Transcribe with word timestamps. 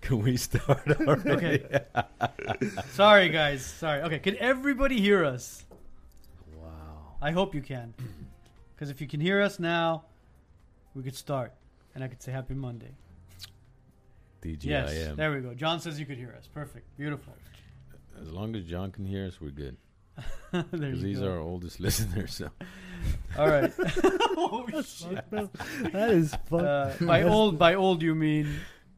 Can 0.00 0.22
we 0.22 0.36
start 0.36 0.86
already? 1.00 1.30
Okay. 1.30 1.80
Sorry, 2.90 3.28
guys. 3.28 3.64
Sorry. 3.64 4.02
Okay, 4.02 4.18
can 4.18 4.36
everybody 4.38 5.00
hear 5.00 5.24
us? 5.24 5.64
Wow. 6.56 7.14
I 7.22 7.30
hope 7.32 7.54
you 7.54 7.62
can. 7.62 7.94
Because 8.74 8.90
if 8.90 9.00
you 9.00 9.06
can 9.06 9.20
hear 9.20 9.40
us 9.40 9.58
now, 9.58 10.04
we 10.94 11.02
could 11.02 11.16
start. 11.16 11.54
And 11.94 12.04
I 12.04 12.08
could 12.08 12.22
say 12.22 12.30
Happy 12.30 12.52
Monday. 12.52 12.90
DGIM. 14.42 14.64
Yes. 14.64 15.16
There 15.16 15.32
we 15.32 15.40
go. 15.40 15.54
John 15.54 15.80
says 15.80 15.98
you 15.98 16.04
could 16.04 16.18
hear 16.18 16.34
us. 16.36 16.46
Perfect. 16.52 16.84
Beautiful. 16.98 17.32
As 18.20 18.30
long 18.30 18.54
as 18.54 18.64
John 18.66 18.92
can 18.92 19.06
hear 19.06 19.24
us, 19.24 19.40
we're 19.40 19.48
good. 19.48 19.78
Because 20.52 21.00
you 21.02 21.08
he's 21.08 21.20
go. 21.20 21.30
our 21.30 21.38
oldest 21.38 21.80
listener. 21.86 22.26
So 22.26 22.50
All 23.38 23.48
right. 23.48 23.72
oh, 24.36 24.66
shit. 24.82 25.30
that 25.30 26.10
is 26.10 26.34
fun. 26.50 26.64
Uh, 26.66 26.96
by 27.00 27.22
old, 27.22 27.58
by 27.58 27.74
old 27.76 28.02
you 28.02 28.14
mean 28.14 28.46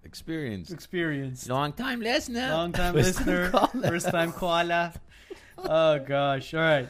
experience. 0.08 0.70
experienced. 0.72 1.48
Long 1.48 1.72
time 1.72 2.00
listener. 2.00 2.48
Long 2.50 2.72
time 2.72 2.94
First 3.02 3.18
time 3.18 3.26
listener, 3.26 3.90
first 3.90 4.10
time 4.10 4.32
caller. 4.32 4.92
Oh 5.58 5.98
gosh! 5.98 6.54
All 6.54 6.60
right, 6.60 6.88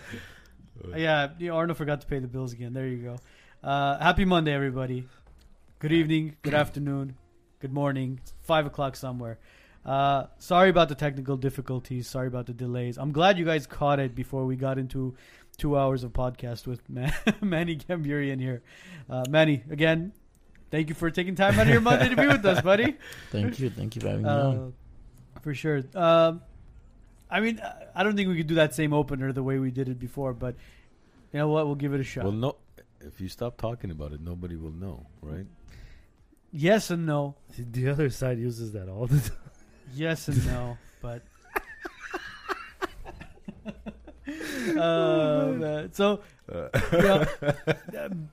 yeah. 0.96 1.30
yeah, 1.38 1.50
Arno 1.50 1.74
forgot 1.74 2.00
to 2.02 2.06
pay 2.06 2.18
the 2.20 2.28
bills 2.28 2.52
again. 2.52 2.72
There 2.72 2.86
you 2.86 2.98
go. 2.98 3.16
Uh, 3.62 3.98
happy 3.98 4.24
Monday, 4.24 4.52
everybody. 4.52 5.04
Good 5.80 5.92
evening, 5.92 6.36
good 6.42 6.54
afternoon, 6.64 7.16
good 7.60 7.72
morning. 7.72 8.20
It's 8.22 8.32
five 8.42 8.66
o'clock 8.66 8.94
somewhere. 8.96 9.38
Uh, 9.84 10.26
sorry 10.38 10.68
about 10.70 10.88
the 10.88 10.94
technical 10.94 11.36
difficulties. 11.36 12.06
Sorry 12.08 12.28
about 12.28 12.46
the 12.46 12.52
delays. 12.52 12.98
I'm 12.98 13.12
glad 13.12 13.38
you 13.38 13.44
guys 13.44 13.66
caught 13.66 13.98
it 14.00 14.14
before 14.14 14.44
we 14.44 14.54
got 14.56 14.78
into 14.78 15.14
two 15.56 15.78
hours 15.78 16.04
of 16.04 16.12
podcast 16.12 16.66
with 16.66 16.86
Man- 16.90 17.12
Manny 17.40 17.76
Gamburyan 17.76 18.38
here. 18.40 18.62
Uh, 19.08 19.24
Manny, 19.30 19.62
again, 19.70 20.12
thank 20.70 20.88
you 20.88 20.94
for 20.94 21.10
taking 21.10 21.34
time 21.34 21.54
out 21.58 21.62
of 21.66 21.68
your 21.72 21.80
Monday 21.80 22.08
to 22.08 22.16
be 22.16 22.26
with 22.26 22.44
us, 22.44 22.60
buddy. 22.62 22.96
Thank 23.30 23.58
you. 23.60 23.70
Thank 23.70 23.94
you 23.96 24.00
for 24.02 24.08
having 24.08 24.22
me 24.24 24.28
on. 24.30 24.56
Uh, 25.36 25.40
for 25.40 25.54
sure. 25.54 25.82
Um, 25.94 26.42
I 27.30 27.40
mean, 27.40 27.60
I- 27.60 27.84
I 27.96 28.02
don't 28.04 28.14
think 28.16 28.28
we 28.28 28.36
could 28.36 28.46
do 28.46 28.54
that 28.56 28.74
same 28.74 28.92
opener 28.92 29.32
the 29.32 29.42
way 29.42 29.58
we 29.58 29.70
did 29.72 29.88
it 29.88 29.98
before, 29.98 30.32
but 30.32 30.54
you 31.32 31.38
know 31.40 31.48
what? 31.48 31.66
We'll 31.66 31.74
give 31.74 31.92
it 31.94 32.00
a 32.00 32.04
shot. 32.04 32.24
Well, 32.24 32.32
no. 32.32 32.56
If 33.00 33.20
you 33.20 33.28
stop 33.28 33.56
talking 33.56 33.90
about 33.90 34.12
it, 34.12 34.20
nobody 34.20 34.56
will 34.56 34.70
know, 34.72 35.06
right? 35.22 35.46
yes 36.52 36.90
and 36.90 37.04
no. 37.06 37.34
The 37.58 37.88
other 37.88 38.08
side 38.10 38.38
uses 38.38 38.72
that 38.72 38.88
all 38.88 39.06
the 39.06 39.20
time. 39.28 39.36
Yes 39.94 40.28
and 40.28 40.46
no, 40.46 40.78
but. 41.02 41.22
uh, 44.76 45.46
man. 45.56 45.92
So, 45.92 46.20
you 46.52 46.68
know, 46.98 47.26
um, 47.98 48.30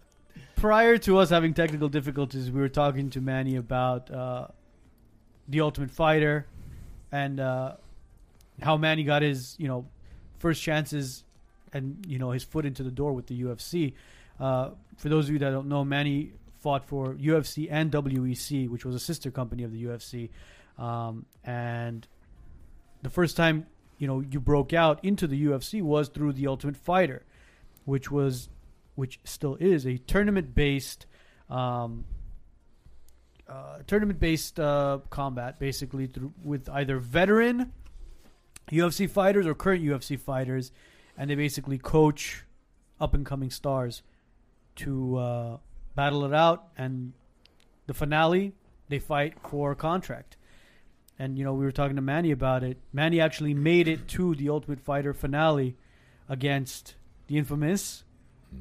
prior 0.56 0.98
to 1.00 1.18
us 1.18 1.30
having 1.30 1.54
technical 1.54 1.90
difficulties, 1.90 2.52
we 2.52 2.60
were 2.60 2.70
talking 2.70 3.10
to 3.12 3.22
Manny 3.22 3.56
about 3.56 4.12
uh, 4.12 4.48
the 5.48 5.62
Ultimate 5.62 5.92
Fighter 5.92 6.48
and 7.12 7.40
uh, 7.40 7.76
how 8.62 8.78
Manny 8.78 9.04
got 9.04 9.22
his, 9.22 9.56
you 9.60 9.68
know, 9.68 9.86
first 10.40 10.62
chances 10.62 11.24
and 11.74 12.06
you 12.08 12.18
know 12.20 12.32
his 12.32 12.44
foot 12.44 12.66
into 12.66 12.84
the 12.84 12.92
door 12.92 13.14
with 13.14 13.28
the 13.28 13.44
UFC. 13.44 13.94
Uh, 14.40 14.72
for 14.98 15.10
those 15.10 15.28
of 15.28 15.34
you 15.34 15.40
that 15.40 15.52
don't 15.52 15.68
know, 15.68 15.84
Manny 15.84 16.32
fought 16.62 16.86
for 16.86 17.14
UFC 17.16 17.68
and 17.70 17.92
WEC, 17.92 18.70
which 18.70 18.86
was 18.86 18.96
a 18.96 19.00
sister 19.00 19.30
company 19.30 19.64
of 19.64 19.72
the 19.72 19.84
UFC. 19.84 20.30
Um, 20.78 21.26
and 21.44 22.08
the 23.02 23.10
first 23.10 23.38
time 23.38 23.68
you 23.98 24.08
know 24.08 24.22
you 24.22 24.40
broke 24.40 24.74
out 24.74 25.04
into 25.04 25.28
the 25.28 25.46
UFC 25.46 25.82
was 25.82 26.08
through 26.08 26.34
the 26.34 26.48
Ultimate 26.48 26.78
Fighter, 26.78 27.24
which 27.84 28.10
was, 28.10 28.50
which 28.96 29.20
still 29.24 29.56
is 29.56 29.86
a 29.86 29.98
tournament-based, 29.98 31.06
um, 31.50 32.06
uh, 33.48 33.80
tournament-based 33.86 34.60
uh, 34.60 35.00
combat, 35.10 35.60
basically 35.60 36.08
through 36.08 36.34
with 36.44 36.70
either 36.70 36.98
veteran 36.98 37.72
UFC 38.72 39.10
fighters 39.10 39.46
or 39.46 39.54
current 39.54 39.84
UFC 39.84 40.20
fighters, 40.20 40.72
and 41.18 41.30
they 41.30 41.36
basically 41.36 41.78
coach 41.78 42.44
up-and-coming 43.00 43.52
stars 43.52 44.02
to 44.78 45.18
uh, 45.18 45.58
battle 45.96 46.26
it 46.26 46.34
out, 46.34 46.70
and 46.78 47.14
the 47.86 47.94
finale 47.94 48.54
they 48.88 49.00
fight 49.00 49.36
for 49.50 49.72
a 49.72 49.76
contract. 49.76 50.38
And 51.18 51.38
you 51.38 51.44
know, 51.44 51.54
we 51.54 51.66
were 51.66 51.72
talking 51.72 51.96
to 51.96 52.02
Manny 52.02 52.32
about 52.32 52.64
it. 52.64 52.78
Manny 52.92 53.20
actually 53.20 53.54
made 53.54 53.88
it 53.88 54.08
to 54.10 54.36
the 54.36 54.50
Ultimate 54.50 54.80
Fighter 54.80 55.14
finale 55.14 55.76
against 56.28 56.96
the 57.28 57.38
infamous 57.38 58.04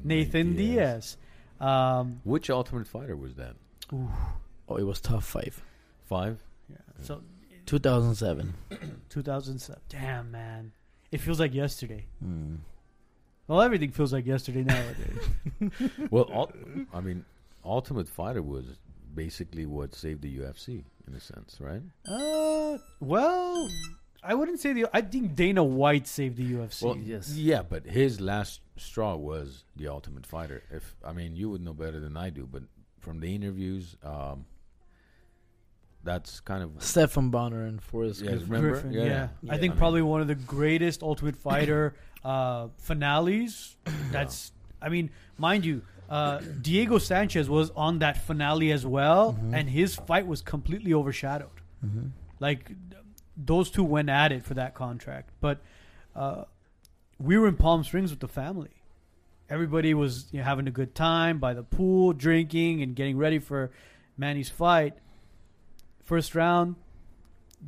Nathan 0.03 0.55
Diaz. 0.55 1.17
Um, 1.59 2.21
Which 2.23 2.49
Ultimate 2.49 2.87
Fighter 2.87 3.15
was 3.15 3.35
that? 3.35 3.55
Oh, 3.93 4.75
it 4.77 4.83
was 4.83 4.99
tough 4.99 5.25
five. 5.25 5.61
Five. 6.05 6.43
yeah, 6.69 6.77
so 7.01 7.21
2007. 7.65 8.53
2007. 9.09 9.81
Damn, 9.89 10.31
man, 10.31 10.71
it 11.11 11.19
feels 11.21 11.39
like 11.39 11.53
yesterday. 11.53 12.05
Mm. 12.23 12.57
Well, 13.47 13.61
everything 13.61 13.91
feels 13.91 14.11
like 14.11 14.25
yesterday 14.25 14.63
nowadays. 14.63 15.91
Well, 16.11 16.29
ul- 16.33 16.51
I 16.93 16.99
mean, 17.01 17.25
Ultimate 17.63 18.07
Fighter 18.07 18.41
was 18.41 18.65
basically 19.13 19.65
what 19.65 19.95
saved 19.95 20.21
the 20.21 20.37
UFC 20.39 20.83
in 21.07 21.13
a 21.15 21.19
sense, 21.19 21.57
right? 21.59 21.81
uh, 22.07 22.77
well, 22.99 23.69
I 24.25 24.33
wouldn't 24.33 24.59
say 24.59 24.73
the. 24.73 24.87
I 24.93 25.01
think 25.01 25.35
Dana 25.35 25.63
White 25.63 26.07
saved 26.07 26.37
the 26.37 26.45
UFC. 26.53 26.81
Well, 26.83 26.97
yes. 26.97 27.35
Yeah, 27.35 27.61
but 27.61 27.85
his 27.85 28.19
last 28.19 28.61
straw 28.77 29.15
was 29.15 29.63
the 29.75 29.87
Ultimate 29.87 30.25
Fighter. 30.25 30.63
If 30.71 30.95
I 31.05 31.13
mean, 31.13 31.35
you 31.35 31.49
would 31.51 31.61
know 31.61 31.73
better 31.73 31.99
than 31.99 32.17
I 32.17 32.29
do, 32.31 32.47
but 32.51 32.63
from 32.99 33.19
the 33.19 33.33
interviews, 33.35 33.95
um, 34.03 34.45
that's 36.03 36.39
kind 36.39 36.63
of 36.63 36.71
Stephan 36.83 37.29
Bonnar 37.29 37.63
and 37.65 37.81
Forrest 37.81 38.21
Yeah, 38.21 38.31
Griffin. 38.31 38.47
remember? 38.49 38.71
Griffin, 38.71 38.91
Yeah. 38.93 39.03
yeah. 39.03 39.27
Yeah. 39.41 39.53
I 39.53 39.57
think 39.57 39.71
I 39.71 39.73
mean- 39.73 39.79
probably 39.79 40.01
one 40.01 40.21
of 40.21 40.27
the 40.27 40.35
greatest 40.35 41.01
Ultimate 41.03 41.35
Fighter 41.35 41.95
uh, 42.23 42.67
finales. 42.77 43.75
That's, 44.11 44.51
I 44.81 44.89
mean, 44.89 45.09
mind 45.37 45.65
you, 45.65 45.81
uh, 46.09 46.39
Diego 46.61 46.97
Sanchez 46.99 47.49
was 47.49 47.71
on 47.71 47.99
that 47.99 48.17
finale 48.17 48.71
as 48.71 48.85
well, 48.85 49.33
Mhm. 49.33 49.53
and 49.57 49.69
his 49.69 49.95
fight 49.95 50.27
was 50.27 50.41
completely 50.41 50.93
overshadowed. 50.93 51.49
Mhm. 51.83 52.11
Like 52.39 52.71
those 53.37 53.69
two 53.69 53.83
went 53.83 54.09
at 54.09 54.31
it 54.31 54.43
for 54.43 54.53
that 54.53 54.73
contract, 54.73 55.31
but 55.41 55.59
uh, 56.15 56.45
we 57.19 57.37
were 57.37 57.47
in 57.47 57.55
Palm 57.55 57.83
Springs 57.83 58.11
with 58.11 58.19
the 58.19 58.27
family. 58.27 58.71
Everybody 59.49 59.93
was 59.93 60.27
you 60.31 60.39
know, 60.39 60.45
having 60.45 60.67
a 60.67 60.71
good 60.71 60.95
time 60.95 61.39
by 61.39 61.53
the 61.53 61.63
pool, 61.63 62.13
drinking 62.13 62.81
and 62.81 62.95
getting 62.95 63.17
ready 63.17 63.39
for 63.39 63.71
Manny's 64.17 64.49
fight. 64.49 64.93
First 66.03 66.33
round, 66.33 66.75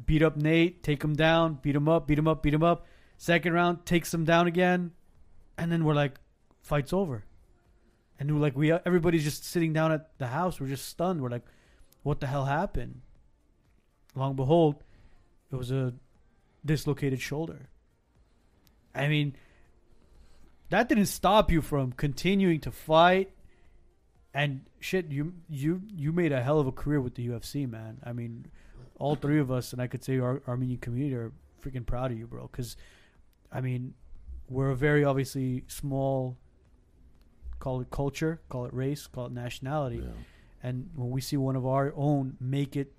beat 0.06 0.24
up 0.24 0.38
Nate, 0.38 0.84
take 0.84 1.04
him 1.04 1.16
down, 1.16 1.60
beat 1.62 1.76
him 1.76 1.88
up, 1.88 2.08
beat 2.08 2.18
him 2.18 2.28
up, 2.28 2.42
beat 2.42 2.54
him 2.54 2.64
up. 2.64 2.86
Second 3.18 3.54
round, 3.54 3.86
takes 3.86 4.14
him 4.14 4.26
down 4.26 4.48
again, 4.48 4.92
and 5.58 5.72
then 5.72 5.84
we're 5.84 5.96
like, 5.96 6.20
fight's 6.62 6.94
over. 6.94 7.26
And 8.20 8.34
we're 8.34 8.42
like, 8.42 8.56
we 8.56 8.72
everybody's 8.72 9.24
just 9.24 9.44
sitting 9.44 9.74
down 9.74 9.92
at 9.92 10.18
the 10.18 10.28
house. 10.28 10.60
We're 10.60 10.68
just 10.68 10.88
stunned. 10.88 11.22
We're 11.22 11.30
like, 11.30 11.46
what 12.04 12.20
the 12.20 12.28
hell 12.28 12.46
happened? 12.46 13.02
Long 14.16 14.36
behold, 14.36 14.84
it 15.52 15.56
was 15.56 15.72
a 15.72 15.94
dislocated 16.66 17.22
shoulder. 17.22 17.70
I 18.94 19.08
mean, 19.08 19.36
that 20.70 20.90
didn't 20.90 21.06
stop 21.06 21.52
you 21.52 21.62
from 21.62 21.92
continuing 21.92 22.60
to 22.62 22.72
fight. 22.72 23.32
And 24.34 24.62
shit, 24.80 25.10
you 25.10 25.34
you 25.50 25.82
you 25.96 26.12
made 26.12 26.32
a 26.32 26.42
hell 26.44 26.60
of 26.60 26.68
a 26.68 26.72
career 26.72 27.02
with 27.02 27.16
the 27.16 27.28
UFC, 27.28 27.70
man. 27.70 28.00
I 28.04 28.14
mean, 28.14 28.48
all 29.00 29.16
three 29.16 29.40
of 29.40 29.52
us, 29.52 29.74
and 29.74 29.82
I 29.82 29.88
could 29.88 30.04
say 30.04 30.20
our 30.20 30.42
Armenian 30.48 30.80
community 30.80 31.16
are 31.16 31.32
freaking 31.64 31.86
proud 31.86 32.12
of 32.12 32.18
you, 32.18 32.28
bro. 32.28 32.48
Because, 32.52 32.76
I 33.52 33.62
mean, 33.62 33.94
we're 34.50 34.72
a 34.72 34.76
very 34.76 35.04
obviously 35.04 35.64
small. 35.68 36.38
Call 37.60 37.82
it 37.82 37.90
culture, 37.90 38.40
call 38.50 38.66
it 38.66 38.74
race, 38.74 39.08
call 39.08 39.26
it 39.28 39.32
nationality. 39.32 39.98
yeah. 39.98 40.12
And 40.62 40.90
when 40.96 41.10
we 41.10 41.22
see 41.22 41.38
one 41.38 41.56
of 41.56 41.66
our 41.66 41.92
own 41.96 42.36
make 42.40 42.76
it 42.76 42.94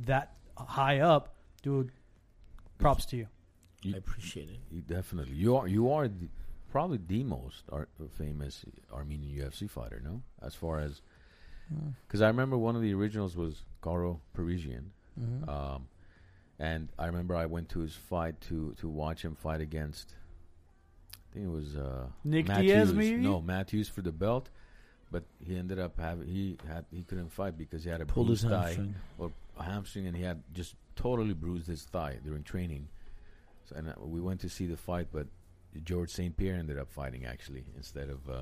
that 0.00 0.36
high 0.56 1.00
up, 1.00 1.34
dude, 1.62 1.90
props 2.78 3.04
to 3.06 3.16
you. 3.16 3.26
You- 3.82 3.94
I 3.94 3.98
appreciate 3.98 4.50
it. 4.50 4.58
You 4.70 4.80
definitely 4.82 5.34
you 5.34 5.56
are 5.56 5.68
you 5.68 5.90
are 5.92 6.08
the, 6.08 6.28
probably 6.70 6.98
the 7.06 7.22
most 7.24 7.64
ar- 7.72 7.88
famous 8.16 8.64
Armenian 8.92 9.36
UFC 9.38 9.68
fighter, 9.70 10.00
no? 10.04 10.22
As 10.42 10.54
far 10.54 10.78
as 10.80 11.00
Mm. 11.72 11.92
because 12.06 12.22
I 12.22 12.28
remember 12.28 12.56
one 12.56 12.76
of 12.76 12.82
the 12.82 12.94
originals 12.94 13.36
was 13.36 13.62
Karo 13.82 14.20
Parisyan, 14.34 14.84
Mhm. 15.20 15.46
um, 15.48 15.88
and 16.58 16.88
I 16.98 17.04
remember 17.06 17.36
I 17.36 17.44
went 17.44 17.68
to 17.70 17.80
his 17.80 17.94
fight 17.94 18.40
to 18.48 18.72
to 18.78 18.88
watch 18.88 19.22
him 19.22 19.34
fight 19.34 19.60
against. 19.60 20.14
I 21.12 21.34
think 21.34 21.44
it 21.46 21.50
was 21.50 21.76
uh, 21.76 22.06
Nick 22.24 22.48
Matthews. 22.48 22.66
Diaz, 22.72 22.94
maybe? 22.94 23.18
No, 23.22 23.42
Matthews 23.42 23.86
for 23.90 24.00
the 24.00 24.12
belt, 24.12 24.48
but 25.10 25.24
he 25.44 25.56
ended 25.58 25.78
up 25.78 26.00
having 26.00 26.26
he 26.26 26.56
had 26.66 26.86
he 26.90 27.02
couldn't 27.02 27.28
fight 27.32 27.58
because 27.58 27.84
he 27.84 27.90
had 27.90 28.00
a 28.00 28.06
Pulled 28.06 28.30
his 28.30 28.42
thigh 28.44 28.68
hamstring. 28.68 28.94
or 29.18 29.30
a 29.58 29.62
hamstring, 29.62 30.06
and 30.06 30.16
he 30.16 30.22
had 30.22 30.42
just 30.54 30.74
totally 30.98 31.34
bruised 31.34 31.66
his 31.66 31.82
thigh 31.84 32.16
during 32.24 32.42
training. 32.42 32.88
So, 33.68 33.76
and 33.76 33.88
uh, 33.88 33.94
we 34.00 34.20
went 34.20 34.40
to 34.40 34.48
see 34.48 34.66
the 34.66 34.76
fight, 34.76 35.08
but 35.12 35.26
George 35.84 36.10
St. 36.10 36.36
Pierre 36.36 36.56
ended 36.56 36.78
up 36.78 36.90
fighting 36.90 37.24
actually 37.26 37.64
instead 37.76 38.08
of 38.10 38.28
uh, 38.28 38.34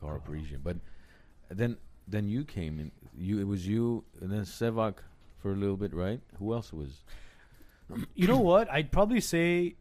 Karo 0.00 0.22
Oh. 0.24 0.30
Parisyan. 0.30 0.62
But 0.62 0.76
then 1.50 1.76
then 2.06 2.28
you 2.28 2.44
came 2.44 2.78
in. 2.80 2.90
You 3.18 3.40
it 3.40 3.46
was 3.46 3.66
you, 3.66 4.04
and 4.20 4.30
then 4.30 4.42
Sevak 4.42 4.96
for 5.38 5.52
a 5.52 5.56
little 5.56 5.76
bit, 5.76 5.92
right? 5.94 6.20
Who 6.38 6.52
else 6.54 6.72
was? 6.72 7.02
You 8.14 8.28
know 8.28 8.38
what? 8.38 8.70
I'd 8.70 8.92
probably 8.92 9.20
say, 9.20 9.74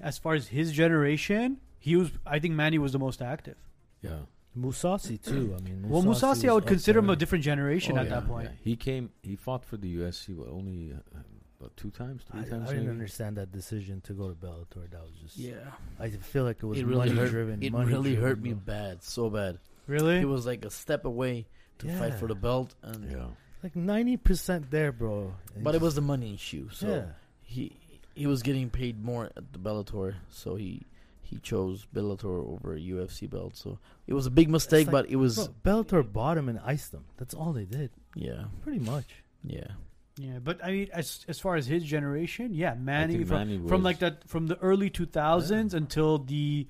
as 0.00 0.18
far 0.18 0.34
as 0.34 0.48
his 0.48 0.72
generation, 0.72 1.58
he 1.78 1.96
was. 1.96 2.10
I 2.26 2.38
think 2.38 2.54
Manny 2.54 2.78
was 2.78 2.92
the 2.92 2.98
most 2.98 3.20
active. 3.22 3.56
Yeah. 4.02 4.20
Mousasi 4.58 5.20
too. 5.22 5.54
I 5.56 5.60
mean, 5.62 5.88
Well, 5.88 6.02
Mousasi, 6.02 6.48
I 6.48 6.52
would 6.52 6.66
consider 6.66 6.98
him 6.98 7.08
a 7.10 7.14
different 7.16 7.44
generation 7.44 7.96
Oh, 7.96 8.00
at 8.00 8.06
yeah, 8.08 8.14
that 8.20 8.26
point. 8.26 8.48
yeah. 8.50 8.56
He 8.62 8.74
came. 8.76 9.10
He 9.22 9.36
fought 9.36 9.64
for 9.64 9.76
the 9.76 9.96
UFC 9.96 10.34
what, 10.36 10.48
only 10.48 10.92
uh, 10.92 11.18
about 11.60 11.76
two 11.76 11.90
times, 11.90 12.22
I, 12.30 12.32
three 12.32 12.40
I 12.40 12.48
times. 12.50 12.62
I 12.68 12.72
didn't 12.72 12.86
maybe? 12.86 12.90
understand 12.92 13.36
that 13.36 13.52
decision 13.52 14.00
to 14.02 14.12
go 14.14 14.28
to 14.28 14.34
Bellator. 14.34 14.90
That 14.90 15.02
was 15.02 15.12
just. 15.22 15.36
Yeah. 15.36 15.54
I 15.98 16.08
feel 16.10 16.44
like 16.44 16.58
it 16.62 16.66
was 16.66 16.78
It 16.78 16.86
really 16.86 17.08
money 17.10 17.20
hurt. 17.20 17.30
driven. 17.30 17.62
It 17.62 17.72
money 17.72 17.86
really 17.86 18.10
driven, 18.14 18.24
hurt 18.28 18.40
me 18.40 18.52
bro. 18.54 18.74
bad, 18.74 19.02
so 19.02 19.30
bad. 19.30 19.58
Really? 19.86 20.18
He 20.18 20.24
was 20.24 20.46
like 20.46 20.64
a 20.64 20.70
step 20.70 21.04
away 21.04 21.46
to 21.78 21.88
fight 21.98 22.14
for 22.14 22.26
the 22.26 22.34
belt, 22.34 22.74
and 22.82 23.10
Yeah. 23.10 23.26
Like 23.62 23.76
ninety 23.76 24.16
percent 24.16 24.70
there, 24.70 24.90
bro. 24.90 25.34
And 25.54 25.62
but 25.64 25.74
it 25.74 25.82
was 25.82 25.94
the 25.94 26.00
money 26.00 26.32
issue. 26.34 26.70
So 26.72 26.88
yeah. 26.88 27.04
he 27.42 27.76
he 28.14 28.26
was 28.26 28.42
getting 28.42 28.70
paid 28.70 29.04
more 29.04 29.26
at 29.36 29.52
the 29.52 29.58
Bellator, 29.58 30.14
so 30.30 30.54
he 30.56 30.86
he 31.22 31.38
chose 31.38 31.86
Bellator 31.94 32.42
over 32.54 32.74
a 32.74 32.80
UFC 32.80 33.28
belt. 33.28 33.54
So 33.56 33.78
it 34.06 34.14
was 34.14 34.24
a 34.26 34.30
big 34.30 34.48
mistake, 34.48 34.86
like- 34.86 34.92
but 34.92 35.10
it 35.10 35.16
was 35.16 35.48
Bro, 35.48 35.82
Bellator 35.84 36.10
bought 36.12 36.38
him 36.38 36.48
and 36.48 36.58
iced 36.64 36.94
him. 36.94 37.04
That's 37.18 37.34
all 37.34 37.52
they 37.52 37.66
did, 37.66 37.90
yeah 38.14 38.44
pretty 38.62 38.78
much. 38.80 39.06
yeah. 39.44 39.72
Yeah, 40.20 40.38
but 40.42 40.62
I 40.62 40.70
mean, 40.70 40.88
as 40.92 41.24
as 41.28 41.38
far 41.40 41.56
as 41.56 41.66
his 41.66 41.82
generation, 41.82 42.52
yeah, 42.52 42.74
Manny 42.74 43.24
from, 43.24 43.38
Manny 43.48 43.68
from 43.68 43.82
like 43.82 44.00
that 44.00 44.28
from 44.28 44.46
the 44.46 44.58
early 44.58 44.90
two 44.90 45.06
thousands 45.06 45.72
until 45.74 46.18
the 46.18 46.66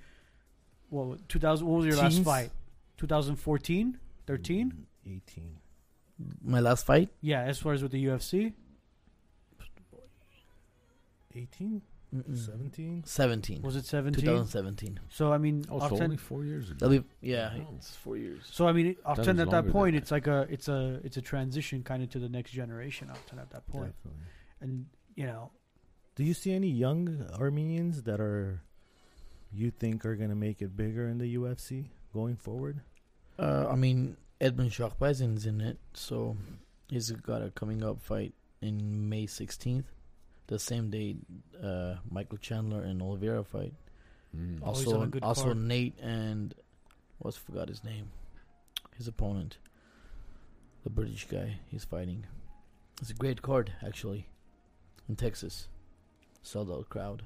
what 0.89 1.29
two 1.29 1.39
thousand. 1.39 1.67
What 1.67 1.79
was 1.79 1.87
your 1.87 1.97
last 1.97 2.15
Teens? 2.15 2.25
fight? 2.25 2.51
2014, 2.99 3.99
13. 4.27 4.73
Mm, 5.07 5.17
Eighteen. 5.17 5.57
My 6.45 6.61
last 6.61 6.85
fight, 6.87 7.09
Yeah, 7.23 7.41
as 7.43 7.59
far 7.59 7.73
as 7.73 7.83
with 7.83 7.93
the 7.93 8.05
UFC. 8.05 8.53
18? 11.35 11.83
Mm-mm. 12.15 12.37
17? 12.37 13.05
seventeen, 13.07 13.63
Was 13.63 13.77
it 13.77 13.85
17? 13.87 14.25
2017. 14.25 14.99
So 15.11 15.33
I 15.33 15.39
mean, 15.39 15.65
Oh, 15.71 15.79
so 15.79 15.95
Octan- 15.95 16.03
only 16.03 16.17
four 16.17 16.45
years 16.45 16.69
ago. 16.71 16.89
That'll 16.89 17.03
be, 17.03 17.09
yeah, 17.21 17.55
Oh. 17.57 17.75
it's 17.77 17.95
four 17.95 18.17
years. 18.17 18.43
so 18.51 18.67
I 18.67 18.73
mean, 18.73 18.87
That 18.89 19.05
Octan 19.05 19.19
was 19.19 19.29
at 19.29 19.37
longer 19.37 19.51
that 19.53 19.63
than 19.65 19.73
point, 19.73 19.93
that. 19.95 19.99
it's 20.03 20.11
like 20.11 20.27
a 20.27 20.47
it's 20.51 20.69
a 20.69 21.01
it's 21.05 21.17
a 21.17 21.23
transition 21.23 21.83
kind 21.85 22.03
of 22.03 22.11
to 22.11 22.19
the 22.19 22.29
next 22.29 22.51
generation. 22.51 23.09
Octan 23.09 23.39
at 23.41 23.51
that 23.51 23.67
point, 23.69 23.95
Definitely. 24.03 24.25
and 24.61 24.87
you 25.15 25.27
know, 25.27 25.53
Do 26.17 26.25
you 26.25 26.35
see 26.35 26.53
any 26.53 26.69
young 26.69 27.27
Armenians 27.39 28.03
that 28.03 28.21
are 28.21 28.63
you 29.53 29.71
think 29.71 30.05
are 30.05 30.17
going 30.17 30.31
to 30.31 30.37
make 30.37 30.61
it 30.63 30.77
bigger 30.77 31.09
in 31.09 31.19
the 31.19 31.35
UFC 31.37 31.91
going 32.13 32.37
forward? 32.37 32.81
Uh, 33.39 33.67
I 33.71 33.75
mean, 33.77 34.17
Edmen 34.41 34.69
Shahbazyan's 34.71 35.47
in 35.47 35.61
it, 35.61 35.79
so 35.95 36.37
he's 36.89 37.11
got 37.13 37.41
a 37.43 37.51
coming 37.51 37.83
up 37.85 38.01
fight 38.03 38.35
in 38.61 39.09
May 39.09 39.27
16th, 39.27 39.85
the 40.51 40.59
same 40.59 40.91
day 40.91 41.17
uh, 41.63 41.95
Michael 42.11 42.39
Chandler 42.39 42.83
and 42.83 43.01
Oliveira 43.01 43.45
fight. 43.45 43.73
Mm. 44.37 44.59
Oh, 44.63 44.67
Also, 44.67 44.97
on 44.99 45.05
a 45.05 45.07
good 45.07 45.23
also 45.23 45.45
card. 45.45 45.57
Nate 45.57 45.99
and 46.01 46.55
what's 47.19 47.37
forgot 47.37 47.69
his 47.69 47.83
name, 47.85 48.11
his 48.97 49.09
opponent, 49.09 49.59
the 50.85 50.91
British 50.91 51.27
guy 51.27 51.59
he's 51.69 51.85
fighting. 51.85 52.27
It's 53.01 53.11
a 53.11 53.15
great 53.15 53.43
card 53.43 53.73
actually, 53.85 54.27
in 55.09 55.17
Texas, 55.17 55.69
sold 56.43 56.71
out 56.71 56.89
crowd, 56.91 57.23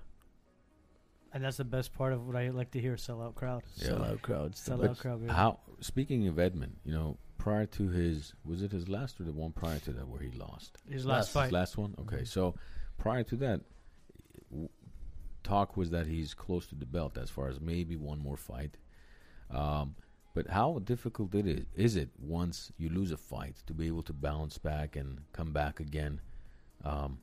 and 1.32 1.42
that's 1.44 1.56
the 1.56 1.64
best 1.64 1.92
part 1.94 2.12
of 2.12 2.26
what 2.26 2.36
I 2.36 2.50
like 2.50 2.70
to 2.72 2.80
hear: 2.80 2.94
sellout 2.96 3.34
crowd, 3.34 3.62
Yeah. 3.76 3.86
sell 3.88 4.04
out 4.04 4.22
crowd. 4.22 4.50
It's 4.52 4.62
the 4.64 4.72
sellout 4.76 4.82
best. 4.88 5.00
crowd. 5.00 5.20
baby. 5.20 5.32
How? 5.32 5.58
Speaking 5.80 6.28
of 6.28 6.36
Edmen, 6.36 6.72
you 6.84 6.92
know, 6.92 7.16
prior 7.38 7.66
to 7.66 7.88
his, 7.88 8.32
was 8.44 8.62
it 8.62 8.70
his 8.72 8.88
last 8.88 9.20
or 9.20 9.24
the 9.24 9.32
one 9.32 9.52
prior 9.52 9.78
to 9.80 9.92
that 9.92 10.06
where 10.08 10.20
he 10.20 10.30
lost? 10.38 10.78
His 10.88 11.04
last- 11.04 11.16
last 11.16 11.26
His 11.26 11.32
fight. 11.34 11.52
last 11.52 11.76
one. 11.76 11.94
Okay, 12.02 12.22
Mhm. 12.22 12.28
so 12.28 12.54
prior 12.98 13.22
to 13.24 13.36
that, 13.36 13.60
talk 15.42 15.76
was 15.76 15.90
that 15.90 16.06
he's 16.06 16.34
close 16.34 16.66
to 16.66 16.74
the 16.74 16.86
belt 16.86 17.18
as 17.18 17.30
far 17.30 17.48
as 17.48 17.60
maybe 17.60 17.96
one 17.96 18.18
more 18.18 18.36
fight. 18.36 18.76
Um, 19.50 19.94
but 20.34 20.48
how 20.48 20.80
difficult 20.80 21.34
it 21.34 21.46
is 21.46 21.64
is 21.76 21.96
it 21.96 22.08
once 22.18 22.72
you 22.76 22.88
lose 22.88 23.12
a 23.12 23.16
fight 23.16 23.56
to 23.66 23.72
be 23.72 23.86
able 23.86 24.02
to 24.02 24.12
bounce 24.12 24.58
back 24.58 24.96
and 24.96 25.20
come 25.32 25.52
back 25.52 25.78
again? 25.78 26.20
Um, 26.84 27.18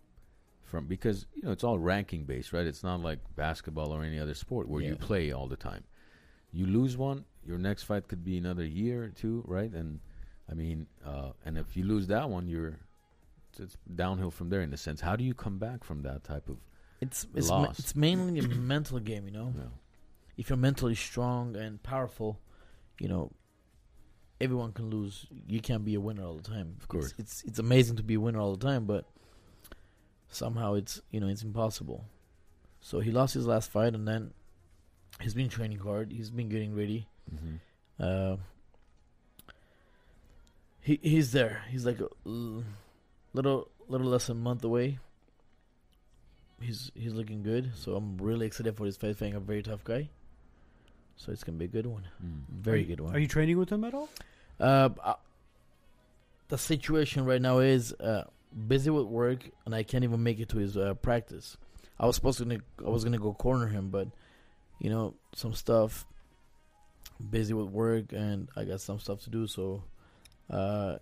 from 0.63 0.87
because 0.87 1.25
you 1.33 1.43
know 1.43 1.51
it's 1.51 1.65
all 1.65 1.77
ranking 1.77 2.23
based, 2.23 2.53
right? 2.53 2.65
It's 2.65 2.83
not 2.83 3.01
like 3.01 3.19
basketball 3.35 3.91
or 3.91 4.03
any 4.03 4.19
other 4.19 4.33
sport 4.33 4.69
where 4.69 4.81
you 4.81 4.95
play 4.95 5.33
all 5.33 5.47
the 5.47 5.57
time. 5.57 5.83
You 6.53 6.65
lose 6.65 6.95
one, 6.95 7.25
your 7.45 7.57
next 7.57 7.83
fight 7.83 8.07
could 8.07 8.23
be 8.23 8.37
another 8.37 8.65
year 8.65 9.03
or 9.03 9.09
two, 9.09 9.43
right? 9.45 9.71
And 9.71 9.99
I 10.49 10.53
mean, 10.53 10.87
uh, 11.05 11.31
and 11.45 11.57
if 11.57 11.75
you 11.75 11.83
lose 11.83 12.07
that 12.07 12.29
one, 12.29 12.47
you're 12.47 12.79
it's, 13.59 13.77
downhill 13.95 14.31
from 14.31 14.49
there 14.49 14.61
in 14.61 14.73
a 14.73 14.77
sense. 14.77 15.01
How 15.01 15.15
do 15.15 15.23
you 15.23 15.33
come 15.33 15.57
back 15.57 15.83
from 15.83 16.01
that 16.03 16.23
type 16.23 16.49
of? 16.49 16.57
It's 17.01 17.25
it's 17.33 17.49
ma- 17.49 17.73
it's 17.77 17.95
mainly 17.95 18.39
a 18.39 18.47
mental 18.47 18.99
game, 18.99 19.25
you 19.25 19.31
know. 19.31 19.45
Know, 19.49 19.71
if 20.37 20.49
you're 20.49 20.57
mentally 20.57 20.95
strong 20.95 21.55
and 21.55 21.81
powerful, 21.81 22.39
you 22.99 23.07
know, 23.07 23.31
everyone 24.39 24.71
can 24.71 24.89
lose. 24.89 25.25
You 25.47 25.59
can't 25.61 25.83
be 25.83 25.95
a 25.95 25.99
winner 26.01 26.23
all 26.23 26.35
the 26.35 26.43
time. 26.49 26.75
Of 26.79 26.87
course. 26.87 27.13
it's 27.17 27.19
it's, 27.19 27.43
it's 27.43 27.59
amazing 27.59 27.95
to 27.97 28.03
be 28.03 28.13
a 28.15 28.19
winner 28.19 28.39
all 28.39 28.55
the 28.55 28.65
time, 28.65 28.85
but 28.85 29.05
somehow 30.29 30.75
it's 30.75 31.01
you 31.11 31.19
know 31.19 31.27
it's 31.27 31.43
impossible. 31.43 32.05
So 32.81 32.99
he 32.99 33.11
lost 33.11 33.33
his 33.33 33.45
last 33.47 33.69
fight, 33.71 33.93
and 33.95 34.07
then 34.07 34.31
he's 35.19 35.33
been 35.33 35.49
training 35.49 35.79
hard. 35.79 36.11
He's 36.11 36.29
been 36.29 36.49
getting 36.49 36.75
ready. 36.75 37.07
mhm. 37.33 37.59
Uh, 37.99 38.37
he 40.81 40.99
he's 41.01 41.31
there. 41.31 41.63
He's 41.69 41.85
like 41.85 41.99
a 41.99 42.07
l- 42.25 42.63
little 43.33 43.69
little 43.87 44.07
less 44.07 44.27
than 44.27 44.37
a 44.37 44.39
month 44.39 44.63
away. 44.63 44.99
He's 46.59 46.91
he's 46.93 47.13
looking 47.13 47.43
good, 47.43 47.71
so 47.75 47.95
I'm 47.95 48.17
really 48.17 48.45
excited 48.45 48.77
for 48.77 48.85
his 48.85 48.97
fight. 48.97 49.17
Fighting 49.17 49.35
a 49.35 49.39
very 49.39 49.63
tough 49.63 49.83
guy, 49.83 50.09
so 51.15 51.31
it's 51.31 51.43
gonna 51.43 51.57
be 51.57 51.65
a 51.65 51.69
good 51.69 51.87
one. 51.87 52.07
Mm. 52.23 52.41
Very 52.61 52.81
you- 52.81 52.87
good 52.87 52.99
one. 52.99 53.15
Are 53.15 53.19
you 53.19 53.27
training 53.27 53.57
with 53.57 53.71
him 53.71 53.83
at 53.83 53.93
all? 53.93 54.09
Uh, 54.59 54.89
uh, 55.03 55.15
the 56.49 56.57
situation 56.57 57.25
right 57.25 57.41
now 57.41 57.59
is 57.59 57.93
uh, 57.93 58.25
busy 58.67 58.91
with 58.91 59.07
work, 59.07 59.49
and 59.65 59.73
I 59.73 59.81
can't 59.83 60.03
even 60.03 60.21
make 60.21 60.39
it 60.39 60.49
to 60.49 60.57
his 60.57 60.77
uh, 60.77 60.93
practice. 60.95 61.57
I 61.99 62.05
was 62.05 62.15
supposed 62.15 62.37
to, 62.39 62.45
gonna, 62.45 62.59
I 62.85 62.89
was 62.89 63.03
gonna 63.03 63.17
go 63.17 63.33
corner 63.33 63.67
him, 63.67 63.89
but 63.89 64.07
you 64.79 64.89
know, 64.89 65.15
some 65.35 65.53
stuff. 65.53 66.05
Busy 67.29 67.53
with 67.53 67.67
work, 67.67 68.13
and 68.13 68.49
I 68.55 68.63
got 68.63 68.81
some 68.81 68.99
stuff 68.99 69.21
to 69.25 69.29
do. 69.29 69.45
So, 69.45 69.83
uh, 70.49 70.97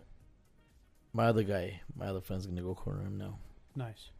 my 1.14 1.26
other 1.26 1.44
guy, 1.44 1.82
my 1.96 2.08
other 2.08 2.22
friend's 2.22 2.46
gonna 2.46 2.62
go 2.62 2.76
corner 2.76 3.02
him 3.04 3.18
now. 3.18 3.40
Nice. 3.76 4.12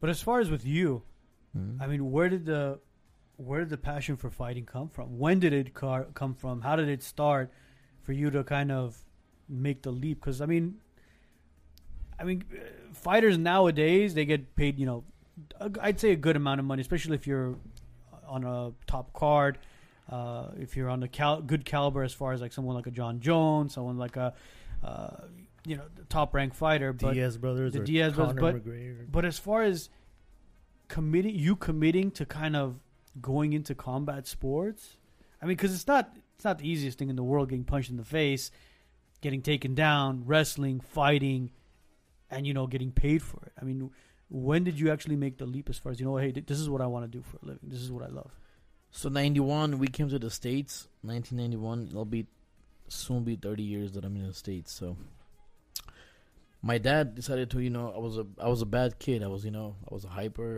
But 0.00 0.10
as 0.10 0.22
far 0.22 0.40
as 0.40 0.50
with 0.50 0.64
you, 0.64 1.02
Mhm. 1.56 1.80
I 1.80 1.86
mean, 1.86 2.10
where 2.10 2.28
did 2.28 2.44
the 2.46 2.80
where 3.36 3.60
did 3.60 3.68
the 3.68 3.76
passion 3.78 4.16
for 4.16 4.30
fighting 4.30 4.64
come 4.64 4.88
from? 4.88 5.18
When 5.18 5.38
did 5.40 5.52
it 5.52 5.74
car- 5.74 6.06
come 6.14 6.34
from? 6.34 6.62
How 6.62 6.74
did 6.76 6.88
it 6.88 7.02
start 7.02 7.50
for 8.02 8.12
you 8.12 8.30
to 8.30 8.42
kind 8.44 8.72
of 8.72 9.04
make 9.48 9.82
the 9.82 9.90
leap? 9.90 10.20
Because 10.20 10.40
I 10.40 10.46
mean, 10.46 10.80
I 12.18 12.24
mean, 12.24 12.44
uh, 12.52 12.94
fighters 12.94 13.36
nowadays 13.36 14.14
they 14.14 14.24
get 14.24 14.56
paid. 14.56 14.78
You 14.78 14.86
know, 14.86 15.04
a 15.60 15.70
I'd 15.80 16.00
say 16.00 16.12
a 16.12 16.16
good 16.16 16.36
amount 16.36 16.60
of 16.60 16.66
money, 16.66 16.80
especially 16.80 17.14
if 17.14 17.26
you're 17.26 17.56
on 18.26 18.44
a 18.44 18.72
top 18.86 19.12
card. 19.12 19.58
Uh, 20.08 20.50
if 20.56 20.76
you're 20.76 20.88
on 20.88 21.00
the 21.00 21.08
cal- 21.08 21.42
good 21.42 21.64
caliber, 21.64 22.02
as 22.04 22.12
far 22.14 22.32
as 22.32 22.40
like 22.40 22.52
someone 22.52 22.76
like 22.76 22.86
a 22.86 22.90
Jon 22.92 23.20
Jones, 23.20 23.74
someone 23.74 23.98
like 23.98 24.16
a 24.16 24.32
uh, 24.84 25.16
you 25.66 25.76
know 25.76 25.84
top 26.08 26.34
ranked 26.34 26.56
fighter, 26.56 26.92
but 26.92 27.14
Diaz 27.14 27.36
brothers 27.36 27.72
the 27.72 27.80
or 27.80 27.84
Diaz 27.84 28.12
brothers, 28.14 28.36
Conor 28.38 28.52
but- 28.52 28.64
McGregor. 28.64 29.10
but 29.10 29.24
as 29.24 29.38
far 29.38 29.62
as 29.62 29.88
committing, 30.88 31.34
you 31.34 31.56
committing 31.56 32.10
to 32.12 32.24
kind 32.26 32.56
of 32.56 32.78
going 33.20 33.52
into 33.52 33.74
combat 33.74 34.26
sports, 34.26 34.96
I 35.42 35.46
mean, 35.46 35.56
because 35.56 35.74
it's 35.74 35.86
not 35.86 36.16
it's 36.36 36.44
not 36.44 36.58
the 36.58 36.68
easiest 36.68 36.98
thing 36.98 37.08
in 37.08 37.16
the 37.16 37.22
world 37.24 37.48
getting 37.48 37.64
punched 37.64 37.90
in 37.90 37.96
the 37.96 38.04
face, 38.04 38.50
getting 39.20 39.42
taken 39.42 39.74
down, 39.74 40.24
wrestling, 40.26 40.80
fighting, 40.80 41.50
and 42.30 42.46
you 42.46 42.54
know 42.54 42.66
getting 42.66 42.92
paid 42.92 43.22
for 43.22 43.40
it. 43.46 43.52
I 43.60 43.64
mean, 43.64 43.90
when 44.28 44.64
did 44.64 44.78
you 44.78 44.90
actually 44.90 45.16
make 45.16 45.38
the 45.38 45.46
leap 45.46 45.68
as 45.68 45.78
far 45.78 45.92
as 45.92 46.00
you 46.00 46.06
know? 46.06 46.16
Hey, 46.16 46.32
this 46.32 46.58
is 46.60 46.68
what 46.68 46.80
I 46.80 46.86
want 46.86 47.10
to 47.10 47.18
do 47.18 47.22
for 47.22 47.38
a 47.42 47.46
living. 47.46 47.68
This 47.68 47.80
is 47.80 47.90
what 47.90 48.02
I 48.02 48.08
love. 48.08 48.30
So 48.90 49.08
ninety 49.08 49.40
one, 49.40 49.78
we 49.78 49.88
came 49.88 50.08
to 50.08 50.18
the 50.18 50.30
states. 50.30 50.88
Nineteen 51.02 51.38
ninety 51.38 51.56
one, 51.56 51.86
it'll 51.88 52.04
be 52.04 52.26
soon 52.88 53.24
be 53.24 53.36
thirty 53.36 53.62
years 53.62 53.92
that 53.92 54.04
I'm 54.04 54.16
in 54.16 54.26
the 54.26 54.34
states. 54.34 54.72
So 54.72 54.96
my 56.70 56.78
dad 56.78 57.14
decided 57.14 57.46
to, 57.52 57.60
you 57.66 57.70
know, 57.76 57.86
I 57.94 57.98
was 58.06 58.14
a 58.22 58.26
I 58.46 58.48
was 58.54 58.60
a 58.62 58.66
bad 58.78 58.90
kid. 59.04 59.22
I 59.22 59.28
was, 59.34 59.44
you 59.44 59.50
know, 59.58 59.68
I 59.90 59.94
was 59.94 60.04
a 60.04 60.08
hyper 60.20 60.50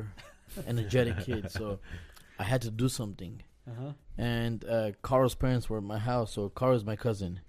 energetic 0.67 1.17
kid. 1.27 1.51
So 1.51 1.65
I 2.39 2.45
had 2.53 2.61
to 2.63 2.71
do 2.71 2.89
something. 2.89 3.43
Uh 3.71 3.75
huh. 3.83 3.93
And 4.17 4.65
uh, 4.65 4.93
Carl's 5.03 5.35
parents 5.35 5.69
were 5.71 5.79
at 5.79 5.85
my 5.97 5.99
house. 5.99 6.33
So 6.33 6.49
Carl 6.49 6.75
is 6.81 6.85
my 6.93 6.97
cousin. 6.97 7.41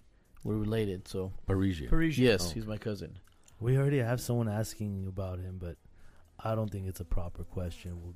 We're 0.44 0.58
related. 0.68 1.08
So 1.08 1.32
Parisia. 1.48 1.90
Parisyan. 1.90 2.18
yes, 2.30 2.42
Oh. 2.50 2.54
he's 2.56 2.66
my 2.68 2.78
cousin. 2.78 3.12
We 3.60 3.78
already 3.78 4.00
have 4.12 4.20
someone 4.22 4.50
asking 4.50 5.06
about 5.08 5.40
him, 5.40 5.58
but 5.60 5.76
I 6.44 6.56
don't 6.56 6.70
think 6.72 6.88
it's 6.88 7.02
a 7.02 7.06
proper 7.18 7.44
question. 7.44 7.90
We'll 8.02 8.16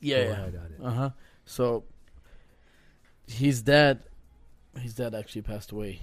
Yeah. 0.00 0.24
go 0.24 0.30
yeah. 0.30 0.46
it. 0.46 0.84
Uh 0.88 0.90
huh. 1.00 1.10
So 1.44 1.84
his 3.26 3.62
dad, 3.62 4.02
his 4.80 4.94
dad 4.94 5.14
actually 5.14 5.42
passed 5.42 5.72
away. 5.72 6.02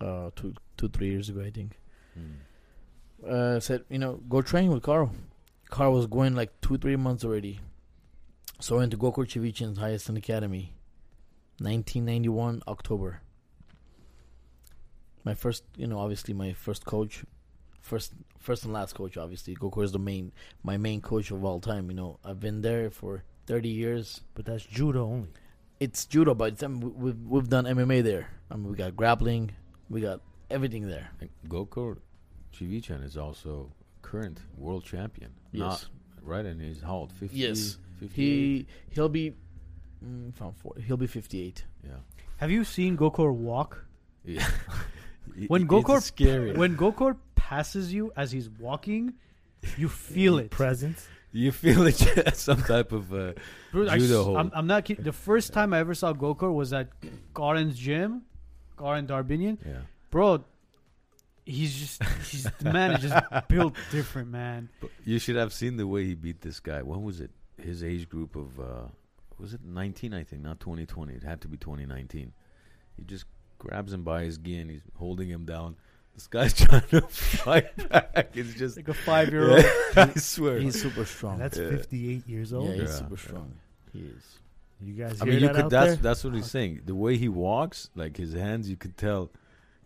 Uh, 0.00 0.30
two 0.36 0.54
two 0.76 0.88
three 0.88 1.10
years 1.10 1.28
ago, 1.30 1.40
I 1.40 1.50
think. 1.50 1.78
Mm. 2.18 2.36
Uh, 3.24 3.60
said, 3.60 3.84
you 3.88 3.98
know, 3.98 4.20
go 4.28 4.42
train 4.42 4.70
with 4.70 4.82
Carl. 4.82 5.12
Carl 5.70 5.92
was 5.92 6.06
going 6.06 6.34
like 6.34 6.60
two, 6.60 6.78
three 6.78 6.96
months 6.96 7.24
already. 7.24 7.60
So 8.60 8.76
I 8.76 8.78
went 8.78 8.90
to 8.92 8.96
Gokor 8.98 9.26
Chivichyan's 9.26 9.78
highest 9.78 10.08
in 10.08 10.16
academy. 10.16 10.72
1991 11.58 12.62
October. 12.68 13.20
My 15.24 15.34
first, 15.34 15.64
you 15.76 15.86
know, 15.86 15.98
obviously 15.98 16.34
my 16.34 16.52
first 16.52 16.84
coach, 16.84 17.24
first, 17.80 18.12
first 18.38 18.64
and 18.64 18.72
last 18.72 18.94
coach. 18.94 19.16
Obviously, 19.16 19.56
Gokor 19.56 19.82
is 19.84 19.92
the 19.92 19.98
main, 19.98 20.32
my 20.62 20.76
main 20.76 21.00
coach 21.00 21.30
of 21.30 21.44
all 21.44 21.60
time. 21.60 21.90
You 21.90 21.96
know, 21.96 22.18
I've 22.24 22.38
been 22.38 22.62
there 22.62 22.90
for 22.90 23.24
30 23.46 23.68
years. 23.68 24.20
But 24.34 24.44
that's 24.44 24.64
judo 24.64 25.04
only. 25.04 25.28
It's 25.80 26.06
judo, 26.06 26.34
but 26.34 26.52
it's, 26.52 26.62
um, 26.62 26.80
we- 26.80 26.90
we've 26.90 27.22
we've 27.26 27.48
done 27.48 27.64
MMA 27.66 28.02
there. 28.02 28.28
I 28.50 28.56
mean, 28.56 28.70
we 28.70 28.76
got 28.76 28.96
grappling, 28.96 29.50
we 29.90 30.00
got 30.00 30.20
everything 30.48 30.86
there. 30.88 31.10
And 31.20 31.28
Gokor 32.60 32.82
Chivichyan 32.82 33.04
is 33.04 33.16
also 33.16 33.72
current 34.02 34.40
world 34.56 34.84
champion. 34.84 35.32
Yes. 35.52 35.60
Not, 35.60 35.86
right, 36.22 36.44
and 36.44 36.60
he's 36.60 36.80
how 36.82 36.96
old? 36.96 37.12
50? 37.12 37.36
Yes. 37.36 37.78
58? 38.00 38.14
He 38.14 38.66
he'll 38.90 39.08
be, 39.08 39.32
mm, 40.04 40.28
if 40.30 40.40
I'm 40.40 40.52
for, 40.52 40.74
he'll 40.86 40.96
be 40.96 41.06
58. 41.06 41.64
Yeah. 41.84 41.90
Have 42.38 42.50
you 42.50 42.64
seen 42.64 42.96
Gokor 42.96 43.32
walk? 43.34 43.84
yeah. 44.24 44.46
When 45.48 45.62
It's 45.62 45.70
Gokor 45.70 46.00
scary. 46.02 46.52
When 46.54 46.76
Gokor 46.76 47.16
passes 47.34 47.92
you 47.92 48.10
as 48.16 48.32
he's 48.32 48.48
walking, 48.48 49.14
you 49.76 49.88
feel 49.88 50.38
it. 50.38 50.50
Presence. 50.50 51.06
you 51.32 51.52
feel 51.52 51.84
it, 51.86 51.94
some 52.34 52.62
type 52.62 52.92
of 52.92 53.12
uh, 53.12 53.32
Bro, 53.72 53.88
I 53.90 53.98
Judo 53.98 54.20
s- 54.20 54.24
hold. 54.24 54.36
I'm, 54.38 54.50
I'm 54.54 54.66
not 54.66 54.84
kidding. 54.86 55.04
The 55.04 55.12
first 55.12 55.52
time 55.52 55.74
I 55.74 55.80
ever 55.80 55.94
saw 55.94 56.14
Gokor 56.14 56.54
was 56.54 56.72
at 56.72 56.88
Karen's 57.34 57.76
gym, 57.76 58.22
Karen 58.78 59.06
Darbinian. 59.06 59.58
yeah. 59.66 59.80
Bro, 60.10 60.44
he's 61.46 61.74
just 61.74 62.02
he's 62.30 62.42
the 62.60 62.72
man 62.72 62.92
is 62.92 63.02
just 63.10 63.48
built 63.48 63.74
different, 63.90 64.28
man. 64.30 64.68
But 64.80 64.90
you 65.04 65.18
should 65.18 65.36
have 65.36 65.52
seen 65.52 65.76
the 65.78 65.86
way 65.86 66.04
he 66.04 66.14
beat 66.14 66.42
this 66.42 66.60
guy. 66.60 66.82
When 66.82 67.02
was 67.02 67.20
it? 67.20 67.30
His 67.62 67.82
age 67.82 68.08
group 68.10 68.36
of 68.36 68.60
uh, 68.60 68.88
was 69.38 69.54
it 69.54 69.60
19? 69.64 70.12
I 70.12 70.24
think 70.24 70.42
not 70.42 70.60
2020. 70.60 71.14
It 71.14 71.22
had 71.22 71.40
to 71.42 71.48
be 71.48 71.56
2019. 71.56 72.32
He 72.98 73.04
just 73.04 73.24
grabs 73.58 73.92
him 73.92 74.02
by 74.02 74.24
his 74.24 74.36
gi 74.38 74.58
and 74.58 74.70
he's 74.70 74.82
holding 74.96 75.28
him 75.30 75.44
down. 75.46 75.76
This 76.14 76.26
guy's 76.26 76.52
trying 76.64 76.82
to 76.90 77.00
fight 77.02 77.88
back. 77.90 78.30
It's 78.34 78.54
just 78.54 78.76
Like 78.76 78.88
a 78.88 78.94
five 78.94 79.30
year 79.30 79.50
old. 79.50 79.64
I 79.96 80.12
swear. 80.14 80.58
He's 80.58 80.80
super 80.80 81.04
strong. 81.06 81.38
That's 81.38 81.56
Yeah. 81.58 81.70
58 81.70 82.26
years 82.28 82.52
old. 82.52 82.68
yeah, 82.68 82.74
he's 82.82 82.82
Yeah. 82.90 82.96
super 82.96 83.16
strong. 83.16 83.52
He 83.92 84.00
is. 84.00 84.38
You 84.80 84.92
guys 84.92 85.20
I 85.22 85.24
hear 85.24 85.32
mean, 85.34 85.42
you 85.42 85.46
that 85.48 85.54
could. 85.54 85.64
out 85.64 85.70
That's 85.70 85.86
there? 85.94 85.96
that's 86.02 86.24
what 86.24 86.34
he's 86.34 86.50
saying. 86.50 86.82
The 86.84 86.94
way 86.94 87.16
he 87.16 87.28
walks, 87.30 87.88
like 87.94 88.16
his 88.18 88.34
hands, 88.34 88.68
you 88.68 88.76
could 88.76 88.96
tell. 88.98 89.30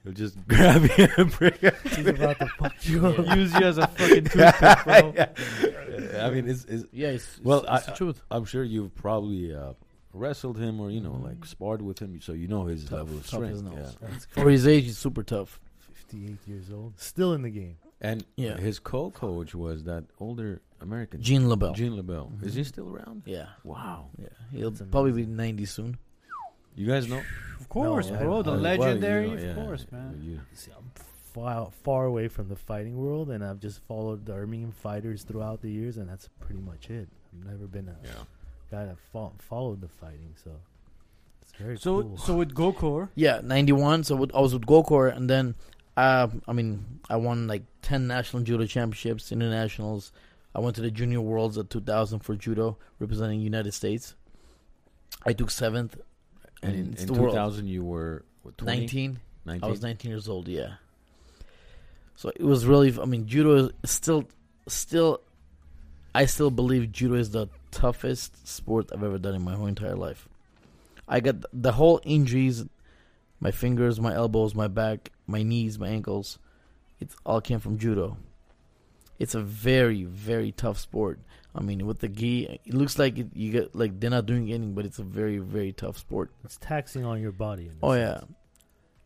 He'll 0.04 0.12
just 0.12 0.36
grab 0.48 0.82
you 0.96 1.08
and 1.18 1.30
bring 1.30 1.52
you. 1.60 1.70
He's 1.84 2.06
about 2.06 2.38
to 2.38 2.46
fuck 2.58 2.74
you 2.88 3.06
up. 3.06 3.36
Use 3.36 3.52
you 3.54 3.60
as 3.66 3.78
a 3.78 3.86
fucking 3.86 4.24
toothpick, 4.32 4.84
bro. 4.84 6.20
I 6.20 6.30
mean, 6.30 6.48
it's, 6.48 6.64
it's 6.64 6.84
Yeah, 6.92 7.08
it's, 7.08 7.24
it's, 7.36 7.40
Well, 7.44 7.60
it's 7.60 7.68
I- 7.68 7.90
the 7.90 7.96
truth. 7.96 8.22
I'm 8.30 8.44
sure 8.44 8.64
you've 8.64 8.94
probably 8.94 9.54
uh, 9.54 9.74
wrestled 10.14 10.58
him 10.58 10.80
or 10.80 10.90
you 10.90 11.00
know 11.00 11.12
like 11.22 11.44
sparred 11.44 11.82
with 11.82 11.98
him, 11.98 12.20
so 12.20 12.32
you 12.32 12.48
know 12.48 12.64
his 12.64 12.84
Tough, 12.84 12.92
level 12.92 13.16
of 13.18 13.26
strength. 13.26 13.62
nails. 13.62 13.96
Yeah. 14.00 14.08
That's 14.08 14.24
For 14.26 14.48
his 14.50 14.66
age, 14.66 14.84
he's 14.84 14.98
super 14.98 15.22
tough. 15.22 15.60
58 15.92 16.38
years 16.48 16.70
old. 16.72 16.98
Still 16.98 17.34
in 17.34 17.42
the 17.42 17.50
game. 17.50 17.76
And 18.00 18.24
Yeah. 18.36 18.56
his 18.56 18.78
co-coach 18.78 19.54
was 19.54 19.84
that 19.84 20.04
older 20.18 20.62
American 20.80 21.20
Gene 21.20 21.42
LeBell. 21.42 21.74
Gene 21.76 21.92
LeBell. 21.92 22.42
Is 22.42 22.54
he 22.54 22.64
still 22.64 22.88
around? 22.88 23.22
Yeah, 23.26 23.48
Wow. 23.64 24.08
yeah. 24.18 24.28
He'll 24.52 24.72
probably 24.72 25.12
be 25.12 25.26
90 25.26 25.66
soon. 25.66 25.98
You 26.80 26.86
guys 26.86 27.06
know? 27.08 27.22
Of 27.60 27.68
course, 27.68 28.08
No, 28.10 28.16
bro. 28.18 28.38
I- 28.38 28.42
The 28.42 28.50
I- 28.50 28.54
well, 28.54 28.60
legendary, 28.62 29.24
you 29.24 29.36
know, 29.36 29.42
of 29.42 29.44
yeah, 29.44 29.54
course, 29.64 29.86
man. 29.92 30.20
you- 30.24 30.40
See, 30.54 30.70
I'm 30.76 30.90
far, 31.34 31.70
far 31.82 32.06
away 32.06 32.26
from 32.28 32.48
the 32.48 32.56
fighting 32.56 32.96
world, 32.96 33.28
and 33.30 33.44
I've 33.44 33.60
just 33.60 33.80
followed 33.82 34.24
the 34.24 34.32
Armenian 34.32 34.72
fighters 34.72 35.22
throughout 35.22 35.60
the 35.60 35.70
years, 35.70 35.98
and 35.98 36.08
that's 36.08 36.28
pretty 36.40 36.62
much 36.62 36.88
it. 36.88 37.08
I've 37.32 37.46
never 37.52 37.66
been 37.66 37.88
a 37.88 37.96
yeah. 38.02 38.10
guy 38.70 38.86
that 38.86 38.96
fo- 39.12 39.34
followed 39.38 39.82
the 39.82 39.88
fighting, 39.88 40.34
so 40.42 40.52
it's 41.42 41.52
very 41.52 41.76
So, 41.76 42.02
cool. 42.02 42.16
so 42.16 42.36
with 42.38 42.54
Gokor, 42.54 43.10
Yeah, 43.14 43.40
91. 43.44 44.04
So 44.04 44.16
with, 44.16 44.34
I 44.34 44.40
was 44.40 44.54
with 44.54 44.64
Gokor, 44.64 45.14
and 45.14 45.28
then, 45.28 45.54
uh, 45.98 46.28
I 46.48 46.52
mean, 46.54 47.00
I 47.10 47.16
won 47.16 47.46
like 47.46 47.64
10 47.82 48.06
national 48.06 48.42
judo 48.42 48.64
championships, 48.64 49.30
internationals. 49.30 50.12
I 50.54 50.60
went 50.60 50.76
to 50.76 50.82
the 50.82 50.90
junior 50.90 51.20
worlds 51.20 51.58
at 51.58 51.68
2000 51.68 52.20
for 52.20 52.34
judo, 52.36 52.78
representing 52.98 53.40
United 53.42 53.72
States. 53.72 54.14
I 55.26 55.34
took 55.34 55.50
seventh, 55.50 55.98
And 56.62 56.74
in, 56.74 56.94
in 56.94 57.06
the 57.06 57.12
world. 57.14 57.32
2000, 57.32 57.68
you 57.68 57.84
were 57.84 58.24
what, 58.42 58.58
20? 58.58 58.80
19. 58.80 59.20
19? 59.44 59.64
I 59.64 59.70
was 59.70 59.82
19 59.82 60.10
years 60.10 60.28
old. 60.28 60.48
Yeah. 60.48 60.74
So 62.16 62.30
it 62.34 62.42
was 62.42 62.66
really. 62.66 62.96
I 63.00 63.06
mean, 63.06 63.26
judo 63.26 63.70
is 63.82 63.90
still, 63.90 64.24
still. 64.68 65.20
I 66.14 66.26
still 66.26 66.50
believe 66.50 66.92
judo 66.92 67.14
is 67.14 67.30
the 67.30 67.48
toughest 67.70 68.46
sport 68.46 68.90
I've 68.92 69.02
ever 69.02 69.18
done 69.18 69.34
in 69.34 69.42
my 69.42 69.54
whole 69.54 69.66
entire 69.66 69.96
life. 69.96 70.28
I 71.08 71.20
got 71.20 71.36
the 71.52 71.72
whole 71.72 72.00
injuries, 72.04 72.64
my 73.40 73.50
fingers, 73.50 74.00
my 74.00 74.14
elbows, 74.14 74.54
my 74.54 74.68
back, 74.68 75.10
my 75.26 75.42
knees, 75.42 75.78
my 75.78 75.88
ankles. 75.88 76.38
It 77.00 77.10
all 77.24 77.40
came 77.40 77.58
from 77.58 77.78
judo. 77.78 78.16
It's 79.18 79.34
a 79.34 79.40
very, 79.40 80.04
very 80.04 80.52
tough 80.52 80.78
sport. 80.78 81.20
I 81.54 81.60
mean, 81.62 81.84
with 81.86 81.98
the 81.98 82.08
gi, 82.08 82.60
it 82.64 82.74
looks 82.74 82.98
like 82.98 83.18
it, 83.18 83.28
you 83.34 83.50
get 83.52 83.74
like 83.74 83.98
they're 83.98 84.10
not 84.10 84.26
doing 84.26 84.48
anything, 84.52 84.74
but 84.74 84.84
it's 84.86 84.98
a 84.98 85.02
very, 85.02 85.38
very 85.38 85.72
tough 85.72 85.98
sport. 85.98 86.30
it's 86.44 86.56
taxing 86.58 87.04
on 87.04 87.20
your 87.20 87.32
body. 87.32 87.66
in 87.66 87.76
Oh 87.82 87.92
sense. 87.92 88.22
yeah. 88.22 88.34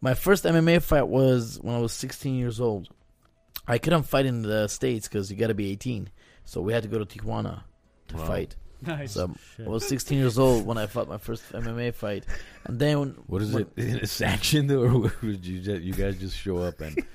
My 0.01 0.13
first 0.15 0.45
MMA 0.45 0.83
fight 0.83 1.09
was 1.09 1.59
when 1.63 1.75
I 1.75 1.79
was 1.79 1.93
16 1.95 2.35
years 2.35 2.61
old. 2.61 2.89
I 3.67 3.79
couldn't 3.79 4.03
fight 4.03 4.27
in 4.27 4.43
the 4.43 4.69
states 4.69 5.09
because 5.09 5.31
you 5.31 5.39
got 5.39 5.47
to 5.47 5.55
be 5.55 5.71
18, 5.71 6.11
so 6.45 6.61
we 6.61 6.75
had 6.75 6.83
to 6.83 6.89
go 6.91 7.03
to 7.03 7.07
Tijuana 7.07 7.63
to 8.09 8.17
Wow. 8.19 8.27
fight. 8.27 8.57
nice. 8.83 9.13
So 9.13 9.35
Shit. 9.57 9.67
I 9.67 9.71
was 9.71 9.89
16 9.89 10.19
years 10.19 10.39
old 10.39 10.67
when 10.67 10.77
I 10.77 10.85
fought 10.87 11.09
my 11.09 11.17
first 11.17 11.43
MMA 11.53 11.95
fight, 11.95 12.27
and 12.65 12.79
then 12.79 12.99
when, 13.01 13.09
What 13.27 13.41
is 13.41 13.53
when- 13.55 13.63
it? 13.63 13.73
Is 13.77 13.95
it 13.95 14.07
sanctioned 14.09 14.71
or 14.71 15.11
would 15.23 15.47
you 15.47 15.61
just, 15.61 15.81
you 15.83 15.95
guys 15.95 16.19
just 16.19 16.37
show 16.37 16.59
up 16.59 16.83
and 16.83 17.03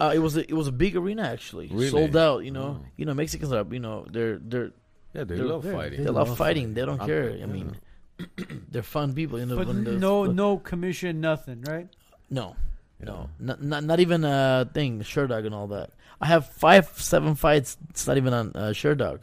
Uh, 0.00 0.12
it 0.14 0.18
was 0.18 0.36
a, 0.36 0.42
it 0.48 0.52
was 0.54 0.66
a 0.68 0.72
big 0.72 0.96
arena 0.96 1.22
actually, 1.22 1.68
Really? 1.68 1.88
sold 1.88 2.16
out. 2.16 2.44
You 2.44 2.50
know, 2.52 2.80
Oh. 2.80 2.86
you 2.96 3.04
know 3.06 3.14
Mexicans 3.14 3.52
are 3.52 3.66
you 3.70 3.80
know 3.80 4.06
they're 4.10 4.38
they're 4.38 4.70
yeah 5.14 5.24
they 5.24 5.36
They're- 5.36 5.44
love 5.46 5.62
they're- 5.62 5.72
fighting. 5.72 5.98
they, 5.98 6.04
They 6.04 6.10
love 6.10 6.28
love 6.28 6.38
fighting. 6.38 6.62
fighting. 6.64 6.74
They 6.74 6.84
don't 6.84 7.00
I'm- 7.00 7.08
care. 7.08 7.38
I 7.42 7.46
mean, 7.46 7.76
they're 8.70 8.82
fun 8.82 9.14
people. 9.14 9.38
You 9.38 9.46
know, 9.46 9.56
but 9.56 9.66
when 9.68 9.84
the- 9.84 9.92
no, 9.92 10.26
the- 10.26 10.32
no 10.34 10.58
commission, 10.58 11.20
nothing, 11.20 11.62
right? 11.62 11.88
no, 12.30 12.56
Yeah. 13.00 13.06
No, 13.06 13.30
not, 13.38 13.62
not 13.62 13.84
not 13.84 14.00
even 14.00 14.24
a 14.24 14.68
thing. 14.72 15.00
Sherdog 15.00 15.46
and 15.46 15.54
all 15.54 15.68
that. 15.68 15.90
I 16.20 16.26
have 16.26 16.46
five, 16.46 16.88
seven 16.96 17.34
fights. 17.36 17.76
It's 17.90 18.06
not 18.08 18.16
even 18.16 18.32
on 18.34 18.52
uh, 18.54 18.72
Sherdog 18.74 19.22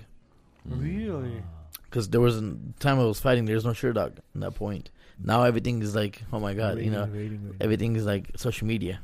Mm. 0.67 0.81
Really? 0.81 1.43
because 1.83 2.09
there 2.09 2.21
was 2.21 2.37
a 2.37 2.57
time 2.79 2.99
I 2.99 3.03
was 3.05 3.19
fighting. 3.19 3.45
There's 3.45 3.65
no 3.65 3.71
Sherdog 3.71 4.17
at 4.17 4.23
that 4.35 4.55
point. 4.55 4.89
Now 5.23 5.43
everything 5.43 5.81
is 5.81 5.93
like, 5.95 6.23
oh 6.33 6.39
my 6.39 6.53
god, 6.53 6.79
you 6.79 6.89
know, 6.91 7.01
Rating, 7.05 7.13
rating, 7.15 7.43
rating. 7.43 7.57
everything 7.61 7.95
is 7.95 8.05
like 8.05 8.31
social 8.37 8.65
media. 8.67 8.99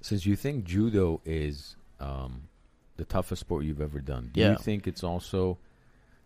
Since 0.00 0.26
you 0.26 0.36
think 0.36 0.64
judo 0.64 1.20
is 1.24 1.76
um, 2.00 2.42
the 2.96 3.04
toughest 3.04 3.40
sport 3.40 3.64
you've 3.64 3.80
ever 3.80 4.00
done, 4.00 4.30
do 4.32 4.40
Yeah. 4.40 4.52
you 4.52 4.58
think 4.58 4.86
it's 4.86 5.02
also 5.04 5.58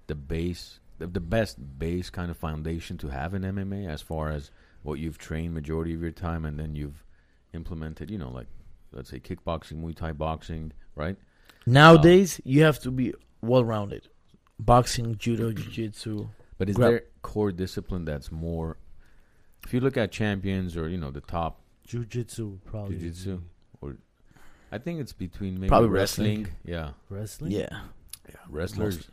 the 0.06 0.14
base, 0.14 0.78
the, 0.98 1.06
the 1.06 1.20
best 1.20 1.58
base 1.78 2.10
kind 2.10 2.30
of 2.30 2.36
foundation 2.36 2.98
to 2.98 3.08
have 3.08 3.34
in 3.34 3.42
MMA 3.42 3.88
as 3.88 4.02
far 4.02 4.30
as 4.30 4.50
what 4.82 4.98
you've 4.98 5.18
trained 5.18 5.54
majority 5.54 5.94
of 5.94 6.02
your 6.02 6.10
time 6.10 6.44
and 6.44 6.58
then 6.58 6.74
you've 6.74 7.04
implemented, 7.54 8.10
you 8.10 8.18
know, 8.18 8.30
like 8.30 8.46
let's 8.92 9.10
say 9.10 9.20
kickboxing, 9.20 9.82
Muay 9.82 9.94
Thai 9.94 10.12
boxing, 10.12 10.72
right? 10.96 11.16
Nowadays, 11.66 12.40
you 12.44 12.62
have 12.64 12.78
to 12.80 12.90
be 12.90 13.14
well 13.40 13.64
rounded. 13.64 14.08
Boxing, 14.58 15.16
judo, 15.16 15.52
jiu-jitsu. 15.52 16.28
But 16.58 16.68
is 16.68 16.76
Grab- 16.76 16.90
there 16.90 17.04
core 17.22 17.52
discipline 17.52 18.04
that's 18.04 18.30
more? 18.30 18.76
If 19.64 19.72
you 19.72 19.80
look 19.80 19.96
at 19.96 20.10
champions 20.12 20.76
or 20.76 20.88
you 20.88 20.98
know 20.98 21.10
the 21.10 21.20
top, 21.20 21.60
Jiu-jitsu 21.86 22.58
probably. 22.66 22.96
Jiu-jitsu? 22.98 23.40
I 24.72 24.78
think 24.78 25.00
it's 25.00 25.12
between 25.12 25.54
maybe 25.60 25.68
Probably 25.68 25.90
wrestling, 25.90 26.44
wrestling. 26.44 26.56
yeah, 26.64 26.90
Wrestling? 27.10 27.52
Yeah. 27.52 27.68
yeah, 28.28 28.34
wrestlers 28.48 29.06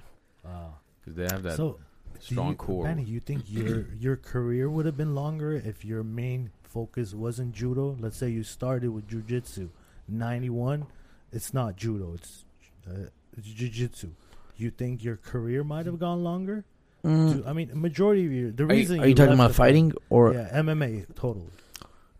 Wow. 0.46 0.75
because 1.01 1.16
they 1.18 1.24
have 1.25 1.44
that 1.44 1.58
so, 1.58 1.80
strong 2.20 2.51
you, 2.51 2.56
core. 2.56 2.84
Manny, 2.86 3.04
you 3.04 3.20
think 3.20 3.44
your 3.51 3.86
your 4.00 4.16
career 4.16 4.70
would 4.70 4.86
have 4.86 4.96
been 4.98 5.13
longer 5.13 5.54
if 5.54 5.84
your 5.84 6.01
main 6.04 6.51
focus 6.63 7.13
wasn't 7.13 7.54
judo? 7.54 7.98
Let's 8.00 8.16
say 8.18 8.30
you 8.30 8.44
started 8.44 8.89
with 8.92 9.08
jiu-jitsu. 9.08 9.70
91, 10.08 10.86
it's 11.32 11.54
not 11.54 11.75
judo, 11.75 12.13
it's, 12.16 12.46
uh, 12.88 13.10
it's 13.38 13.48
jiu-jitsu. 13.48 14.10
You 14.58 14.72
think 14.72 15.04
your 15.04 15.18
career 15.18 15.63
might 15.63 15.86
have 15.86 16.00
gone 16.00 16.24
longer? 16.24 16.66
Mm. 17.06 17.48
I 17.48 17.54
mean, 17.54 17.70
majority 17.74 18.25
of 18.25 18.32
your 18.34 18.51
the 18.51 18.63
Are 18.63 18.74
you, 18.74 18.80
reason 18.80 19.00
are 19.00 19.08
you 19.08 19.16
talking 19.16 19.34
about 19.34 19.54
fighting 19.56 19.94
or 20.10 20.34
yeah, 20.34 20.50
MMA 20.62 21.06
totally. 21.16 21.48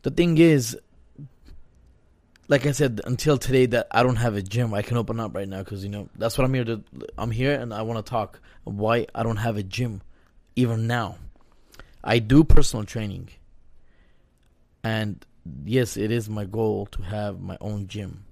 the 0.04 0.12
thing 0.12 0.38
is 0.38 0.78
like 2.50 2.66
i 2.66 2.72
said 2.72 3.00
until 3.06 3.38
today 3.38 3.66
that 3.66 3.88
i 3.92 4.04
don't 4.04 4.18
have 4.18 4.36
a 4.36 4.42
gym 4.42 4.74
i 4.74 4.82
can 4.82 4.98
open 4.98 5.20
up 5.20 5.34
right 5.34 5.48
now 5.48 5.60
because 5.60 5.84
you 5.84 5.90
know 5.90 6.10
that's 6.18 6.38
what 6.38 6.44
i'm 6.44 6.54
here 6.54 6.66
to 6.66 6.84
i'm 7.18 7.32
here 7.32 7.54
and 7.54 7.74
i 7.74 7.82
want 7.82 8.04
to 8.04 8.10
talk 8.10 8.42
why 8.66 9.08
i 9.16 9.24
don't 9.24 9.38
have 9.38 9.56
a 9.56 9.64
gym 9.64 10.02
even 10.60 10.88
now. 10.88 11.18
I 12.04 12.20
do 12.20 12.44
personal 12.44 12.86
training. 12.86 13.30
And 14.84 15.26
yes 15.66 15.98
it 15.98 16.12
is 16.12 16.30
my 16.30 16.46
goal 16.46 16.86
to 16.88 17.02
have 17.02 17.40
my 17.40 17.58
own 17.62 17.88
gym. 17.88 18.26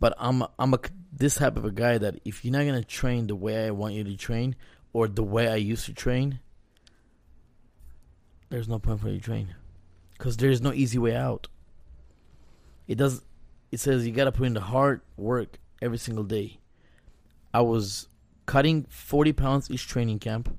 But 0.00 0.14
I'm 0.18 0.42
I'm 0.58 0.74
a 0.74 0.80
this 1.12 1.36
type 1.36 1.56
of 1.56 1.64
a 1.64 1.70
guy 1.70 1.98
that 1.98 2.20
if 2.24 2.44
you're 2.44 2.52
not 2.52 2.66
gonna 2.66 2.84
train 2.84 3.28
the 3.28 3.36
way 3.36 3.66
I 3.66 3.70
want 3.70 3.94
you 3.94 4.04
to 4.04 4.16
train 4.16 4.56
or 4.92 5.08
the 5.08 5.22
way 5.22 5.48
I 5.48 5.56
used 5.56 5.86
to 5.86 5.94
train, 5.94 6.40
there's 8.50 8.68
no 8.68 8.78
point 8.78 9.00
for 9.00 9.08
you 9.08 9.18
to 9.18 9.24
train, 9.24 9.54
because 10.18 10.36
there 10.36 10.50
is 10.50 10.60
no 10.60 10.72
easy 10.72 10.98
way 10.98 11.16
out. 11.16 11.48
It 12.86 12.96
does. 12.96 13.22
It 13.72 13.80
says 13.80 14.06
you 14.06 14.12
gotta 14.12 14.32
put 14.32 14.46
in 14.46 14.54
the 14.54 14.60
hard 14.60 15.00
work 15.16 15.58
every 15.82 15.98
single 15.98 16.24
day. 16.24 16.58
I 17.52 17.60
was 17.62 18.08
cutting 18.46 18.86
40 18.88 19.32
pounds 19.32 19.70
each 19.70 19.86
training 19.88 20.18
camp. 20.20 20.56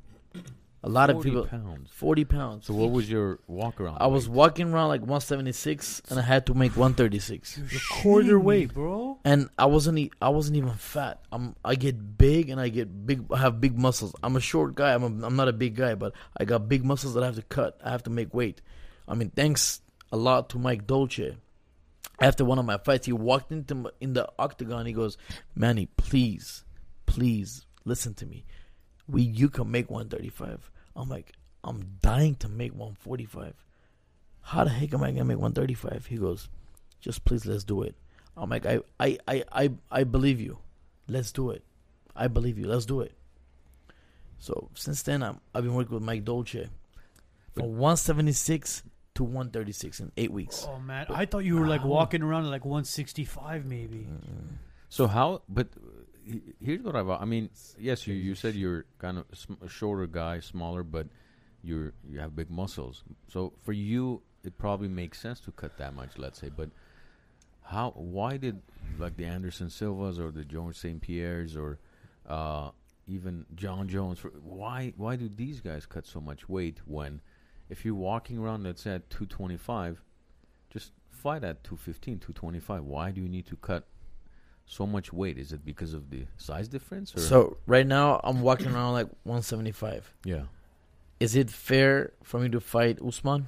A 0.83 0.89
lot 0.89 1.09
of 1.09 1.21
people, 1.21 1.45
pounds. 1.45 1.89
40 1.91 2.25
pounds. 2.25 2.65
So 2.67 2.73
what 2.73 2.91
was 2.91 3.09
your 3.09 3.39
walk 3.47 3.81
around? 3.81 3.97
I 3.99 4.07
was 4.07 4.29
walking 4.29 4.71
around 4.71 4.89
like 4.89 5.01
176, 5.01 6.03
and 6.09 6.19
I 6.19 6.21
had 6.21 6.45
to 6.45 6.53
make 6.53 6.77
136. 6.77 7.57
You're 7.57 7.81
quarter 7.91 8.37
shitting 8.37 8.43
weight. 8.43 8.73
bro. 8.73 9.17
And 9.25 9.49
I 9.57 9.65
wasn't, 9.65 9.97
e- 9.97 10.11
I 10.21 10.29
wasn't 10.29 10.55
even 10.57 10.71
fat. 10.73 11.19
I'm, 11.31 11.55
I 11.65 11.75
get 11.75 12.17
big 12.17 12.49
and 12.49 12.61
I 12.61 12.69
get 12.69 13.05
big. 13.07 13.25
I 13.33 13.39
have 13.39 13.59
big 13.59 13.77
muscles. 13.77 14.13
I'm 14.21 14.35
a 14.35 14.39
short 14.39 14.75
guy. 14.75 14.93
I'm, 14.93 15.03
a, 15.03 15.25
I'm 15.25 15.35
not 15.35 15.47
a 15.47 15.53
big 15.53 15.75
guy, 15.75 15.95
but 15.95 16.13
I 16.37 16.45
got 16.45 16.69
big 16.69 16.85
muscles 16.85 17.15
that 17.15 17.23
I 17.23 17.25
have 17.25 17.35
to 17.35 17.41
cut. 17.41 17.79
I 17.83 17.89
have 17.89 18.03
to 18.03 18.09
make 18.11 18.33
weight. 18.33 18.61
I 19.07 19.15
mean, 19.15 19.31
thanks 19.31 19.81
a 20.11 20.17
lot 20.17 20.49
to 20.49 20.59
Mike 20.59 20.85
Dolce. 20.87 21.35
After 22.19 22.43
one 22.43 22.57
of 22.59 22.65
my 22.65 22.77
fights, 22.77 23.05
he 23.05 23.13
walked 23.13 23.51
into 23.51 23.91
in 24.01 24.13
the 24.13 24.27
octagon. 24.39 24.85
He 24.85 24.93
goes, 24.93 25.17
"Manny, 25.55 25.87
please, 25.97 26.63
please 27.05 27.65
listen 27.85 28.13
to 28.15 28.25
me. 28.25 28.45
We, 29.07 29.21
you 29.21 29.49
can 29.49 29.69
make 29.69 29.89
135." 29.89 30.71
I'm 30.95 31.09
like, 31.09 31.33
I'm 31.63 31.97
dying 32.01 32.35
to 32.35 32.49
make 32.49 32.71
145. 32.71 33.53
How 34.41 34.63
the 34.63 34.71
heck 34.71 34.93
am 34.93 35.03
I 35.03 35.11
gonna 35.11 35.25
make 35.25 35.37
135? 35.37 36.07
He 36.07 36.17
goes, 36.17 36.49
just 36.99 37.23
please 37.25 37.45
let's 37.45 37.63
do 37.63 37.83
it. 37.83 37.95
I'm 38.35 38.49
like, 38.49 38.65
I, 38.65 38.79
I, 38.99 39.17
I, 39.27 39.43
I, 39.51 39.71
I 39.91 40.03
believe 40.03 40.39
you. 40.39 40.57
Let's 41.07 41.31
do 41.31 41.51
it. 41.51 41.63
I 42.15 42.27
believe 42.27 42.57
you. 42.57 42.67
Let's 42.67 42.85
do 42.85 43.01
it. 43.01 43.13
So 44.39 44.69
since 44.73 45.01
then, 45.03 45.23
I'm, 45.23 45.39
I've 45.53 45.63
been 45.63 45.73
working 45.73 45.93
with 45.93 46.03
Mike 46.03 46.23
Dolce 46.23 46.69
from 47.53 47.77
176 47.77 48.83
to 49.17 49.23
136 49.23 49.99
in 49.99 50.11
eight 50.17 50.31
weeks. 50.31 50.65
Oh 50.69 50.79
man, 50.79 51.07
I 51.09 51.25
thought 51.25 51.43
you 51.43 51.57
were 51.57 51.67
like 51.67 51.81
How? 51.81 51.87
walking 51.87 52.21
around 52.21 52.45
at 52.45 52.51
like 52.51 52.65
165 52.65 53.65
maybe. 53.65 54.07
So 54.89 55.07
how? 55.07 55.41
But 55.49 55.67
uh, 55.75 56.35
here's 56.63 56.81
what 56.81 56.95
I've. 56.95 57.09
I 57.09 57.25
mean, 57.25 57.49
yes, 57.79 58.07
you 58.07 58.13
you 58.13 58.35
said 58.35 58.55
you're 58.55 58.85
kind 58.99 59.17
of 59.17 59.25
sm- 59.33 59.61
a 59.63 59.67
shorter 59.67 60.07
guy, 60.07 60.39
smaller, 60.39 60.83
but 60.83 61.07
you're 61.63 61.93
you 62.07 62.19
have 62.19 62.35
big 62.35 62.49
muscles. 62.49 63.03
So 63.27 63.53
for 63.63 63.73
you, 63.73 64.21
it 64.43 64.57
probably 64.57 64.87
makes 64.87 65.19
sense 65.19 65.39
to 65.41 65.51
cut 65.51 65.77
that 65.77 65.93
much. 65.95 66.17
Let's 66.17 66.39
say, 66.39 66.49
but 66.49 66.69
how? 67.63 67.91
Why 67.95 68.37
did 68.37 68.61
like 68.99 69.17
the 69.17 69.25
Anderson 69.25 69.69
Silvas 69.69 70.19
or 70.19 70.31
the 70.31 70.45
George 70.45 70.77
St 70.77 71.01
Pierre's 71.01 71.57
or 71.57 71.79
uh, 72.27 72.69
even 73.07 73.45
Jon 73.55 73.87
Jones? 73.89 74.19
For, 74.19 74.29
why 74.43 74.93
why 74.95 75.15
do 75.15 75.27
these 75.27 75.59
guys 75.59 75.85
cut 75.85 76.05
so 76.05 76.21
much 76.21 76.47
weight 76.47 76.79
when 76.85 77.21
if 77.69 77.83
you're 77.85 77.95
walking 77.95 78.37
around, 78.37 78.63
let's 78.63 78.81
say 78.83 78.95
at 78.95 79.09
225, 79.09 80.01
just 80.69 80.91
fight 81.09 81.43
at 81.43 81.63
215, 81.63 82.19
225. 82.19 82.83
Why 82.83 83.11
do 83.11 83.21
you 83.21 83.29
need 83.29 83.45
to 83.47 83.55
cut 83.57 83.85
so 84.65 84.85
much 84.87 85.11
weight? 85.13 85.37
Is 85.37 85.51
it 85.51 85.63
because 85.65 85.93
of 85.93 86.09
the 86.09 86.25
size 86.37 86.67
difference? 86.67 87.15
Or? 87.15 87.19
So 87.19 87.57
right 87.65 87.85
now, 87.87 88.19
I'm 88.23 88.41
walking 88.41 88.67
around 88.67 88.93
like 88.93 89.07
175. 89.23 90.13
yeah, 90.25 90.43
Is 91.19 91.35
it 91.35 91.49
fair 91.49 92.13
for 92.23 92.39
me 92.39 92.49
to 92.49 92.59
fight 92.59 92.99
Usman? 93.01 93.47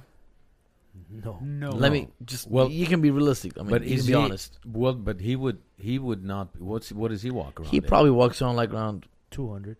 No. 1.08 1.38
No. 1.40 1.70
Let 1.70 1.92
me 1.92 2.08
just. 2.24 2.48
Well- 2.50 2.66
Well, 2.66 2.72
you 2.72 2.86
can 2.86 3.00
be 3.00 3.10
realistic. 3.10 3.52
I 3.58 3.62
mean, 3.62 3.70
but 3.70 3.84
you 3.84 3.94
is 3.94 4.00
can 4.02 4.06
be 4.06 4.12
he- 4.18 4.24
honest. 4.24 4.58
well, 4.66 4.92
but 4.94 5.20
he 5.20 5.36
would 5.36 5.58
he 5.78 5.98
would 5.98 6.24
not. 6.24 6.48
What's 6.60 6.90
what 6.92 7.08
does 7.10 7.22
he 7.22 7.30
walk 7.30 7.60
around? 7.60 7.70
He 7.70 7.76
in? 7.78 7.84
probably 7.84 8.10
walks 8.10 8.42
around 8.42 8.56
like 8.56 8.72
around 8.74 9.06
200. 9.30 9.76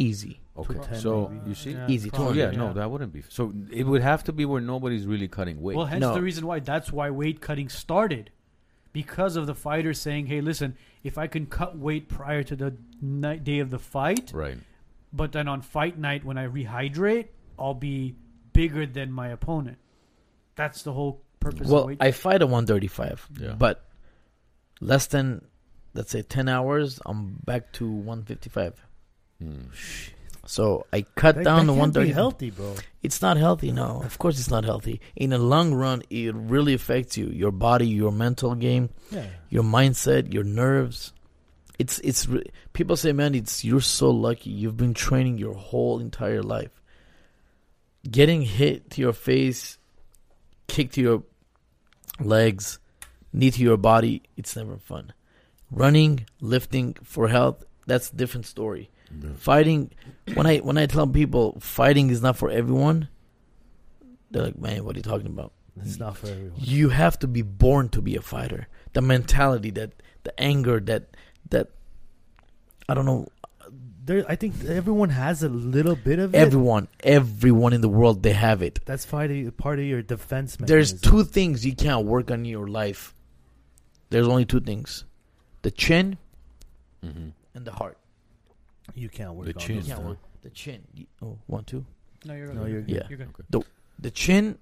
Easy. 0.00 0.40
okay. 0.56 0.74
210 0.74 1.00
So 1.00 1.28
maybe. 1.28 1.48
you 1.48 1.54
see, 1.54 1.70
Yeah, 1.72 1.86
Easy, 1.88 2.10
so 2.10 2.16
200, 2.16 2.36
yeah, 2.38 2.50
yeah. 2.50 2.58
no, 2.58 2.72
that 2.72 2.90
wouldn't 2.90 3.12
be. 3.12 3.22
So 3.28 3.52
it 3.70 3.84
would 3.86 4.02
have 4.02 4.24
to 4.24 4.32
be 4.32 4.44
where 4.44 4.60
nobody's 4.60 5.06
really 5.06 5.28
cutting 5.28 5.60
weight. 5.60 5.76
Well, 5.76 5.86
hence 5.86 6.00
No. 6.02 6.14
the 6.14 6.22
reason 6.22 6.46
why 6.46 6.60
that's 6.60 6.92
why 6.92 7.10
weight 7.10 7.40
cutting 7.40 7.68
started. 7.68 8.30
Because 8.92 9.36
of 9.36 9.46
the 9.46 9.54
fighter 9.54 9.94
saying, 9.94 10.26
"Hey, 10.26 10.40
listen, 10.40 10.76
if 11.04 11.16
I 11.16 11.26
can 11.28 11.46
cut 11.46 11.78
weight 11.78 12.08
prior 12.08 12.42
to 12.42 12.56
the 12.56 12.74
night 13.00 13.44
day 13.44 13.60
of 13.60 13.70
the 13.70 13.78
fight, 13.78 14.32
right. 14.34 14.58
but 15.12 15.30
then 15.32 15.46
on 15.46 15.62
fight 15.62 15.96
night 15.96 16.24
when 16.24 16.36
I 16.36 16.46
rehydrate, 16.48 17.28
I'll 17.56 17.74
be 17.74 18.16
bigger 18.52 18.86
than 18.86 19.12
my 19.12 19.28
opponent." 19.28 19.78
That's 20.56 20.82
the 20.82 20.92
whole 20.92 21.22
purpose 21.38 21.68
of 21.68 21.72
Well, 21.72 21.86
weight. 21.86 21.98
I 22.02 22.10
fight 22.10 22.42
at 22.42 22.48
135, 22.48 23.28
Yeah. 23.40 23.54
but 23.54 23.88
less 24.80 25.06
than 25.06 25.42
let's 25.94 26.10
say 26.10 26.22
10 26.22 26.48
hours, 26.48 27.00
I'm 27.06 27.38
back 27.44 27.72
to 27.74 27.88
155. 27.90 28.74
Hmm. 29.40 29.62
So 30.46 30.86
I 30.92 31.02
cut 31.14 31.36
That, 31.36 31.44
down 31.44 31.66
that 31.66 31.72
to 31.74 31.78
can't 31.78 31.94
be 31.94 32.00
130. 32.00 32.12
healthy, 32.12 32.50
bro. 32.50 32.74
It's 33.02 33.22
not 33.22 33.36
healthy. 33.36 33.70
No, 33.72 34.02
of 34.04 34.18
course 34.18 34.38
it's 34.38 34.50
not 34.50 34.64
healthy. 34.64 35.00
In 35.14 35.30
the 35.30 35.38
long 35.38 35.72
run, 35.74 36.02
it 36.10 36.34
really 36.34 36.74
affects 36.74 37.16
you, 37.16 37.26
your 37.28 37.52
body, 37.52 37.86
your 37.86 38.10
mental 38.10 38.54
game, 38.56 38.90
Yeah. 39.10 39.26
your 39.48 39.62
mindset, 39.62 40.32
your 40.34 40.42
nerves. 40.44 41.12
It's 41.78 41.98
it's 42.00 42.26
re- 42.26 42.44
people 42.72 42.96
say, 42.96 43.12
man, 43.12 43.34
it's 43.34 43.64
you're 43.64 43.80
so 43.80 44.10
lucky. 44.10 44.50
You've 44.50 44.76
been 44.76 44.92
training 44.94 45.38
your 45.38 45.54
whole 45.54 46.00
entire 46.00 46.42
life. 46.42 46.70
Getting 48.10 48.42
hit 48.42 48.90
to 48.92 49.00
your 49.00 49.12
face, 49.12 49.78
kick 50.66 50.92
to 50.92 51.00
your 51.00 51.22
legs, 52.18 52.78
knee 53.32 53.50
to 53.50 53.62
your 53.62 53.76
body, 53.76 54.22
it's 54.36 54.56
never 54.56 54.76
fun. 54.78 55.12
Running, 55.70 56.26
lifting 56.40 56.96
for 57.02 57.28
health, 57.28 57.64
that's 57.86 58.10
a 58.10 58.16
different 58.16 58.46
story. 58.46 58.90
Fighting, 59.36 59.90
when 60.34 60.46
I 60.46 60.58
when 60.58 60.78
I 60.78 60.86
tell 60.86 61.06
people 61.06 61.58
fighting 61.60 62.10
is 62.10 62.22
not 62.22 62.36
for 62.36 62.50
everyone, 62.50 63.08
they're 64.30 64.44
like, 64.44 64.58
man, 64.58 64.84
what 64.84 64.96
are 64.96 64.98
you 64.98 65.02
talking 65.02 65.26
about? 65.26 65.52
It's 65.82 65.98
not 65.98 66.16
for 66.16 66.26
everyone. 66.28 66.58
You 66.58 66.90
have 66.90 67.18
to 67.20 67.26
be 67.26 67.42
born 67.42 67.88
to 67.90 68.02
be 68.02 68.16
a 68.16 68.22
fighter. 68.22 68.68
The 68.92 69.00
mentality, 69.00 69.70
that 69.70 69.92
the 70.24 70.38
anger, 70.40 70.80
that 70.80 71.16
that 71.50 71.68
I 72.88 72.94
don't 72.94 73.06
know. 73.06 73.28
There, 74.04 74.24
I 74.28 74.34
think 74.34 74.64
everyone 74.64 75.10
has 75.10 75.42
a 75.42 75.48
little 75.48 75.94
bit 75.94 76.18
of 76.18 76.34
it. 76.34 76.38
Everyone, 76.38 76.88
everyone 77.00 77.72
in 77.72 77.80
the 77.80 77.88
world, 77.88 78.22
they 78.22 78.32
have 78.32 78.62
it. 78.62 78.80
That's 78.84 79.04
fighting, 79.04 79.50
part 79.52 79.78
of 79.78 79.84
your 79.84 80.02
defense 80.02 80.56
There's 80.56 80.98
two 80.98 81.22
things 81.22 81.66
you 81.66 81.74
can't 81.74 82.06
work 82.06 82.30
on 82.30 82.40
in 82.40 82.44
your 82.46 82.66
life. 82.66 83.14
There's 84.08 84.26
only 84.26 84.44
two 84.44 84.60
things: 84.60 85.04
the 85.62 85.70
chin 85.70 86.18
hmm 87.02 87.30
and 87.54 87.64
the 87.64 87.72
heart. 87.72 87.96
You 88.94 89.08
can't 89.08 89.34
work 89.34 89.46
The 89.46 89.54
on 89.54 89.60
chin. 89.60 89.76
those 89.76 89.88
You 89.88 89.94
can't 89.94 90.02
two. 90.04 90.08
work 90.08 90.18
the 90.42 90.50
chin. 90.50 90.82
You- 90.94 91.06
Oh, 91.22 91.38
one, 91.46 91.64
two. 91.64 91.84
no, 92.24 92.34
you're 92.34 92.52
No, 92.52 92.64
you're 92.66 92.80
Yeah. 92.86 93.06
You're 93.08 93.18
good. 93.18 93.64
The 93.98 94.10
chin. 94.10 94.58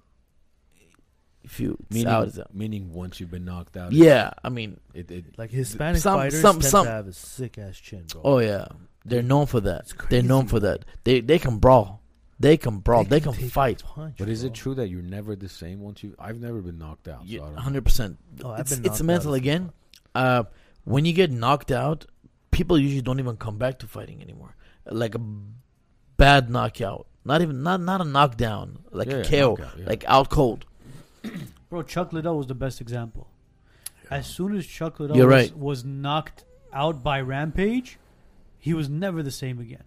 If 1.43 1.59
you 1.59 1.77
it's 1.79 1.91
Meaning, 1.95 2.07
out, 2.13 2.27
it's 2.27 2.37
out. 2.37 2.53
meaning 2.53 2.91
once 2.93 3.19
you've 3.19 3.31
been 3.31 3.45
knocked 3.45 3.77
out. 3.77 3.91
Yeah, 3.93 4.31
I 4.43 4.49
mean, 4.49 4.79
It, 4.93 5.09
it, 5.09 5.37
Like 5.37 5.51
Hispanic 5.51 6.01
Some- 6.01 6.19
fighters 6.19 6.41
some- 6.41 6.55
tend 6.59 6.65
some- 6.65 6.85
to 6.85 6.91
have 6.91 7.07
a 7.07 7.13
sick 7.13 7.57
ass 7.57 7.77
chin, 7.77 8.03
bro. 8.11 8.21
oh 8.23 8.39
yeah, 8.39 8.67
they're 9.05 9.23
known 9.23 9.45
for 9.45 9.61
that. 9.61 9.81
It's 9.83 9.93
They're 10.09 10.21
known 10.21 10.41
crazy. 10.43 10.49
for 10.51 10.59
that. 10.61 10.85
They 11.05 11.21
they 11.21 11.39
can 11.39 11.57
brawl. 11.57 12.01
They 12.41 12.57
can 12.57 12.79
brawl. 12.79 13.03
They, 13.05 13.19
can, 13.21 13.33
take 13.33 13.45
a 13.45 13.49
fight. 13.49 13.83
punch, 13.83 14.15
but 14.17 14.29
is 14.29 14.41
bro. 14.41 14.47
it 14.47 14.53
true 14.53 14.75
that 14.75 14.87
you're 14.89 15.01
never 15.01 15.35
the 15.35 15.49
same 15.49 15.79
once 15.81 16.03
you? 16.03 16.13
I've 16.19 16.39
never 16.39 16.61
been 16.61 16.77
knocked 16.77 17.07
out. 17.07 17.27
so 17.27 17.33
I 17.35 17.37
don't 17.37 17.55
know. 17.55 17.61
Hundred 17.61 17.83
percent. 17.85 18.17
Oh, 18.43 18.51
I've 18.51 18.59
It's 18.61 18.69
been 18.75 18.79
it's 18.85 18.87
knocked 18.99 19.03
mental 19.03 19.31
out. 19.31 19.35
again. 19.37 19.71
Uh, 20.15 20.43
when 20.83 21.05
you 21.05 21.13
get 21.13 21.31
knocked 21.31 21.71
out, 21.71 22.05
people 22.59 22.77
usually 22.77 23.01
don't 23.01 23.19
even 23.19 23.37
come 23.37 23.57
back 23.57 23.79
to 23.79 23.87
fighting 23.87 24.21
anymore. 24.21 24.53
Like 24.85 25.15
a 25.15 25.21
bad 26.17 26.49
knockout, 26.49 27.07
not 27.23 27.41
even 27.41 27.63
not 27.63 27.79
not 27.79 28.01
a 28.01 28.03
knockdown, 28.03 28.79
like 28.91 29.07
Yeah, 29.07 29.15
a 29.15 29.17
yeah, 29.19 29.29
KO, 29.29 29.49
knockout, 29.55 29.79
yeah. 29.79 29.85
like 29.87 30.03
out 30.07 30.29
cold. 30.29 30.65
Bro, 31.69 31.83
Chuck 31.83 32.11
Liddell 32.11 32.37
was 32.37 32.47
the 32.47 32.55
best 32.55 32.81
example. 32.81 33.27
As 34.11 34.27
soon 34.27 34.57
as 34.57 34.65
Chuck 34.67 34.99
Liddell 34.99 35.15
You're 35.15 35.27
was, 35.27 35.51
right. 35.51 35.57
was 35.57 35.85
knocked 35.85 36.43
out 36.73 37.01
by 37.01 37.21
Rampage, 37.21 37.97
he 38.57 38.73
was 38.73 38.89
never 38.89 39.23
the 39.23 39.31
same 39.31 39.59
again. 39.59 39.83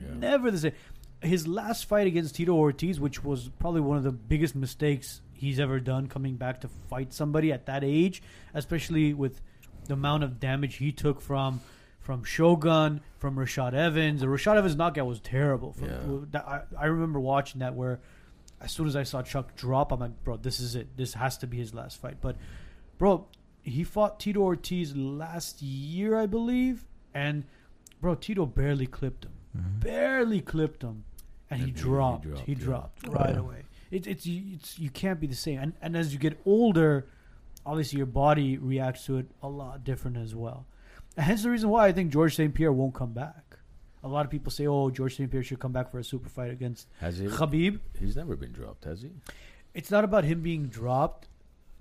Yeah. 0.00 0.14
Never 0.14 0.50
the 0.50 0.58
same. 0.58 0.72
His 1.20 1.46
last 1.46 1.84
fight 1.86 2.06
against 2.06 2.36
Tito 2.36 2.52
Ortiz, 2.54 2.98
which 3.00 3.22
was 3.24 3.50
probably 3.58 3.80
one 3.82 3.96
of 3.98 4.04
the 4.04 4.12
biggest 4.12 4.54
mistakes 4.54 5.20
he's 5.32 5.58
ever 5.60 5.80
done, 5.80 6.06
coming 6.06 6.36
back 6.36 6.60
to 6.60 6.68
fight 6.88 7.12
somebody 7.12 7.52
at 7.52 7.66
that 7.66 7.82
age, 7.84 8.22
especially 8.54 9.12
with 9.12 9.40
the 9.86 9.94
amount 9.94 10.22
of 10.24 10.38
damage 10.40 10.76
he 10.76 10.92
took 10.92 11.20
from 11.20 11.60
from 12.06 12.22
Shogun, 12.22 13.00
from 13.18 13.34
Rashad 13.34 13.74
Evans. 13.74 14.20
The 14.20 14.28
Rashad 14.28 14.56
Evans 14.56 14.76
knockout 14.76 15.08
was 15.08 15.18
terrible. 15.18 15.72
From, 15.72 16.28
Yeah. 16.32 16.40
I, 16.40 16.60
I 16.78 16.86
remember 16.86 17.18
watching 17.18 17.58
that 17.58 17.74
where 17.74 17.98
as 18.60 18.70
soon 18.70 18.86
as 18.86 18.94
I 18.94 19.02
saw 19.02 19.22
Chuck 19.22 19.56
drop, 19.56 19.90
I'm 19.90 19.98
like, 19.98 20.22
bro, 20.22 20.36
this 20.36 20.60
is 20.60 20.76
it. 20.76 20.96
This 20.96 21.14
has 21.14 21.36
to 21.38 21.48
be 21.48 21.56
his 21.56 21.74
last 21.74 22.00
fight. 22.00 22.18
But, 22.20 22.36
bro, 22.96 23.26
he 23.64 23.82
fought 23.82 24.20
Tito 24.20 24.40
Ortiz 24.40 24.94
last 24.94 25.60
year, 25.62 26.16
I 26.16 26.26
believe, 26.26 26.84
and 27.12 27.42
bro, 28.00 28.14
Tito 28.14 28.46
barely 28.46 28.86
clipped 28.86 29.24
him, 29.24 29.32
mm-hmm. 29.58 29.80
barely 29.80 30.40
clipped 30.40 30.82
him, 30.84 31.02
and, 31.50 31.58
he, 31.60 31.66
And 31.70 31.76
he- 31.76 31.82
he 31.82 31.88
dropped. 31.90 32.24
He 32.46 32.54
dropped, 32.54 33.02
dropped, 33.02 33.16
yeah. 33.16 33.22
right 33.24 33.34
Yeah. 33.34 33.40
away. 33.40 33.62
It, 33.90 34.06
it's 34.06 34.26
it's 34.26 34.78
you 34.78 34.90
can't 34.90 35.18
be 35.20 35.26
the 35.26 35.34
same. 35.34 35.58
And 35.60 35.72
and 35.82 35.96
as 35.96 36.12
you 36.12 36.18
get 36.20 36.38
older, 36.44 37.06
obviously 37.64 37.96
your 37.98 38.06
body 38.06 38.58
reacts 38.58 39.06
to 39.06 39.18
it 39.18 39.26
a 39.42 39.48
lot 39.48 39.82
different 39.84 40.16
as 40.16 40.34
well. 40.34 40.66
And 41.16 41.24
hence 41.24 41.42
the 41.42 41.50
reason 41.50 41.70
why 41.70 41.86
I 41.86 41.92
think 41.92 42.12
George 42.12 42.34
St. 42.36 42.52
Pierre 42.54 42.72
won't 42.72 42.94
come 42.94 43.12
back. 43.12 43.58
A 44.02 44.08
lot 44.08 44.24
of 44.24 44.30
people 44.30 44.52
say, 44.52 44.66
"Oh, 44.66 44.90
George 44.90 45.16
St. 45.16 45.30
Pierre 45.30 45.42
should 45.42 45.58
come 45.58 45.72
back 45.72 45.90
for 45.90 45.98
a 45.98 46.04
super 46.04 46.28
fight 46.28 46.50
against 46.50 46.86
Has 47.00 47.18
he? 47.18 47.26
Khabib." 47.26 47.80
He's 47.98 48.14
never 48.16 48.36
been 48.36 48.52
dropped, 48.52 48.84
has 48.84 49.02
he? 49.02 49.10
It's 49.74 49.90
not 49.90 50.04
about 50.04 50.24
him 50.24 50.42
being 50.42 50.66
dropped. 50.66 51.28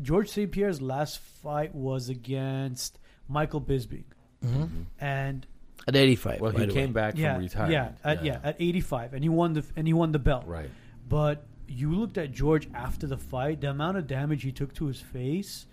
George 0.01 0.29
St. 0.29 0.51
Pierre's 0.51 0.81
last 0.81 1.19
fight 1.19 1.73
was 1.75 2.09
against 2.09 2.97
Michael 3.27 3.61
Bisping, 3.61 4.03
hmm 4.43 4.65
and 4.99 5.45
At 5.87 5.95
85. 5.95 6.41
Well, 6.41 6.51
by 6.51 6.61
he 6.61 6.65
the 6.65 6.73
came 6.73 6.89
way. 6.89 6.93
back 6.93 7.17
yeah, 7.17 7.33
from 7.35 7.43
retirement. 7.43 7.97
yeah, 8.03 8.11
at, 8.11 8.25
yeah, 8.25 8.39
at 8.43 8.55
85, 8.59 9.13
and 9.13 9.23
he 9.23 9.29
won 9.29 9.53
the 9.53 9.63
and 9.75 9.85
he 9.85 9.93
won 9.93 10.11
the 10.11 10.19
belt. 10.19 10.45
Right. 10.47 10.69
But 11.07 11.45
you 11.67 11.93
looked 11.93 12.17
at 12.17 12.31
George 12.31 12.67
after 12.73 13.05
the 13.07 13.17
fight, 13.17 13.61
the 13.61 13.69
amount 13.69 13.97
of 13.97 14.07
damage 14.07 14.41
he 14.43 14.51
took 14.51 14.73
to 14.75 14.85
his 14.87 14.99
face, 14.99 15.67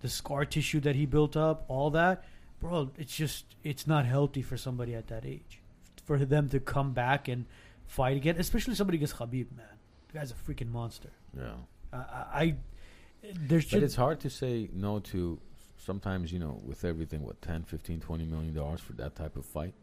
the 0.00 0.08
scar 0.08 0.44
tissue 0.44 0.80
that 0.80 0.96
he 0.96 1.06
built 1.06 1.36
up, 1.36 1.64
all 1.68 1.90
that, 1.90 2.24
bro, 2.64 2.90
it's 2.96 3.14
just 3.14 3.44
it's 3.62 3.86
not 3.86 4.06
healthy 4.06 4.40
for 4.40 4.56
somebody 4.56 4.94
at 4.94 5.08
that 5.08 5.26
age. 5.26 5.60
For 6.06 6.18
them 6.24 6.48
to 6.50 6.60
come 6.60 6.92
back 6.92 7.28
and 7.28 7.44
fight 7.86 8.16
again, 8.16 8.36
especially 8.38 8.74
somebody 8.74 8.96
against 8.96 9.16
Khabib, 9.16 9.54
man. 9.56 9.66
The 10.08 10.18
guy's 10.18 10.30
a 10.30 10.34
freaking 10.34 10.70
monster. 10.70 11.10
Yeah. 11.36 11.54
I, 11.92 11.96
I, 11.96 12.40
I 12.42 12.54
there's 13.22 13.64
But 13.64 13.70
just 13.70 13.82
it's 13.82 13.94
hard 13.94 14.20
to 14.20 14.30
say 14.30 14.68
no 14.72 15.00
to 15.00 15.38
sometimes, 15.78 16.32
you 16.32 16.38
know, 16.38 16.60
with 16.64 16.84
everything, 16.84 17.22
what, 17.22 17.40
10, 17.42 17.64
15, 17.64 18.00
20 18.00 18.24
million 18.24 18.54
dollars 18.54 18.80
for 18.80 18.92
that 18.94 19.14
type 19.14 19.36
of 19.36 19.44
fight? 19.44 19.74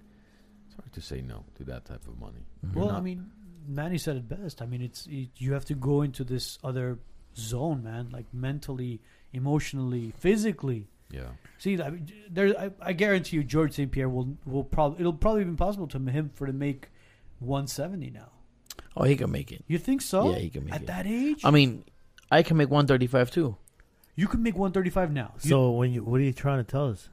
It's 0.68 0.76
hard 0.76 0.94
to 0.94 1.02
say 1.02 1.22
no 1.22 1.44
to 1.56 1.64
that 1.66 1.86
type 1.86 2.08
of 2.08 2.20
money. 2.20 2.46
Mhm. 2.66 2.76
well, 2.76 2.92
I 2.92 3.00
mean, 3.02 3.32
Manny 3.68 3.98
said 4.00 4.16
it 4.16 4.28
best. 4.28 4.62
I 4.62 4.66
mean, 4.66 4.82
it's 4.82 5.06
it, 5.08 5.30
you 5.38 5.54
have 5.54 5.66
to 5.66 5.76
go 5.76 6.02
into 6.02 6.24
this 6.24 6.58
other 6.64 7.00
zone, 7.36 7.84
man, 7.84 8.10
like 8.12 8.26
mentally, 8.34 9.02
emotionally, 9.34 10.14
physically. 10.18 10.88
Yeah. 11.12 11.30
See, 11.58 11.82
I 11.82 11.90
mean, 11.92 12.12
there, 12.30 12.58
I, 12.60 12.72
I 12.82 12.94
guarantee 12.94 13.38
you, 13.38 13.44
George 13.44 13.74
St. 13.74 13.92
Pierre 13.92 14.10
will 14.10 14.38
will 14.46 14.64
probably 14.64 15.00
it'll 15.02 15.14
probably 15.14 15.44
be 15.44 15.50
impossible 15.50 15.88
to 15.90 16.00
him 16.00 16.32
for 16.34 16.48
to 16.48 16.54
make 16.54 16.90
170 17.40 18.10
now. 18.12 18.30
Oh, 18.96 19.04
he 19.04 19.16
can 19.16 19.32
make 19.32 19.52
it. 19.52 19.64
You 19.68 19.78
think 19.78 20.02
so? 20.02 20.32
Yeah, 20.32 20.40
he 20.40 20.50
can 20.50 20.66
make 20.66 20.74
At 20.74 20.82
it. 20.82 20.90
At 20.90 20.96
that 21.06 21.08
age, 21.08 21.42
I 21.44 21.52
mean, 21.52 21.84
I 22.32 22.44
can 22.44 22.58
make 22.58 22.70
135 22.70 23.32
too. 23.32 23.58
you 24.16 24.28
can 24.28 24.42
make 24.44 24.56
135 24.56 25.12
now. 25.12 25.34
You- 25.42 25.50
So 25.50 25.72
when 25.72 25.92
you, 25.94 26.04
what 26.04 26.20
are 26.20 26.24
you 26.24 26.34
trying 26.34 26.64
to 26.64 26.70
tell 26.70 26.90
us? 26.90 27.10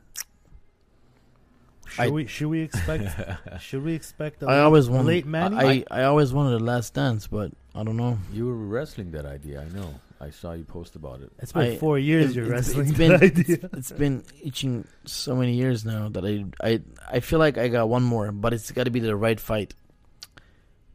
Should 1.88 2.00
I- 2.04 2.10
we 2.10 2.26
should 2.26 2.48
we 2.48 2.60
expect 2.60 3.04
should 3.60 3.82
we 3.84 3.94
expect 3.94 4.42
a 4.42 4.46
I 4.46 4.60
always 4.60 4.88
wanted. 4.88 5.06
late 5.06 5.26
Manny? 5.26 5.56
I, 5.56 5.84
I 5.90 6.02
always 6.04 6.32
wanted 6.32 6.60
a 6.60 6.64
last 6.64 6.94
dance, 6.94 7.26
but 7.26 7.52
I 7.74 7.82
don't 7.82 7.96
know. 7.96 8.18
You 8.32 8.46
were 8.46 8.54
wrestling 8.54 9.10
that 9.12 9.24
idea, 9.26 9.62
I 9.62 9.68
know. 9.74 9.94
I 10.20 10.30
saw 10.30 10.52
you 10.52 10.64
post 10.64 10.96
about 10.96 11.20
it. 11.20 11.30
it's 11.38 11.52
been 11.52 11.62
I- 11.72 11.76
four 11.76 11.98
years 11.98 12.30
it- 12.30 12.36
you're 12.36 12.46
it's- 12.46 12.68
wrestling 12.74 12.88
it's 12.88 12.98
that 12.98 13.20
been- 13.20 13.22
idea. 13.30 13.70
It's 13.74 13.92
been 13.92 14.24
itching 14.42 14.84
so 15.04 15.36
many 15.36 15.54
years 15.54 15.84
now 15.84 16.08
that 16.08 16.24
I 16.24 16.44
I 16.60 16.80
I 17.08 17.20
feel 17.20 17.38
like 17.38 17.56
I 17.58 17.68
got 17.68 17.88
one 17.88 18.02
more, 18.02 18.32
but 18.32 18.52
it's 18.52 18.70
got 18.72 18.84
to 18.84 18.90
be 18.90 19.00
the 19.00 19.14
right 19.16 19.38
fight. 19.38 19.74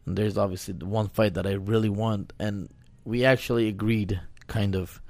And 0.06 0.18
there's 0.18 0.38
obviously 0.38 0.74
the 0.74 0.86
one 0.86 1.08
fight 1.08 1.36
that 1.36 1.48
I 1.48 1.54
really 1.54 1.88
want, 1.90 2.34
and 2.38 2.68
we 3.06 3.24
actually 3.24 3.70
agreed, 3.70 4.20
kind 4.48 4.76
of, 4.76 5.02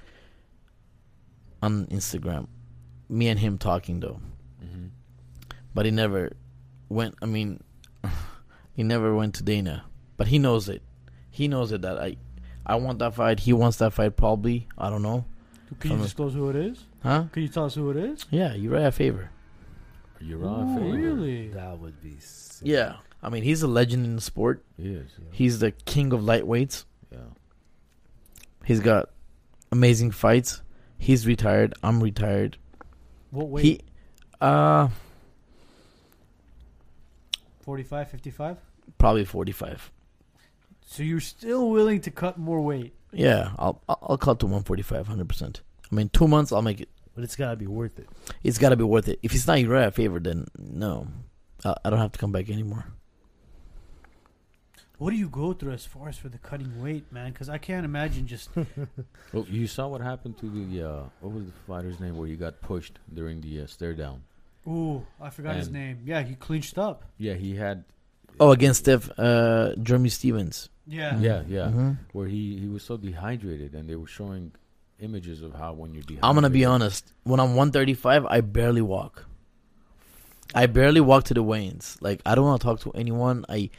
on 1.61 1.87
Instagram. 1.87 2.47
Me 3.09 3.27
and 3.27 3.39
him 3.39 3.57
talking 3.57 3.99
though, 3.99 4.19
Mm-hmm. 4.63 4.87
but 5.73 5.85
he 5.85 5.91
never 5.91 6.33
went. 6.89 7.15
I 7.21 7.25
mean, 7.25 7.61
he 8.75 8.83
never 8.83 9.15
went 9.15 9.33
to 9.35 9.43
Dana, 9.43 9.85
but 10.17 10.27
he 10.27 10.37
knows 10.39 10.69
it. 10.69 10.81
He 11.31 11.47
knows 11.47 11.71
it 11.71 11.81
that 11.81 11.97
I, 11.97 12.17
I 12.65 12.75
want 12.75 12.99
that 12.99 13.13
fight. 13.15 13.39
He 13.41 13.53
wants 13.53 13.77
that 13.77 13.93
fight. 13.93 14.15
Probably. 14.15 14.67
I 14.77 14.89
don't 14.89 15.01
know. 15.01 15.25
can 15.79 15.91
you 15.91 15.95
from 15.97 16.01
a- 16.01 16.03
disclose 16.05 16.33
who 16.33 16.49
it 16.49 16.55
is? 16.55 16.83
Huh? 17.03 17.25
Can 17.31 17.41
you 17.43 17.49
tell 17.49 17.65
us 17.65 17.75
who 17.75 17.89
it 17.91 17.97
is? 17.97 18.25
Yeah, 18.31 18.53
you 18.53 18.69
right. 18.73 18.83
A 18.85 18.91
Faber. 18.91 19.29
You're 20.21 20.45
on 20.47 20.69
Ooh, 20.77 20.79
Faber. 20.79 20.97
really? 20.97 21.47
That 21.49 21.77
would 21.79 22.01
be 22.01 22.15
sick. 22.19 22.65
Yeah, 22.67 22.95
I 23.21 23.29
mean 23.29 23.43
he's 23.43 23.61
a 23.61 23.67
legend 23.67 24.05
in 24.05 24.15
the 24.15 24.21
sport. 24.21 24.63
He 24.77 24.93
is. 24.93 25.11
He's 25.31 25.59
the 25.59 25.71
king 25.71 26.13
of 26.13 26.21
lightweights. 26.21 26.85
Yeah. 27.11 27.17
He's 28.63 28.79
got 28.79 29.09
amazing 29.71 30.11
fights. 30.11 30.61
He's 30.97 31.27
retired. 31.27 31.73
I'm 31.83 32.01
retired. 32.01 32.57
What 33.31 33.49
weight? 33.49 33.65
He, 33.65 33.81
uh, 34.39 34.87
45, 37.61 38.09
55? 38.09 38.57
probably 38.97 39.25
45. 39.25 39.91
So 40.93 41.01
you're 41.01 41.21
still 41.21 41.71
willing 41.71 42.01
to 42.01 42.11
cut 42.11 42.37
more 42.37 42.61
weight? 42.61 42.93
Yeah, 43.11 43.53
I'll 43.57 43.81
I'll 43.89 43.97
I'll 44.09 44.17
cut 44.17 44.39
to 44.41 44.45
145, 44.45 45.07
100. 45.07 45.27
percent 45.27 45.61
I 45.91 45.95
mean, 45.95 46.09
two 46.09 46.27
months 46.27 46.51
I'll 46.51 46.61
make 46.61 46.81
it. 46.81 46.89
But 47.15 47.23
it's 47.23 47.35
gotta 47.35 47.55
be 47.55 47.65
worth 47.65 47.97
it. 47.97 48.07
It's 48.43 48.59
got 48.59 48.69
to 48.69 48.75
be 48.75 48.83
worth 48.83 49.07
it. 49.07 49.17
If 49.23 49.33
it's 49.33 49.47
not 49.47 49.57
Urijah 49.57 49.91
Faber, 49.91 50.19
then 50.19 50.45
no, 50.55 51.07
I, 51.65 51.73
I 51.83 51.89
don't 51.89 51.97
have 51.97 52.11
to 52.11 52.19
come 52.19 52.31
back 52.31 52.47
anymore. 52.47 52.85
What 54.99 55.09
do 55.09 55.15
you 55.15 55.29
go 55.29 55.53
through 55.53 55.71
as 55.71 55.83
far 55.83 56.09
as 56.09 56.17
for 56.19 56.29
the 56.29 56.37
cutting 56.37 56.79
weight, 56.79 57.11
man? 57.11 57.31
Because 57.31 57.49
I 57.49 57.57
can't 57.57 57.85
imagine 57.85 58.27
just 58.27 58.51
Well, 59.33 59.47
you 59.49 59.65
saw 59.65 59.87
what 59.87 60.01
happened 60.01 60.37
to 60.41 60.45
the 60.45 60.87
uh, 60.87 61.03
what 61.21 61.33
was 61.33 61.45
the 61.45 61.51
fighter's 61.65 61.99
name 61.99 62.17
where 62.17 62.27
you 62.27 62.35
got 62.35 62.61
pushed 62.61 62.99
during 63.11 63.41
the 63.41 63.61
uh, 63.61 63.65
stare 63.65 63.95
down? 63.95 64.21
Ooh, 64.67 65.03
I 65.19 65.31
forgot 65.31 65.55
his 65.55 65.71
name. 65.71 66.01
Yeah, 66.05 66.21
he 66.21 66.35
clinched 66.35 66.77
up. 66.77 67.03
Yeah, 67.17 67.33
he 67.33 67.55
had. 67.55 67.83
Oh, 68.39 68.51
against 68.51 68.81
Steph, 68.81 69.09
uh, 69.17 69.75
Jeremy 69.75 70.09
Stephens. 70.09 70.69
Yeah. 70.85 71.17
Yeah, 71.19 71.43
yeah. 71.47 71.67
Mhm. 71.67 71.97
Where 72.11 72.27
he 72.27 72.57
he 72.59 72.67
was 72.67 72.83
so 72.83 72.97
dehydrated, 72.97 73.73
and 73.73 73.89
they 73.89 73.95
were 73.95 74.07
showing 74.07 74.51
images 74.99 75.41
of 75.41 75.53
how 75.55 75.73
when 75.73 75.93
you're 75.93 76.03
dehydrated. 76.03 76.23
I'm 76.25 76.35
gonna 76.35 76.49
be 76.49 76.65
honest. 76.65 77.13
When 77.23 77.39
I'm 77.39 77.55
135, 77.55 78.25
I 78.25 78.41
barely 78.41 78.81
walk. 78.81 79.25
I 80.55 80.67
barely 80.67 81.01
walk 81.01 81.23
to 81.25 81.33
the 81.33 81.41
weigh-ins. 81.43 81.97
Like 82.01 82.21
I 82.25 82.35
don't 82.35 82.45
want 82.45 82.61
to 82.61 82.65
talk 82.67 82.79
to 82.81 82.91
anyone. 82.91 83.45
I, 83.49 83.69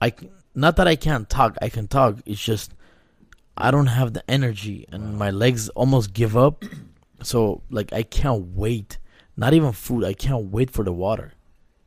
I 0.00 0.12
not 0.54 0.76
that 0.76 0.88
I 0.88 0.96
can't 0.96 1.28
talk. 1.28 1.56
I 1.60 1.68
can 1.68 1.86
talk. 1.88 2.18
It's 2.24 2.42
just 2.42 2.72
I 3.58 3.70
don't 3.70 3.88
have 3.88 4.12
the 4.12 4.28
energy, 4.30 4.86
and 4.92 5.12
Wow. 5.12 5.18
my 5.18 5.30
legs 5.30 5.68
almost 5.70 6.12
give 6.14 6.36
up. 6.36 6.64
So 7.22 7.62
like 7.70 7.92
I 7.92 8.02
can't 8.04 8.54
wait. 8.54 8.98
Not 9.36 9.52
even 9.52 9.72
food. 9.72 10.04
I 10.04 10.14
can't 10.14 10.46
wait 10.50 10.70
for 10.70 10.82
the 10.84 10.92
water. 10.92 11.32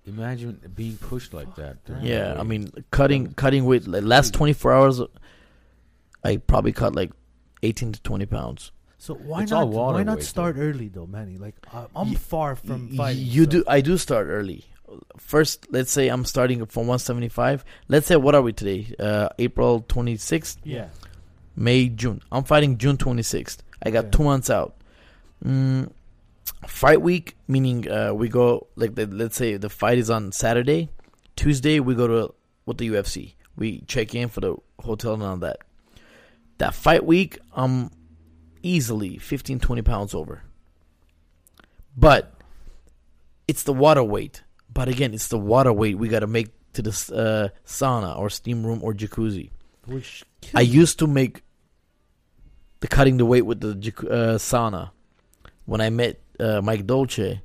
Imagine 0.10 0.60
being 0.76 0.98
pushed 0.98 1.34
like 1.34 1.56
that. 1.56 1.84
during 1.86 2.04
Yeah, 2.06 2.34
I 2.34 2.38
weight. 2.40 2.48
mean 2.48 2.72
cutting 2.92 3.34
cutting 3.34 3.66
weight. 3.66 3.88
Like, 3.88 4.04
last 4.04 4.34
24 4.34 4.74
hours, 4.74 5.02
I 6.24 6.38
probably 6.38 6.72
cut 6.74 6.96
like 6.96 7.12
18 7.64 7.94
to 7.94 8.02
20 8.02 8.26
pounds. 8.26 8.72
So 8.98 9.14
why 9.14 9.44
It's 9.44 9.52
all 9.54 9.66
not? 9.66 9.70
water 9.76 9.98
Why 10.00 10.04
not 10.04 10.18
weight, 10.18 10.26
start 10.26 10.56
early 10.58 10.90
though, 10.90 11.08
Manny? 11.08 11.38
Like 11.38 11.56
I, 11.74 11.86
I'm 11.96 12.10
Y- 12.10 12.16
far 12.16 12.56
from 12.56 12.90
Y- 12.92 12.98
fighting. 12.98 13.26
You 13.26 13.44
so- 13.46 13.50
do. 13.50 13.64
I 13.68 13.82
do 13.82 13.98
start 13.98 14.28
early. 14.28 14.66
First, 15.18 15.68
let's 15.72 15.92
say 15.92 16.08
I'm 16.10 16.26
starting 16.26 16.66
from 16.66 16.88
175. 16.88 17.64
Let's 17.88 18.08
say 18.08 18.16
what 18.16 18.34
are 18.36 18.42
we 18.42 18.52
today? 18.54 18.94
Uh, 19.00 19.30
April 19.38 19.82
26th, 19.88 20.58
Yeah. 20.64 20.88
May, 21.56 21.90
June. 21.90 22.22
I'm 22.32 22.44
fighting 22.44 22.78
June 22.78 22.98
26th. 22.98 23.60
I 23.84 23.92
got 23.92 24.06
Yeah. 24.06 24.10
two 24.12 24.24
months 24.24 24.50
out. 24.50 24.76
Mm, 25.46 25.92
fight 26.68 27.02
week 27.02 27.36
meaning 27.48 27.90
uh, 27.90 28.14
we 28.14 28.30
go 28.30 28.68
like 28.76 28.96
the, 28.96 29.08
let's 29.08 29.36
say 29.36 29.58
the 29.58 29.70
fight 29.70 29.98
is 29.98 30.10
on 30.10 30.32
Saturday. 30.32 30.90
Tuesday 31.36 31.80
we 31.80 31.96
go 31.96 32.08
to 32.08 32.34
with 32.66 32.78
the 32.78 32.90
UFC. 32.90 33.34
We 33.56 33.82
check 33.82 34.16
in 34.16 34.30
for 34.30 34.42
the 34.42 34.56
hotel 34.80 35.14
and 35.16 35.24
all 35.24 35.38
that. 35.38 35.60
That 36.60 36.74
fight 36.74 37.06
week, 37.06 37.40
I'm 37.54 37.92
easily 38.62 39.18
15, 39.18 39.60
20 39.60 39.82
pounds 39.82 40.14
over. 40.14 40.44
But 41.96 42.34
it's 43.48 43.64
the 43.64 43.74
water 43.74 44.04
weight. 44.04 44.44
But 44.72 44.88
again, 44.88 45.14
it's 45.14 45.30
the 45.30 45.38
water 45.38 45.74
weight 45.74 45.98
we 45.98 46.08
got 46.08 46.20
to 46.20 46.28
make 46.28 46.50
to 46.74 46.82
the 46.82 46.90
uh, 46.90 47.58
sauna 47.66 48.18
or 48.18 48.30
steam 48.30 48.66
room 48.66 48.82
or 48.84 48.94
jacuzzi. 48.94 49.50
Which 49.88 50.24
I 50.54 50.62
used 50.62 51.00
to 51.00 51.08
make 51.08 51.42
the 52.82 52.88
cutting 52.88 53.18
the 53.18 53.26
weight 53.26 53.46
with 53.46 53.62
the 53.62 53.72
uh, 53.72 54.38
sauna. 54.38 54.92
When 55.66 55.82
I 55.82 55.90
met 55.90 56.20
uh, 56.40 56.62
Mike 56.62 56.86
Dolce, 56.86 57.42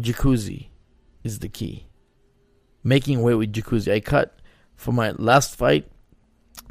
jacuzzi 0.00 0.68
is 1.24 1.38
the 1.38 1.48
key. 1.48 1.86
Making 2.84 3.22
weight 3.22 3.34
with 3.34 3.52
jacuzzi. 3.52 3.92
I 3.92 4.00
cut 4.00 4.38
for 4.76 4.92
my 4.92 5.10
last 5.12 5.56
fight. 5.56 5.90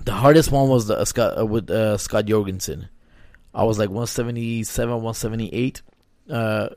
The 0.03 0.13
hardest 0.13 0.51
one 0.51 0.69
was 0.69 0.87
the 0.87 0.97
uh, 0.97 1.05
Scott 1.05 1.39
uh, 1.39 1.45
with 1.45 1.69
uh, 1.69 1.97
Scott 1.97 2.25
Jorgensen. 2.25 2.89
I 3.53 3.63
was 3.63 3.79
like 3.79 3.89
177, 3.89 4.89
178, 4.89 5.81
uh, 6.29 6.69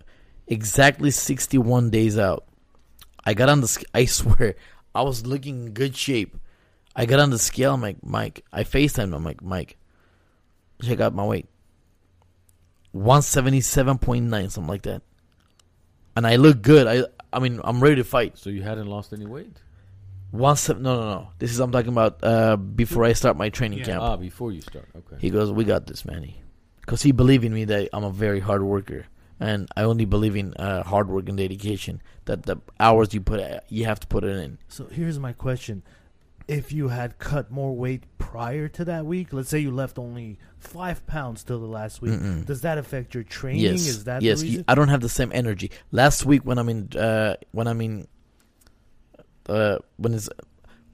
exactly 0.47 1.11
61 1.11 1.91
days 1.91 2.19
out. 2.19 2.47
I 3.25 3.35
got 3.35 3.49
on 3.49 3.61
the. 3.61 3.85
I 3.95 4.05
swear, 4.07 4.57
I 4.95 5.03
was 5.03 5.27
looking 5.27 5.67
in 5.67 5.73
good 5.73 5.97
shape. 5.97 6.37
I 6.97 7.07
got 7.07 7.21
on 7.21 7.31
the 7.31 7.39
scale. 7.39 7.75
I'm 7.75 7.83
like, 7.83 8.03
Mike. 8.03 8.45
I 8.53 8.65
FaceTimed. 8.65 9.15
I'm 9.15 9.25
like, 9.25 9.43
Mike, 9.43 9.77
check 10.83 11.01
out 11.01 11.15
my 11.15 11.25
weight. 11.25 11.47
177.9, 12.95 14.51
something 14.51 14.69
like 14.69 14.83
that. 14.83 15.03
And 16.17 16.27
I 16.27 16.37
look 16.37 16.63
good. 16.63 16.87
I 16.87 17.05
I 17.33 17.39
mean, 17.39 17.61
I'm 17.63 17.81
ready 17.81 17.97
to 17.97 18.05
fight. 18.05 18.37
so 18.39 18.51
you 18.51 18.63
hadn't 18.63 18.87
lost 18.89 19.13
any 19.13 19.27
weight. 19.27 19.57
One 20.33 20.57
seven. 20.57 20.83
No, 20.83 20.97
no, 21.01 21.05
no. 21.11 21.29
This 21.39 21.51
is 21.53 21.61
I'm 21.61 21.73
talking 21.73 21.93
about 21.93 22.19
uh, 22.23 22.57
before 22.57 23.05
I 23.05 23.13
start 23.15 23.37
my 23.37 23.49
training 23.49 23.79
Yeah. 23.81 23.85
camp. 23.85 24.03
Ah, 24.03 24.17
before 24.17 24.53
you 24.53 24.61
start. 24.61 24.89
Okay. 24.97 25.17
He 25.21 25.31
goes, 25.31 25.51
"We 25.51 25.65
got 25.65 25.87
this, 25.87 26.05
Manny. 26.05 26.43
because 26.81 27.03
he 27.03 27.13
believed 27.13 27.45
in 27.45 27.53
me 27.55 27.65
that 27.67 27.89
I'm 27.93 28.05
a 28.05 28.11
very 28.11 28.41
hard 28.41 28.63
worker, 28.63 29.07
and 29.39 29.69
I 29.77 29.83
only 29.85 30.05
believe 30.05 30.37
in 30.37 30.55
uh, 30.55 30.83
hard 30.85 31.09
work 31.09 31.29
and 31.29 31.37
dedication. 31.39 32.01
That 32.27 32.45
the 32.45 32.57
hours 32.79 33.13
you 33.15 33.21
put, 33.21 33.41
you 33.69 33.85
have 33.87 34.01
to 34.01 34.07
put 34.07 34.23
it 34.25 34.37
in. 34.37 34.59
So 34.69 34.87
here's 34.87 35.19
my 35.19 35.33
question: 35.33 35.83
If 36.51 36.73
you 36.73 36.89
had 36.89 37.19
cut 37.19 37.51
more 37.53 37.75
weight 37.77 38.03
prior 38.19 38.67
to 38.69 38.85
that 38.87 39.07
week, 39.07 39.33
let's 39.33 39.49
say 39.49 39.61
you 39.61 39.71
left 39.71 39.99
only 39.99 40.39
five 40.59 41.07
pounds 41.07 41.45
till 41.45 41.61
the 41.61 41.67
last 41.67 42.03
week, 42.03 42.13
Mm-mm. 42.15 42.45
does 42.45 42.63
that 42.63 42.77
affect 42.77 43.15
your 43.15 43.23
training? 43.23 43.61
Yes, 43.63 43.87
Is 43.87 44.05
that 44.05 44.23
yes. 44.23 44.43
you- 44.43 44.49
reason? 44.49 44.65
I 44.67 44.75
don't 44.75 44.89
have 44.89 45.01
the 45.01 45.09
same 45.09 45.31
energy. 45.33 45.71
Last 45.93 46.27
week 46.27 46.45
when 46.45 46.59
I'm 46.59 46.69
in, 46.69 46.89
uh, 46.97 47.37
when 47.53 47.69
I'm 47.69 47.81
in, 47.81 48.09
uh, 49.49 49.79
when 49.97 50.19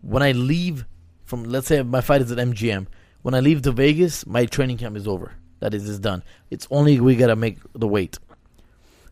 when 0.02 0.22
I 0.22 0.32
leave 0.32 0.84
from, 1.24 1.44
let's 1.44 1.66
say 1.68 1.82
my 1.82 2.00
fight 2.02 2.20
is 2.20 2.30
at 2.30 2.38
MGM. 2.38 2.86
When 3.22 3.34
I 3.34 3.40
leave 3.40 3.62
to 3.62 3.72
Vegas, 3.72 4.26
my 4.26 4.44
training 4.46 4.76
camp 4.76 4.96
is 4.96 5.08
over. 5.08 5.32
That 5.60 5.72
is, 5.74 5.88
is 5.88 5.98
done. 5.98 6.22
It's 6.50 6.68
only 6.70 7.00
we 7.00 7.16
gotta 7.16 7.34
make 7.34 7.58
the 7.72 7.88
weight. 7.88 8.18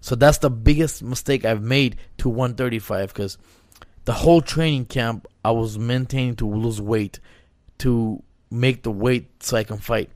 So 0.00 0.14
that's 0.14 0.38
the 0.38 0.50
biggest 0.50 1.02
mistake 1.02 1.46
I've 1.46 1.62
made 1.62 1.96
to 2.18 2.28
135 2.28 3.08
because 3.14 3.38
the 4.04 4.12
whole 4.12 4.40
training 4.40 4.86
camp 4.86 5.26
I 5.44 5.50
was 5.52 5.78
maintaining 5.78 6.36
to 6.36 6.48
lose 6.48 6.80
weight 6.80 7.20
to 7.78 8.22
make 8.50 8.82
the 8.82 8.90
weight 8.90 9.42
so 9.42 9.56
I 9.56 9.64
can 9.64 9.78
fight. 9.78 10.10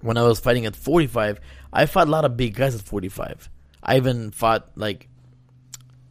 When 0.00 0.16
I 0.16 0.22
was 0.22 0.38
fighting 0.40 0.66
at 0.66 0.76
45, 0.76 1.40
I 1.72 1.86
fought 1.86 2.06
a 2.06 2.10
lot 2.10 2.24
of 2.24 2.36
big 2.36 2.54
guys 2.54 2.74
at 2.74 2.80
45. 2.82 3.50
I 3.82 3.96
even 3.96 4.30
fought 4.30 4.70
like 4.76 5.08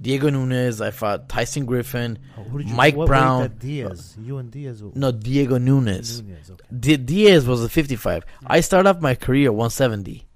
Diego 0.01 0.29
Nunes. 0.29 0.81
I 0.81 0.91
fought 0.91 1.29
Tyson 1.29 1.65
Griffin. 1.65 2.19
Oh, 2.37 2.57
did 2.57 2.67
Mike 2.69 2.95
Brown. 2.95 3.55
Diaz, 3.59 4.15
you 4.19 4.37
and 4.37 4.51
Diaz. 4.51 4.83
were- 4.83 4.91
No, 4.93 5.11
Diego 5.11 5.57
Nunes. 5.57 6.21
Nunez, 6.21 6.51
okay. 6.51 6.63
Di- 6.77 6.97
Diaz 6.97 7.47
was 7.47 7.63
a 7.63 7.69
55. 7.69 8.25
Mm. 8.25 8.29
I 8.47 8.59
started 8.61 8.89
off 8.89 9.01
my 9.01 9.15
career 9.15 9.51
170. 9.51 10.27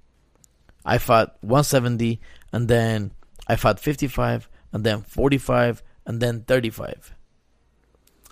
I 0.86 0.97
fought 0.97 1.36
170, 1.41 2.19
and 2.54 2.67
then 2.67 3.12
I 3.47 3.56
fought 3.56 3.80
55, 3.80 4.50
and 4.74 4.84
then 4.84 5.02
45, 5.02 5.84
and 6.12 6.19
then 6.19 6.41
35. 6.41 7.15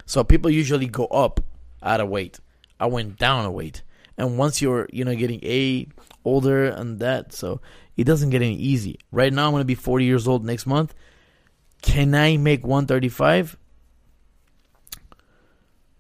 So 0.05 0.25
people 0.25 0.51
usually 0.51 0.87
go 0.87 1.05
up 1.05 1.39
out 1.81 2.01
of 2.01 2.09
weight. 2.09 2.41
I 2.77 2.87
went 2.87 3.17
down 3.17 3.45
a 3.45 3.51
weight, 3.51 3.83
and 4.17 4.37
once 4.37 4.61
you're 4.61 4.89
you 4.91 5.05
know 5.05 5.15
getting 5.15 5.39
a 5.43 5.87
older 6.25 6.65
and 6.65 6.99
that, 6.99 7.31
so 7.31 7.61
it 7.95 8.03
doesn't 8.03 8.31
get 8.31 8.41
any 8.41 8.55
easy. 8.55 8.99
Right 9.13 9.31
now, 9.31 9.47
I'm 9.47 9.53
gonna 9.53 9.63
be 9.63 9.75
40 9.75 10.03
years 10.03 10.27
old 10.27 10.43
next 10.43 10.65
month. 10.65 10.93
Can 11.81 12.13
I 12.13 12.35
make 12.35 12.65
135? 12.65 13.55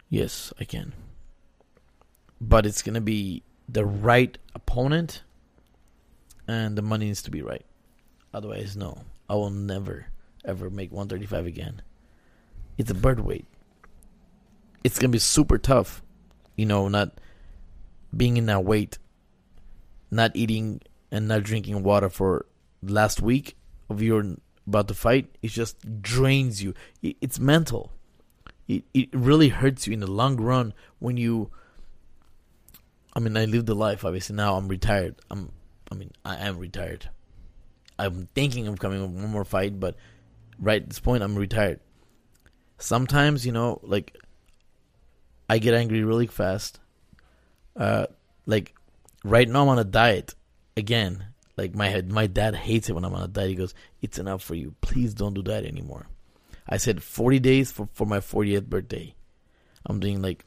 Yes, 0.09 0.51
I 0.59 0.65
can 0.65 0.91
but 2.41 2.65
it's 2.65 2.81
gonna 2.81 3.01
be 3.01 3.43
the 3.67 3.85
right 3.85 4.37
opponent, 4.55 5.23
and 6.45 6.77
the 6.77 6.81
money 6.81 7.05
needs 7.05 7.21
to 7.23 7.31
be 7.31 7.41
right. 7.41 7.65
Otherwise, 8.33 8.75
no, 8.75 9.03
I 9.29 9.35
will 9.35 9.49
never 9.49 10.07
ever 10.45 10.69
make 10.69 10.91
135 10.91 11.45
again. 11.45 11.81
It's 12.77 12.91
a 12.91 12.95
bird 12.95 13.19
weight. 13.19 13.45
It's 14.83 14.97
gonna 14.97 15.11
be 15.11 15.19
super 15.19 15.57
tough, 15.57 16.01
you 16.55 16.65
know, 16.65 16.87
not 16.87 17.19
being 18.15 18.37
in 18.37 18.45
that 18.47 18.63
weight, 18.63 18.97
not 20.09 20.35
eating 20.35 20.81
and 21.11 21.27
not 21.27 21.43
drinking 21.43 21.83
water 21.83 22.09
for 22.09 22.45
last 22.81 23.21
week 23.21 23.57
of 23.89 24.01
your 24.01 24.23
about 24.65 24.87
to 24.87 24.93
fight. 24.93 25.35
It 25.41 25.49
just 25.49 26.01
drains 26.01 26.63
you. 26.63 26.73
It's 27.01 27.39
mental. 27.39 27.91
It 28.67 28.83
it 28.93 29.09
really 29.13 29.49
hurts 29.49 29.87
you 29.87 29.93
in 29.93 29.99
the 29.99 30.11
long 30.11 30.37
run 30.37 30.73
when 30.99 31.17
you 31.17 31.51
I 33.13 33.19
mean, 33.19 33.35
I 33.35 33.45
lived 33.45 33.65
the 33.65 33.75
life. 33.75 34.05
Obviously, 34.05 34.35
now 34.35 34.55
I'm 34.55 34.67
retired. 34.67 35.15
I'm. 35.29 35.51
I 35.91 35.95
mean, 35.95 36.11
I 36.23 36.37
am 36.37 36.57
retired. 36.57 37.09
I'm 37.97 38.29
thinking 38.35 38.67
of 38.67 38.79
coming 38.79 39.01
with 39.01 39.11
one 39.11 39.31
more 39.31 39.43
fight, 39.43 39.79
but 39.79 39.95
right 40.59 40.81
at 40.81 40.89
this 40.89 40.99
point, 40.99 41.23
I'm 41.23 41.35
retired. 41.35 41.79
Sometimes, 42.77 43.45
you 43.45 43.51
know, 43.51 43.79
like 43.83 44.17
I 45.49 45.57
get 45.57 45.73
angry 45.73 46.03
really 46.03 46.27
fast. 46.27 46.79
Uh, 47.75 48.07
like 48.45 48.75
right 49.23 49.47
now, 49.47 49.63
I'm 49.63 49.69
on 49.69 49.79
a 49.79 49.83
diet 49.83 50.35
again. 50.77 51.25
Like 51.57 51.75
my 51.75 52.01
my 52.07 52.27
dad 52.27 52.55
hates 52.55 52.89
it 52.89 52.93
when 52.93 53.03
I'm 53.03 53.13
on 53.13 53.23
a 53.23 53.27
diet. 53.27 53.49
He 53.49 53.55
goes, 53.55 53.73
"It's 54.01 54.17
enough 54.17 54.41
for 54.41 54.55
you. 54.55 54.75
Please 54.81 55.13
don't 55.13 55.33
do 55.33 55.43
that 55.43 55.65
anymore." 55.65 56.07
I 56.67 56.77
said 56.77 57.03
40 57.03 57.39
days 57.39 57.71
for 57.71 57.89
for 57.93 58.05
my 58.05 58.19
40th 58.19 58.67
birthday. 58.67 59.15
I'm 59.85 59.99
doing 59.99 60.21
like 60.21 60.45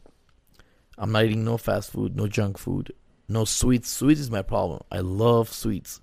I'm 0.97 1.13
not 1.13 1.25
eating 1.25 1.45
no 1.45 1.57
fast 1.57 1.91
food, 1.91 2.17
no 2.17 2.29
junk 2.29 2.59
food, 2.59 2.93
no 3.29 3.45
sweets. 3.45 3.91
Sweets 3.91 4.21
is 4.21 4.31
my 4.31 4.43
problem. 4.43 4.83
I 4.91 5.01
love 5.01 5.53
sweets, 5.53 6.01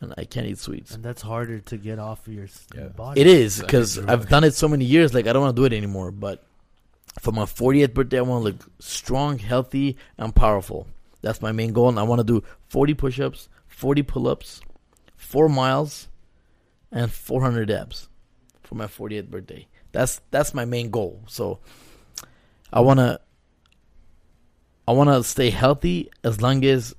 and 0.00 0.12
I 0.18 0.24
can't 0.24 0.46
eat 0.46 0.58
sweets. 0.58 0.94
and 0.94 1.02
that's 1.04 1.22
harder 1.22 1.60
to 1.60 1.76
get 1.76 1.98
off 1.98 2.26
of 2.26 2.32
your 2.32 2.48
Yeah. 2.74 2.88
body. 2.88 3.20
It 3.20 3.26
is 3.26 3.60
because. 3.60 3.98
I've 3.98 4.28
done 4.28 4.44
it 4.44 4.54
so 4.54 4.68
many 4.68 4.84
years. 4.84 5.14
Like 5.14 5.26
I 5.26 5.32
don't 5.32 5.42
want 5.42 5.56
to 5.56 5.60
do 5.60 5.64
it 5.66 5.72
anymore. 5.76 6.10
But 6.10 6.44
for 7.20 7.32
my 7.32 7.44
40th 7.44 7.94
birthday, 7.94 8.18
I 8.18 8.22
want 8.22 8.40
to 8.44 8.50
look 8.52 8.70
strong, 8.78 9.38
healthy, 9.38 9.96
and 10.18 10.34
powerful. 10.34 10.86
That's 11.22 11.40
my 11.40 11.50
main 11.52 11.72
goal, 11.72 11.88
and 11.88 11.98
I 11.98 12.02
want 12.04 12.20
to 12.20 12.24
do 12.24 12.44
40 12.68 12.94
push-ups, 12.94 13.48
40 13.68 14.02
pull-ups, 14.02 14.60
four 15.16 15.48
miles, 15.48 16.08
and 16.92 17.10
400 17.10 17.70
abs 17.70 18.08
for 18.62 18.74
my 18.76 18.86
40th 18.86 19.28
birthday. 19.30 19.66
That's 19.92 20.20
that's 20.30 20.52
my 20.54 20.64
main 20.66 20.90
goal. 20.90 21.22
So 21.26 21.58
I 22.72 22.80
want 22.80 23.00
to 23.00 23.18
I 24.86 24.92
want 24.92 25.08
to 25.10 25.24
stay 25.24 25.50
healthy 25.50 26.10
as 26.22 26.40
long 26.42 26.64
as 26.64 26.94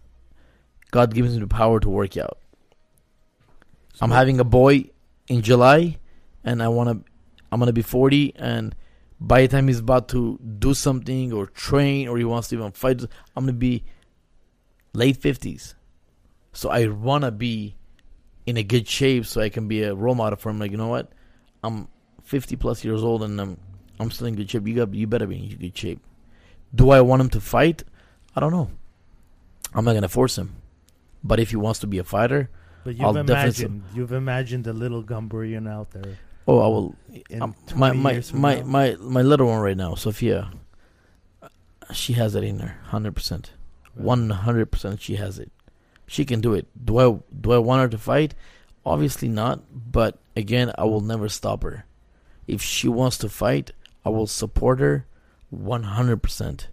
God 0.92 1.14
gives 1.14 1.34
me 1.34 1.40
the 1.40 1.48
power 1.48 1.80
to 1.80 1.90
work 1.90 2.18
out. 2.18 2.38
I'm 4.02 4.12
having 4.12 4.40
a 4.40 4.44
boy 4.44 4.90
in 5.28 5.42
July, 5.42 5.98
and 6.44 6.62
I 6.62 6.68
want 6.68 6.90
to. 6.90 7.12
I'm 7.52 7.60
gonna 7.60 7.74
be 7.74 7.82
40, 7.82 8.34
and 8.36 8.76
by 9.20 9.42
the 9.42 9.48
time 9.48 9.68
he's 9.68 9.80
about 9.80 10.10
to 10.10 10.38
do 10.60 10.74
something 10.74 11.34
or 11.34 11.48
train 11.48 12.08
or 12.08 12.18
he 12.18 12.24
wants 12.24 12.50
to 12.50 12.56
even 12.56 12.72
fight, 12.72 13.02
I'm 13.36 13.46
gonna 13.46 13.54
be 13.54 13.84
late 14.94 15.20
50s. 15.20 15.74
So 16.54 16.70
I 16.70 16.88
wanna 16.88 17.32
be 17.32 17.76
in 18.46 18.58
a 18.58 18.64
good 18.64 18.88
shape 18.88 19.26
so 19.26 19.42
I 19.42 19.50
can 19.50 19.68
be 19.68 19.84
a 19.84 19.94
role 19.94 20.16
model 20.16 20.38
for 20.38 20.50
him. 20.50 20.60
Like 20.60 20.72
you 20.72 20.78
know 20.78 20.88
what, 20.88 21.12
I'm 21.64 21.88
50 22.24 22.56
plus 22.58 22.84
years 22.84 23.04
old 23.04 23.24
and 23.24 23.40
I'm 23.40 23.58
I'm 24.00 24.12
still 24.12 24.28
in 24.28 24.36
good 24.36 24.50
shape. 24.50 24.68
You 24.68 24.76
got 24.76 24.94
you 24.94 25.08
better 25.08 25.28
be 25.28 25.38
in 25.38 25.58
good 25.58 25.78
shape. 25.78 26.00
Do 26.74 26.92
I 26.92 27.02
want 27.02 27.22
him 27.22 27.30
to 27.32 27.42
fight? 27.42 27.84
I 28.36 28.40
don't 28.40 28.52
know. 28.52 28.70
I'm 29.74 29.86
not 29.86 29.94
gonna 29.94 30.10
force 30.10 30.38
him. 30.38 30.56
But 31.24 31.40
if 31.40 31.50
he 31.50 31.56
wants 31.56 31.80
to 31.80 31.88
be 31.88 31.98
a 31.98 32.04
fighter, 32.04 32.50
But 32.88 32.96
you've 32.96 33.06
I'll 33.06 33.18
imagined, 33.18 33.84
you've 33.94 34.14
imagined 34.14 34.64
the 34.64 34.72
little 34.72 35.04
Gamburyan 35.04 35.70
out 35.70 35.92
there. 35.92 36.18
oh, 36.48 36.60
I 36.60 36.68
will 36.68 36.96
Um, 37.42 37.54
my 37.76 37.92
my 37.92 38.24
my, 38.32 38.56
now. 38.56 38.64
my 38.64 38.96
my 38.98 39.22
little 39.22 39.48
one 39.48 39.60
right 39.60 39.76
now, 39.76 39.96
Sophia. 39.96 40.52
She 41.92 42.14
has 42.14 42.34
it 42.34 42.46
in 42.46 42.60
her, 42.60 42.80
hundred 42.86 43.14
percent, 43.14 43.52
one 43.94 44.30
hundred 44.30 44.72
percent. 44.72 45.02
She 45.02 45.18
has 45.18 45.38
it. 45.38 45.52
She 46.06 46.24
can 46.24 46.40
do 46.40 46.54
it. 46.54 46.66
Do 46.86 46.98
I 46.98 47.20
do 47.42 47.52
I 47.52 47.58
want 47.58 47.82
her 47.82 47.90
to 47.90 47.98
fight? 47.98 48.36
Obviously 48.86 49.28
not. 49.28 49.60
But 49.92 50.18
again, 50.38 50.72
I 50.78 50.86
will 50.86 51.02
never 51.02 51.28
stop 51.28 51.64
her. 51.64 51.84
If 52.48 52.62
she 52.62 52.88
wants 52.88 53.18
to 53.18 53.28
fight, 53.28 53.72
I 54.06 54.10
will 54.16 54.28
support 54.28 54.80
her, 54.80 55.06
one 55.50 55.84
hundred 55.84 56.24
percent. 56.24 56.70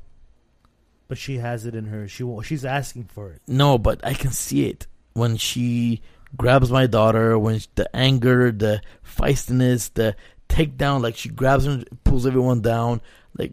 But 1.09 1.19
she 1.19 1.39
has 1.39 1.67
it 1.67 1.75
in 1.75 1.87
her. 1.87 2.07
She 2.07 2.23
she's 2.45 2.65
asking 2.65 3.07
for 3.11 3.33
it. 3.33 3.43
No, 3.49 3.79
but 3.79 3.99
I 4.07 4.15
can 4.15 4.31
see 4.31 4.67
it 4.71 4.87
when 5.15 5.37
she 5.37 6.03
grabs 6.37 6.71
my 6.71 6.87
daughter, 6.87 7.39
when 7.39 7.59
sh- 7.59 7.69
the 7.75 7.95
anger, 7.97 8.53
the 8.53 8.83
feistiness, 9.05 9.93
the 9.95 10.15
takedown, 10.49 11.01
like 11.03 11.17
she 11.17 11.29
grabs 11.29 11.65
and 11.67 11.89
pulls 12.05 12.27
everyone 12.27 12.61
down. 12.61 13.01
Like 13.39 13.53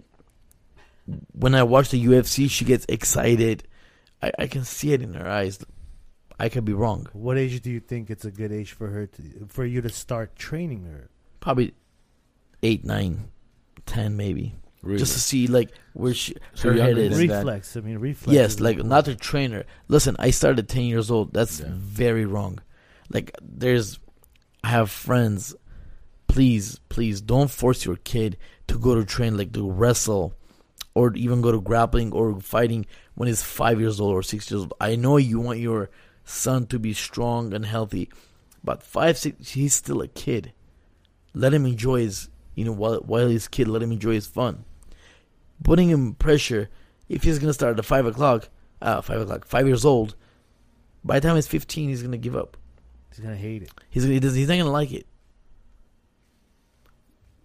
when 1.33 1.55
I 1.55 1.63
watch 1.63 1.89
the 1.89 2.03
UFC, 2.05 2.49
she 2.49 2.65
gets 2.65 2.85
excited. 2.89 3.63
I, 4.21 4.31
I 4.39 4.47
can 4.47 4.63
see 4.63 4.93
it 4.93 5.01
in 5.01 5.13
her 5.13 5.27
eyes. 5.27 5.59
I 6.39 6.49
could 6.49 6.65
be 6.65 6.73
wrong. 6.73 7.07
What 7.13 7.37
age 7.37 7.61
do 7.61 7.69
you 7.69 7.79
think 7.79 8.09
it's 8.09 8.25
a 8.25 8.31
good 8.31 8.51
age 8.51 8.71
for 8.71 8.87
her 8.87 9.05
to 9.05 9.21
for 9.47 9.63
you 9.63 9.81
to 9.81 9.89
start 9.89 10.35
training 10.35 10.85
her? 10.85 11.09
Probably 11.39 11.73
eight, 12.63 12.83
nine, 12.83 13.29
ten, 13.85 14.17
maybe, 14.17 14.55
Really? 14.81 14.97
just 14.99 15.13
to 15.13 15.19
see 15.19 15.45
like 15.47 15.69
where 15.93 16.13
she 16.13 16.35
So 16.53 16.69
her 16.71 16.81
head 16.81 16.97
is. 16.97 17.17
than 17.17 17.27
that. 17.27 17.37
reflex. 17.37 17.75
I 17.77 17.81
mean, 17.81 17.97
reflex. 17.97 18.33
Yes, 18.33 18.59
like 18.59 18.77
important. 18.77 18.89
not 18.89 19.07
a 19.07 19.15
trainer. 19.15 19.65
Listen, 19.87 20.15
I 20.19 20.31
started 20.31 20.67
ten 20.69 20.83
years 20.83 21.11
old. 21.11 21.33
That's 21.33 21.59
Yeah. 21.59 21.67
very 21.71 22.25
wrong. 22.25 22.59
Like 23.09 23.31
there's, 23.41 23.99
I 24.63 24.69
have 24.69 24.89
friends. 24.89 25.55
Please, 26.27 26.79
please 26.87 27.19
don't 27.19 27.51
force 27.51 27.83
your 27.85 27.97
kid 27.97 28.37
to 28.67 28.79
go 28.79 28.95
to 28.95 29.03
train 29.03 29.35
like 29.37 29.51
to 29.53 29.69
wrestle, 29.69 30.33
or 30.93 31.13
even 31.15 31.41
go 31.41 31.51
to 31.51 31.59
grappling 31.59 32.13
or 32.13 32.39
fighting 32.39 32.85
when 33.15 33.27
he's 33.27 33.43
five 33.43 33.81
years 33.81 33.99
old 33.99 34.13
or 34.13 34.23
six 34.23 34.49
years 34.49 34.61
old. 34.61 34.73
I 34.79 34.95
know 34.95 35.17
you 35.17 35.41
want 35.41 35.59
your 35.59 35.89
son 36.23 36.67
to 36.67 36.79
be 36.79 36.93
strong 36.93 37.53
and 37.53 37.65
healthy, 37.65 38.09
but 38.63 38.81
five, 38.81 39.17
six, 39.17 39.49
he's 39.51 39.73
still 39.73 40.01
a 40.01 40.07
kid. 40.07 40.53
Let 41.33 41.53
him 41.53 41.65
enjoy 41.65 41.99
his, 42.01 42.29
you 42.55 42.63
know, 42.63 42.71
while 42.71 42.99
while 42.99 43.27
he's 43.27 43.49
kid, 43.49 43.67
let 43.67 43.83
him 43.83 43.91
enjoy 43.91 44.13
his 44.13 44.27
fun. 44.27 44.63
Putting 45.63 45.89
him 45.89 46.13
pressure 46.15 46.69
if 47.09 47.23
he's 47.23 47.39
gonna 47.39 47.53
start 47.53 47.77
at 47.77 47.85
five 47.85 48.05
o'clock, 48.05 48.49
uh, 48.81 49.01
five 49.01 49.21
o'clock, 49.21 49.45
five 49.45 49.67
years 49.67 49.85
old, 49.85 50.15
By 51.03 51.19
the 51.19 51.27
time 51.27 51.35
he's 51.35 51.47
15, 51.47 51.89
he's 51.89 52.03
gonna 52.03 52.17
give 52.17 52.35
up. 52.35 52.57
He's 53.09 53.19
gonna 53.19 53.35
hate 53.35 53.63
it. 53.63 53.71
He's 53.89 54.03
he 54.03 54.19
does, 54.19 54.35
he's 54.35 54.47
not 54.47 54.57
gonna 54.57 54.71
like 54.71 54.91
it. 54.91 55.05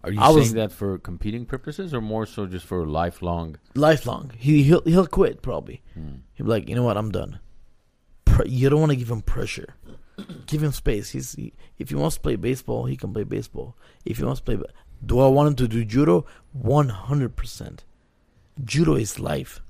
Are 0.03 0.11
you 0.11 0.19
I 0.21 0.27
saying 0.27 0.37
was- 0.39 0.53
that 0.53 0.71
for 0.71 0.97
competing 0.97 1.45
purposes 1.45 1.93
or 1.93 2.01
more 2.01 2.25
so 2.25 2.45
just 2.45 2.65
for 2.65 2.85
lifelong? 2.85 3.57
Lifelong, 3.75 4.31
he 4.37 4.63
he'll 4.63 4.81
he'll 4.85 5.07
quit 5.07 5.41
probably. 5.41 5.81
Hmm. 5.93 6.17
He'll 6.35 6.45
be 6.45 6.51
like, 6.51 6.69
you 6.69 6.75
know 6.75 6.83
what, 6.83 6.97
I'm 6.97 7.11
done. 7.11 7.39
Pre- 8.25 8.49
you 8.49 8.69
don't 8.69 8.79
want 8.79 8.91
to 8.91 8.95
give 8.95 9.09
him 9.11 9.21
pressure. 9.21 9.75
give 10.47 10.63
him 10.63 10.71
space. 10.71 11.09
He's 11.09 11.33
he, 11.33 11.53
if 11.77 11.89
he 11.89 11.95
wants 11.95 12.15
to 12.15 12.21
play 12.21 12.35
baseball, 12.35 12.85
he 12.85 12.95
can 12.95 13.11
play 13.13 13.23
baseball. 13.23 13.75
If 14.05 14.17
he 14.17 14.23
wants 14.23 14.39
to 14.41 14.45
play, 14.45 14.59
do 15.05 15.19
I 15.19 15.27
want 15.27 15.47
him 15.49 15.55
to 15.57 15.67
do 15.67 15.83
judo? 15.83 16.25
One 16.53 16.89
hundred 16.89 17.35
percent. 17.35 17.83
Judo 18.63 18.95
is 18.95 19.19
life. 19.19 19.61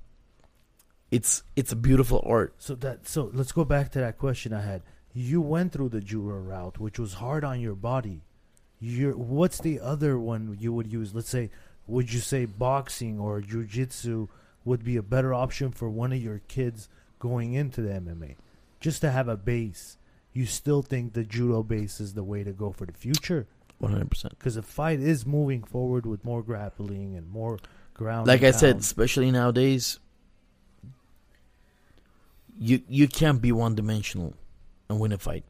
It's 1.12 1.44
it's 1.56 1.72
a 1.72 1.76
beautiful 1.76 2.24
art. 2.26 2.56
So 2.58 2.76
that 2.76 3.08
so 3.08 3.30
let's 3.34 3.52
go 3.52 3.66
back 3.66 3.92
to 3.92 4.00
that 4.00 4.18
question 4.18 4.54
I 4.54 4.62
had. 4.62 4.82
You 5.14 5.42
went 5.42 5.72
through 5.72 5.90
the 5.90 6.02
judo 6.02 6.36
route, 6.36 6.80
which 6.80 7.00
was 7.00 7.16
hard 7.16 7.44
on 7.44 7.60
your 7.60 7.76
body. 7.76 8.22
Your 8.80 9.16
what's 9.16 9.60
the 9.60 9.80
other 9.80 10.20
one 10.20 10.58
you 10.60 10.74
would 10.74 10.92
use? 10.92 11.16
Let's 11.16 11.30
say, 11.30 11.50
would 11.88 12.12
you 12.12 12.20
say 12.20 12.46
boxing 12.46 13.20
or 13.20 13.42
jujitsu 13.42 14.28
would 14.66 14.84
be 14.84 14.98
a 14.98 15.02
better 15.02 15.34
option 15.34 15.72
for 15.72 15.90
one 15.90 16.12
of 16.12 16.22
your 16.22 16.42
kids 16.48 16.90
going 17.20 17.54
into 17.54 17.82
the 17.82 17.90
MMA, 17.90 18.36
just 18.80 19.02
to 19.02 19.12
have 19.12 19.28
a 19.28 19.38
base? 19.38 19.98
You 20.34 20.46
still 20.46 20.84
think 20.84 21.14
the 21.14 21.24
judo 21.24 21.64
base 21.64 22.00
is 22.00 22.14
the 22.14 22.24
way 22.24 22.44
to 22.44 22.52
go 22.52 22.72
for 22.72 22.86
the 22.86 22.94
future? 22.94 23.48
One 23.80 23.92
hundred 23.92 24.10
percent. 24.10 24.38
Because 24.38 24.56
the 24.56 24.62
fight 24.62 25.00
is 25.00 25.26
moving 25.26 25.64
forward 25.64 26.06
with 26.06 26.26
more 26.26 26.44
grappling 26.44 27.16
and 27.16 27.30
more 27.30 27.60
ground. 27.98 28.28
Like 28.28 28.44
I 28.44 28.52
said, 28.52 28.78
especially 28.78 29.32
nowadays, 29.32 30.00
you 32.58 32.82
you 32.88 33.08
can't 33.08 33.42
be 33.42 33.52
one 33.52 33.76
dimensional 33.76 34.34
and 34.90 35.00
win 35.00 35.12
a 35.12 35.18
fight. 35.18 35.44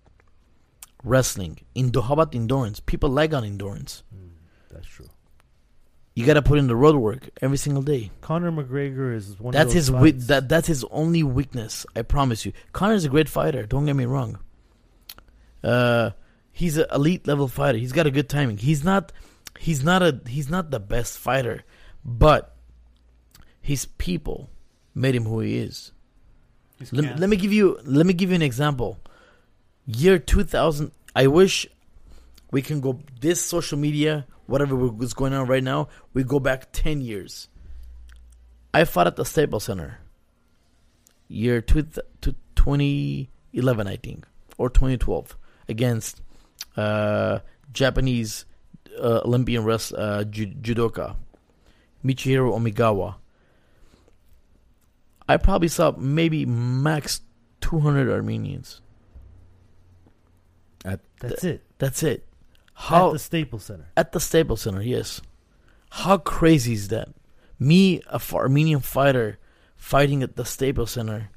Wrestling, 1.04 1.60
Indo, 1.76 2.02
how 2.02 2.14
about 2.14 2.34
endurance? 2.34 2.80
People 2.80 3.10
like 3.10 3.34
on 3.34 3.44
endurance. 3.44 4.04
Mm, 4.14 4.30
that's 4.72 4.88
true. 4.88 5.10
You 6.16 6.26
got 6.26 6.34
to 6.34 6.42
put 6.42 6.58
in 6.58 6.66
the 6.66 6.76
road 6.76 6.96
work 6.96 7.30
every 7.44 7.58
single 7.58 7.84
day. 7.84 8.10
Conor 8.22 8.52
McGregor 8.52 9.16
is 9.16 9.40
one. 9.40 9.54
That's 9.54 9.72
his 9.72 9.92
that 10.26 10.50
that's 10.50 10.68
his 10.68 10.84
only 10.86 11.22
weakness. 11.22 11.86
I 11.96 12.02
promise 12.02 12.44
you. 12.44 12.54
Conor's 12.74 13.06
a 13.06 13.10
great 13.10 13.30
fighter. 13.30 13.68
Don't 13.68 13.86
get 13.86 13.96
me 13.96 14.06
wrong. 14.06 14.40
Uh, 15.64 16.12
he's 16.52 16.78
an 16.78 16.88
elite 16.92 17.28
level 17.28 17.48
fighter. 17.48 17.78
He's 17.78 17.92
got 17.92 18.08
a 18.08 18.12
good 18.12 18.30
timing. 18.30 18.58
He's 18.58 18.84
not. 18.84 19.12
He's 19.60 19.84
not 19.84 20.02
a. 20.02 20.20
He's 20.28 20.50
not 20.50 20.72
the 20.72 20.80
best 20.80 21.20
fighter, 21.20 21.64
but 22.08 22.56
his 23.60 23.86
people 23.86 24.50
made 24.96 25.14
him 25.14 25.26
who 25.26 25.42
he 25.42 25.58
is. 25.58 25.92
Let, 26.92 27.20
let 27.20 27.30
me 27.30 27.36
give 27.36 27.52
you. 27.52 27.78
Let 27.84 28.06
me 28.06 28.14
give 28.14 28.30
you 28.30 28.36
an 28.36 28.42
example. 28.42 28.98
Year 29.86 30.18
two 30.18 30.44
thousand. 30.44 30.92
I 31.16 31.28
wish 31.28 31.68
we 32.52 32.62
can 32.62 32.80
go 32.80 33.00
this 33.20 33.44
social 33.44 33.78
media, 33.78 34.26
whatever 34.46 34.76
was 34.76 35.14
going 35.14 35.34
on 35.34 35.48
right 35.48 35.64
now. 35.64 35.90
We 36.14 36.24
go 36.24 36.40
back 36.40 36.70
ten 36.72 37.02
years. 37.02 37.50
I 38.74 38.86
fought 38.86 39.08
at 39.08 39.16
the 39.16 39.26
Staples 39.26 39.66
Center. 39.66 40.00
Year 41.28 41.60
two 41.62 41.84
to 42.22 42.36
2011, 42.56 43.88
I 43.88 43.98
think, 43.98 44.26
or 44.58 44.70
2012, 44.70 45.36
against 45.68 46.22
uh, 46.78 47.40
Japanese 47.74 48.46
uh, 48.98 49.22
Olympian 49.26 49.66
rest, 49.66 49.94
uh, 49.94 50.24
judoka 50.24 51.18
Michihiro 52.04 52.54
Omigawa. 52.58 53.16
I 55.30 55.38
probably 55.38 55.68
saw 55.68 55.92
maybe 55.98 56.46
max 56.46 57.22
200 57.62 58.10
Armenians. 58.10 58.82
That's 61.20 61.44
it. 61.44 61.64
That's 61.80 62.04
it. 62.04 62.28
How 62.74 62.98
How 62.98 63.08
at 63.08 63.14
the 63.14 63.20
Staples 63.20 63.64
Center. 63.64 63.88
at 63.98 64.12
the 64.12 64.20
Staples 64.20 64.62
Center? 64.62 64.82
Yes. 64.82 65.20
How 65.90 66.18
crazy 66.18 66.74
is 66.74 66.90
that? 66.90 67.10
Me, 67.60 68.02
a 68.08 68.16
f- 68.16 68.36
Armenian 68.36 68.82
fighter, 68.82 69.40
fighting 69.76 70.22
at 70.22 70.36
the 70.36 70.46
Staples 70.46 70.92
Center, 70.92 71.32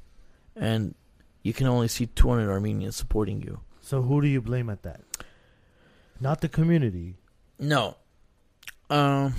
and 0.55 0.93
you 1.41 1.51
can 1.51 1.65
only 1.65 1.87
see 1.87 2.05
200 2.05 2.47
Armenians 2.51 2.95
supporting 2.95 3.41
you. 3.41 3.61
So 3.81 4.03
who 4.03 4.21
do 4.21 4.27
you 4.27 4.39
blame 4.39 4.69
at 4.69 4.83
that? 4.83 5.01
Not 6.19 6.41
the 6.41 6.47
community. 6.49 7.15
No. 7.57 7.97
Um. 8.91 9.33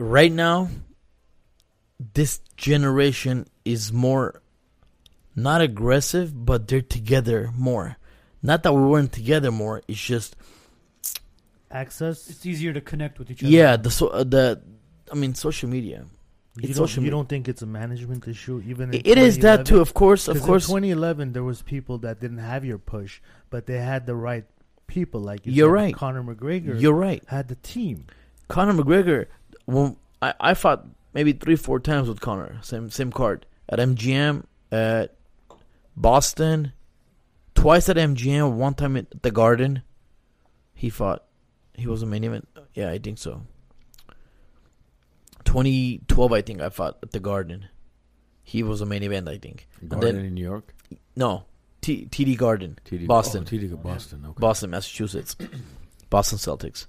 Right 0.00 0.32
now, 0.32 0.70
this 2.14 2.40
generation 2.56 3.46
is 3.66 3.92
more 3.92 4.40
not 5.36 5.60
aggressive, 5.60 6.32
but 6.46 6.68
they're 6.68 6.80
together 6.80 7.50
more. 7.54 7.98
Not 8.42 8.62
that 8.62 8.72
we 8.72 8.80
weren't 8.82 9.12
together 9.12 9.50
more. 9.52 9.82
It's 9.86 10.00
just 10.00 10.36
Access. 11.70 12.30
It's 12.30 12.46
easier 12.46 12.72
to 12.72 12.80
connect 12.80 13.18
with 13.18 13.30
each 13.30 13.42
other. 13.44 13.52
yeah. 13.52 13.76
The 13.76 13.90
so 13.90 14.08
uh, 14.08 14.24
the 14.24 14.62
I 15.12 15.14
mean 15.16 15.34
social 15.34 15.68
media. 15.68 16.06
you 16.56 16.68
it's 16.70 16.78
don't, 16.78 16.88
social 16.88 17.02
you 17.02 17.04
media. 17.04 17.18
don't 17.18 17.28
think 17.28 17.46
it's 17.48 17.60
a 17.62 17.66
management 17.66 18.26
issue, 18.26 18.62
even 18.66 18.94
in 18.94 19.02
It 19.04 19.18
is 19.18 19.38
that 19.40 19.66
too. 19.66 19.80
Of 19.80 19.92
course, 19.92 20.28
of 20.28 20.40
course. 20.40 20.64
In 20.64 20.76
2011, 20.76 21.32
there 21.34 21.44
was 21.44 21.60
people 21.60 21.98
that 21.98 22.20
didn't 22.20 22.38
have 22.38 22.64
your 22.64 22.78
push, 22.78 23.20
but 23.50 23.66
they 23.66 23.76
had 23.78 24.06
the 24.06 24.16
right 24.16 24.46
people. 24.86 25.20
Like 25.20 25.46
you 25.46 25.52
You're 25.52 25.68
said, 25.68 25.82
right. 25.82 25.94
Conor 25.94 26.22
McGregor 26.24 26.80
You're 26.80 26.94
right. 26.94 27.22
had 27.28 27.48
the 27.48 27.56
team. 27.56 28.06
Conor 28.48 28.72
McGregor. 28.72 29.26
Well, 29.70 29.96
I, 30.20 30.34
I 30.40 30.54
fought 30.54 30.86
maybe 31.14 31.32
three, 31.32 31.56
four 31.56 31.80
times 31.80 32.08
with 32.08 32.20
Conor. 32.20 32.58
Same 32.62 32.90
same 32.90 33.12
card 33.12 33.46
at 33.68 33.78
MGM, 33.78 34.44
at 34.72 35.14
Boston, 35.96 36.72
twice 37.54 37.88
at 37.88 37.96
MGM, 37.96 38.52
one 38.52 38.74
time 38.74 38.96
at 38.96 39.22
the 39.22 39.30
Garden. 39.30 39.82
He 40.74 40.90
fought. 40.90 41.24
He 41.74 41.86
was 41.86 42.02
a 42.02 42.06
main 42.06 42.24
event. 42.24 42.48
Yeah, 42.74 42.90
I 42.90 42.98
think 42.98 43.18
so. 43.18 43.42
2012, 45.44 46.32
I 46.32 46.42
think 46.42 46.60
I 46.60 46.68
fought 46.68 46.98
at 47.02 47.12
the 47.12 47.20
Garden. 47.20 47.68
He 48.42 48.62
was 48.62 48.80
a 48.80 48.86
main 48.86 49.02
event, 49.02 49.28
I 49.28 49.38
think. 49.38 49.68
Garden 49.86 50.16
then- 50.16 50.24
in 50.26 50.34
New 50.34 50.44
York, 50.44 50.74
No, 51.16 51.44
T- 51.80 52.06
TD 52.06 52.36
Garden, 52.36 52.78
TD 52.84 53.06
Boston. 53.06 53.44
Oh, 53.46 53.50
TD 53.50 53.82
Boston. 53.82 54.24
Okay. 54.26 54.40
Boston, 54.40 54.70
Massachusetts, 54.70 55.36
Boston 56.10 56.38
Celtics. 56.38 56.86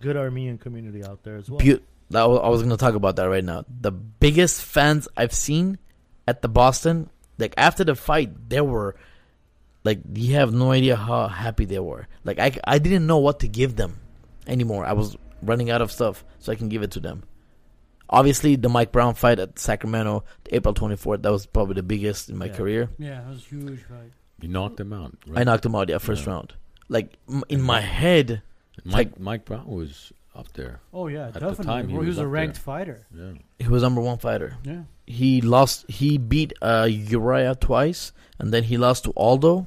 Good 0.00 0.16
Armenian 0.16 0.58
community 0.58 1.04
out 1.04 1.22
there 1.22 1.36
as 1.36 1.48
well. 1.50 1.60
Beau- 1.60 1.78
that 2.10 2.28
wa- 2.28 2.36
I 2.38 2.48
was 2.48 2.60
going 2.62 2.70
to 2.70 2.76
talk 2.76 2.94
about 2.94 3.16
that 3.16 3.24
right 3.28 3.44
now. 3.44 3.64
The 3.68 3.90
biggest 3.92 4.62
fans 4.62 5.08
I've 5.16 5.32
seen 5.32 5.78
at 6.28 6.42
the 6.42 6.48
Boston, 6.48 7.08
like 7.38 7.54
after 7.56 7.84
the 7.84 7.94
fight, 7.94 8.48
they 8.48 8.60
were 8.60 8.96
like 9.84 10.00
you 10.14 10.34
have 10.34 10.52
no 10.52 10.72
idea 10.72 10.96
how 10.96 11.28
happy 11.28 11.64
they 11.64 11.78
were. 11.78 12.06
Like 12.24 12.38
I, 12.38 12.52
I 12.64 12.78
didn't 12.78 13.06
know 13.06 13.18
what 13.18 13.40
to 13.40 13.48
give 13.48 13.76
them 13.76 13.98
anymore. 14.46 14.84
I 14.84 14.92
was 14.92 15.16
running 15.42 15.70
out 15.70 15.80
of 15.82 15.90
stuff 15.90 16.24
so 16.38 16.52
I 16.52 16.56
can 16.56 16.68
give 16.68 16.82
it 16.82 16.90
to 16.92 17.00
them. 17.00 17.22
Obviously, 18.12 18.56
the 18.56 18.68
Mike 18.68 18.90
Brown 18.90 19.14
fight 19.14 19.38
at 19.38 19.58
Sacramento, 19.58 20.24
April 20.50 20.74
24th, 20.74 21.22
that 21.22 21.30
was 21.30 21.46
probably 21.46 21.74
the 21.74 21.82
biggest 21.84 22.28
in 22.28 22.36
my 22.36 22.46
Yeah. 22.46 22.56
career. 22.56 22.90
Yeah, 22.98 23.22
it 23.22 23.28
was 23.28 23.46
a 23.46 23.48
huge 23.54 23.82
fight. 23.84 24.10
You 24.40 24.48
knocked 24.48 24.80
him 24.80 24.92
out. 24.92 25.14
Right? 25.28 25.40
I 25.40 25.44
knocked 25.44 25.64
him 25.64 25.76
out, 25.76 25.88
yeah, 25.88 25.98
first 25.98 26.26
Yeah. 26.26 26.32
round. 26.32 26.54
Like 26.88 27.16
m- 27.28 27.44
in 27.48 27.62
my 27.62 27.80
head, 27.80 28.42
Mike 28.84 29.20
Mike 29.20 29.44
Brown 29.44 29.66
was 29.66 30.12
up 30.34 30.52
there. 30.52 30.80
Oh 30.92 31.08
yeah, 31.08 31.26
At 31.28 31.34
the 31.34 31.40
definitely. 31.40 31.64
time, 31.66 31.88
he 31.88 31.94
Well, 31.94 32.02
he 32.02 32.08
was 32.08 32.16
was 32.16 32.24
a 32.24 32.26
ranked 32.28 32.54
there. 32.56 32.62
fighter. 32.62 33.06
Yeah. 33.14 33.32
he 33.58 33.68
was 33.68 33.82
number 33.82 34.00
one 34.00 34.18
fighter. 34.18 34.56
Yeah. 34.64 34.82
he 35.06 35.40
lost 35.40 35.90
he 35.90 36.18
beat 36.18 36.52
uh 36.62 36.84
Urijah 36.84 37.58
twice 37.58 38.12
and 38.38 38.52
then 38.54 38.62
he 38.64 38.76
lost 38.78 39.04
to 39.04 39.10
Aldo 39.16 39.66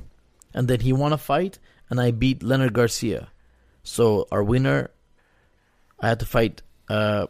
and 0.54 0.68
then 0.68 0.80
he 0.80 0.94
won 0.94 1.12
a 1.14 1.18
fight 1.18 1.60
and 1.90 2.00
I 2.00 2.12
beat 2.12 2.42
Leonard 2.44 2.74
Garcia. 2.74 3.28
So 3.84 4.28
our 4.32 4.42
winner 4.44 4.90
I 6.00 6.08
had 6.10 6.20
to 6.22 6.26
fight 6.26 6.62
uh 6.90 7.28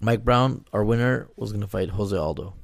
Mike 0.00 0.24
Brown, 0.24 0.64
our 0.72 0.82
winner 0.84 1.28
was 1.36 1.52
gonna 1.52 1.68
fight 1.68 1.90
Jose 1.90 2.16
Aldo. 2.16 2.54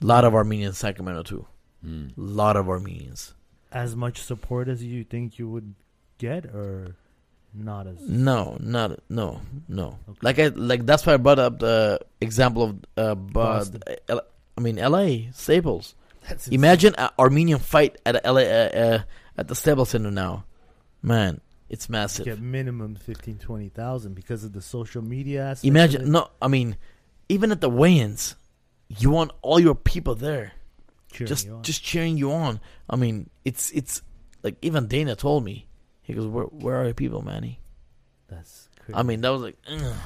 A 0.00 0.06
lot 0.06 0.24
of 0.24 0.34
Armenians 0.34 0.70
in 0.76 0.86
Sacramento 0.86 1.22
too. 1.22 1.46
Mm. 1.84 2.12
lot 2.16 2.56
of 2.56 2.68
Armenians. 2.68 3.34
As 3.70 3.94
much 3.94 4.22
support 4.22 4.68
as 4.68 4.82
you 4.82 5.04
think 5.04 5.38
you 5.38 5.48
would 5.50 5.74
get, 6.16 6.46
or 6.46 6.96
not 7.54 7.86
as. 7.86 8.00
No, 8.00 8.56
not 8.60 9.00
no, 9.08 9.40
no. 9.68 9.98
Okay. 10.08 10.18
Like 10.22 10.38
I 10.38 10.48
like 10.48 10.86
that's 10.86 11.06
why 11.06 11.14
I 11.14 11.16
brought 11.16 11.38
up 11.38 11.58
the 11.58 12.00
example 12.20 12.62
of 12.62 12.78
uh 12.96 13.14
but 13.14 13.70
I 14.56 14.60
mean 14.60 14.76
LA 14.76 15.30
Staples. 15.32 15.94
That's 16.28 16.48
Imagine 16.48 16.94
an 16.96 17.10
Armenian 17.18 17.58
fight 17.58 17.98
at 18.06 18.24
LA, 18.24 18.40
uh, 18.42 18.70
uh, 18.74 18.98
at 19.36 19.48
the 19.48 19.54
Staples 19.54 19.90
Center 19.90 20.10
now, 20.10 20.44
man. 21.02 21.40
It's 21.68 21.88
massive. 21.88 22.24
get 22.26 22.40
minimum 22.40 22.94
15, 22.94 23.38
20,000 23.38 24.14
because 24.14 24.44
of 24.44 24.52
the 24.52 24.60
social 24.62 25.02
media 25.02 25.44
aspect. 25.50 25.64
Imagine 25.66 26.02
it. 26.02 26.08
no, 26.08 26.28
I 26.40 26.48
mean, 26.48 26.76
even 27.28 27.50
at 27.52 27.60
the 27.60 27.68
weigh-ins, 27.70 28.36
you 28.88 29.10
want 29.10 29.32
all 29.42 29.58
your 29.58 29.74
people 29.74 30.14
there, 30.14 30.52
Cheering 31.12 31.28
just 31.28 31.46
you 31.46 31.54
on. 31.54 31.62
just 31.62 31.82
cheering 31.82 32.16
you 32.16 32.32
on. 32.32 32.60
I 32.88 32.96
mean, 32.96 33.28
it's 33.44 33.70
it's 33.72 34.02
like 34.42 34.56
even 34.62 34.86
Dana 34.86 35.16
told 35.16 35.44
me, 35.44 35.66
he 36.04 36.12
goes, 36.14 36.26
"Where 36.26 36.44
where 36.44 36.76
are 36.80 36.84
your 36.84 36.94
people, 36.94 37.22
Manny?" 37.22 37.58
That's 38.28 38.68
crazy. 38.78 38.96
I 38.96 39.02
mean, 39.02 39.20
that 39.22 39.30
was 39.30 39.42
like, 39.42 39.56
ugh. 39.68 39.96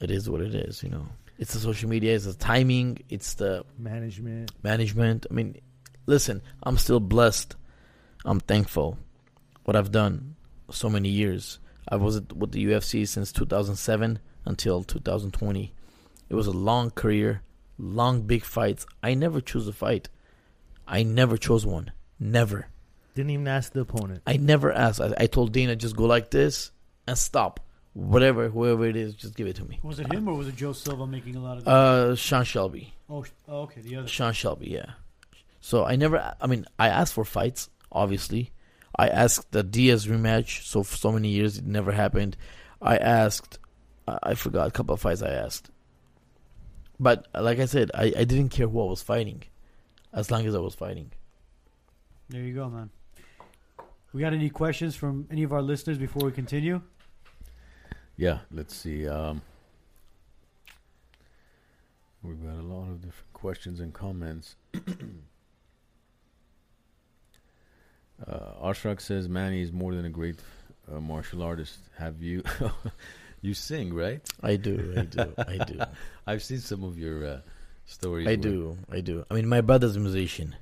it 0.00 0.10
is 0.10 0.28
what 0.28 0.40
it 0.40 0.54
is. 0.54 0.82
You 0.82 0.90
know, 0.90 1.06
it's 1.38 1.54
the 1.54 1.58
social 1.60 1.88
media, 1.88 2.14
it's 2.14 2.26
the 2.26 2.34
timing, 2.34 2.98
it's 3.08 3.34
the 3.34 3.64
Management. 3.78 4.52
management. 4.62 5.26
I 5.30 5.34
mean, 5.34 5.56
listen, 6.06 6.42
I'm 6.62 6.76
still 6.78 7.00
blessed. 7.00 7.56
I'm 8.24 8.40
thankful 8.40 8.98
what 9.64 9.76
I've 9.76 9.90
done 9.90 10.36
so 10.70 10.88
many 10.88 11.08
years. 11.08 11.58
I 11.88 11.96
was 11.96 12.20
with 12.34 12.52
the 12.52 12.64
UFC 12.66 13.06
since 13.06 13.32
2007 13.32 14.18
until 14.44 14.82
2020. 14.84 15.72
It 16.28 16.34
was 16.34 16.46
a 16.46 16.52
long 16.52 16.90
career, 16.90 17.42
long 17.78 18.22
big 18.22 18.44
fights. 18.44 18.86
I 19.02 19.14
never 19.14 19.40
chose 19.40 19.66
a 19.68 19.72
fight. 19.72 20.08
I 20.86 21.02
never 21.02 21.36
chose 21.36 21.66
one. 21.66 21.92
Never. 22.18 22.68
Didn't 23.14 23.30
even 23.30 23.48
ask 23.48 23.72
the 23.72 23.80
opponent. 23.80 24.22
I 24.26 24.36
never 24.38 24.72
asked. 24.72 25.00
I, 25.00 25.12
I 25.18 25.26
told 25.26 25.52
Dana 25.52 25.76
just 25.76 25.96
go 25.96 26.06
like 26.06 26.30
this 26.30 26.70
and 27.06 27.16
stop. 27.16 27.60
Whatever, 27.94 28.48
whoever 28.48 28.86
it 28.86 28.96
is, 28.96 29.14
just 29.14 29.34
give 29.36 29.46
it 29.46 29.56
to 29.56 29.64
me. 29.66 29.78
Was 29.82 30.00
it 30.00 30.10
him 30.10 30.26
or 30.26 30.34
was 30.34 30.48
it 30.48 30.56
Joe 30.56 30.72
Silva 30.72 31.06
making 31.06 31.36
a 31.36 31.42
lot 31.42 31.58
of? 31.58 31.68
Uh, 31.68 32.16
Sean 32.16 32.44
Shelby. 32.44 32.94
oh, 33.10 33.24
oh, 33.46 33.62
okay, 33.62 33.82
the 33.82 33.96
other. 33.96 34.08
Sean 34.08 34.32
Shelby, 34.32 34.70
yeah. 34.70 34.92
So 35.60 35.84
I 35.84 35.96
never. 35.96 36.34
I 36.40 36.46
mean, 36.46 36.64
I 36.78 36.88
asked 36.88 37.12
for 37.12 37.24
fights. 37.24 37.68
Obviously, 37.90 38.50
I 38.96 39.08
asked 39.08 39.52
the 39.52 39.62
Diaz 39.62 40.06
rematch. 40.06 40.64
So 40.64 40.82
for 40.82 40.96
so 40.96 41.12
many 41.12 41.28
years, 41.28 41.58
it 41.58 41.66
never 41.66 41.92
happened. 41.92 42.38
I 42.80 42.96
asked. 42.96 43.58
I 44.08 44.18
I 44.22 44.34
forgot 44.36 44.68
a 44.68 44.70
couple 44.70 44.94
of 44.94 45.00
fights 45.00 45.20
I 45.20 45.30
asked. 45.30 45.70
But 46.98 47.28
like 47.34 47.58
I 47.58 47.66
said, 47.66 47.90
I, 47.92 48.04
I 48.16 48.24
didn't 48.24 48.50
care 48.50 48.68
who 48.68 48.80
I 48.80 48.86
was 48.86 49.02
fighting, 49.02 49.42
as 50.14 50.30
long 50.30 50.46
as 50.46 50.54
I 50.54 50.60
was 50.60 50.74
fighting. 50.74 51.12
There 52.30 52.40
you 52.40 52.54
go, 52.54 52.70
man. 52.70 52.88
We 54.12 54.20
got 54.20 54.32
any 54.34 54.50
questions 54.50 54.94
from 54.94 55.26
any 55.30 55.42
of 55.42 55.52
our 55.52 55.62
listeners 55.62 55.96
before 55.98 56.24
we 56.24 56.32
continue? 56.32 56.82
Yeah, 58.16 58.40
let's 58.50 58.76
see. 58.76 59.08
Um, 59.08 59.40
we've 62.22 62.42
got 62.42 62.56
a 62.56 62.62
lot 62.62 62.90
of 62.90 63.00
different 63.00 63.32
questions 63.32 63.80
and 63.80 63.94
comments. 63.94 64.56
uh, 64.76 64.80
Ashrak 68.62 69.00
says 69.00 69.28
Manny 69.28 69.62
is 69.62 69.72
more 69.72 69.94
than 69.94 70.04
a 70.04 70.10
great 70.10 70.40
uh, 70.92 71.00
martial 71.00 71.42
artist. 71.42 71.78
Have 71.96 72.22
you? 72.22 72.42
you 73.40 73.54
sing, 73.54 73.94
right? 73.94 74.20
I 74.42 74.56
do. 74.56 74.94
I 74.98 75.02
do. 75.02 75.34
I 75.38 75.56
do. 75.64 75.80
I've 76.26 76.42
seen 76.42 76.58
some 76.58 76.84
of 76.84 76.98
your 76.98 77.26
uh, 77.26 77.40
stories. 77.86 78.26
I 78.26 78.32
where- 78.32 78.36
do. 78.36 78.78
I 78.90 79.00
do. 79.00 79.24
I 79.30 79.34
mean, 79.34 79.48
my 79.48 79.62
brother's 79.62 79.96
a 79.96 80.00
musician. 80.00 80.54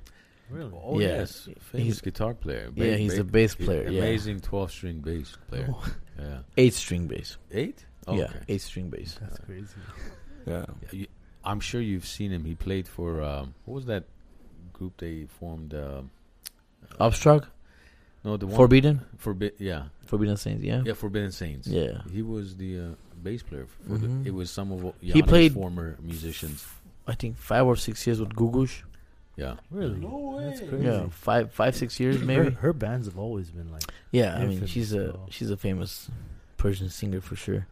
Really? 0.51 0.71
Oh 0.83 0.99
Yeah. 0.99 1.07
yes, 1.19 1.47
famous 1.59 1.85
He's- 1.87 2.01
guitar 2.01 2.33
player. 2.33 2.69
yeah, 2.75 2.95
he's 2.95 3.17
a 3.17 3.23
bass 3.23 3.55
player, 3.55 3.89
yeah. 3.89 4.01
Amazing 4.01 4.41
twelve-string 4.41 4.99
bass 5.01 5.37
player. 5.47 5.69
Oh. 5.71 5.95
Yeah, 6.19 6.39
Eight 6.57 6.73
string 6.73 7.07
bass. 7.07 7.37
eight. 7.51 7.85
Oh, 8.07 8.15
Yeah, 8.15 8.25
okay. 8.25 8.39
eight 8.49 8.61
string 8.61 8.89
bass. 8.89 9.17
That's 9.21 9.39
crazy. 9.39 9.67
Yeah. 10.45 10.65
Yeah, 10.83 10.89
you, 10.91 11.07
I'm 11.43 11.59
sure 11.59 11.81
you've 11.81 12.05
seen 12.05 12.31
him. 12.31 12.43
He 12.45 12.53
played 12.55 12.87
for 12.87 13.21
um, 13.23 13.53
what 13.65 13.75
was 13.75 13.85
that 13.85 14.03
group 14.73 14.97
they 14.97 15.25
formed? 15.39 15.73
Um 15.73 16.11
Obstruct. 16.99 17.47
no, 18.23 18.37
the 18.37 18.45
one 18.47 18.55
Forbidden. 18.55 19.01
Forbid. 19.17 19.53
Yeah, 19.57 19.83
Forbidden 20.05 20.37
Saints. 20.37 20.63
Yeah. 20.63 20.81
yeah, 20.85 20.93
Forbidden 20.93 21.31
Saints. 21.31 21.67
Yeah. 21.67 22.01
he 22.11 22.21
was 22.21 22.57
the 22.57 22.79
uh, 22.79 22.89
bass 23.23 23.41
player. 23.43 23.65
For 23.87 23.93
Mhm. 23.97 24.23
the, 24.23 24.29
it 24.29 24.33
was 24.33 24.51
some 24.51 24.71
of 24.71 24.93
He 25.01 25.21
played- 25.23 25.53
former 25.53 25.97
musicians. 26.01 26.67
I 27.07 27.15
think 27.15 27.37
five 27.37 27.65
or 27.65 27.75
six 27.75 28.05
years 28.05 28.19
with 28.19 28.33
Googoosh. 28.35 28.83
Yeah, 29.41 29.55
Really? 29.71 29.97
No 29.97 30.17
way. 30.17 30.43
That's 30.45 30.59
crazy. 30.59 30.85
Yeah, 30.85 31.07
five, 31.09 31.51
five, 31.51 31.75
six 31.75 31.99
years 31.99 32.21
maybe. 32.21 32.51
her 32.51 32.73
bands 32.73 33.07
have 33.07 33.17
always 33.17 33.49
been 33.49 33.71
like. 33.71 33.83
Yeah, 34.11 34.35
I 34.35 34.41
mean, 34.41 34.51
Infamous, 34.51 34.69
she's 34.69 34.93
a 34.93 35.05
bro. 35.13 35.25
she's 35.31 35.49
a 35.49 35.57
famous 35.57 36.11
Persian 36.57 36.89
singer 36.89 37.21
for 37.21 37.35
sure. 37.35 37.65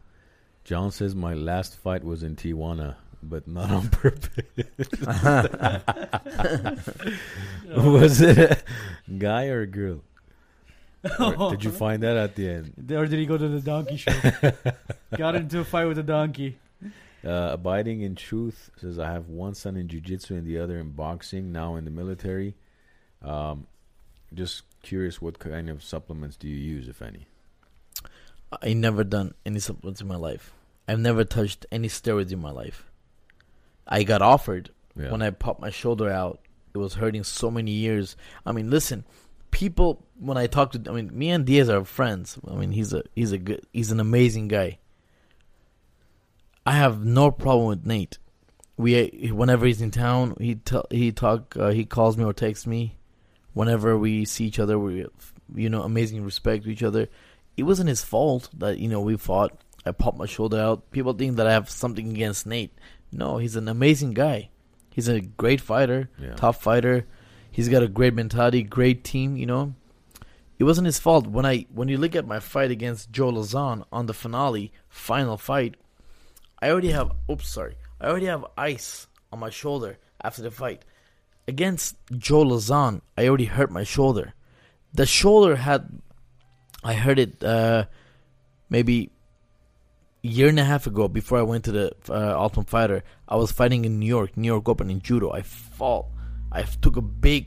John 0.64 0.90
says 0.90 1.14
my 1.14 1.34
last 1.34 1.76
fight 1.76 2.02
was 2.02 2.24
in 2.24 2.34
Tijuana, 2.34 2.96
but 3.22 3.46
not 3.46 3.70
on 3.70 3.88
purpose. 3.88 4.44
was 7.76 8.20
it 8.20 8.38
a 8.38 8.58
guy 9.18 9.46
or 9.46 9.60
a 9.60 9.66
girl? 9.66 10.02
Or 11.18 11.52
did 11.52 11.64
you 11.64 11.70
find 11.70 12.02
that 12.02 12.16
at 12.16 12.34
the 12.34 12.48
end? 12.50 12.92
Or 12.92 13.06
did 13.06 13.18
he 13.18 13.26
go 13.26 13.38
to 13.38 13.48
the 13.48 13.60
donkey 13.60 13.96
show? 13.96 14.12
got 15.16 15.34
into 15.36 15.60
a 15.60 15.64
fight 15.64 15.86
with 15.86 15.98
a 15.98 16.02
donkey. 16.02 16.58
Uh, 17.24 17.50
abiding 17.52 18.00
in 18.00 18.14
truth 18.14 18.70
says 18.76 18.98
I 18.98 19.10
have 19.12 19.28
one 19.28 19.54
son 19.54 19.76
in 19.76 19.88
jiu-jitsu 19.88 20.34
and 20.36 20.46
the 20.46 20.58
other 20.58 20.78
in 20.78 20.90
boxing. 20.92 21.52
Now 21.52 21.76
in 21.76 21.84
the 21.84 21.90
military. 21.90 22.54
Um, 23.22 23.66
just 24.32 24.62
curious, 24.82 25.20
what 25.20 25.38
kind 25.38 25.68
of 25.68 25.82
supplements 25.82 26.36
do 26.36 26.48
you 26.48 26.56
use, 26.56 26.88
if 26.88 27.02
any? 27.02 27.26
I 28.62 28.72
never 28.72 29.04
done 29.04 29.34
any 29.44 29.60
supplements 29.60 30.00
in 30.00 30.08
my 30.08 30.16
life. 30.16 30.52
I've 30.88 30.98
never 30.98 31.24
touched 31.24 31.66
any 31.70 31.88
steroids 31.88 32.32
in 32.32 32.40
my 32.40 32.50
life. 32.50 32.90
I 33.86 34.02
got 34.02 34.22
offered 34.22 34.70
Yeah. 34.96 35.10
when 35.10 35.22
I 35.22 35.30
popped 35.30 35.60
my 35.60 35.70
shoulder 35.70 36.08
out. 36.10 36.40
It 36.74 36.78
was 36.78 36.94
hurting 36.94 37.24
so 37.24 37.50
many 37.50 37.72
years. 37.72 38.16
I 38.46 38.52
mean, 38.52 38.70
listen, 38.70 39.04
people 39.50 40.06
when 40.18 40.36
I 40.36 40.46
talk 40.46 40.72
to 40.72 40.82
I 40.88 40.92
mean, 40.92 41.10
me 41.16 41.30
and 41.30 41.44
Diaz 41.44 41.68
are 41.68 41.84
friends. 41.84 42.38
I 42.48 42.54
mean, 42.54 42.70
he's 42.70 42.92
a 42.92 43.02
he's 43.14 43.32
a 43.32 43.38
good 43.38 43.66
he's 43.72 43.90
an 43.90 44.00
amazing 44.00 44.48
guy. 44.48 44.78
I 46.70 46.74
have 46.74 47.04
no 47.04 47.32
problem 47.32 47.66
with 47.66 47.84
Nate. 47.84 48.18
We 48.76 49.32
whenever 49.34 49.66
he's 49.66 49.82
in 49.82 49.90
town, 49.90 50.36
he 50.38 50.54
tell 50.54 50.86
he 50.88 51.10
talk 51.10 51.56
uh, 51.56 51.70
he 51.70 51.84
calls 51.84 52.16
me 52.16 52.22
or 52.22 52.32
texts 52.32 52.64
me. 52.64 52.96
Whenever 53.54 53.98
we 53.98 54.24
see 54.24 54.44
each 54.44 54.60
other, 54.60 54.78
we 54.78 55.04
you 55.52 55.68
know 55.68 55.82
amazing 55.82 56.24
respect 56.24 56.62
to 56.62 56.70
each 56.70 56.84
other. 56.84 57.08
It 57.56 57.64
wasn't 57.64 57.88
his 57.88 58.04
fault 58.04 58.50
that 58.56 58.78
you 58.78 58.86
know 58.86 59.00
we 59.00 59.16
fought. 59.16 59.50
I 59.84 59.90
popped 59.90 60.16
my 60.16 60.26
shoulder 60.26 60.60
out. 60.60 60.92
People 60.92 61.12
think 61.12 61.38
that 61.38 61.48
I 61.48 61.52
have 61.52 61.68
something 61.68 62.08
against 62.08 62.46
Nate. 62.46 62.72
No, 63.10 63.38
he's 63.38 63.56
an 63.56 63.66
amazing 63.66 64.12
guy. 64.12 64.50
He's 64.90 65.08
a 65.08 65.20
great 65.20 65.60
fighter, 65.60 66.08
yeah. 66.20 66.34
top 66.34 66.54
fighter. 66.54 67.04
He's 67.50 67.68
got 67.68 67.82
a 67.82 67.88
great 67.88 68.14
mentality, 68.14 68.62
great 68.62 69.02
team. 69.02 69.36
You 69.36 69.46
know, 69.46 69.74
it 70.56 70.62
wasn't 70.62 70.86
his 70.86 71.00
fault 71.00 71.26
when 71.26 71.44
I 71.44 71.66
when 71.74 71.88
you 71.88 71.98
look 71.98 72.14
at 72.14 72.28
my 72.28 72.38
fight 72.38 72.70
against 72.70 73.10
Joe 73.10 73.32
Lauzon 73.32 73.84
on 73.90 74.06
the 74.06 74.14
finale 74.14 74.72
final 74.88 75.36
fight. 75.36 75.74
I 76.62 76.70
already 76.70 76.90
have. 76.90 77.12
Oops, 77.30 77.48
sorry. 77.48 77.76
I 78.00 78.08
already 78.08 78.26
have 78.26 78.44
ice 78.56 79.06
on 79.32 79.38
my 79.38 79.50
shoulder 79.50 79.98
after 80.22 80.42
the 80.42 80.50
fight. 80.50 80.84
Against 81.48 81.96
Joe 82.16 82.44
Lauzon, 82.44 83.00
I 83.16 83.26
already 83.26 83.46
hurt 83.46 83.70
my 83.70 83.84
shoulder. 83.84 84.34
The 84.92 85.06
shoulder 85.06 85.56
had, 85.56 86.00
I 86.84 86.94
heard 86.94 87.18
it 87.18 87.42
uh, 87.42 87.86
maybe 88.68 89.10
year 90.22 90.48
and 90.48 90.60
a 90.60 90.64
half 90.64 90.86
ago 90.86 91.08
before 91.08 91.38
I 91.38 91.42
went 91.42 91.64
to 91.64 91.72
the 91.72 91.92
uh, 92.08 92.34
Ultimate 92.38 92.68
Fighter. 92.68 93.02
I 93.28 93.36
was 93.36 93.52
fighting 93.52 93.84
in 93.84 93.98
New 93.98 94.06
York, 94.06 94.36
New 94.36 94.48
York 94.48 94.68
Open 94.68 94.90
in 94.90 95.00
judo. 95.00 95.32
I 95.32 95.42
fall. 95.42 96.12
I 96.52 96.62
took 96.62 96.96
a 96.96 97.02
big 97.02 97.46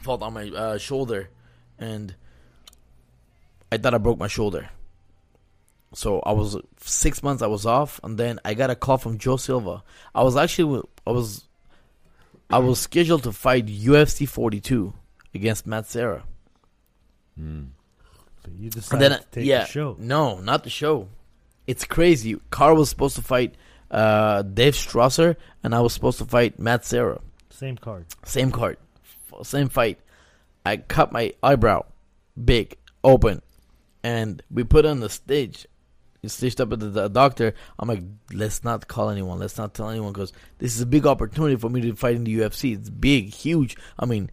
fault 0.00 0.22
on 0.22 0.34
my 0.34 0.48
uh, 0.48 0.78
shoulder, 0.78 1.30
and 1.78 2.14
I 3.72 3.78
thought 3.78 3.94
I 3.94 3.98
broke 3.98 4.18
my 4.18 4.28
shoulder. 4.28 4.68
So 5.94 6.20
I 6.20 6.32
was 6.32 6.56
six 6.80 7.22
months. 7.22 7.42
I 7.42 7.46
was 7.46 7.64
off, 7.66 7.98
and 8.04 8.18
then 8.18 8.38
I 8.44 8.54
got 8.54 8.70
a 8.70 8.74
call 8.76 8.98
from 8.98 9.18
Joe 9.18 9.36
Silva. 9.36 9.82
I 10.14 10.22
was 10.22 10.36
actually 10.36 10.82
I 11.06 11.10
was 11.10 11.46
I 12.50 12.58
was 12.58 12.78
scheduled 12.80 13.22
to 13.24 13.32
fight 13.32 13.66
UFC 13.66 14.28
42 14.28 14.92
against 15.34 15.66
Matt 15.66 15.86
Serra. 15.86 16.24
Mm. 17.40 17.68
So 18.44 18.50
you 18.56 18.64
And 18.64 18.72
decided 18.72 19.12
then 19.12 19.18
to 19.20 19.24
take 19.30 19.44
yeah, 19.46 19.60
the 19.60 19.66
show. 19.66 19.96
no, 19.98 20.40
not 20.40 20.64
the 20.64 20.70
show. 20.70 21.08
It's 21.66 21.84
crazy. 21.84 22.36
Karo 22.50 22.74
was 22.74 22.88
supposed 22.90 23.16
to 23.16 23.22
fight 23.22 23.54
uh, 23.90 24.42
Dave 24.42 24.74
Strasser, 24.74 25.36
and 25.62 25.74
I 25.74 25.80
was 25.80 25.92
supposed 25.92 26.18
to 26.18 26.24
fight 26.24 26.58
Matt 26.58 26.84
Serra. 26.84 27.20
Same 27.50 27.76
card. 27.76 28.06
Same 28.24 28.50
card, 28.50 28.76
F- 29.32 29.46
same 29.46 29.68
fight. 29.68 29.98
I 30.64 30.76
cut 30.78 31.12
my 31.12 31.34
eyebrow, 31.42 31.84
big, 32.42 32.76
open, 33.02 33.42
and 34.02 34.42
we 34.50 34.64
put 34.64 34.84
on 34.86 35.00
the 35.00 35.08
stage. 35.10 35.66
He 36.22 36.28
stitched 36.28 36.60
up 36.60 36.72
at 36.72 36.80
the, 36.80 36.88
the 36.88 37.08
doctor. 37.08 37.54
I'm 37.78 37.88
like, 37.88 38.02
let's 38.32 38.64
not 38.64 38.88
call 38.88 39.08
anyone. 39.10 39.38
Let's 39.38 39.56
not 39.56 39.72
tell 39.74 39.88
anyone 39.88 40.12
because 40.12 40.32
this 40.58 40.74
is 40.74 40.80
a 40.80 40.86
big 40.86 41.06
opportunity 41.06 41.54
for 41.56 41.70
me 41.70 41.80
to 41.82 41.94
fight 41.94 42.16
in 42.16 42.24
the 42.24 42.38
UFC. 42.40 42.74
It's 42.76 42.90
big, 42.90 43.32
huge. 43.32 43.76
I 43.98 44.04
mean, 44.06 44.30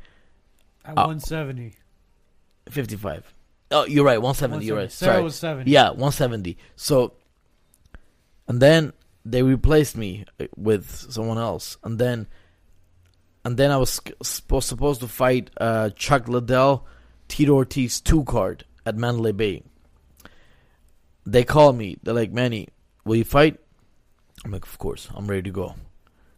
At 0.83 0.91
Uh, 0.97 1.07
170. 1.07 1.75
55. 2.69 3.23
Oh, 3.71 3.85
you're 3.85 4.05
right. 4.05 4.17
170. 4.21 4.65
You're 4.65 4.77
right. 4.77 4.91
Serra 4.91 5.13
Sorry. 5.13 5.23
was 5.23 5.35
70. 5.35 5.69
Yeah, 5.71 5.89
170. 5.89 6.57
So, 6.75 7.13
and 8.47 8.59
then 8.61 8.93
they 9.23 9.43
replaced 9.43 9.95
me 9.97 10.25
uh, 10.39 10.45
with 10.55 10.89
someone 11.11 11.37
else, 11.37 11.77
and 11.83 11.97
then, 11.99 12.27
and 13.43 13.57
then 13.57 13.71
I 13.71 13.77
was 13.77 13.99
supposed 14.23 14.67
supposed 14.69 15.01
to 15.01 15.07
fight 15.07 15.49
uh, 15.57 15.89
Chuck 15.91 16.27
Liddell, 16.27 16.85
Tito 17.27 17.53
Ortiz 17.53 17.99
two 18.01 18.23
card 18.23 18.65
at 18.85 18.95
Mandalay 18.95 19.31
Bay. 19.31 19.63
They 21.25 21.43
call 21.43 21.73
me. 21.73 21.97
They're 22.03 22.13
like, 22.13 22.31
Manny, 22.31 22.67
will 23.03 23.15
you 23.15 23.23
fight? 23.23 23.59
I'm 24.43 24.51
like, 24.51 24.65
of 24.65 24.77
course, 24.77 25.09
I'm 25.13 25.27
ready 25.27 25.43
to 25.43 25.51
go. 25.51 25.75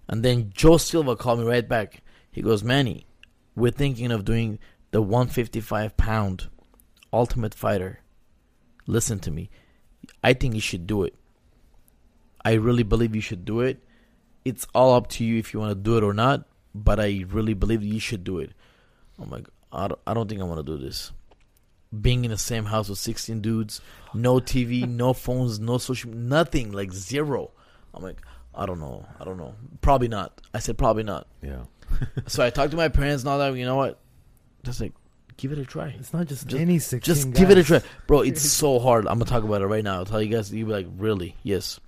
And 0.07 0.23
then 0.23 0.51
Joe 0.53 0.77
Silva 0.77 1.15
called 1.15 1.39
me 1.39 1.45
right 1.45 1.67
back. 1.67 2.01
He 2.31 2.41
goes, 2.41 2.63
Manny, 2.63 3.05
we're 3.55 3.71
thinking 3.71 4.11
of 4.11 4.23
doing 4.23 4.59
the 4.91 5.01
155 5.01 5.97
pound 5.97 6.47
Ultimate 7.11 7.53
Fighter. 7.53 7.99
Listen 8.85 9.19
to 9.19 9.31
me. 9.31 9.49
I 10.23 10.33
think 10.33 10.53
you 10.53 10.61
should 10.61 10.87
do 10.87 11.03
it. 11.03 11.15
I 12.45 12.53
really 12.53 12.83
believe 12.83 13.15
you 13.15 13.21
should 13.21 13.43
do 13.43 13.59
it. 13.59 13.83
It's 14.45 14.65
all 14.73 14.93
up 14.93 15.07
to 15.09 15.25
you 15.25 15.37
if 15.37 15.53
you 15.53 15.59
want 15.59 15.71
to 15.71 15.75
do 15.75 15.97
it 15.97 16.03
or 16.03 16.13
not. 16.13 16.47
But 16.73 16.99
I 16.99 17.25
really 17.27 17.53
believe 17.53 17.83
you 17.83 17.99
should 17.99 18.23
do 18.23 18.39
it. 18.39 18.51
I'm 19.19 19.29
like, 19.29 19.47
I 19.73 19.87
don't, 19.87 19.99
I 20.07 20.13
don't 20.13 20.29
think 20.29 20.39
I 20.39 20.45
want 20.45 20.65
to 20.65 20.77
do 20.77 20.81
this. 20.81 21.11
Being 22.01 22.25
in 22.25 22.31
the 22.31 22.37
same 22.37 22.65
house 22.65 22.89
with 22.89 22.99
16 22.99 23.39
dudes, 23.41 23.79
no 24.13 24.35
TV, 24.35 24.87
no 24.87 25.13
phones, 25.13 25.59
no 25.59 25.77
social, 25.77 26.11
nothing, 26.11 26.71
like 26.73 26.91
zero. 26.91 27.51
I'm 27.93 28.03
like, 28.03 28.21
I 28.53 28.65
don't 28.65 28.79
know, 28.79 29.05
I 29.19 29.23
don't 29.23 29.37
know. 29.37 29.55
Probably 29.81 30.07
not. 30.09 30.41
I 30.53 30.59
said 30.59 30.77
probably 30.77 31.03
not. 31.03 31.27
Yeah. 31.41 31.63
So 32.27 32.43
I 32.43 32.49
talked 32.49 32.71
to 32.71 32.77
my 32.77 32.89
parents 32.89 33.23
and 33.23 33.29
all 33.29 33.39
that. 33.39 33.55
You 33.55 33.63
know 33.65 33.77
what? 33.77 33.99
Just 34.63 34.81
like, 34.81 34.91
give 35.37 35.53
it 35.53 35.57
a 35.59 35.63
try. 35.65 35.95
It's 35.97 36.11
not 36.13 36.27
just, 36.27 36.47
Just- 36.47 36.59
any 36.61 36.79
16 36.79 37.01
Just 37.01 37.31
give 37.33 37.49
it 37.49 37.57
a 37.57 37.63
try, 37.63 37.81
bro. 38.07 38.21
It's 38.21 38.41
so 38.51 38.79
hard. 38.79 39.07
I'm 39.07 39.19
gonna 39.19 39.25
talk 39.31 39.43
about 39.45 39.61
it 39.61 39.67
right 39.67 39.83
now. 39.83 39.95
I'll 39.95 40.05
tell 40.05 40.21
you 40.21 40.35
guys. 40.35 40.51
You 40.53 40.65
be 40.65 40.71
like, 40.73 40.87
really? 40.97 41.35
Yes. 41.43 41.79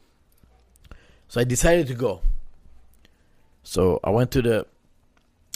So 1.28 1.42
I 1.42 1.44
decided 1.44 1.88
to 1.88 1.94
go. 1.94 2.22
So 3.64 4.00
I 4.04 4.12
went 4.12 4.32
to 4.32 4.42
the 4.42 4.66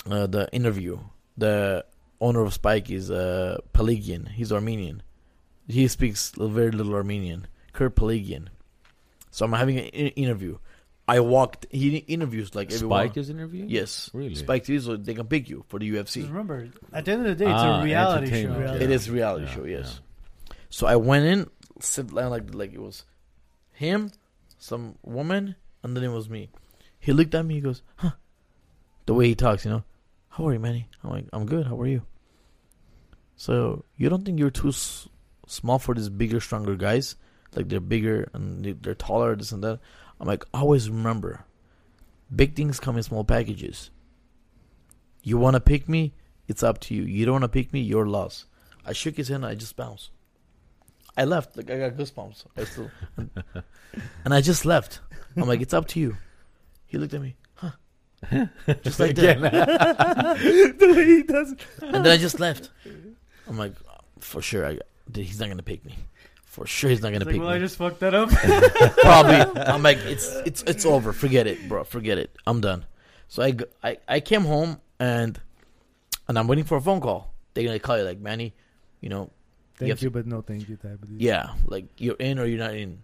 uh, 0.10 0.28
the 0.28 0.50
interview. 0.52 1.00
The 1.38 1.86
owner 2.24 2.42
of 2.42 2.54
Spike 2.54 2.90
is 2.90 3.12
uh, 3.12 3.58
Pelagian. 3.74 4.26
He's 4.28 4.52
Armenian. 4.52 5.02
He 5.68 5.88
speaks 5.88 6.32
very 6.38 6.72
little 6.72 6.96
Armenian. 6.96 7.48
Kurt 7.74 7.96
Pelagian. 7.96 8.50
So 9.32 9.46
I'm 9.46 9.54
having 9.54 9.78
an 9.80 9.86
in- 9.86 10.14
interview. 10.24 10.58
I 11.08 11.20
walked. 11.20 11.66
He 11.70 11.98
interviews 11.98 12.56
like 12.56 12.72
everyone. 12.72 13.00
Spike 13.08 13.18
is 13.18 13.30
interviewing. 13.30 13.70
Yes. 13.70 14.10
Really? 14.14 14.36
Spike 14.36 14.64
TV, 14.64 14.80
so 14.82 14.96
they 14.96 15.14
can 15.14 15.28
pick 15.28 15.50
you 15.50 15.66
for 15.68 15.80
the 15.80 15.90
Just 15.92 16.16
UFC. 16.16 16.24
remember, 16.28 16.70
at 16.94 17.04
the 17.06 17.12
end 17.12 17.28
of 17.28 17.38
the 17.38 17.44
day, 17.44 17.52
it's 17.52 17.60
Ah, 17.62 17.82
a 17.82 17.84
reality 17.84 18.28
show. 18.30 18.36
entertainment, 18.38 18.82
It 18.82 18.90
Yeah. 18.90 18.96
is 18.96 19.08
a 19.08 19.12
reality 19.12 19.46
Yeah, 19.48 19.54
show, 19.56 19.66
yes. 19.66 20.00
yeah. 20.50 20.56
So 20.70 20.88
I 20.88 20.96
went 20.96 21.26
in, 21.26 21.50
sit 21.82 22.08
down 22.16 22.30
like 22.32 22.54
like 22.56 22.72
it 22.74 22.80
was 22.82 23.04
him, 23.74 24.12
some 24.58 24.96
woman, 25.04 25.56
and 25.84 25.96
then 25.98 26.04
it 26.06 26.14
was 26.20 26.30
me. 26.30 26.50
He 27.00 27.12
looked 27.12 27.36
at 27.36 27.44
me. 27.46 27.56
He 27.56 27.62
goes, 27.62 27.82
"Huh." 27.98 28.12
The 29.06 29.14
way 29.14 29.28
he 29.28 29.36
talks, 29.36 29.66
you 29.66 29.72
know. 29.72 29.84
How 30.30 30.48
are 30.48 30.54
you, 30.54 30.60
Manny? 30.60 30.88
I'm 31.04 31.10
like, 31.10 31.26
I'm 31.34 31.46
good. 31.46 31.68
How 31.68 31.78
are 31.82 31.88
you? 31.88 32.04
So 33.36 33.84
you 33.98 34.10
don't 34.10 34.24
think 34.26 34.40
you're 34.40 34.50
too 34.52 34.70
s- 34.70 35.08
small 35.48 35.80
for 35.80 35.94
these 35.96 36.10
bigger, 36.10 36.40
stronger 36.40 36.76
guys? 36.76 37.16
Like 37.56 37.70
they're 37.70 37.80
bigger 37.80 38.30
and 38.34 38.64
they- 38.64 38.72
they're 38.74 38.96
taller, 38.96 39.36
this 39.36 39.52
and 39.52 39.64
that. 39.64 39.80
I'm 40.20 40.28
like, 40.28 40.46
always 40.54 40.90
remember, 40.90 41.46
big 42.34 42.56
things 42.56 42.80
come 42.80 42.98
in 42.98 43.04
small 43.04 43.24
packages. 43.24 43.90
You 45.24 45.38
want 45.38 45.56
to 45.56 45.60
pick 45.60 45.88
me? 45.90 46.14
It's 46.48 46.64
up 46.64 46.80
to 46.82 46.94
you. 46.96 47.04
You 47.04 47.26
don't 47.26 47.34
want 47.34 47.44
to 47.44 47.50
pick 47.50 47.72
me? 47.74 47.80
Your 47.82 48.06
loss. 48.08 48.46
I 48.86 48.94
shook 48.94 49.16
his 49.18 49.30
hand. 49.30 49.46
I 49.46 49.56
just 49.56 49.76
bounced. 49.76 50.12
I 51.16 51.26
left. 51.26 51.56
Like 51.56 51.70
I 51.70 51.78
got 51.78 51.94
goosebumps. 51.94 52.46
I 52.58 52.64
still, 52.66 52.90
and 54.26 54.34
I 54.34 54.42
just 54.42 54.66
left. 54.66 55.00
I'm 55.38 55.48
like, 55.48 55.62
it's 55.62 55.74
up 55.74 55.88
to 55.90 56.00
you. 56.00 56.18
He 56.86 56.98
looked 56.98 57.14
at 57.14 57.22
me, 57.22 57.36
huh? 57.56 57.72
Just 58.84 59.00
like 59.00 59.16
that. 59.16 59.40
the 59.42 60.88
way 60.96 61.06
he 61.06 61.24
does. 61.24 61.56
And 61.82 62.06
then 62.06 62.08
I 62.08 62.18
just 62.18 62.40
left. 62.40 62.70
I'm 63.48 63.58
like, 63.58 63.74
for 64.20 64.42
sure, 64.42 64.66
I, 64.66 64.80
he's 65.14 65.40
not 65.40 65.50
gonna 65.50 65.64
pick 65.64 65.84
me. 65.86 65.96
For 66.46 66.66
sure, 66.68 66.90
he's 66.92 67.02
not 67.02 67.08
gonna 67.12 67.18
It's 67.18 67.26
like, 67.26 67.34
pick 67.34 67.42
well, 67.42 67.50
me. 67.50 67.56
I 67.56 67.60
just 67.60 67.78
fucked 67.78 68.00
that 68.02 68.14
up. 68.14 68.30
Probably. 69.02 69.62
I'm 69.64 69.82
like, 69.84 69.98
it's 70.00 70.32
it's 70.46 70.62
it's 70.64 70.86
over. 70.86 71.12
Forget 71.14 71.48
it, 71.48 71.68
bro. 71.68 71.84
Forget 71.84 72.18
it. 72.20 72.36
I'm 72.46 72.62
done. 72.62 72.86
So 73.28 73.42
I, 73.44 73.56
I 73.84 73.98
I 74.08 74.20
came 74.20 74.44
home 74.44 74.80
and 75.00 75.40
and 76.28 76.38
I'm 76.38 76.48
waiting 76.48 76.64
for 76.66 76.78
a 76.78 76.82
phone 76.82 77.02
call. 77.02 77.34
They're 77.54 77.64
gonna 77.66 77.80
call 77.80 77.98
you 77.98 78.04
like 78.04 78.20
Manny, 78.20 78.54
you 79.02 79.10
know, 79.10 79.32
Thank 79.76 79.90
have 79.90 80.02
you, 80.02 80.10
to- 80.10 80.14
but 80.14 80.28
no 80.28 80.42
thank 80.42 80.70
you 80.70 80.76
type 80.78 81.02
of 81.02 81.10
deal. 81.10 81.18
yeah, 81.20 81.54
like 81.66 81.86
you're 81.98 82.16
in 82.16 82.38
or 82.40 82.46
you're 82.46 82.60
not 82.60 82.76
in. 82.76 83.00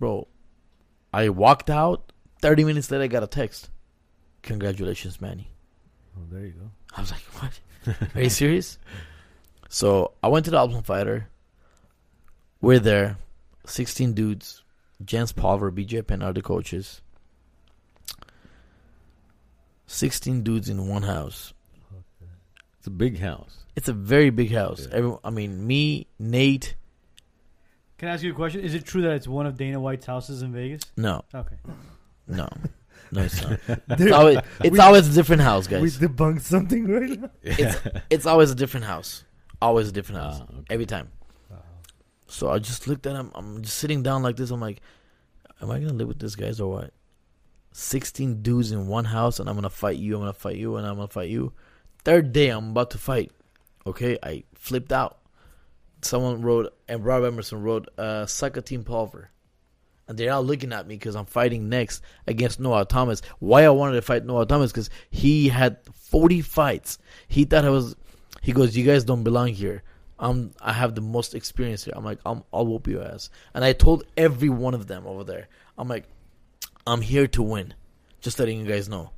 Bro, 0.00 0.26
I 1.12 1.28
walked 1.28 1.70
out. 1.70 2.12
Thirty 2.42 2.64
minutes 2.64 2.90
later, 2.90 3.04
I 3.04 3.06
got 3.06 3.22
a 3.22 3.28
text. 3.28 3.70
Congratulations, 4.42 5.20
Manny. 5.20 5.50
Oh, 6.16 6.22
there 6.30 6.44
you 6.44 6.52
go. 6.52 6.70
I 6.96 7.00
was 7.00 7.10
like, 7.10 7.22
what? 7.40 7.60
Are 8.14 8.22
you 8.22 8.28
serious? 8.30 8.78
So 9.74 10.12
I 10.22 10.28
went 10.28 10.44
to 10.44 10.52
the 10.52 10.58
Ultimate 10.60 10.86
Fighter. 10.86 11.26
We're 12.60 12.78
there. 12.78 13.16
16 13.66 14.12
dudes. 14.12 14.62
Jens 15.04 15.32
Pulver, 15.32 15.72
BJ 15.72 16.06
Penn 16.06 16.22
are 16.22 16.32
the 16.32 16.42
coaches. 16.42 17.00
16 19.86 20.44
dudes 20.44 20.68
in 20.68 20.86
one 20.86 21.02
house. 21.02 21.54
It's 22.78 22.86
a 22.86 22.90
big 22.90 23.18
house. 23.18 23.64
It's 23.74 23.88
a 23.88 23.92
very 23.92 24.30
big 24.30 24.52
house. 24.52 24.86
Yeah. 24.88 24.98
Every, 24.98 25.16
I 25.24 25.30
mean, 25.30 25.66
me, 25.66 26.06
Nate. 26.20 26.76
Can 27.98 28.08
I 28.08 28.12
ask 28.12 28.22
you 28.22 28.30
a 28.30 28.34
question? 28.36 28.60
Is 28.60 28.74
it 28.74 28.84
true 28.84 29.02
that 29.02 29.10
it's 29.14 29.26
one 29.26 29.44
of 29.44 29.56
Dana 29.56 29.80
White's 29.80 30.06
houses 30.06 30.42
in 30.42 30.52
Vegas? 30.52 30.82
No, 30.96 31.24
Okay. 31.34 31.56
no. 32.28 32.48
No, 33.10 33.22
it's 33.22 33.42
not. 33.42 33.58
It's 33.98 34.12
always, 34.12 34.38
it's 34.60 34.70
we- 34.70 34.78
always 34.78 35.08
a 35.08 35.12
different 35.12 35.42
house, 35.42 35.66
guys. 35.66 35.82
we 35.82 35.90
debunked 35.90 36.42
something 36.42 36.86
right 36.86 37.20
now. 37.20 37.30
It's, 37.42 37.76
it's 38.10 38.26
always 38.26 38.52
a 38.52 38.54
different 38.54 38.86
house. 38.86 39.23
Always 39.62 39.88
a 39.88 39.92
different 39.92 40.22
house. 40.22 40.40
Ah, 40.40 40.44
okay. 40.44 40.64
Every 40.70 40.86
time. 40.86 41.10
So 42.26 42.50
I 42.50 42.58
just 42.58 42.88
looked 42.88 43.06
at 43.06 43.14
him. 43.14 43.30
I'm 43.34 43.62
just 43.62 43.78
sitting 43.78 44.02
down 44.02 44.22
like 44.22 44.36
this. 44.36 44.50
I'm 44.50 44.60
like, 44.60 44.80
am 45.60 45.70
I 45.70 45.78
gonna 45.78 45.92
live 45.92 46.08
with 46.08 46.18
these 46.18 46.34
guys 46.34 46.60
or 46.60 46.70
what? 46.70 46.92
Sixteen 47.72 48.42
dudes 48.42 48.72
in 48.72 48.86
one 48.86 49.04
house, 49.04 49.38
and 49.40 49.48
I'm 49.48 49.54
gonna 49.56 49.70
fight 49.70 49.98
you. 49.98 50.14
I'm 50.14 50.22
gonna 50.22 50.32
fight 50.32 50.56
you, 50.56 50.76
and 50.76 50.86
I'm 50.86 50.96
gonna 50.96 51.08
fight 51.08 51.28
you. 51.28 51.52
Third 52.04 52.32
day, 52.32 52.48
I'm 52.48 52.70
about 52.70 52.90
to 52.92 52.98
fight. 52.98 53.30
Okay, 53.86 54.18
I 54.22 54.44
flipped 54.54 54.92
out. 54.92 55.18
Someone 56.02 56.42
wrote, 56.42 56.74
and 56.88 57.04
Rob 57.04 57.24
Emerson 57.24 57.62
wrote, 57.62 57.88
uh, 57.98 58.26
"Suck 58.26 58.56
a 58.56 58.62
team 58.62 58.84
Pulver," 58.84 59.30
and 60.08 60.18
they're 60.18 60.32
all 60.32 60.42
looking 60.42 60.72
at 60.72 60.86
me 60.86 60.96
because 60.96 61.16
I'm 61.16 61.26
fighting 61.26 61.68
next 61.68 62.02
against 62.26 62.60
Noah 62.60 62.84
Thomas. 62.84 63.22
Why 63.38 63.64
I 63.64 63.70
wanted 63.70 63.96
to 63.96 64.02
fight 64.02 64.24
Noah 64.24 64.46
Thomas 64.46 64.72
because 64.72 64.90
he 65.10 65.48
had 65.48 65.78
40 65.92 66.40
fights. 66.40 66.98
He 67.28 67.44
thought 67.44 67.64
I 67.64 67.70
was. 67.70 67.96
He 68.44 68.52
goes, 68.52 68.76
"You 68.76 68.84
guys 68.84 69.04
don't 69.04 69.24
belong 69.24 69.48
here." 69.48 69.82
I'm 70.18 70.52
I 70.60 70.72
have 70.72 70.94
the 70.94 71.00
most 71.00 71.34
experience 71.34 71.84
here. 71.84 71.94
I'm 71.96 72.04
like, 72.04 72.20
I'm, 72.24 72.44
I'll 72.52 72.66
whoop 72.66 72.86
your 72.86 73.02
ass. 73.02 73.30
And 73.52 73.64
I 73.64 73.72
told 73.72 74.04
every 74.16 74.48
one 74.48 74.74
of 74.74 74.86
them 74.86 75.06
over 75.06 75.24
there, 75.24 75.48
I'm 75.76 75.88
like, 75.88 76.04
I'm 76.86 77.00
here 77.00 77.26
to 77.28 77.42
win. 77.42 77.74
Just 78.20 78.38
letting 78.38 78.60
you 78.60 78.66
guys 78.66 78.88
know. 78.88 79.10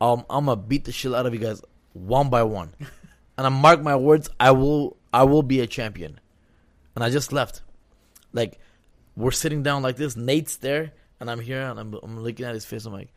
Um, 0.00 0.24
I'm 0.30 0.46
gonna 0.46 0.60
beat 0.60 0.84
the 0.84 0.92
shit 0.92 1.12
out 1.12 1.26
of 1.26 1.34
you 1.34 1.40
guys 1.40 1.62
one 1.92 2.30
by 2.30 2.42
one. 2.42 2.74
and 3.36 3.46
I 3.46 3.48
mark 3.48 3.82
my 3.82 3.96
words, 3.96 4.30
I 4.40 4.52
will 4.52 4.96
I 5.12 5.24
will 5.24 5.42
be 5.42 5.60
a 5.60 5.66
champion. 5.66 6.20
And 6.94 7.04
I 7.04 7.10
just 7.10 7.32
left. 7.32 7.62
Like, 8.32 8.58
we're 9.16 9.30
sitting 9.32 9.62
down 9.62 9.82
like 9.82 9.96
this. 9.96 10.16
Nate's 10.16 10.56
there, 10.56 10.92
and 11.20 11.30
I'm 11.30 11.40
here, 11.40 11.62
and 11.62 11.78
I'm 11.78 11.94
I'm 12.02 12.20
looking 12.20 12.46
at 12.46 12.54
his 12.54 12.64
face. 12.64 12.86
I'm 12.86 12.92
like, 12.92 13.12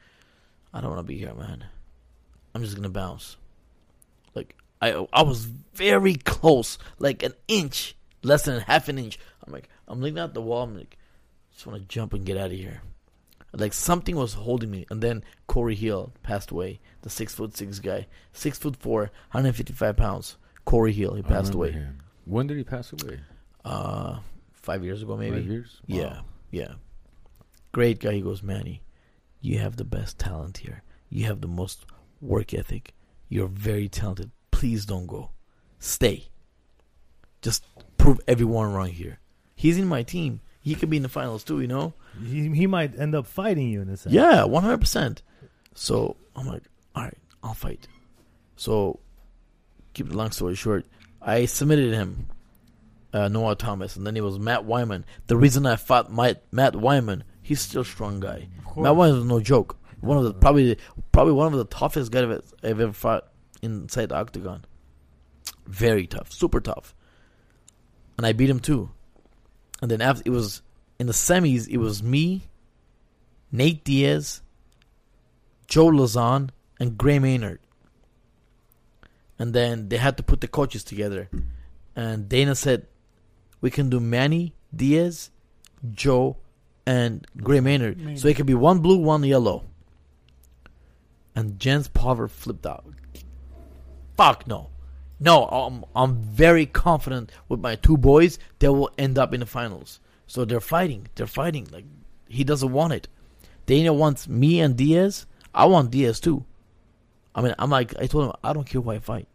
I 0.74 0.82
don't 0.82 0.90
want 0.90 1.00
to 1.00 1.12
be 1.12 1.18
here, 1.18 1.34
man. 1.34 1.66
I'm 2.54 2.64
just 2.64 2.76
gonna 2.76 2.90
bounce. 2.90 3.38
I 4.82 5.06
I 5.14 5.24
was 5.24 5.46
very 5.74 6.16
close, 6.16 6.78
like 7.00 7.24
an 7.24 7.34
inch, 7.48 7.96
less 8.24 8.44
than 8.46 8.60
half 8.62 8.90
an 8.90 8.98
inch. 9.00 9.20
I'm 9.46 9.54
like, 9.54 9.70
I'm 9.88 10.02
looking 10.02 10.18
at 10.20 10.34
the 10.34 10.42
wall. 10.42 10.64
I'm 10.64 10.78
like, 10.78 10.98
just 11.54 11.66
want 11.66 11.80
to 11.82 11.88
jump 11.88 12.14
and 12.14 12.26
get 12.26 12.38
out 12.38 12.48
of 12.52 12.58
here. 12.58 12.82
Like 13.54 13.74
something 13.74 14.16
was 14.16 14.34
holding 14.34 14.70
me, 14.70 14.86
and 14.90 15.02
then 15.02 15.24
Corey 15.48 15.76
Hill 15.76 16.12
passed 16.22 16.52
away. 16.52 16.80
The 17.02 17.10
six 17.10 17.34
foot 17.34 17.56
six 17.56 17.80
guy, 17.80 18.08
six 18.34 18.58
foot 18.58 18.76
four, 18.76 19.02
155 19.32 19.96
pounds. 19.96 20.38
Corey 20.66 20.92
Hill, 20.92 21.16
he 21.16 21.22
passed 21.24 21.54
away. 21.54 21.72
him. 21.72 22.00
When 22.26 22.46
did 22.48 22.58
he 22.58 22.64
pass 22.66 22.92
away? 22.92 23.22
Uh, 23.64 24.20
five 24.52 24.84
years 24.84 25.02
ago, 25.02 25.16
maybe. 25.16 25.38
Five 25.38 25.46
years. 25.48 25.82
Yeah, 25.88 26.20
yeah. 26.52 26.74
Great 27.72 28.00
guy. 28.00 28.14
He 28.14 28.22
goes, 28.22 28.44
Manny, 28.44 28.82
you 29.40 29.60
have 29.60 29.78
the 29.78 29.86
best 29.86 30.20
talent 30.20 30.58
here. 30.58 30.84
You 31.10 31.26
have 31.26 31.40
the 31.40 31.48
most 31.48 31.86
work 32.20 32.54
ethic. 32.54 32.94
You're 33.30 33.48
very 33.48 33.88
talented. 33.88 34.32
Please 34.58 34.88
don't 34.88 35.06
go. 35.06 35.30
Stay. 35.78 36.30
Just 37.44 37.64
prove 38.00 38.20
everyone 38.28 38.74
wrong 38.74 38.90
here. 38.90 39.20
He's 39.54 39.78
in 39.78 39.86
my 39.86 40.02
team. 40.02 40.42
He 40.62 40.74
could 40.74 40.90
be 40.90 40.98
in 40.98 41.04
the 41.04 41.10
finals 41.10 41.44
too, 41.44 41.62
you 41.62 41.68
know? 41.68 41.94
He, 42.26 42.50
he 42.50 42.66
might 42.66 42.98
end 42.98 43.14
up 43.14 43.28
fighting 43.28 43.70
you 43.70 43.84
in 43.84 43.90
a 43.90 43.98
sense. 43.98 44.16
Yeah, 44.16 44.46
100%. 44.48 45.20
So 45.76 46.18
I'm 46.36 46.48
like, 46.48 46.64
all 46.96 47.04
right, 47.04 47.18
I'll 47.44 47.54
fight. 47.54 47.88
So, 48.56 49.00
keep 49.94 50.10
the 50.10 50.18
long 50.18 50.32
story 50.32 50.56
short, 50.56 50.88
I 51.22 51.46
submitted 51.46 51.94
him, 51.94 52.26
uh, 53.14 53.28
Noah 53.28 53.58
Thomas, 53.58 53.96
and 53.96 54.08
then 54.08 54.18
it 54.18 54.24
was 54.24 54.40
Matt 54.40 54.66
Wyman. 54.66 55.06
The 55.28 55.38
reason 55.38 55.68
I 55.68 55.76
fought 55.76 56.12
Matt, 56.12 56.42
Matt 56.52 56.76
Wyman, 56.76 57.26
he's 57.44 57.62
still 57.62 57.84
a 57.84 57.86
strong 57.86 58.20
guy. 58.20 58.48
Matt 58.76 58.96
Wyman 58.96 59.18
was 59.18 59.26
no 59.26 59.40
joke. 59.40 59.78
One 60.02 60.18
of 60.18 60.24
the 60.24 60.34
probably 60.34 60.80
probably 61.12 61.34
one 61.34 61.54
of 61.54 61.60
the 61.60 61.66
toughest 61.66 62.12
guys 62.12 62.24
I've, 62.24 62.54
I've 62.64 62.82
ever 62.82 62.92
fought 62.92 63.28
inside 63.62 64.10
the 64.10 64.16
octagon. 64.16 64.66
Very 65.66 66.08
tough, 66.08 66.32
super 66.32 66.62
tough. 66.62 66.96
And 68.18 68.26
I 68.26 68.34
beat 68.34 68.50
him 68.50 68.60
too. 68.60 68.90
And 69.82 69.92
then 69.92 70.02
after 70.02 70.24
it 70.26 70.32
was 70.32 70.62
in 71.00 71.08
the 71.08 71.14
semis, 71.14 71.68
it 71.68 71.78
was 71.78 72.02
me, 72.02 72.44
Nate 73.52 73.84
Diaz, 73.84 74.42
Joe 75.68 75.88
Lauzon, 75.88 76.50
and 76.80 76.98
Gray 76.98 77.20
Maynard. 77.20 77.60
And 79.40 79.54
then 79.54 79.90
they 79.90 79.98
had 79.98 80.18
to 80.18 80.24
put 80.24 80.42
the 80.42 80.48
coaches 80.48 80.84
together. 80.84 81.30
And 81.96 82.28
Dana 82.28 82.56
said, 82.56 82.88
We 83.62 83.70
can 83.70 83.90
do 83.90 84.00
Manny, 84.00 84.56
Diaz, 84.76 85.30
Joe, 85.92 86.38
and 86.86 87.28
Gray 87.38 87.60
Maynard. 87.60 87.98
Maynard. 87.98 88.20
So 88.20 88.28
it 88.28 88.36
could 88.36 88.46
be 88.46 88.56
one 88.56 88.80
blue, 88.80 88.98
one 88.98 89.24
yellow. 89.24 89.66
And 91.36 91.60
Jens 91.60 91.88
Pulver 91.88 92.28
flipped 92.28 92.66
out. 92.66 92.86
Fuck 94.18 94.48
no. 94.48 94.70
No, 95.20 95.46
I'm 95.46 95.86
I'm 95.96 96.18
very 96.22 96.66
confident 96.66 97.32
with 97.48 97.60
my 97.60 97.76
two 97.76 97.98
boys 97.98 98.38
they 98.60 98.70
will 98.70 98.92
end 98.98 99.18
up 99.18 99.34
in 99.34 99.40
the 99.40 99.46
finals. 99.46 100.00
So 100.28 100.46
they're 100.46 100.60
fighting. 100.60 101.08
They're 101.16 101.28
fighting. 101.28 101.68
Like 101.72 101.86
he 102.28 102.44
doesn't 102.44 102.72
want 102.72 102.94
it. 102.94 103.08
Dana 103.66 103.94
wants 103.94 104.28
me 104.28 104.60
and 104.60 104.76
Diaz. 104.76 105.26
I 105.54 105.66
want 105.66 105.92
Diaz 105.92 106.20
too. 106.20 106.46
I 107.34 107.42
mean, 107.42 107.56
I'm 107.58 107.70
like 107.70 108.00
I 108.00 108.08
told 108.08 108.26
him 108.26 108.34
I 108.44 108.54
don't 108.54 108.68
care 108.68 108.82
who 108.82 108.92
I 108.92 109.00
fight. 109.00 109.28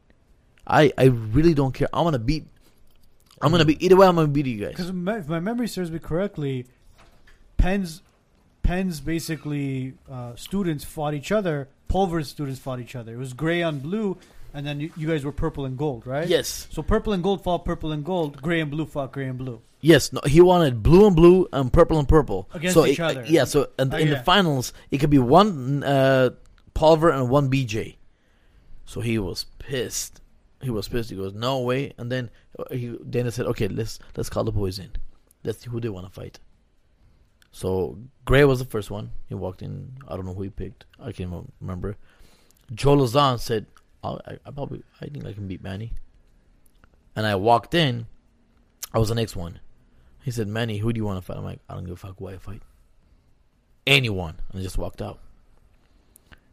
I 0.67 0.93
I 0.97 1.05
really 1.07 1.55
don't 1.55 1.73
care. 1.73 1.89
I'm 1.93 2.05
gonna 2.05 2.19
beat. 2.19 2.47
I'm 3.41 3.51
gonna 3.51 3.65
beat 3.65 3.83
either 3.83 3.97
way. 3.97 4.07
I'm 4.07 4.15
gonna 4.15 4.29
beat 4.29 4.47
you 4.47 4.65
guys. 4.65 4.71
Because 4.71 4.91
if 4.91 5.29
my 5.29 5.41
memory 5.41 5.67
serves 5.67 5.91
me 5.91 5.99
correctly, 5.99 6.67
Penn's 7.57 8.03
Penn's 8.63 9.01
basically 9.01 9.95
uh, 10.11 10.37
students 10.37 10.85
fought 10.85 11.15
each 11.15 11.33
other. 11.33 11.69
Pulver's 11.89 12.29
students 12.29 12.61
fought 12.61 12.81
each 12.81 12.95
other. 12.95 13.15
It 13.15 13.19
was 13.19 13.33
gray 13.33 13.63
on 13.63 13.81
blue, 13.81 14.17
and 14.55 14.67
then 14.67 14.81
you, 14.81 14.91
you 14.97 15.07
guys 15.09 15.25
were 15.25 15.33
purple 15.33 15.65
and 15.65 15.77
gold, 15.79 16.07
right? 16.07 16.27
Yes, 16.29 16.69
So 16.71 16.83
purple 16.83 17.13
and 17.13 17.23
gold 17.23 17.43
fought 17.43 17.65
purple 17.65 17.93
and 17.93 18.05
gold. 18.05 18.41
Gray 18.43 18.61
and 18.61 18.71
blue 18.71 18.87
fought 18.87 19.13
gray 19.13 19.27
and 19.27 19.39
blue. 19.39 19.61
yes. 19.81 20.13
No, 20.13 20.21
he 20.27 20.41
wanted 20.41 20.83
blue 20.83 21.07
and 21.07 21.17
blue 21.17 21.49
and 21.53 21.73
purple 21.73 21.99
and 21.99 22.09
purple 22.09 22.49
Against 22.55 22.75
so 22.75 22.87
each 22.87 22.99
it- 23.01 23.03
other. 23.03 23.25
Yeah. 23.27 23.45
So 23.45 23.69
in, 23.79 23.93
Oh, 23.93 23.97
in 23.97 24.09
yeah. 24.09 24.15
the 24.19 24.23
finals, 24.25 24.73
it 24.91 24.99
could 24.99 25.11
be 25.11 25.19
one 25.19 25.83
uh, 25.85 26.31
Pulver 26.75 27.11
and 27.11 27.29
one 27.31 27.51
BJ. 27.51 27.97
So 28.85 29.01
he 29.01 29.19
was 29.19 29.45
pissed. 29.59 30.21
He 30.61 30.71
was 30.71 30.87
pissed. 30.89 31.11
He 31.11 31.17
goes, 31.17 31.33
"No 31.35 31.61
way!" 31.61 31.93
And 31.99 32.11
then 32.13 32.31
uh, 32.59 32.65
he 32.75 32.97
Dana 33.09 33.31
said, 33.33 33.47
"Okay, 33.47 33.67
let's 33.69 33.99
let's 34.17 34.29
call 34.31 34.45
the 34.45 34.53
boys 34.53 34.79
in. 34.79 34.91
Let's 35.45 35.61
see 35.65 35.71
who 35.71 35.81
they 35.81 35.89
want 35.89 36.07
to 36.07 36.13
fight." 36.13 36.39
So 37.51 37.99
Gray 38.25 38.45
was 38.45 38.59
the 38.61 38.65
first 38.65 38.91
one. 38.91 39.11
He 39.29 39.35
walked 39.35 39.63
in. 39.63 39.93
I 40.09 40.17
don't 40.17 40.25
know 40.27 40.35
who 40.35 40.43
he 40.43 40.51
picked. 40.51 40.85
I 41.01 41.13
can't 41.13 41.51
remember. 41.61 41.97
Joe 42.75 42.97
Lauzon 42.97 43.39
said, 43.39 43.67
"I, 44.03 44.11
I, 44.27 44.39
I 44.47 44.51
probably 44.51 44.83
I 45.01 45.07
think 45.07 45.27
I 45.27 45.33
can 45.33 45.49
beat 45.49 45.63
Manny." 45.63 45.93
And 47.15 47.27
I 47.27 47.35
walked 47.37 47.75
in. 47.75 48.07
I 48.93 48.99
was 48.99 49.09
the 49.09 49.15
next 49.15 49.37
one. 49.37 49.61
He 50.23 50.31
said, 50.31 50.49
"Manny, 50.49 50.79
who 50.79 50.93
do 50.93 50.99
you 50.99 51.05
want 51.05 51.19
to 51.19 51.23
fight?" 51.23 51.37
I'm 51.37 51.45
like, 51.45 51.61
"I 51.69 51.75
don't 51.75 51.85
give 51.85 51.95
a 51.95 51.97
fuck 51.97 52.19
who 52.19 52.29
I 52.29 52.37
fight. 52.39 52.63
Anyone." 53.87 54.37
And 54.51 54.61
I 54.61 54.63
just 54.63 54.79
walked 54.79 55.03
out. 55.03 55.19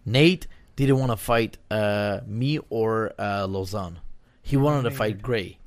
Nate 0.06 0.48
didn't 0.76 0.98
want 0.98 1.12
to 1.12 1.18
fight 1.18 1.58
uh, 1.70 2.22
me 2.26 2.60
or 2.70 3.14
uh, 3.20 3.46
Lauzon. 3.48 3.98
He 4.42 4.58
wanted 4.58 4.90
to 4.90 4.92
fight 4.92 5.22
Gray, 5.22 5.60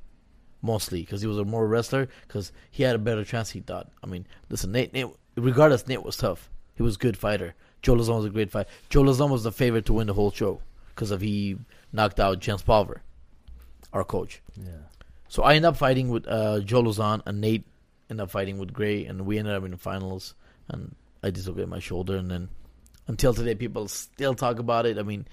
mostly 0.60 1.00
because 1.02 1.20
he 1.20 1.26
was 1.26 1.38
a 1.38 1.44
more 1.44 1.66
wrestler. 1.66 2.08
Because 2.26 2.52
he 2.70 2.82
had 2.82 2.96
a 2.96 2.98
better 2.98 3.24
chance. 3.24 3.50
He 3.50 3.60
thought. 3.60 3.90
I 4.02 4.06
mean, 4.06 4.26
listen, 4.48 4.72
Nate. 4.72 4.92
Nate 4.92 5.06
regardless, 5.36 5.86
Nate 5.86 6.02
was 6.02 6.16
tough. 6.16 6.50
He 6.74 6.82
was 6.82 6.96
a 6.96 6.98
good 6.98 7.16
fighter. 7.16 7.54
Joe 7.82 7.94
Lauzon 7.94 8.16
was 8.16 8.26
a 8.26 8.30
great 8.30 8.50
fighter. 8.50 8.70
Joe 8.88 9.02
Lauzon 9.02 9.30
was 9.30 9.42
the 9.42 9.52
favorite 9.52 9.84
to 9.86 9.92
win 9.92 10.06
the 10.06 10.14
whole 10.14 10.30
show 10.30 10.60
because 10.94 11.10
of 11.10 11.20
he 11.20 11.56
knocked 11.92 12.20
out 12.20 12.40
Jens 12.40 12.62
Pulver, 12.62 13.02
our 13.92 14.04
coach. 14.04 14.42
Yeah. 14.56 14.72
So 15.28 15.42
I 15.42 15.54
ended 15.54 15.70
up 15.70 15.76
fighting 15.76 16.10
with 16.10 16.26
uh, 16.28 16.60
Joe 16.60 16.82
Lauzon 16.82 17.22
and 17.26 17.40
Nate 17.40 17.64
ended 18.10 18.24
up 18.24 18.30
fighting 18.30 18.58
with 18.58 18.72
Gray, 18.72 19.06
and 19.06 19.26
we 19.26 19.38
ended 19.38 19.54
up 19.54 19.64
in 19.64 19.70
the 19.70 19.78
finals. 19.78 20.34
And 20.68 20.94
I 21.22 21.30
dislocated 21.30 21.68
my 21.68 21.78
shoulder, 21.78 22.16
and 22.16 22.30
then 22.30 22.48
until 23.08 23.34
today, 23.34 23.54
people 23.54 23.88
still 23.88 24.34
talk 24.34 24.58
about 24.58 24.86
it. 24.86 24.98
I 24.98 25.02
mean, 25.02 25.26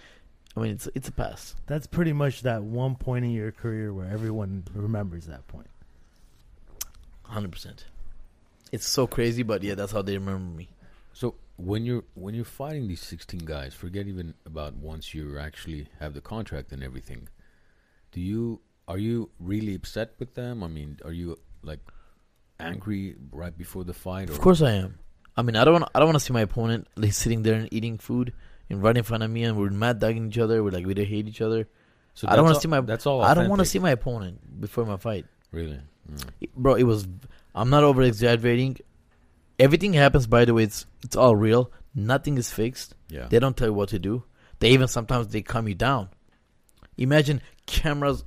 I 0.56 0.62
mean, 0.62 0.72
it's 0.72 0.88
it's 0.96 1.08
a 1.08 1.12
pass. 1.12 1.56
That's 1.68 1.88
pretty 1.88 2.14
much 2.14 2.42
that 2.42 2.64
one 2.64 2.96
point 2.96 3.26
in 3.26 3.32
your 3.32 3.52
career 3.52 3.94
where 3.94 4.08
everyone 4.08 4.64
remembers 4.74 5.28
that 5.28 5.48
point. 5.48 5.68
Hundred 7.24 7.52
percent. 7.52 7.86
It's 8.72 8.88
so 8.88 9.08
crazy, 9.08 9.44
but 9.44 9.64
yeah, 9.64 9.76
that's 9.76 9.92
how 9.92 10.02
they 10.02 10.18
remember 10.18 10.58
me. 10.58 10.70
So 11.14 11.36
when 11.58 11.84
you're 11.86 12.04
when 12.14 12.34
you're 12.36 12.46
fighting 12.46 12.88
these 12.88 13.02
16 13.02 13.42
guys, 13.46 13.74
forget 13.74 14.08
even 14.08 14.34
about 14.46 14.76
once 14.76 15.14
you 15.14 15.38
actually 15.40 15.88
have 16.00 16.14
the 16.14 16.22
contract 16.22 16.72
and 16.72 16.84
everything. 16.84 17.28
Do 18.12 18.22
you 18.22 18.62
are 18.88 18.98
you 18.98 19.30
really 19.40 19.76
upset 19.76 20.14
with 20.20 20.34
them? 20.36 20.64
I 20.64 20.68
mean, 20.68 20.98
are 21.06 21.12
you 21.12 21.38
like 21.64 21.80
angry 22.60 23.16
right 23.32 23.56
before 23.58 23.84
the 23.84 23.94
fight? 23.94 24.30
Or 24.30 24.34
Of 24.34 24.42
course, 24.42 24.62
I 24.62 24.72
am. 24.74 25.00
I 25.38 25.42
mean, 25.42 25.56
I 25.56 25.64
don't 25.64 25.74
want 25.74 25.90
I 25.94 26.00
don't 26.00 26.08
want 26.08 26.18
to 26.20 26.24
see 26.26 26.34
my 26.34 26.42
opponent 26.42 26.88
like 26.96 27.14
sitting 27.14 27.44
there 27.44 27.56
and 27.56 27.68
eating 27.72 27.98
food 27.98 28.34
and 28.70 28.82
right 28.84 28.96
in 28.96 29.04
front 29.04 29.24
of 29.24 29.30
me, 29.32 29.44
and 29.44 29.58
we're 29.58 29.70
mad 29.70 30.00
dogging 30.00 30.28
each 30.28 30.38
other. 30.38 30.64
We're 30.64 30.72
like 30.72 30.86
we 30.86 30.94
don't 30.94 31.06
hate 31.08 31.28
each 31.28 31.42
other. 31.42 31.68
So 32.14 32.28
I 32.28 32.36
don't 32.36 32.46
wanna 32.46 32.60
see 32.60 32.68
my- 32.68 32.82
That's 32.82 33.06
all. 33.06 33.22
I 33.22 33.34
don't 33.34 33.48
want 33.50 33.60
to 33.60 33.66
see 33.66 33.80
my 33.80 33.92
opponent 33.92 34.60
before 34.60 34.86
my 34.86 34.98
fight. 34.98 35.26
Really. 35.52 35.80
Mm. 36.10 36.50
bro 36.56 36.74
it 36.74 36.84
was 36.84 37.08
i'm 37.54 37.70
not 37.70 37.84
over 37.84 38.02
exaggerating 38.02 38.76
everything 39.60 39.94
happens 39.94 40.26
by 40.28 40.46
the 40.46 40.54
way 40.54 40.64
it's 40.64 40.86
it's 41.04 41.16
all 41.16 41.36
real 41.36 41.72
nothing 41.94 42.38
is 42.38 42.52
fixed 42.52 42.96
Yeah. 43.10 43.28
they 43.30 43.40
don't 43.40 43.56
tell 43.58 43.68
you 43.68 43.74
what 43.74 43.90
to 43.90 44.00
do 44.00 44.24
they 44.60 44.72
even 44.72 44.88
sometimes 44.88 45.28
they 45.30 45.42
calm 45.42 45.68
you 45.68 45.76
down 45.76 46.10
imagine 46.98 47.42
cameras 47.66 48.24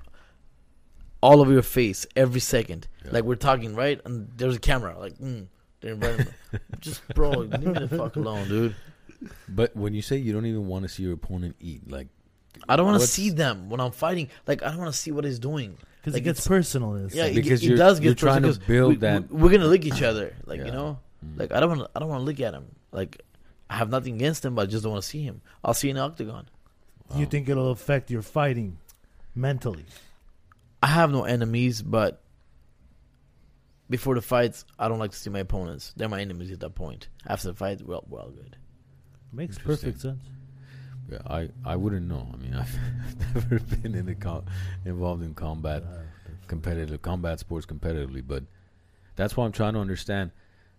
all 1.20 1.40
over 1.40 1.52
your 1.52 1.62
face 1.62 2.06
every 2.16 2.40
second 2.40 2.88
Yeah. 3.04 3.12
like 3.12 3.24
we're 3.24 3.36
talking 3.36 3.74
right 3.74 4.00
and 4.04 4.28
there's 4.36 4.56
a 4.56 4.60
camera 4.60 4.98
like 4.98 5.18
mm, 5.18 5.46
they're 5.80 5.92
inviting 5.92 6.26
me. 6.52 6.58
just 6.80 7.06
bro 7.14 7.30
leave 7.30 7.62
me 7.62 7.72
the 7.72 7.88
fuck 7.88 8.16
alone 8.16 8.48
dude 8.48 8.74
But 9.48 9.76
when 9.76 9.94
you 9.94 10.02
say 10.02 10.16
you 10.16 10.32
don't 10.32 10.46
even 10.46 10.66
want 10.66 10.82
to 10.84 10.88
see 10.88 11.02
your 11.04 11.12
opponent 11.14 11.56
eat, 11.60 11.88
like 11.90 12.08
i 12.68 12.76
don't 12.76 12.86
want 12.86 13.00
to 13.00 13.06
see 13.06 13.30
them 13.30 13.70
when 13.70 13.80
i'm 13.80 13.92
fighting 13.92 14.28
like 14.46 14.62
i 14.62 14.68
don't 14.68 14.78
want 14.78 14.92
to 14.92 14.98
see 14.98 15.12
what 15.12 15.24
he's 15.24 15.38
doing 15.38 15.76
Because 16.00 16.14
Like, 16.14 16.22
it 16.22 16.24
gets 16.24 16.40
it's- 16.40 16.48
personal. 16.48 16.96
It's 16.96 17.14
yeah 17.14 17.24
like- 17.24 17.34
Because 17.36 17.62
it, 17.62 17.66
you're- 17.66 17.78
does 17.78 18.00
get 18.00 18.06
you're 18.06 18.14
trying 18.16 18.42
to 18.42 18.58
build 18.66 18.90
we, 18.90 18.96
that- 18.96 19.30
we, 19.30 19.42
we're 19.42 19.50
gonna 19.50 19.66
lick 19.68 19.86
each 19.86 20.02
other 20.02 20.34
like 20.44 20.58
Yeah. 20.60 20.66
you 20.66 20.72
know 20.72 20.98
Mm. 21.24 21.38
Like 21.38 21.52
I 21.52 21.60
don't 21.60 21.78
want 21.78 21.90
I 21.94 22.00
don't 22.00 22.08
want 22.08 22.20
to 22.20 22.24
look 22.24 22.40
at 22.40 22.54
him. 22.54 22.66
Like 22.90 23.22
I 23.70 23.76
have 23.76 23.88
nothing 23.90 24.14
against 24.16 24.44
him, 24.44 24.54
but 24.54 24.62
I 24.62 24.66
just 24.66 24.82
don't 24.82 24.92
want 24.92 25.02
to 25.02 25.08
see 25.08 25.22
him. 25.22 25.40
I'll 25.64 25.74
see 25.74 25.88
you 25.88 25.92
in 25.92 25.96
the 25.96 26.02
octagon. 26.02 26.48
you 27.16 27.26
think 27.26 27.48
it'll 27.48 27.70
affect 27.70 28.10
your 28.10 28.22
fighting 28.22 28.78
mentally? 29.34 29.84
I 30.82 30.88
have 30.88 31.10
no 31.10 31.24
enemies, 31.24 31.80
but 31.82 32.20
before 33.88 34.14
the 34.14 34.22
fights, 34.22 34.64
I 34.78 34.88
don't 34.88 34.98
like 34.98 35.10
to 35.12 35.16
see 35.16 35.30
my 35.30 35.40
opponents. 35.40 35.92
They're 35.96 36.08
my 36.08 36.20
enemies 36.20 36.50
at 36.50 36.60
that 36.60 36.74
point. 36.74 37.08
After 37.26 37.48
the 37.48 37.54
fight, 37.54 37.82
well, 37.82 38.04
well, 38.08 38.30
good. 38.30 38.56
Makes 39.32 39.58
perfect 39.58 40.00
sense. 40.00 40.22
Yeah, 41.10 41.18
I 41.26 41.48
I 41.64 41.76
wouldn't 41.76 42.06
know. 42.08 42.26
I 42.32 42.36
mean, 42.36 42.54
I've 42.62 42.78
never 43.34 43.58
been 43.60 43.94
in 43.94 44.06
the 44.06 44.14
com- 44.14 44.44
involved 44.84 45.22
in 45.22 45.34
combat, 45.34 45.82
Uh, 45.82 45.98
competitive 46.46 47.00
combat 47.02 47.38
sports 47.40 47.66
competitively, 47.66 48.22
but 48.26 48.44
that's 49.16 49.36
why 49.36 49.44
I'm 49.46 49.52
trying 49.52 49.74
to 49.74 49.80
understand. 49.80 50.30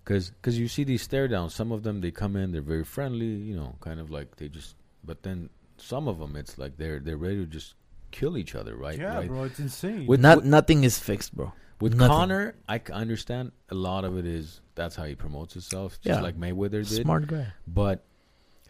Because 0.04 0.32
cause 0.42 0.58
you 0.58 0.68
see 0.68 0.84
these 0.84 1.02
stare 1.02 1.28
downs, 1.28 1.56
some 1.56 1.72
of 1.72 1.84
them 1.84 2.02
they 2.02 2.12
come 2.12 2.36
in, 2.36 2.52
they're 2.52 2.62
very 2.62 2.84
friendly, 2.84 3.26
you 3.26 3.56
know, 3.56 3.76
kind 3.80 4.00
of 4.00 4.10
like 4.12 4.36
they 4.36 4.50
just. 4.50 4.76
But 5.06 5.24
then 5.24 5.50
some 5.78 6.08
of 6.08 6.20
them, 6.20 6.36
it's 6.36 6.58
like 6.58 6.78
they're 6.78 7.00
they're 7.00 7.18
ready 7.18 7.38
to 7.38 7.46
just 7.46 7.76
kill 8.12 8.38
each 8.38 8.54
other, 8.54 8.76
right? 8.76 9.00
yeah, 9.00 9.16
right? 9.18 9.28
bro, 9.28 9.44
it's 9.44 9.60
insane. 9.60 10.06
With- 10.06 10.20
Not 10.20 10.38
with- 10.38 10.46
nothing 10.46 10.84
is 10.84 11.00
fixed, 11.00 11.36
bro. 11.36 11.54
With 11.82 11.96
Nothing. 11.96 12.08
Conor, 12.16 12.56
I 12.70 12.80
understand 12.92 13.52
a 13.70 13.76
lot 13.76 14.06
of 14.06 14.18
it 14.18 14.26
is 14.26 14.62
that's 14.76 14.96
how 14.96 15.04
he 15.06 15.16
promotes 15.16 15.54
himself, 15.54 16.00
just 16.02 16.18
Yeah. 16.18 16.22
like 16.22 16.38
Mayweather 16.40 16.88
did. 16.88 17.04
Smart 17.04 17.28
guy. 17.28 17.48
But 17.68 18.04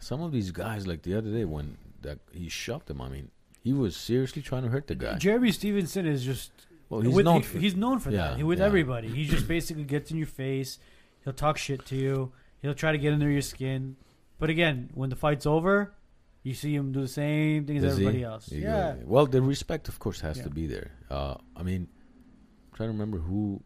some 0.00 0.20
of 0.22 0.32
these 0.32 0.50
guys, 0.50 0.86
like 0.86 1.02
the 1.02 1.14
other 1.16 1.30
day 1.30 1.44
when 1.44 1.76
that 2.02 2.18
he 2.32 2.48
shoved 2.48 2.90
him, 2.90 3.00
I 3.00 3.08
mean, 3.08 3.30
he 3.62 3.72
was 3.72 3.96
seriously 3.96 4.40
trying 4.42 4.62
to 4.64 4.68
hurt 4.70 4.86
the 4.88 4.94
guy. 4.94 5.18
Jeremy 5.18 5.52
Stevenson 5.52 6.06
is 6.06 6.24
just 6.24 6.50
Well, 6.88 7.02
he's 7.02 7.14
with, 7.14 7.24
known 7.24 7.40
he- 7.42 7.46
for 7.46 7.58
he's 7.58 7.76
known 7.76 7.98
for 7.98 8.10
Yeah, 8.10 8.28
that. 8.30 8.36
He, 8.38 8.42
with 8.42 8.58
yeah. 8.60 8.66
everybody, 8.66 9.08
he 9.08 9.26
just 9.26 9.46
basically 9.48 9.84
gets 9.84 10.10
in 10.10 10.16
your 10.16 10.26
face. 10.26 10.78
He'll 11.24 11.32
talk 11.32 11.56
shit 11.58 11.84
to 11.86 11.96
you. 11.96 12.32
He'll 12.62 12.74
try 12.74 12.92
to 12.92 12.98
get 12.98 13.12
under 13.12 13.30
your 13.30 13.42
skin. 13.42 13.96
But 14.38 14.50
again, 14.50 14.90
when 14.94 15.10
the 15.10 15.16
fight's 15.16 15.46
over, 15.46 15.94
you 16.42 16.54
see 16.54 16.74
him 16.74 16.92
do 16.92 17.00
the 17.00 17.08
same 17.08 17.64
thing 17.66 17.78
as 17.78 17.82
Does 17.84 17.96
he? 17.98 18.04
everybody 18.06 18.24
else. 18.24 18.50
You 18.52 18.62
Yeah, 18.62 18.96
Well, 19.04 19.26
the 19.26 19.40
respect, 19.40 19.88
of 19.88 19.98
course, 19.98 20.20
has 20.20 20.38
Yeah. 20.38 20.44
to 20.44 20.50
be 20.50 20.66
there. 20.66 20.90
Uh, 21.10 21.36
I 21.56 21.62
mean, 21.62 21.88
I'm 21.88 22.76
trying 22.76 22.88
to 22.88 22.92
remember 22.92 23.18
who. 23.18 23.62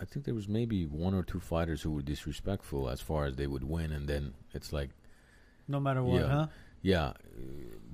I 0.00 0.04
think 0.04 0.24
there 0.24 0.34
was 0.34 0.48
maybe 0.48 0.84
one 0.86 1.14
or 1.14 1.22
two 1.22 1.38
fighters 1.38 1.82
who 1.82 1.92
were 1.92 2.02
disrespectful 2.02 2.88
as 2.88 3.00
far 3.00 3.24
as 3.26 3.36
they 3.36 3.46
would 3.46 3.62
win, 3.62 3.92
and 3.92 4.08
then 4.08 4.34
it's 4.52 4.72
like, 4.72 4.90
no 5.68 5.78
matter 5.78 6.02
what, 6.02 6.22
Yeah. 6.22 6.26
huh? 6.28 6.46
yeah, 6.82 7.12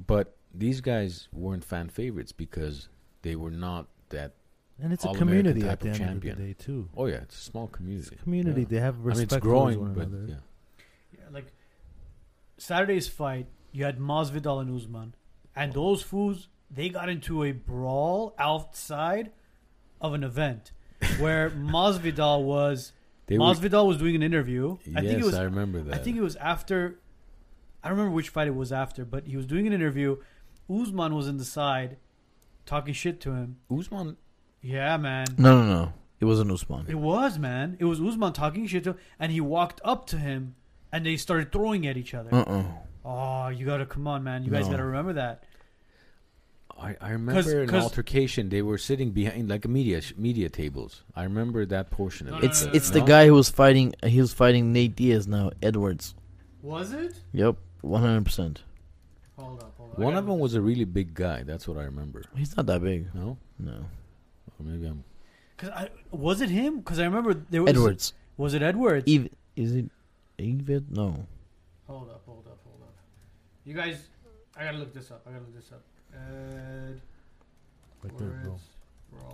but 0.07 0.37
these 0.55 0.81
guys 0.81 1.29
weren't 1.33 1.65
fan 1.65 1.89
favorites 1.91 2.33
because 2.33 2.89
they 3.23 3.37
were 3.37 3.51
not 3.51 3.89
that. 4.09 4.35
And 4.81 4.93
it's 4.93 5.05
a 5.05 5.13
community 5.13 5.63
type 5.63 5.73
at 5.73 5.81
the 5.81 5.89
end 5.89 5.99
champion. 5.99 6.33
of 6.33 6.39
the 6.39 6.47
day 6.47 6.53
too. 6.53 6.89
Oh 6.97 7.07
yeah, 7.07 7.17
it's 7.17 7.37
a 7.37 7.43
small 7.43 7.67
community. 7.69 8.09
It's 8.13 8.21
a 8.21 8.23
community. 8.23 8.63
Yeah. 8.63 8.67
They 8.71 8.81
have 8.81 8.95
I 8.95 8.99
mean, 8.99 9.07
respect 9.07 9.33
it's 9.33 9.43
growing, 9.43 9.75
for 9.75 9.81
one 9.81 9.95
but 9.95 10.07
another. 10.09 10.27
yeah. 10.29 10.35
Yeah, 11.19 11.25
like 11.33 11.47
Saturday's 12.59 13.09
fight, 13.09 13.47
you 13.73 13.85
had 13.85 13.99
Masvidal 13.99 14.61
and 14.61 14.75
Usman, 14.75 15.15
and 15.57 15.73
oh. 15.73 15.75
those 15.75 16.03
fools 16.03 16.49
they 16.71 16.89
got 16.89 17.09
into 17.09 17.45
a 17.45 17.53
brawl 17.53 18.35
outside 18.39 19.33
of 20.01 20.15
an 20.15 20.23
event 20.23 20.73
where 21.19 21.51
Masvidal 21.51 22.43
was 22.43 22.93
They 23.27 23.39
were, 23.39 23.47
Masvidal 23.47 23.87
was 23.87 23.97
doing 23.97 24.15
an 24.15 24.23
interview. 24.23 24.77
I 24.97 25.01
yes, 25.01 25.05
think 25.05 25.21
it 25.21 25.25
was 25.25 25.35
I 25.35 25.43
remember 25.43 25.81
that. 25.83 25.95
I 25.95 25.99
think 25.99 26.17
it 26.17 26.23
was 26.23 26.37
after. 26.37 27.01
I 27.83 27.89
don't 27.89 27.97
remember 27.97 28.15
which 28.15 28.29
fight 28.31 28.49
it 28.49 28.55
was 28.55 28.73
after, 28.73 29.05
but 29.05 29.27
he 29.27 29.37
was 29.37 29.47
doing 29.47 29.67
an 29.67 29.73
interview. 29.73 30.17
Usman 30.69 31.15
was 31.15 31.29
in 31.29 31.39
the 31.39 31.45
side, 31.45 31.97
talking 32.67 32.93
shit 32.93 33.21
to 33.23 33.33
him. 33.33 33.57
Usman. 33.71 34.17
Yeah, 34.63 34.97
man. 34.97 35.27
No, 35.39 35.63
no, 35.63 35.67
no. 35.67 35.93
It 36.21 36.25
wasn't 36.25 36.51
Usman. 36.51 36.87
It 36.89 36.97
was 36.99 37.39
man. 37.39 37.77
It 37.79 37.85
was 37.85 38.01
Usman 38.01 38.33
talking 38.33 38.67
shit 38.67 38.85
to, 38.85 38.91
him, 38.91 38.97
and 39.21 39.31
he 39.31 39.41
walked 39.41 39.81
up 39.85 40.07
to 40.09 40.17
him, 40.19 40.57
and 40.93 41.07
they 41.07 41.17
started 41.17 41.53
throwing 41.53 41.87
at 41.87 41.97
each 41.97 42.15
other. 42.15 42.35
Uh 42.35 42.43
uh 42.43 42.65
Oh, 43.05 43.49
you 43.49 43.65
gotta 43.65 43.87
come 43.87 44.07
on, 44.09 44.25
man. 44.25 44.43
You 44.45 44.51
guys 44.51 44.67
No. 44.67 44.73
gotta 44.73 44.85
remember 44.85 45.13
that. 45.15 45.45
I, 46.81 46.97
I 47.01 47.11
remember 47.11 47.63
an 47.63 47.69
'cause- 47.69 47.83
altercation. 47.83 48.49
They 48.51 48.63
were 48.63 48.79
sitting 48.79 49.11
behind 49.11 49.49
like 49.49 49.67
media 49.67 50.01
media 50.17 50.49
tables. 50.49 51.03
I 51.15 51.23
remember 51.25 51.65
that 51.67 51.91
portion 51.91 52.29
of 52.29 52.35
No, 52.35 52.39
it. 52.39 52.45
It's 52.45 52.65
no, 52.65 52.73
it's 52.73 52.89
no, 52.91 52.95
the 52.95 53.01
No? 53.01 53.07
guy 53.07 53.27
who 53.27 53.35
was 53.35 53.49
fighting. 53.49 53.95
He 54.05 54.21
was 54.21 54.33
fighting 54.33 54.73
Nate 54.73 54.95
Diaz 54.95 55.27
now. 55.27 55.51
Edwards. 55.63 56.15
Was 56.63 56.93
it? 56.93 57.15
Yep, 57.33 57.57
one 57.81 58.03
hundred 58.03 58.25
percent. 58.25 58.63
Hold 59.37 59.61
up, 59.63 59.75
hold 59.77 59.93
up. 59.93 59.99
One 59.99 60.17
of 60.17 60.27
them 60.27 60.39
was 60.39 60.55
a 60.55 60.61
really 60.61 60.85
big 60.85 61.15
guy. 61.15 61.43
That's 61.45 61.67
what 61.67 61.79
I 61.79 61.85
remember. 61.85 62.25
He's 62.37 62.57
not 62.57 62.67
that 62.67 62.83
big. 62.83 63.13
No, 63.15 63.39
No, 63.59 63.85
or 64.59 64.65
maybe 64.65 64.87
I'm. 64.87 65.05
Cause 65.57 65.71
I 65.71 65.89
was 66.11 66.41
it 66.41 66.51
him? 66.51 66.79
Because 66.79 66.99
I 66.99 67.05
remember 67.05 67.35
there 67.35 67.63
was 67.63 67.71
Edwards. 67.71 68.13
Was 68.37 68.55
it 68.55 68.63
Edwards? 68.63 69.05
Eve, 69.07 69.29
is 69.57 69.75
it 69.75 69.87
Evid? 70.39 70.85
No. 70.91 71.27
Hold 71.89 72.11
up, 72.11 72.23
hold 72.27 72.47
up, 72.47 72.59
hold 72.65 72.83
up. 72.83 72.95
You 73.65 73.75
guys, 73.75 74.09
I 74.57 74.65
gotta 74.65 74.79
look 74.79 74.95
this 74.95 75.11
up. 75.11 75.23
I 75.27 75.31
gotta 75.31 75.43
look 75.43 75.55
this 75.57 75.73
up. 75.73 75.83
Ed 76.15 77.01
Right 78.03 78.19
there. 78.19 78.41
Edwards. 78.43 78.63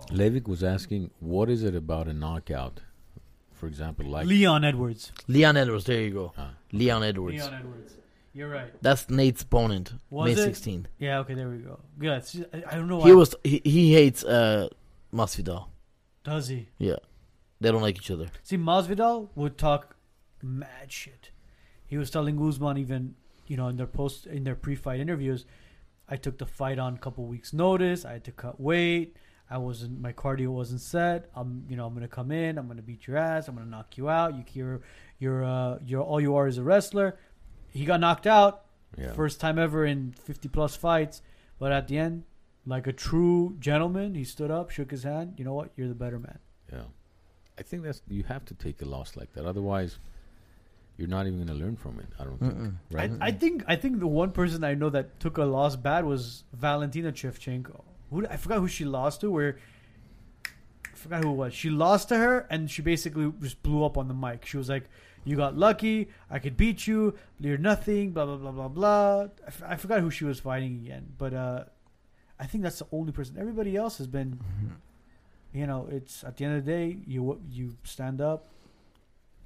Levick 0.09 0.47
was 0.47 0.63
asking, 0.63 1.11
what 1.19 1.49
is 1.49 1.63
it 1.63 1.75
about 1.75 2.07
a 2.07 2.13
knockout? 2.13 2.79
For 3.53 3.67
example, 3.67 4.05
like 4.05 4.25
Leon 4.27 4.63
Edwards. 4.63 5.11
Leon 5.27 5.57
Edwards. 5.57 5.85
There 5.85 6.01
you 6.01 6.11
go. 6.11 6.33
Ah. 6.37 6.51
Leon 6.71 7.03
Edwards. 7.03 7.37
Leon 7.37 7.53
Edwards. 7.53 7.93
You're 8.33 8.49
right. 8.49 8.71
That's 8.81 9.09
Nate's 9.09 9.43
opponent. 9.43 9.93
Was 10.09 10.35
May 10.35 10.41
it? 10.41 10.51
16th. 10.53 10.85
Yeah. 10.99 11.19
Okay. 11.19 11.35
There 11.35 11.47
we 11.47 11.57
go. 11.59 11.79
Good. 11.97 12.25
See, 12.25 12.43
I, 12.53 12.63
I 12.71 12.75
don't 12.75 12.89
know. 12.89 13.01
He 13.01 13.13
was 13.13 13.33
he, 13.45 13.61
he 13.63 13.93
hates 13.93 14.25
uh 14.25 14.67
Masvidal. 15.15 15.67
Does 16.23 16.47
he? 16.47 16.69
Yeah, 16.77 16.97
they 17.61 17.71
don't 17.71 17.81
like 17.81 17.97
each 17.97 18.11
other. 18.11 18.27
See, 18.43 18.57
Masvidal 18.57 19.29
would 19.35 19.57
talk 19.57 19.95
mad 20.41 20.91
shit. 20.91 21.29
He 21.85 21.97
was 21.97 22.09
telling 22.09 22.41
Usman 22.45 22.77
even, 22.77 23.15
you 23.47 23.57
know, 23.57 23.67
in 23.67 23.77
their 23.77 23.87
post 23.87 24.25
in 24.25 24.43
their 24.43 24.55
pre-fight 24.55 24.99
interviews, 24.99 25.45
I 26.09 26.17
took 26.17 26.37
the 26.37 26.45
fight 26.45 26.79
on 26.79 26.95
a 26.95 26.97
couple 26.97 27.25
weeks' 27.25 27.53
notice. 27.53 28.05
I 28.05 28.13
had 28.13 28.23
to 28.25 28.31
cut 28.31 28.59
weight. 28.59 29.15
I 29.49 29.59
wasn't 29.59 30.01
my 30.01 30.11
cardio 30.11 30.47
wasn't 30.47 30.81
set. 30.81 31.29
I'm, 31.35 31.65
you 31.69 31.75
know, 31.75 31.85
I'm 31.85 31.93
gonna 31.93 32.07
come 32.07 32.31
in. 32.31 32.57
I'm 32.57 32.67
gonna 32.67 32.81
beat 32.81 33.07
your 33.07 33.17
ass. 33.17 33.47
I'm 33.47 33.55
gonna 33.55 33.69
knock 33.69 33.97
you 33.97 34.09
out. 34.09 34.35
You 34.35 34.43
you're 34.53 34.81
you're 35.19 35.43
uh, 35.45 35.77
you're 35.85 36.01
all 36.01 36.19
you 36.19 36.35
are 36.35 36.47
is 36.47 36.57
a 36.57 36.63
wrestler. 36.63 37.17
He 37.69 37.85
got 37.85 37.99
knocked 37.99 38.25
out 38.25 38.65
yeah, 38.97 39.13
first 39.13 39.39
time 39.39 39.59
ever 39.59 39.85
in 39.85 40.13
50 40.13 40.49
plus 40.49 40.75
fights, 40.75 41.21
but 41.59 41.71
at 41.71 41.87
the 41.87 41.97
end, 41.97 42.23
like 42.65 42.87
a 42.87 42.93
true 42.93 43.55
gentleman, 43.59 44.15
he 44.15 44.23
stood 44.23 44.51
up, 44.51 44.69
shook 44.71 44.91
his 44.91 45.03
hand. 45.03 45.33
You 45.37 45.45
know 45.45 45.53
what? 45.53 45.71
You're 45.75 45.87
the 45.87 45.95
better 45.95 46.19
man. 46.19 46.39
yeah. 46.71 46.83
I 47.57 47.61
think 47.61 47.83
that's 47.83 48.01
you 48.09 48.23
have 48.23 48.43
to 48.45 48.53
take 48.53 48.81
a 48.81 48.85
loss 48.85 49.15
like 49.15 49.31
that. 49.33 49.45
Otherwise, 49.45 49.97
you're 50.97 51.07
not 51.07 51.25
even 51.25 51.37
going 51.37 51.47
to 51.47 51.53
learn 51.65 51.77
from 51.77 51.99
it. 52.01 52.07
I 52.19 52.25
don't 52.25 52.37
think. 52.37 52.53
Mm-mm. 52.53 52.73
Right? 52.91 53.11
I, 53.21 53.27
I 53.27 53.31
think 53.31 53.63
I 53.67 53.75
think 53.77 53.99
the 53.99 54.07
one 54.07 54.31
person 54.31 54.63
I 54.65 54.73
know 54.73 54.89
that 54.89 55.19
took 55.21 55.37
a 55.37 55.45
loss 55.45 55.75
bad 55.77 56.03
was 56.03 56.43
Valentina 56.51 57.13
Shevchenko. 57.13 57.81
Who 58.11 58.27
I 58.27 58.35
forgot 58.35 58.59
who 58.59 58.67
she 58.67 58.83
lost 58.83 59.21
to. 59.21 59.31
Where 59.31 59.57
I 60.45 60.95
forgot 60.95 61.23
who 61.23 61.31
it 61.31 61.35
was. 61.35 61.53
She 61.53 61.69
lost 61.69 62.09
to 62.09 62.17
her, 62.17 62.45
and 62.49 62.69
she 62.69 62.81
basically 62.81 63.31
just 63.41 63.61
blew 63.63 63.85
up 63.85 63.97
on 63.97 64.07
the 64.09 64.13
mic. 64.13 64.45
She 64.45 64.57
was 64.57 64.67
like, 64.67 64.89
"You 65.23 65.37
got 65.37 65.55
lucky. 65.57 66.09
I 66.29 66.39
could 66.39 66.57
beat 66.57 66.87
you. 66.87 67.13
You're 67.39 67.57
nothing." 67.57 68.11
Blah 68.11 68.25
blah 68.25 68.37
blah 68.37 68.51
blah 68.51 68.67
blah. 68.67 69.21
I, 69.21 69.47
f- 69.47 69.63
I 69.65 69.75
forgot 69.77 70.01
who 70.01 70.11
she 70.11 70.25
was 70.25 70.39
fighting 70.41 70.75
again, 70.85 71.13
but 71.17 71.33
uh, 71.33 71.63
I 72.39 72.45
think 72.45 72.63
that's 72.63 72.79
the 72.79 72.87
only 72.91 73.11
person. 73.11 73.37
Everybody 73.39 73.75
else 73.75 73.97
has 73.97 74.07
been, 74.07 74.39
you 75.53 75.65
know, 75.67 75.87
it's 75.89 76.23
at 76.23 76.37
the 76.37 76.45
end 76.45 76.57
of 76.57 76.65
the 76.65 76.71
day, 76.71 76.97
you 77.07 77.39
you 77.49 77.77
stand 77.83 78.21
up, 78.21 78.47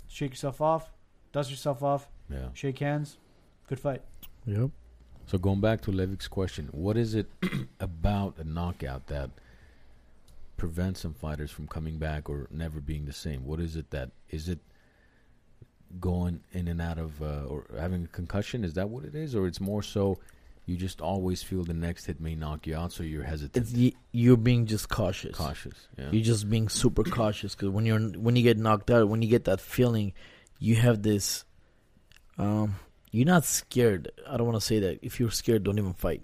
shake 0.08 0.32
yourself 0.32 0.60
off, 0.62 0.92
dust 1.32 1.52
yourself 1.52 1.84
off, 1.84 2.08
yeah. 2.30 2.50
shake 2.54 2.80
hands, 2.80 3.18
good 3.68 3.80
fight. 3.80 4.02
Yep. 4.46 4.72
So 5.28 5.38
going 5.38 5.62
back 5.62 5.82
to 5.82 5.92
Levick's 5.92 6.28
question, 6.28 6.70
what 6.72 6.98
is 6.98 7.14
it 7.14 7.28
about 7.80 8.38
a 8.40 8.44
knockout 8.44 9.06
that 9.08 9.30
prevents 10.58 11.02
some 11.02 11.14
fighters 11.14 11.52
from 11.52 11.68
coming 11.68 12.00
back 12.00 12.30
or 12.30 12.48
never 12.50 12.82
being 12.82 13.06
the 13.06 13.14
same? 13.14 13.46
What 13.46 13.60
is 13.60 13.76
it 13.76 13.92
that 13.92 14.10
is 14.32 14.50
it 14.50 14.60
going 16.00 16.42
in 16.52 16.68
and 16.68 16.82
out 16.82 16.98
of 16.98 17.22
uh, 17.22 17.44
or 17.48 17.66
having 17.78 18.06
a 18.06 18.08
concussion? 18.08 18.64
Is 18.64 18.74
that 18.74 18.90
what 18.90 19.06
it 19.06 19.14
is, 19.14 19.36
or 19.36 19.46
it's 19.46 19.62
more 19.62 19.84
so 19.84 20.18
you 20.70 20.78
just 20.78 21.02
always 21.02 21.42
feel 21.42 21.64
the 21.64 21.74
next 21.74 22.06
hit 22.06 22.20
may 22.22 22.36
knock 22.36 22.68
you 22.68 22.76
out, 22.76 22.92
so 22.92 23.02
you're 23.04 23.24
hesitant, 23.24 23.68
It's 23.74 23.96
you're 24.12 24.38
being 24.38 24.66
just 24.68 24.88
cautious. 24.90 25.36
cautious? 25.36 25.74
Yeah. 25.98 26.12
You're 26.12 26.24
just 26.24 26.50
being 26.50 26.70
super 26.70 27.04
cautious 27.04 27.56
because 27.56 27.70
when 27.70 27.86
you're 27.86 28.00
when 28.00 28.36
you 28.36 28.44
get 28.44 28.58
knocked 28.58 28.92
out, 28.92 29.10
when 29.10 29.22
you 29.22 29.28
get 29.30 29.46
that 29.46 29.60
feeling, 29.60 30.14
you 30.60 30.76
have 30.76 31.02
this. 31.02 31.44
Um, 32.38 32.76
you're 33.12 33.26
not 33.26 33.44
scared. 33.44 34.12
I 34.28 34.38
don't 34.38 34.46
want 34.48 34.60
to 34.62 34.66
say 34.66 34.80
that. 34.80 35.00
If 35.02 35.20
you're 35.20 35.32
scared, 35.32 35.64
don't 35.64 35.80
even 35.80 35.94
fight. 35.94 36.22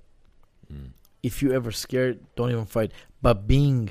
Mm. 0.72 0.91
If 1.24 1.41
you're 1.41 1.54
ever 1.56 1.72
scared, 1.72 2.20
don't 2.36 2.52
even 2.52 2.66
fight. 2.66 2.91
But 3.22 3.48
being 3.48 3.89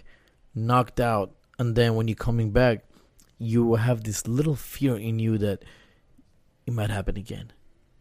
knocked 0.55 1.01
out, 1.01 1.35
and 1.59 1.75
then 1.75 1.97
when 1.97 2.07
you're 2.09 2.15
coming 2.15 2.53
back, 2.53 2.85
you 3.39 3.65
will 3.65 3.77
have 3.77 4.05
this 4.05 4.27
little 4.29 4.55
fear 4.55 4.97
in 4.97 5.19
you 5.19 5.37
that 5.39 5.65
it 6.67 6.73
might 6.73 6.91
happen 6.91 7.17
again. 7.17 7.53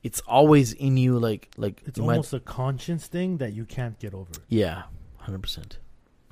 It's 0.03 0.19
always 0.21 0.73
in 0.73 0.97
you, 0.97 1.17
like 1.17 1.49
like 1.57 1.81
It's 1.85 1.97
you 1.97 2.03
might- 2.05 2.13
almost 2.13 2.33
a 2.33 2.39
conscience 2.39 3.07
thing 3.07 3.37
that 3.37 3.53
you 3.53 3.65
can't 3.65 3.97
get 3.99 4.13
over. 4.13 4.31
yeah, 4.49 4.83
hundred 5.17 5.41
percent. 5.41 5.79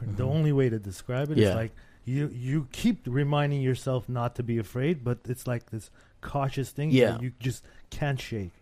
The 0.02 0.24
only 0.26 0.52
way 0.52 0.68
to 0.70 0.80
describe 0.80 1.30
it 1.32 1.38
is 1.38 1.46
Yeah. 1.50 1.56
like 1.56 1.72
you 2.06 2.28
you 2.34 2.68
keep 2.72 3.06
reminding 3.08 3.62
yourself 3.62 4.10
not 4.10 4.36
to 4.36 4.44
be 4.44 4.58
afraid, 4.58 5.04
but 5.04 5.20
it's 5.30 5.46
like 5.48 5.70
this 5.70 5.90
cautious 6.22 6.72
thing 6.72 6.90
Yeah. 6.92 7.12
that 7.12 7.22
you 7.22 7.32
just 7.40 7.64
can't 7.92 8.20
shake. 8.20 8.54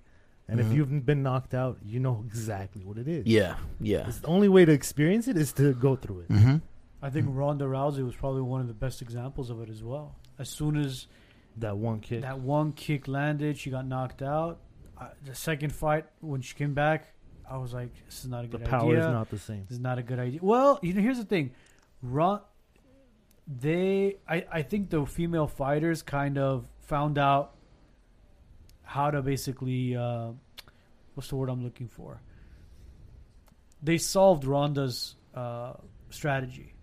And 0.48 0.60
Mhm. 0.60 0.64
if 0.66 0.74
you've 0.74 1.06
been 1.06 1.24
knocked 1.24 1.54
out, 1.54 1.78
you 1.86 2.00
know 2.00 2.24
exactly 2.28 2.84
what 2.84 2.98
it 2.98 3.08
is. 3.08 3.26
Yeah, 3.26 3.56
yeah. 3.80 4.08
It's 4.08 4.20
the 4.20 4.28
only 4.28 4.50
way 4.50 4.66
to 4.66 4.72
experience 4.72 5.28
it 5.28 5.38
is 5.38 5.54
to 5.54 5.74
go 5.74 5.96
through 5.96 6.22
it. 6.22 6.30
Mm-hmm. 6.30 6.58
I 7.02 7.10
think 7.10 7.28
Ronda 7.30 7.66
Rousey 7.66 8.04
was 8.04 8.16
probably 8.16 8.42
one 8.42 8.60
of 8.62 8.68
the 8.68 8.74
best 8.74 9.02
examples 9.02 9.50
of 9.50 9.62
it 9.62 9.70
as 9.70 9.82
well. 9.84 10.16
As 10.38 10.50
soon 10.50 10.76
as 10.76 11.08
That 11.58 11.78
one 11.78 12.00
kick. 12.02 12.22
that 12.22 12.40
one 12.40 12.74
kick 12.74 13.08
landed, 13.08 13.58
she 13.58 13.70
got 13.70 13.86
knocked 13.88 14.22
out. 14.22 14.60
Uh, 15.00 15.08
the 15.26 15.34
second 15.36 15.72
fight, 15.74 16.06
when 16.20 16.42
she 16.42 16.56
came 16.56 16.74
back, 16.74 17.14
I 17.50 17.58
was 17.58 17.74
like, 17.74 17.90
"This 18.06 18.20
is 18.20 18.28
not 18.28 18.44
a 18.46 18.48
good 18.48 18.62
idea. 18.62 18.72
the 18.72 18.78
power 18.78 18.98
is 18.98 19.06
not 19.06 19.30
the 19.30 19.40
same. 19.40 19.62
This 19.64 19.78
is 19.78 19.80
not 19.80 19.98
a 19.98 20.04
good 20.04 20.20
idea." 20.20 20.40
Well, 20.42 20.80
you 20.82 20.94
know, 20.94 21.02
here's 21.02 21.18
the 21.18 21.26
thing, 21.26 21.52
Ron. 22.02 22.42
They, 23.48 24.18
I, 24.28 24.46
I 24.52 24.62
think 24.62 24.92
the 24.92 25.06
female 25.08 25.48
fighters 25.48 26.04
kind 26.04 26.38
of 26.38 26.68
found 26.82 27.18
out 27.18 27.56
how 28.84 29.10
to 29.10 29.22
basically, 29.24 29.96
uh, 29.96 30.32
what's 31.16 31.30
the 31.30 31.36
word 31.36 31.50
I'm 31.50 31.64
looking 31.64 31.88
for? 31.88 32.22
They 33.82 33.98
solved 33.98 34.46
Ronda's 34.46 35.16
uh, 35.34 35.74
strategy 36.12 36.74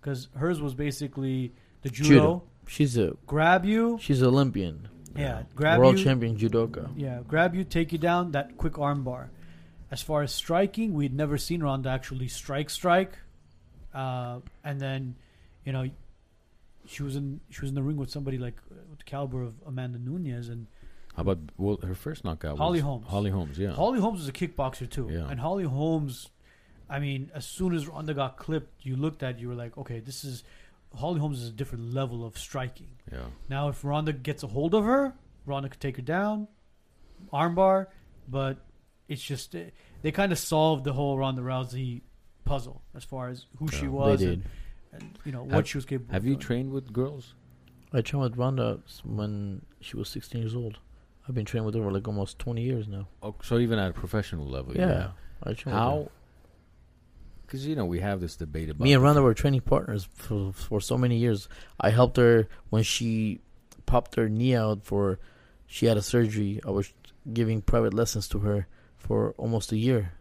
because 0.00 0.28
hers 0.34 0.60
was 0.60 0.74
basically 0.74 1.52
the 1.82 1.90
judo, 1.90 2.08
Judo. 2.08 2.42
She's 2.66 2.96
a 2.96 3.16
grab 3.26 3.64
you, 3.64 3.98
she's 4.00 4.22
Olympian, 4.22 4.88
yeah, 5.16 5.42
grab 5.54 5.78
world 5.78 5.98
you, 5.98 6.04
champion 6.04 6.36
judoka. 6.36 6.90
yeah, 6.96 7.20
grab 7.26 7.54
you, 7.54 7.64
take 7.64 7.92
you 7.92 7.98
down. 7.98 8.32
That 8.32 8.56
quick 8.56 8.78
arm 8.78 9.04
bar. 9.04 9.30
As 9.90 10.02
far 10.02 10.22
as 10.22 10.32
striking, 10.32 10.92
we'd 10.92 11.14
never 11.14 11.38
seen 11.38 11.62
Ronda 11.62 11.88
actually 11.88 12.28
strike, 12.28 12.68
strike, 12.68 13.16
uh, 13.94 14.40
and 14.62 14.78
then, 14.78 15.16
you 15.64 15.72
know, 15.72 15.88
she 16.86 17.02
was 17.02 17.16
in 17.16 17.40
she 17.50 17.60
was 17.60 17.70
in 17.70 17.74
the 17.74 17.82
ring 17.82 17.96
with 17.96 18.10
somebody 18.10 18.38
like 18.38 18.56
uh, 18.70 18.74
with 18.90 18.98
the 18.98 19.04
caliber 19.04 19.42
of 19.42 19.54
Amanda 19.66 19.98
Nunes 19.98 20.48
and 20.48 20.66
How 21.14 21.22
about 21.22 21.38
well, 21.56 21.78
her 21.82 21.94
first 21.94 22.24
knockout? 22.24 22.58
Holly 22.58 22.78
was 22.78 22.82
Holmes. 22.82 23.06
Holly 23.08 23.30
Holmes, 23.30 23.58
yeah. 23.58 23.72
Holly 23.72 24.00
Holmes 24.00 24.20
is 24.22 24.28
a 24.28 24.32
kickboxer 24.32 24.88
too. 24.88 25.08
Yeah. 25.10 25.28
And 25.28 25.38
Holly 25.40 25.64
Holmes, 25.64 26.30
I 26.88 26.98
mean, 26.98 27.30
as 27.34 27.46
soon 27.46 27.74
as 27.74 27.86
Ronda 27.86 28.14
got 28.14 28.36
clipped, 28.36 28.86
you 28.86 28.96
looked 28.96 29.22
at 29.22 29.36
it, 29.36 29.40
you 29.40 29.48
were 29.48 29.54
like, 29.54 29.76
okay, 29.76 30.00
this 30.00 30.24
is 30.24 30.44
Holly 30.94 31.20
Holmes 31.20 31.42
is 31.42 31.48
a 31.48 31.52
different 31.52 31.92
level 31.94 32.24
of 32.24 32.36
striking. 32.38 32.88
yeah. 33.12 33.18
Now, 33.48 33.68
if 33.68 33.84
Ronda 33.84 34.12
gets 34.12 34.42
a 34.42 34.46
hold 34.46 34.74
of 34.74 34.84
her, 34.84 35.14
Ronda 35.46 35.68
could 35.68 35.80
take 35.80 35.96
her 35.96 36.02
down, 36.02 36.48
armbar, 37.32 37.86
but 38.28 38.58
it's 39.08 39.22
just 39.22 39.54
eh, 39.54 39.70
they 40.02 40.10
kind 40.12 40.32
of 40.32 40.38
solved 40.38 40.84
the 40.84 40.92
whole 40.92 41.16
Ronda 41.18 41.42
Rousey 41.42 42.02
puzzle 42.44 42.82
as 42.94 43.04
far 43.04 43.28
as 43.28 43.46
who 43.58 43.68
she 43.68 43.88
was 43.88 44.22
and, 44.22 44.42
and 44.92 45.18
you 45.24 45.32
know 45.32 45.44
Have- 45.44 45.52
what 45.52 45.66
she 45.66 45.76
was 45.78 45.84
capable. 45.84 46.12
Have 46.12 46.22
of 46.22 46.26
you 46.26 46.34
doing. 46.34 46.40
trained 46.40 46.72
with 46.72 46.92
girls? 46.92 47.34
I 47.92 48.00
trained 48.02 48.22
with 48.22 48.36
Ronda 48.36 48.80
when 49.04 49.62
she 49.80 49.96
was 49.96 50.08
16 50.10 50.40
years 50.40 50.54
old. 50.54 50.78
I've 51.26 51.34
been 51.34 51.44
training 51.44 51.66
with 51.66 51.74
her 51.74 51.82
for 51.82 51.92
like 51.92 52.06
almost 52.08 52.38
20 52.38 52.62
years 52.62 52.88
now. 52.88 53.06
Oh, 53.22 53.34
so 53.42 53.58
even 53.58 53.78
at 53.78 53.90
a 53.90 53.92
professional 53.94 54.46
level, 54.46 54.74
Yeah, 54.76 55.10
I 55.42 55.52
trained 55.52 55.64
with 55.64 55.64
her. 55.66 55.70
How? 55.72 56.08
Because 57.48 57.66
you 57.66 57.74
know 57.74 57.86
we 57.86 58.00
have 58.00 58.20
this 58.20 58.36
debate 58.36 58.68
about 58.68 58.84
Me 58.84 58.92
and 58.92 59.02
Ronda 59.02 59.22
were 59.22 59.32
training 59.32 59.62
partners 59.62 60.06
for 60.12 60.52
for 60.52 60.82
so 60.82 60.98
many 60.98 61.16
years. 61.16 61.48
I 61.80 61.88
helped 61.88 62.18
her 62.18 62.46
when 62.68 62.82
she 62.82 63.40
popped 63.86 64.16
her 64.16 64.28
knee 64.28 64.54
out 64.54 64.84
for 64.84 65.18
she 65.66 65.86
had 65.86 65.96
a 65.96 66.02
surgery. 66.02 66.60
I 66.66 66.70
was 66.70 66.92
giving 67.32 67.62
private 67.62 67.94
lessons 67.94 68.28
to 68.28 68.40
her 68.40 68.66
for 68.98 69.34
almost 69.38 69.72
a 69.72 69.78
year, 69.78 70.12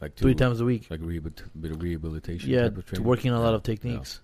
like 0.00 0.16
three 0.16 0.34
times 0.34 0.60
a 0.60 0.64
week. 0.64 0.88
like 0.90 1.00
rehabil- 1.00 1.44
bit 1.60 1.70
of 1.70 1.80
rehabilitation. 1.80 2.50
Yeah, 2.50 2.66
of 2.66 2.98
working 2.98 3.30
a 3.30 3.40
lot 3.40 3.54
of 3.54 3.62
techniques. 3.62 4.20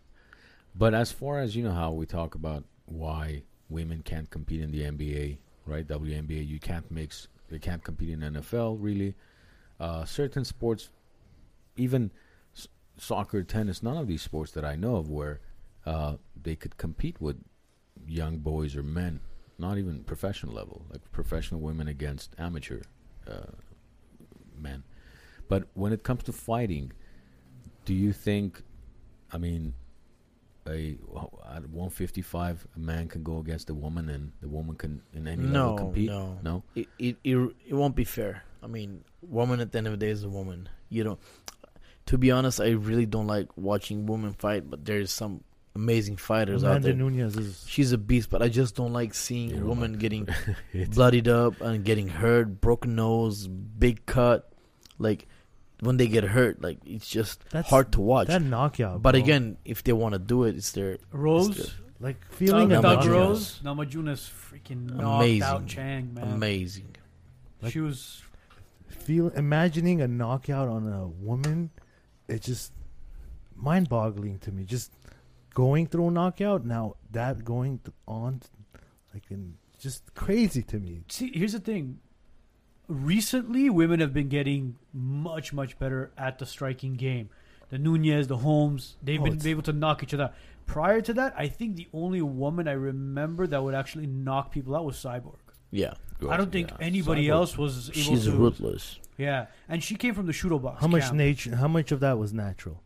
But 0.75 0.95
as 0.95 1.13
far 1.13 1.39
as 1.39 1.55
you 1.55 1.63
know, 1.63 1.73
how 1.73 1.93
we 1.93 2.07
talk 2.07 2.35
about 2.35 2.65
why 2.87 3.45
women 3.69 4.03
can't 4.03 4.29
compete 4.29 4.61
in 4.61 4.73
the 4.73 4.83
NBA, 4.83 5.39
right? 5.65 5.87
WNBA, 5.87 6.47
you 6.47 6.59
can't 6.59 6.91
mix. 6.91 7.29
They 7.49 7.61
can't 7.61 7.83
compete 7.83 8.11
in 8.11 8.21
NFL. 8.21 8.79
Really, 8.81 9.15
uh, 9.79 10.05
certain 10.05 10.45
sports, 10.45 10.91
even 11.77 12.11
s- 12.57 12.69
soccer, 12.97 13.43
tennis, 13.43 13.83
none 13.83 13.97
of 13.97 14.07
these 14.07 14.23
sports 14.23 14.53
that 14.53 14.65
I 14.65 14.77
know 14.77 14.97
of 14.97 15.09
where 15.09 15.41
uh, 15.85 16.17
they 16.41 16.57
could 16.57 16.77
compete 16.77 17.21
with 17.21 17.37
young 18.07 18.39
boys 18.39 18.77
or 18.77 18.83
men, 18.83 19.21
not 19.59 19.79
even 19.79 20.05
professional 20.05 20.53
level, 20.55 20.87
like 20.91 21.01
professional 21.13 21.61
women 21.61 21.89
against 21.89 22.35
amateur 22.39 22.83
uh, 23.29 23.53
men. 24.59 24.83
But 25.49 25.65
when 25.75 25.93
it 25.93 26.03
comes 26.03 26.25
to 26.25 26.33
fighting, 26.33 26.93
do 27.85 27.95
you 27.95 28.13
think? 28.13 28.63
I 29.33 29.39
mean, 29.39 29.75
a 30.67 30.99
at 31.55 31.69
155, 31.69 32.67
a 32.75 32.79
man 32.79 33.09
can 33.09 33.23
go 33.23 33.39
against 33.39 33.71
a 33.71 33.75
woman, 33.75 34.09
and 34.09 34.33
the 34.41 34.49
woman 34.49 34.77
can 34.77 35.03
in 35.13 35.29
any 35.29 35.45
level 35.45 35.77
compete. 35.79 36.09
no, 36.11 36.39
No? 36.43 36.63
It, 36.75 36.89
it 36.99 37.17
it 37.23 37.37
it 37.69 37.75
won't 37.75 37.95
be 37.95 38.05
fair. 38.05 38.43
I 38.63 38.67
mean, 38.67 39.05
woman 39.23 39.61
at 39.61 39.71
the 39.71 39.79
end 39.79 39.87
of 39.87 39.93
the 39.93 39.99
day 39.99 40.11
is 40.11 40.25
a 40.25 40.29
woman. 40.29 40.69
You 40.89 41.05
know, 41.05 41.19
to 42.07 42.19
be 42.19 42.31
honest, 42.31 42.61
I 42.61 42.71
really 42.71 43.07
don't 43.07 43.27
like 43.27 43.49
watching 43.57 44.07
women 44.07 44.33
fight, 44.35 44.69
but 44.71 44.85
there's 44.85 45.11
some 45.13 45.43
amazing 45.75 46.17
fighters 46.17 46.65
out 46.65 46.83
there. 46.83 46.95
Nunes 46.95 47.37
is. 47.37 47.65
She's 47.69 47.93
a 47.93 47.99
beast, 47.99 48.31
but 48.31 48.43
I 48.43 48.49
just 48.49 48.75
don't 48.77 48.93
like 48.93 49.13
seeing 49.15 49.51
You 49.51 49.63
a 49.63 49.67
woman 49.67 49.93
like- 49.93 50.01
getting 50.01 50.29
bloodied 50.91 51.29
up 51.29 51.61
and 51.61 51.85
getting 51.85 52.09
hurt, 52.09 52.61
broken 52.61 52.95
nose, 52.97 53.47
big 53.47 54.07
cut. 54.07 54.51
Like 54.99 55.27
when 55.81 55.99
they 55.99 56.07
get 56.09 56.25
hurt, 56.25 56.63
like 56.63 56.79
it's 56.87 57.07
just 57.09 57.45
That's 57.51 57.69
hard 57.69 57.93
to 57.93 58.01
watch. 58.01 58.29
That 58.29 58.41
knockout. 58.43 59.03
but 59.03 59.13
bro. 59.13 59.21
again, 59.23 59.59
if 59.65 59.85
they 59.85 59.93
want 59.93 60.15
to 60.15 60.19
do 60.19 60.45
it, 60.45 60.57
it's 60.57 60.73
their 60.73 60.97
Rose, 61.13 61.75
like 62.01 62.25
feeling 62.33 62.69
Doug, 62.71 62.79
a 62.79 62.83
Doug 62.89 62.99
Doug. 63.03 63.11
Rose, 63.11 63.61
Namajunas 63.63 64.31
freaking 64.31 64.95
knocked 64.95 65.25
Amazing. 65.25 65.43
out 65.43 65.67
Zhang, 65.67 66.13
man. 66.15 66.25
amazing. 66.33 66.97
Like- 67.61 67.73
she 67.73 67.81
was 67.81 68.23
Feel 68.89 69.29
imagining 69.31 70.01
a 70.01 70.09
knockout 70.09 70.69
on 70.69 70.89
a 70.91 71.07
woman, 71.07 71.71
it's 72.29 72.47
just 72.47 72.73
mind-boggling 73.55 74.39
to 74.41 74.53
me. 74.53 74.65
Just 74.65 74.93
going 75.55 75.87
through 75.87 76.09
a 76.09 76.11
knockout 76.11 76.65
now, 76.65 76.97
that 77.13 77.45
going 77.45 77.79
th- 77.79 77.95
on, 78.07 78.43
like, 79.15 79.25
in, 79.31 79.55
just 79.79 80.15
crazy 80.15 80.63
to 80.65 80.79
me. 80.79 81.03
See, 81.09 81.31
here's 81.35 81.53
the 81.53 81.61
thing. 81.61 81.99
Recently, 82.89 83.69
women 83.69 83.99
have 84.01 84.13
been 84.15 84.29
getting 84.29 84.77
much, 84.93 85.53
much 85.53 85.79
better 85.79 86.13
at 86.17 86.39
the 86.39 86.47
striking 86.47 86.95
game. 86.95 87.31
The 87.69 87.79
Nunes, 87.79 88.29
the 88.29 88.37
Holmes, 88.39 88.97
they've 89.03 89.21
Oh, 89.21 89.25
been 89.25 89.45
able 89.45 89.63
to 89.63 89.73
knock 89.73 90.03
each 90.05 90.15
other. 90.15 90.25
out. 90.25 90.35
Prior 90.67 91.01
to 91.01 91.13
that, 91.15 91.35
I 91.37 91.49
think 91.49 91.75
the 91.77 91.89
only 91.93 92.23
woman 92.23 92.69
I 92.69 92.73
remember 92.73 93.47
that 93.49 93.63
would 93.63 93.75
actually 93.75 94.07
knock 94.07 94.53
people 94.53 94.77
out 94.77 94.85
was 94.85 94.97
Cyborg. 94.97 95.39
Yeah, 95.73 95.95
I 96.29 96.37
don't 96.37 96.51
think 96.53 96.71
Yeah. 96.71 96.77
anybody 96.81 97.27
Cyborg. 97.27 97.31
else 97.31 97.59
was 97.59 97.91
able 97.91 97.99
she's 98.01 98.25
to. 98.25 98.33
ruthless. 98.33 98.99
Yeah, 99.19 99.47
and 99.69 99.83
she 99.83 99.95
came 99.97 100.15
from 100.15 100.27
the 100.27 100.33
Chute 100.33 100.61
Boxe. 100.61 100.81
How 100.81 100.87
much 100.89 101.03
camp. 101.05 101.15
nature? 101.17 101.57
How 101.57 101.69
much 101.69 101.93
of 101.93 102.01
that 102.01 102.19
was 102.19 102.33
natural? 102.33 102.83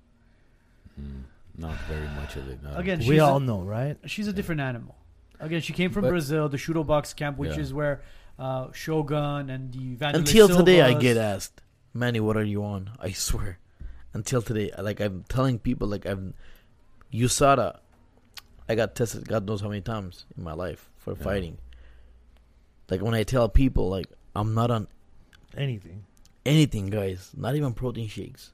Mm, 1.00 1.22
not 1.58 1.76
very 1.88 2.06
much 2.08 2.36
of 2.36 2.48
it. 2.48 2.62
no. 2.62 2.74
Again, 2.76 3.00
we 3.06 3.18
all 3.18 3.36
a, 3.38 3.40
know, 3.40 3.62
right? 3.62 3.96
she's 4.06 4.28
a 4.28 4.32
different 4.32 4.60
animal. 4.60 4.94
Again, 5.40 5.60
she 5.60 5.72
came 5.72 5.90
from 5.90 6.02
But- 6.02 6.10
Brazil, 6.10 6.48
the 6.48 6.58
Chute 6.58 6.86
Boxe 6.86 7.12
camp, 7.14 7.38
which 7.38 7.54
Yeah. 7.56 7.60
is 7.62 7.72
where 7.74 8.02
uh, 8.38 8.72
Shogun 8.72 9.50
and 9.50 9.70
the 9.72 9.96
Vanderlei 9.96 10.14
Until 10.14 10.48
today, 10.48 10.80
I 10.80 10.94
get 10.94 11.16
asked, 11.18 11.60
Manny, 11.92 12.20
what 12.20 12.36
are 12.38 12.44
you 12.44 12.64
on? 12.64 12.90
I 12.98 13.10
swear. 13.12 13.58
Until 14.14 14.40
today, 14.42 14.70
like 14.78 14.98
I'm 15.00 15.24
telling 15.28 15.58
people, 15.58 15.86
like 15.88 16.06
I'm 16.06 16.34
USADA. 17.12 17.78
I 18.68 18.74
got 18.76 18.94
tested, 18.94 19.26
God 19.28 19.46
knows 19.46 19.60
how 19.60 19.68
many 19.68 19.80
times 19.82 20.24
in 20.36 20.42
my 20.44 20.52
life 20.54 20.88
for 20.96 21.12
Yeah. 21.14 21.22
fighting. 21.22 21.58
Like 22.90 23.00
when 23.02 23.14
I 23.14 23.22
tell 23.22 23.48
people, 23.48 23.88
like 23.88 24.06
I'm 24.34 24.54
not 24.54 24.70
on 24.70 24.88
Anything. 25.56 26.04
anything, 26.44 26.86
guys. 26.90 27.30
Not 27.36 27.54
even 27.56 27.72
protein 27.72 28.08
shakes. 28.08 28.52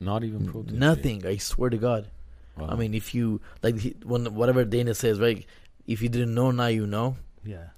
Not 0.00 0.22
even 0.24 0.46
protein. 0.50 0.78
Nothing. 0.78 1.26
I 1.26 1.36
swear 1.38 1.70
to 1.70 1.76
God. 1.78 2.08
Wow. 2.56 2.68
I 2.70 2.74
mean, 2.76 2.94
if 2.94 3.14
you 3.14 3.40
like 3.62 3.76
when 4.04 4.34
whatever 4.34 4.64
Dana 4.64 4.94
says, 4.94 5.18
right? 5.20 5.44
If 5.86 6.02
you 6.02 6.08
didn't 6.08 6.34
know, 6.34 6.50
now 6.50 6.66
you 6.66 6.86
know. 6.86 7.16
Yeah. 7.44 7.68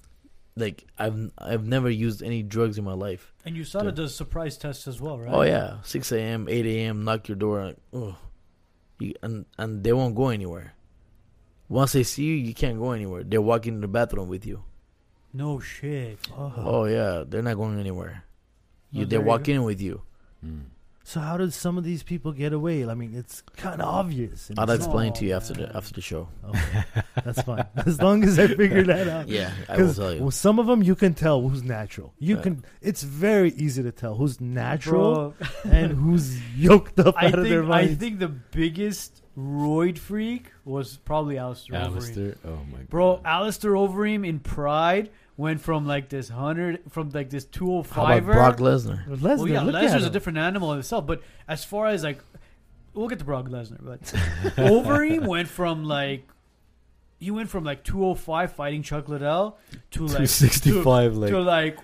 Like 0.56 0.84
I've 0.98 1.30
I've 1.38 1.64
never 1.66 1.88
used 1.88 2.22
any 2.22 2.42
drugs 2.42 2.76
in 2.78 2.84
my 2.84 2.92
life. 2.94 3.32
And 3.44 3.56
USADA 3.56 3.84
Yeah. 3.84 3.90
does 3.92 4.14
surprise 4.14 4.56
tests 4.58 4.88
as 4.88 5.00
well, 5.00 5.18
right? 5.18 5.32
Oh 5.32 5.42
yeah, 5.42 5.78
six 5.82 6.10
a.m., 6.12 6.48
eight 6.48 6.66
a.m. 6.66 7.04
Knock 7.04 7.28
your 7.28 7.36
door. 7.36 7.64
Like, 7.66 7.76
oh, 7.92 8.16
you, 8.98 9.14
and 9.22 9.46
and 9.58 9.82
they 9.84 9.92
won't 9.92 10.14
go 10.14 10.28
anywhere. 10.28 10.74
Once 11.68 11.92
they 11.92 12.02
see 12.02 12.24
you, 12.24 12.34
you 12.34 12.52
can't 12.52 12.78
go 12.78 12.90
anywhere. 12.92 13.22
They're 13.22 13.40
walking 13.40 13.74
in 13.74 13.80
the 13.80 13.88
bathroom 13.88 14.28
with 14.28 14.44
you. 14.44 14.64
No 15.32 15.60
shit. 15.60 16.18
Oh. 16.36 16.52
Oh 16.56 16.84
yeah, 16.84 17.24
they're 17.26 17.42
not 17.42 17.56
going 17.56 17.78
anywhere. 17.78 18.24
You, 18.90 19.02
Oh, 19.02 19.04
they're 19.06 19.20
walking 19.20 19.56
in 19.56 19.62
with 19.64 19.80
you. 19.80 20.02
Mm. 20.44 20.62
So 21.04 21.18
how 21.18 21.36
did 21.38 21.52
some 21.52 21.76
of 21.78 21.82
these 21.82 22.02
people 22.04 22.30
get 22.32 22.52
away? 22.52 22.86
I 22.86 22.94
mean, 22.94 23.14
it's 23.16 23.42
kind 23.56 23.80
of 23.80 23.88
obvious. 23.88 24.50
I'll 24.56 24.70
explain 24.70 25.12
to 25.14 25.24
you 25.24 25.34
after 25.34 25.54
man. 25.54 25.68
the 25.68 25.76
after 25.76 25.92
the 25.94 26.00
show. 26.00 26.28
Okay, 26.48 26.84
that's 27.24 27.42
fine. 27.42 27.66
As 27.86 28.00
long 28.00 28.22
as 28.22 28.38
I 28.38 28.46
figure 28.48 28.84
that 28.84 29.08
out. 29.08 29.28
Yeah, 29.28 29.52
I 29.68 29.76
will 29.76 29.86
'Cause 29.86 29.96
tell 29.96 30.14
you. 30.14 30.20
well, 30.22 30.30
some 30.30 30.58
of 30.60 30.66
them 30.66 30.82
you 30.82 30.94
can 30.94 31.14
tell 31.14 31.40
who's 31.48 31.64
natural. 31.64 32.12
You 32.18 32.36
Yeah. 32.36 32.42
can. 32.42 32.64
It's 32.80 33.02
very 33.02 33.50
easy 33.54 33.82
to 33.82 33.90
tell 33.92 34.14
who's 34.16 34.40
natural 34.40 35.34
Bro, 35.64 35.72
and 35.72 35.92
who's 35.92 36.40
yoked 36.54 37.00
up 37.00 37.14
I 37.18 37.26
out 37.26 37.38
of 37.40 37.44
their 37.44 37.62
think 37.62 37.74
I 37.74 37.94
think 37.94 38.18
the 38.20 38.28
biggest 38.28 39.19
roid 39.38 39.98
freak 39.98 40.46
was 40.64 40.96
probably 40.98 41.38
Alistair 41.38 41.80
Overeem. 41.80 42.36
Oh 42.44 42.58
my 42.70 42.78
god. 42.78 42.90
Bro, 42.90 43.20
Alistair 43.24 43.72
Overeem 43.72 44.26
in 44.26 44.40
Pride 44.40 45.10
went 45.36 45.60
from 45.60 45.86
like 45.86 46.08
this 46.08 46.28
hundred 46.28 46.80
from 46.90 47.10
like 47.10 47.30
this 47.30 47.44
two 47.44 47.72
oh 47.72 47.82
How 47.82 48.02
about 48.04 48.06
five. 48.08 48.24
Brock 48.26 48.56
Lesnar? 48.58 49.04
Oh, 49.08 49.12
Lesnar, 49.16 49.38
Well, 49.38 49.48
yeah, 49.48 49.62
look 49.62 49.74
at 49.74 49.84
Lesnar's 49.84 50.02
a 50.02 50.06
him. 50.06 50.12
different 50.12 50.38
animal 50.38 50.72
in 50.72 50.78
itself. 50.80 51.06
But 51.06 51.22
as 51.48 51.64
far 51.64 51.86
as 51.86 52.02
like, 52.04 52.18
we'll 52.92 53.08
get 53.08 53.18
to 53.20 53.24
Brock 53.24 53.46
Lesnar, 53.46 53.78
but 53.80 54.00
Overeem 54.56 55.26
went 55.26 55.48
from 55.48 55.84
like, 55.84 56.28
he 57.18 57.30
went 57.30 57.48
from 57.50 57.64
like 57.64 57.84
205 57.84 58.52
fighting 58.52 58.82
Chuck 58.82 59.08
Liddell 59.08 59.58
to 59.92 60.00
like 60.06 60.10
265 60.28 61.12
to, 61.12 61.18
like 61.18 61.30
to 61.30 61.40
like 61.40 61.78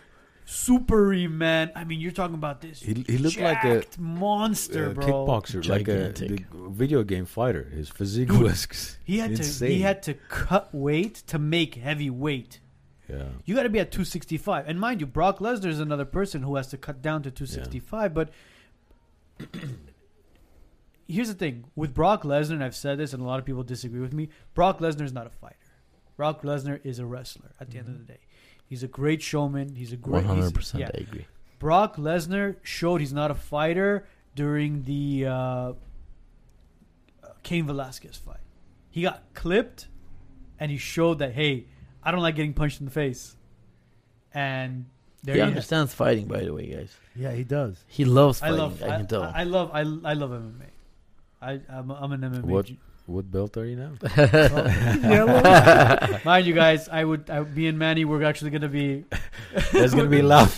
super 0.47 1.13
man. 1.29 1.71
I 1.75 1.85
mean, 1.85 2.01
you're 2.01 2.13
talking 2.13 2.35
about 2.35 2.61
this. 2.63 2.81
he, 2.81 2.95
he 3.07 3.19
looked 3.19 3.39
like 3.39 3.63
a 3.65 3.83
monster, 3.99 4.91
uh, 4.91 4.93
bro. 4.95 5.05
kickboxer, 5.07 5.69
like 5.69 5.83
a 5.89 6.13
Gigantic. 6.13 6.47
video 6.71 7.03
game 7.03 7.27
fighter. 7.27 7.65
His 7.65 7.89
physique 7.91 8.29
Dude, 8.29 8.41
was 8.43 8.97
He 9.05 9.19
had 9.19 9.31
to 9.33 9.37
insane. 9.43 9.71
he 9.73 9.81
had 9.81 10.03
to 10.05 10.15
cut 10.15 10.75
weight 10.75 11.17
to 11.27 11.39
make 11.39 11.75
heavy 11.75 12.09
weight. 12.11 12.61
yeah. 13.11 13.25
You 13.45 13.55
got 13.55 13.65
to 13.65 13.69
be 13.69 13.81
at 13.81 13.91
265. 13.93 14.65
And 14.67 14.81
mind 14.81 15.01
you, 15.01 15.07
Brock 15.07 15.41
Lesnar 15.41 15.67
is 15.67 15.81
another 15.81 16.05
person 16.07 16.43
who 16.43 16.57
has 16.57 16.69
to 16.69 16.77
cut 16.79 17.03
down 17.03 17.23
to 17.25 17.31
265. 17.31 18.15
But 18.15 18.31
here's 21.09 21.29
the 21.29 21.35
thing 21.35 21.65
with 21.75 21.93
Brock 21.95 22.23
Lesnar, 22.23 22.53
and 22.53 22.65
I've 22.65 22.77
said 22.77 22.99
this, 22.99 23.13
and 23.13 23.23
a 23.23 23.27
lot 23.27 23.39
of 23.39 23.45
people 23.45 23.63
disagree 23.63 24.01
with 24.01 24.13
me. 24.13 24.29
Brock 24.55 24.79
Lesnar 24.81 25.03
is 25.03 25.13
not 25.13 25.27
a 25.27 25.31
fighter. 25.31 25.57
Brock 26.17 26.43
Lesnar 26.43 26.81
is 26.85 26.99
a 26.99 27.05
wrestler. 27.07 27.51
At 27.61 27.71
the 27.71 27.79
end 27.79 27.89
of 27.89 27.99
the 27.99 28.05
day, 28.05 28.21
he's 28.69 28.83
a 28.83 28.89
great 28.89 29.23
showman. 29.23 29.75
He's 29.75 29.93
a 29.93 29.97
great. 29.97 30.25
Hundred 30.25 30.55
percent. 30.55 30.85
I 30.85 30.99
agree. 31.01 31.27
Brock 31.59 31.97
Lesnar 31.97 32.57
showed 32.62 33.01
he's 33.01 33.12
not 33.12 33.31
a 33.31 33.35
fighter 33.35 34.07
during 34.35 34.83
the 34.83 35.27
uh, 35.27 35.73
Cain 37.43 37.67
Velasquez 37.67 38.17
fight. 38.17 38.41
He 38.91 39.03
got 39.03 39.23
clipped, 39.35 39.89
and 40.61 40.71
he 40.71 40.77
showed 40.79 41.19
that 41.21 41.33
hey, 41.33 41.67
I 42.03 42.11
don't 42.11 42.21
like 42.23 42.37
getting 42.37 42.53
punched 42.53 42.81
in 42.81 42.87
the 42.87 42.93
face. 42.93 43.37
And 44.33 44.87
there 45.23 45.35
He 45.35 45.41
you 45.41 45.45
go. 45.45 45.49
understands 45.49 45.95
fighting, 45.95 46.27
by 46.27 46.45
the 46.45 46.53
way, 46.53 46.67
guys. 46.67 46.95
Yeah, 47.14 47.33
he 47.33 47.43
does. 47.43 47.83
He 47.89 48.05
loves 48.05 48.41
fighting. 48.41 48.55
I, 48.55 48.59
love. 48.59 48.83
I, 48.83 48.87
can 48.99 49.07
tell. 49.07 49.23
I, 49.23 49.33
I 49.35 49.43
love. 49.45 49.71
I, 49.73 49.81
I 49.81 50.12
love 50.12 50.31
MMA. 50.31 50.67
I 51.41 51.61
I'm, 51.69 51.91
I'm 51.91 52.12
an 52.12 52.21
MMA. 52.21 52.43
What? 52.43 52.71
G- 53.07 53.13
What 53.13 53.31
belt 53.31 53.57
are 53.57 53.65
you 53.65 53.77
now? 53.77 53.93
Mind 56.25 56.47
you 56.47 56.55
guys, 56.55 56.89
I 56.89 57.05
would. 57.05 57.31
I, 57.31 57.41
me 57.41 57.67
and 57.69 57.79
Manny, 57.79 58.05
we're 58.05 58.25
actually 58.25 58.51
gonna 58.51 58.69
be. 58.69 59.05
There's 59.73 59.95
gonna 59.95 60.09
be 60.09 60.23
loud 60.23 60.51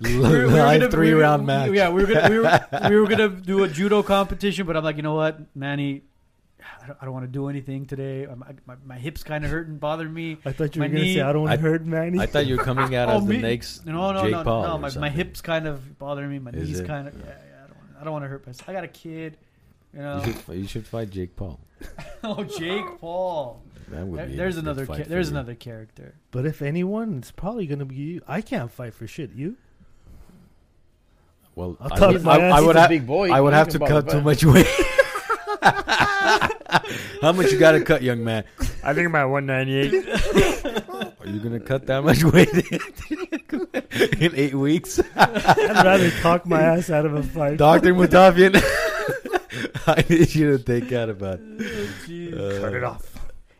we 0.00 0.18
were- 0.18 0.28
we 0.30 0.38
were 0.44 0.50
live 0.50 0.80
gonna- 0.80 0.90
three 0.90 1.08
we 1.08 1.14
were- 1.14 1.20
round 1.20 1.46
match. 1.46 1.70
Yeah, 1.72 1.90
we 1.90 2.04
were 2.04 2.12
gonna 2.12 2.28
we 2.30 2.38
were, 2.38 2.60
we 2.90 3.00
were 3.00 3.06
gonna 3.06 3.28
do 3.28 3.64
a 3.64 3.68
judo 3.68 4.02
competition, 4.02 4.66
but 4.66 4.76
I'm 4.76 4.84
like, 4.84 4.96
you 4.96 5.02
know 5.02 5.14
what, 5.14 5.40
Manny, 5.56 6.02
I 6.82 6.86
don't, 6.86 6.98
I 7.02 7.04
don't 7.04 7.14
want 7.14 7.24
to 7.24 7.30
do 7.32 7.48
anything 7.48 7.86
today. 7.86 8.26
I'm- 8.26 8.42
my, 8.66 8.74
my 8.84 8.98
hips 8.98 9.22
kind 9.22 9.44
of 9.44 9.50
hurt 9.50 9.68
and 9.68 9.78
bother 9.78 10.08
me. 10.08 10.38
I 10.44 10.52
thought 10.52 10.74
you 10.74 10.80
My 10.80 10.88
were 10.88 10.94
gonna 10.94 11.04
say 11.14 11.20
I 11.20 11.32
don't 11.32 11.42
want 11.42 11.54
to 11.54 11.60
hurt 11.60 11.84
Manny. 11.86 12.18
I 12.18 12.26
thought 12.26 12.46
you 12.46 12.56
were 12.56 12.64
coming 12.64 12.94
out 12.94 13.08
Oh, 13.08 13.18
as 13.18 13.26
the 13.26 13.38
next 13.38 13.86
No, 13.86 14.12
no, 14.12 14.22
Jake 14.22 14.32
no, 14.32 14.44
Paul. 14.44 14.62
no. 14.64 14.72
or 14.74 14.78
My, 14.78 14.90
my 14.98 15.10
hips 15.10 15.40
kind 15.40 15.66
of 15.66 15.98
bother 15.98 16.26
me. 16.26 16.38
My 16.38 16.50
Is 16.50 16.68
knees 16.68 16.80
it? 16.80 16.86
kind 16.86 17.08
of. 17.08 17.14
Yeah, 17.14 17.26
yeah. 17.26 17.64
I 17.64 17.66
don't. 17.68 17.76
wanna- 17.76 18.00
I 18.00 18.04
don't 18.04 18.12
want 18.12 18.24
to 18.24 18.28
hurt 18.28 18.46
myself. 18.46 18.68
I 18.68 18.72
got 18.72 18.84
a 18.84 18.88
kid. 18.88 19.36
You 19.94 20.00
know. 20.00 20.22
You 20.24 20.32
should, 20.32 20.54
you 20.62 20.66
should 20.66 20.86
fight 20.86 21.10
Jake 21.10 21.36
Paul. 21.36 21.60
oh, 22.24 22.44
Jake 22.44 22.84
Paul. 23.00 23.62
That 23.88 24.06
would 24.06 24.18
There- 24.20 24.26
be. 24.26 24.32
a 24.34 24.36
there's 24.36 24.54
good 24.54 24.64
another. 24.64 24.86
fight 24.86 24.96
Ca- 24.98 25.02
for 25.04 25.08
there's 25.10 25.28
you. 25.30 25.34
another 25.36 25.54
character. 25.54 26.14
but 26.30 26.46
if 26.46 26.62
anyone, 26.62 27.18
it's 27.18 27.30
probably 27.30 27.66
gonna 27.66 27.84
be 27.84 27.96
you. 27.96 28.22
I 28.26 28.40
can't 28.40 28.70
fight 28.70 28.94
for 28.94 29.06
shit. 29.06 29.32
You? 29.34 29.56
Well, 31.54 31.76
I'll 31.80 31.92
I 31.92 31.96
talk 31.98 32.12
would, 32.12 32.22
my 32.22 32.36
I, 32.36 32.40
ass. 32.40 32.52
I 32.54 32.56
He's 32.58 32.66
would 32.66 32.76
a 32.76 32.80
have. 32.80 32.88
big 32.88 33.06
boy. 33.06 33.30
I 33.30 33.40
would 33.40 33.52
have 33.52 33.68
to 33.68 33.78
cut 33.78 34.08
too 34.08 34.22
much 34.22 34.42
weight. 34.44 34.66
How 37.20 37.32
much 37.32 37.52
you 37.52 37.58
got 37.58 37.72
to 37.72 37.84
cut, 37.84 38.02
young 38.02 38.24
man? 38.24 38.44
I 38.82 38.94
think 38.94 39.08
about 39.08 39.30
198. 39.30 40.08
Are 41.20 41.26
you 41.28 41.38
gonna 41.40 41.60
cut 41.60 41.86
that 41.86 42.02
much 42.02 42.24
weight 42.24 42.48
in 44.20 44.32
eight 44.34 44.54
weeks, 44.54 44.98
I'd 45.14 45.84
rather 45.84 46.10
talk 46.22 46.46
my 46.46 46.60
ass 46.62 46.90
out 46.90 47.06
of 47.06 47.14
a 47.14 47.22
fight. 47.22 47.58
Doctor 47.58 47.94
Mutafian? 47.94 48.54
I 49.86 50.04
need 50.08 50.34
you 50.34 50.52
to 50.52 50.58
think 50.58 50.92
out 50.92 51.08
about. 51.10 51.40
Jeez. 52.06 52.32
Uh, 52.34 52.60
Cut 52.60 52.74
it 52.74 52.84
off. 52.84 53.14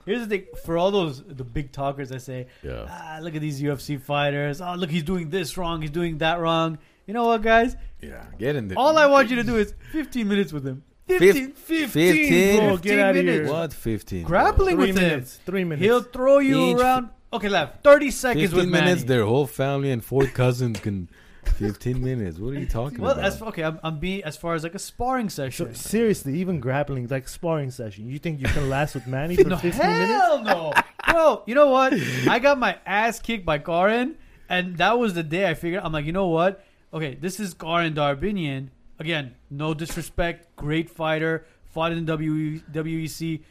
Here's 0.04 0.20
the 0.20 0.26
thing: 0.26 0.46
for 0.64 0.76
all 0.76 0.90
those 0.90 1.22
the 1.22 1.44
big 1.44 1.70
talkers, 1.72 2.10
I 2.12 2.18
say, 2.18 2.48
Yeah. 2.62 2.86
ah, 2.88 3.18
look 3.22 3.34
at 3.34 3.40
these 3.40 3.60
UFC 3.62 4.00
fighters. 4.00 4.60
Oh, 4.60 4.74
look, 4.74 4.90
he's 4.90 5.04
doing 5.04 5.30
this 5.30 5.56
wrong. 5.56 5.80
He's 5.80 5.90
doing 5.90 6.18
that 6.18 6.40
wrong. 6.40 6.78
You 7.06 7.14
know 7.14 7.26
what, 7.26 7.42
guys? 7.42 7.76
Yeah. 8.00 8.24
Get 8.38 8.56
in 8.56 8.68
there. 8.68 8.78
All 8.78 8.96
I 8.98 9.06
want 9.06 9.30
you 9.30 9.36
to 9.36 9.42
do 9.44 9.56
is 9.56 9.74
15 9.92 10.26
minutes 10.26 10.52
with 10.52 10.66
him. 10.66 10.82
Fif- 11.06 11.20
15, 11.20 11.52
15? 11.52 11.88
15, 11.88 12.58
Bro, 12.60 12.76
get 12.78 12.98
outta 13.00 13.22
here. 13.22 13.48
What? 13.48 13.72
Fifteen. 13.72 14.24
Grappling 14.24 14.76
Three 14.76 14.86
with 14.92 14.98
him. 14.98 15.24
Three 15.24 15.64
minutes. 15.64 15.84
He'll 15.84 16.02
throw 16.02 16.38
you 16.38 16.60
Each 16.70 16.76
around. 16.78 17.10
Okay, 17.32 17.48
left. 17.48 17.82
30 17.82 18.10
seconds 18.10 18.42
Fifteen 18.42 18.58
with 18.58 18.68
Manny. 18.70 18.84
minutes. 18.86 19.04
Their 19.04 19.24
whole 19.24 19.46
family 19.46 19.90
and 19.90 20.02
four 20.04 20.26
cousins 20.26 20.80
can. 20.80 21.08
Fifteen 21.44 22.02
minutes. 22.02 22.38
What 22.38 22.54
are 22.54 22.58
you 22.58 22.66
talking 22.66 23.00
well, 23.00 23.12
about? 23.12 23.24
as 23.24 23.42
okay, 23.42 23.62
I'm, 23.64 23.78
I'm 23.82 23.98
being 23.98 24.24
as 24.24 24.36
far 24.36 24.54
as 24.54 24.62
like 24.62 24.74
a 24.74 24.78
sparring 24.78 25.28
So, 25.28 25.44
session. 25.50 25.74
seriously, 25.74 26.38
even 26.38 26.60
grappling, 26.60 27.06
like 27.08 27.28
sparring 27.28 27.70
session, 27.70 28.08
you 28.08 28.18
think 28.18 28.40
you 28.40 28.46
can 28.46 28.68
last 28.70 28.94
with 28.94 29.06
Manny 29.06 29.36
for 29.42 29.48
no, 29.48 29.56
15 29.56 29.86
minutes? 29.86 30.10
hell 30.10 30.42
no, 30.42 30.72
bro. 31.10 31.42
You 31.46 31.54
know 31.54 31.68
what? 31.68 31.94
I 32.28 32.38
got 32.38 32.58
my 32.58 32.78
ass 32.86 33.20
kicked 33.20 33.44
by 33.44 33.58
Karen, 33.58 34.16
and 34.48 34.76
that 34.78 34.98
was 34.98 35.14
the 35.14 35.22
day 35.22 35.48
I 35.48 35.54
figured. 35.54 35.82
I'm 35.84 35.92
like, 35.92 36.04
you 36.04 36.12
know 36.12 36.28
what? 36.28 36.64
Okay, 36.94 37.16
this 37.16 37.38
is 37.40 37.54
Karen 37.54 37.94
Darabedyan. 37.94 38.68
Again, 38.98 39.34
no 39.50 39.74
disrespect, 39.74 40.54
great 40.56 40.88
fighter, 40.88 41.44
fought 41.64 41.92
in 41.92 42.04
the 42.06 42.16
WE, 42.16 42.62
WEC, 42.72 43.42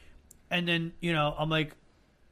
and 0.50 0.68
then 0.68 0.94
you 1.02 1.12
know, 1.14 1.36
I'm 1.38 1.50
like, 1.50 1.76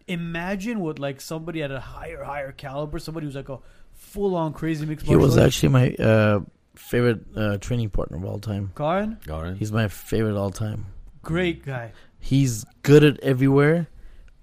imagine 0.07 0.79
what 0.79 0.99
like 0.99 1.19
somebody 1.21 1.61
at 1.61 1.71
a 1.71 1.79
higher, 1.79 2.23
higher 2.23 2.51
caliber, 2.51 2.97
somebody 2.97 3.25
who's 3.27 3.35
like 3.35 3.49
a 3.49 3.59
full 3.99 4.35
on 4.35 4.53
crazy 4.53 4.85
mixed 4.87 5.05
He 5.05 5.13
martial 5.13 5.27
was 5.27 5.37
artist. 5.37 5.57
actually 5.57 5.69
my 5.69 5.93
uh, 6.03 6.39
favorite 6.75 7.19
uh, 7.35 7.57
training 7.59 7.89
partner 7.91 8.17
of 8.17 8.25
all 8.25 8.39
time. 8.39 8.71
Karen, 8.75 9.17
Garin? 9.27 9.55
He's 9.55 9.71
my 9.71 9.87
favorite 9.87 10.35
all 10.37 10.49
time. 10.51 10.85
great 11.21 11.63
guy. 11.65 11.91
He's 12.19 12.65
good 12.83 13.03
at 13.03 13.19
everywhere, 13.21 13.87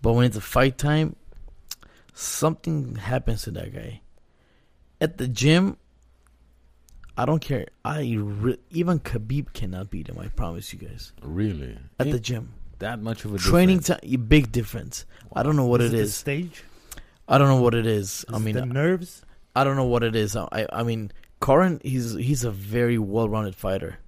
but 0.02 0.12
when 0.12 0.24
it's 0.26 0.36
a 0.36 0.40
fight 0.40 0.78
time, 0.78 1.16
something 2.14 2.96
happens 2.96 3.42
to 3.42 3.50
that 3.52 3.74
guy. 3.74 4.00
At 5.00 5.18
the 5.18 5.28
gym, 5.28 5.76
I 7.18 7.24
don't 7.26 7.40
care. 7.40 7.66
I 7.84 8.16
re- 8.18 8.58
even 8.70 9.00
Khabib 9.00 9.52
cannot 9.52 9.90
beat 9.90 10.08
him. 10.08 10.18
I 10.18 10.28
promise 10.28 10.72
you 10.72 10.78
guys. 10.78 11.12
really 11.22 11.78
At 11.98 12.06
the 12.06 12.14
Ain't 12.14 12.22
gym, 12.22 12.54
that 12.78 13.00
much 13.00 13.24
of 13.24 13.34
a 13.34 13.38
training 13.38 13.78
difference? 13.80 14.00
time, 14.02 14.26
big 14.28 14.52
difference. 14.52 15.04
I 15.34 15.42
don't 15.42 15.56
know 15.56 15.66
what 15.66 15.80
is 15.82 15.92
it 15.92 15.98
it 15.98 16.00
is. 16.02 16.10
The 16.12 16.18
stage? 16.18 16.64
I 17.28 17.36
don't 17.38 17.48
know 17.48 17.60
what 17.60 17.74
it 17.74 17.86
is. 17.86 18.24
Is 18.24 18.24
I 18.32 18.36
it 18.36 18.40
mean, 18.40 18.54
the 18.54 18.64
nerves. 18.66 19.22
I 19.56 19.64
don't 19.64 19.76
know 19.76 19.84
what 19.94 20.02
it 20.02 20.14
is. 20.14 20.36
I 20.36 20.66
I 20.70 20.82
mean, 20.82 21.10
Corin, 21.40 21.80
he's 21.82 22.12
he's 22.14 22.44
a 22.44 22.50
very 22.50 22.98
well-rounded 22.98 23.56
fighter. 23.56 23.98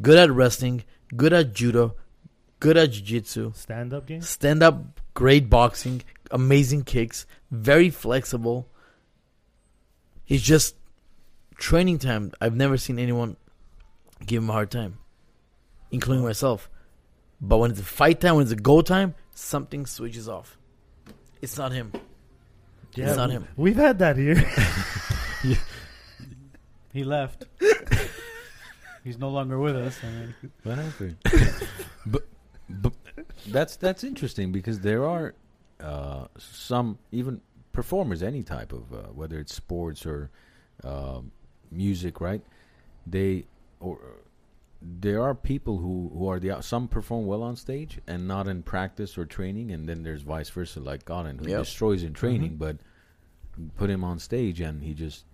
Good 0.00 0.18
at 0.18 0.30
wrestling, 0.30 0.84
good 1.16 1.32
at 1.32 1.52
judo, 1.52 1.96
good 2.60 2.76
at 2.76 2.92
jiu-jitsu, 2.92 3.52
Stand 3.54 3.92
up 3.92 4.06
game. 4.06 4.20
stand 4.22 4.62
up, 4.62 5.00
great 5.14 5.50
boxing, 5.50 6.02
amazing 6.30 6.84
kicks, 6.84 7.26
very 7.50 7.90
flexible. 7.90 8.68
He's 10.24 10.42
just 10.42 10.76
training 11.56 11.98
time. 11.98 12.32
I've 12.40 12.54
never 12.56 12.76
seen 12.76 12.98
anyone 12.98 13.36
give 14.24 14.42
him 14.42 14.50
a 14.50 14.52
hard 14.52 14.70
time, 14.70 14.98
including 15.90 16.24
myself. 16.24 16.68
But 17.40 17.58
when 17.58 17.70
it's 17.70 17.80
a 17.80 17.84
fight 17.84 18.20
time, 18.20 18.36
when 18.36 18.42
it's 18.44 18.52
a 18.52 18.56
go 18.56 18.80
time, 18.82 19.14
something 19.34 19.86
switches 19.86 20.28
off. 20.28 20.56
It's 21.42 21.56
not 21.58 21.72
him. 21.72 21.92
Yeah, 22.96 23.08
it's 23.08 23.16
not 23.16 23.28
we- 23.28 23.34
him. 23.36 23.48
We've 23.56 23.76
had 23.76 23.98
that 24.00 24.16
here. 24.16 24.42
He 26.92 27.04
left. 27.04 27.44
He's 29.04 29.18
no 29.18 29.28
longer 29.28 29.58
with 29.58 29.76
us. 29.76 29.98
I 30.02 30.06
mean, 30.10 30.34
What 30.62 30.78
happened? 30.78 31.16
but, 32.06 32.26
but 32.70 32.92
that's 33.48 33.76
that's 33.76 34.02
interesting 34.02 34.50
because 34.50 34.80
there 34.80 35.04
are 35.04 35.34
uh, 35.78 36.26
some 36.38 36.98
even 37.12 37.42
performers, 37.72 38.22
any 38.22 38.42
type 38.42 38.72
of 38.72 38.92
uh, 38.92 38.96
whether 39.14 39.38
it's 39.38 39.54
sports 39.54 40.06
or 40.06 40.30
um 40.84 41.32
music, 41.70 42.20
right? 42.20 42.40
They 43.06 43.44
or 43.80 43.98
there 44.82 45.22
are 45.22 45.34
people 45.34 45.78
who 45.78 46.10
who 46.14 46.28
are 46.28 46.38
the 46.38 46.60
some 46.62 46.86
perform 46.88 47.26
well 47.26 47.42
on 47.42 47.56
stage 47.56 47.98
and 48.06 48.28
not 48.28 48.46
in 48.48 48.62
practice 48.62 49.16
or 49.18 49.24
training, 49.24 49.70
and 49.72 49.88
then 49.88 50.02
there's 50.02 50.22
vice 50.22 50.50
versa, 50.50 50.80
like 50.80 51.04
Godin 51.04 51.38
who 51.38 51.48
Yep. 51.48 51.58
destroys 51.60 52.02
in 52.02 52.12
training, 52.12 52.52
Mhm. 52.52 52.58
but 52.58 52.76
put 53.76 53.88
him 53.88 54.04
on 54.04 54.18
stage 54.18 54.60
and 54.60 54.82
he 54.82 54.92
just 54.94 55.24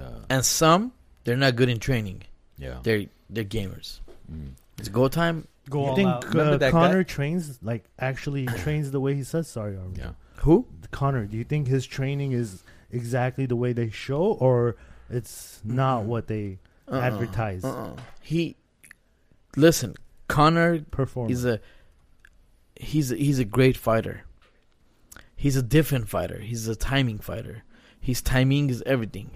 uh, 0.00 0.20
And 0.30 0.44
some, 0.44 0.92
they're 1.24 1.36
not 1.36 1.56
good 1.56 1.68
in 1.68 1.78
training. 1.78 2.22
yeah. 2.56 2.78
They're 2.82 3.06
they're 3.28 3.44
gamers. 3.44 4.00
Mm. 4.32 4.52
It's 4.78 4.88
go 4.88 5.08
time. 5.08 5.46
go 5.68 5.80
you 5.82 5.86
all 5.90 5.96
think 5.96 6.08
out. 6.08 6.36
Uh, 6.36 6.56
that 6.56 6.70
Conor 6.72 7.04
trains 7.04 7.58
like 7.62 7.84
actually 7.98 8.46
trains 8.64 8.90
the 8.90 9.00
way 9.00 9.14
he 9.14 9.22
says? 9.24 9.48
Sorry, 9.48 9.76
Armin. 9.76 9.96
Yeah. 9.96 10.12
Who? 10.38 10.66
Conor, 10.92 11.26
do 11.26 11.36
you 11.36 11.44
think 11.44 11.66
his 11.68 11.86
training 11.86 12.32
is 12.32 12.62
exactly 12.90 13.46
the 13.46 13.56
way 13.56 13.72
they 13.72 13.90
show, 13.90 14.22
or 14.22 14.76
it's 15.10 15.60
not 15.64 16.04
what 16.04 16.26
they 16.28 16.58
Uh-uh. 16.88 16.98
advertise? 17.00 17.64
Uh-uh. 17.64 17.96
He, 18.20 18.56
listen, 19.56 19.94
Conor 20.28 20.80
perform? 20.90 21.30
is 21.30 21.44
a 21.44 21.60
he's 22.76 23.12
a, 23.12 23.16
he's 23.16 23.38
a 23.38 23.44
great 23.44 23.76
fighter. 23.76 24.24
He's 25.36 25.56
a 25.56 25.62
different 25.62 26.08
fighter. 26.08 26.38
He's 26.38 26.68
a 26.68 26.76
timing 26.76 27.18
fighter. 27.18 27.64
His 28.00 28.22
timing 28.22 28.70
is 28.70 28.82
everything. 28.86 29.30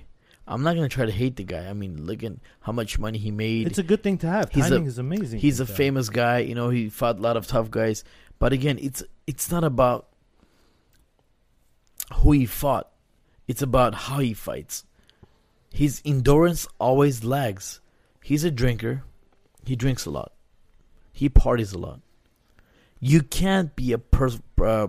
I'm 0.49 0.63
not 0.63 0.75
gonna 0.77 0.89
try 0.89 1.07
to 1.07 1.13
hate 1.13 1.37
the 1.37 1.43
guy. 1.45 1.67
I 1.69 1.73
mean, 1.73 2.07
look 2.07 2.23
at 2.23 2.33
how 2.61 2.73
much 2.73 2.99
money 2.99 3.19
he 3.19 3.31
made. 3.33 3.67
it's 3.67 3.79
a 3.79 3.83
good 3.83 4.03
thing 4.03 4.19
to 4.19 4.29
have. 4.29 4.51
He's 4.53 4.67
a- 4.67 4.71
Timing 4.71 4.87
is 4.87 4.99
amazing. 4.99 5.41
He's 5.41 5.59
a 5.61 5.67
famous 5.67 6.09
guy. 6.09 6.39
You 6.39 6.55
know, 6.55 6.71
he 6.71 6.89
fought 6.89 7.19
a 7.19 7.23
lot 7.23 7.37
of 7.37 7.47
tough 7.47 7.71
guys. 7.71 8.05
But 8.39 8.53
again, 8.53 8.79
it's 8.81 9.03
it's 9.27 9.51
not 9.51 9.65
about 9.65 10.09
who 12.15 12.33
he 12.33 12.47
fought. 12.47 12.91
It's 13.49 13.63
about 13.63 13.95
how 13.95 14.19
he 14.21 14.35
fights. 14.35 14.85
His 15.73 16.01
endurance 16.05 16.67
always 16.79 17.25
lags. 17.25 17.81
He's 18.23 18.45
a 18.45 18.51
drinker. 18.51 19.03
He 19.67 19.77
drinks 19.77 20.07
a 20.07 20.11
lot. 20.11 20.33
He 21.13 21.29
parties 21.29 21.73
a 21.73 21.79
lot. 21.79 22.01
You 23.01 23.23
can't 23.23 23.75
be 23.77 23.93
a 23.93 23.99
pers- 23.99 24.41
uh, 24.63 24.89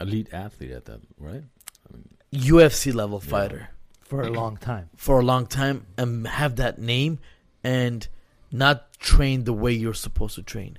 Elite 0.00 0.32
athlete 0.32 0.70
at 0.70 0.84
that, 0.86 1.00
right? 1.18 1.42
I 1.42 1.92
mean, 1.96 2.08
UFC 2.32 2.92
level 2.92 3.20
Yeah. 3.24 3.30
fighter 3.30 3.68
for 4.00 4.22
a 4.22 4.30
long 4.30 4.56
time. 4.56 4.88
for 4.96 5.20
a 5.20 5.24
long 5.24 5.46
time 5.46 5.86
and 5.96 6.26
have 6.26 6.56
that 6.56 6.78
name 6.78 7.18
and 7.64 8.06
not 8.50 8.92
train 8.98 9.44
the 9.44 9.52
way 9.52 9.72
you're 9.72 9.94
supposed 9.94 10.36
to 10.36 10.42
train. 10.42 10.78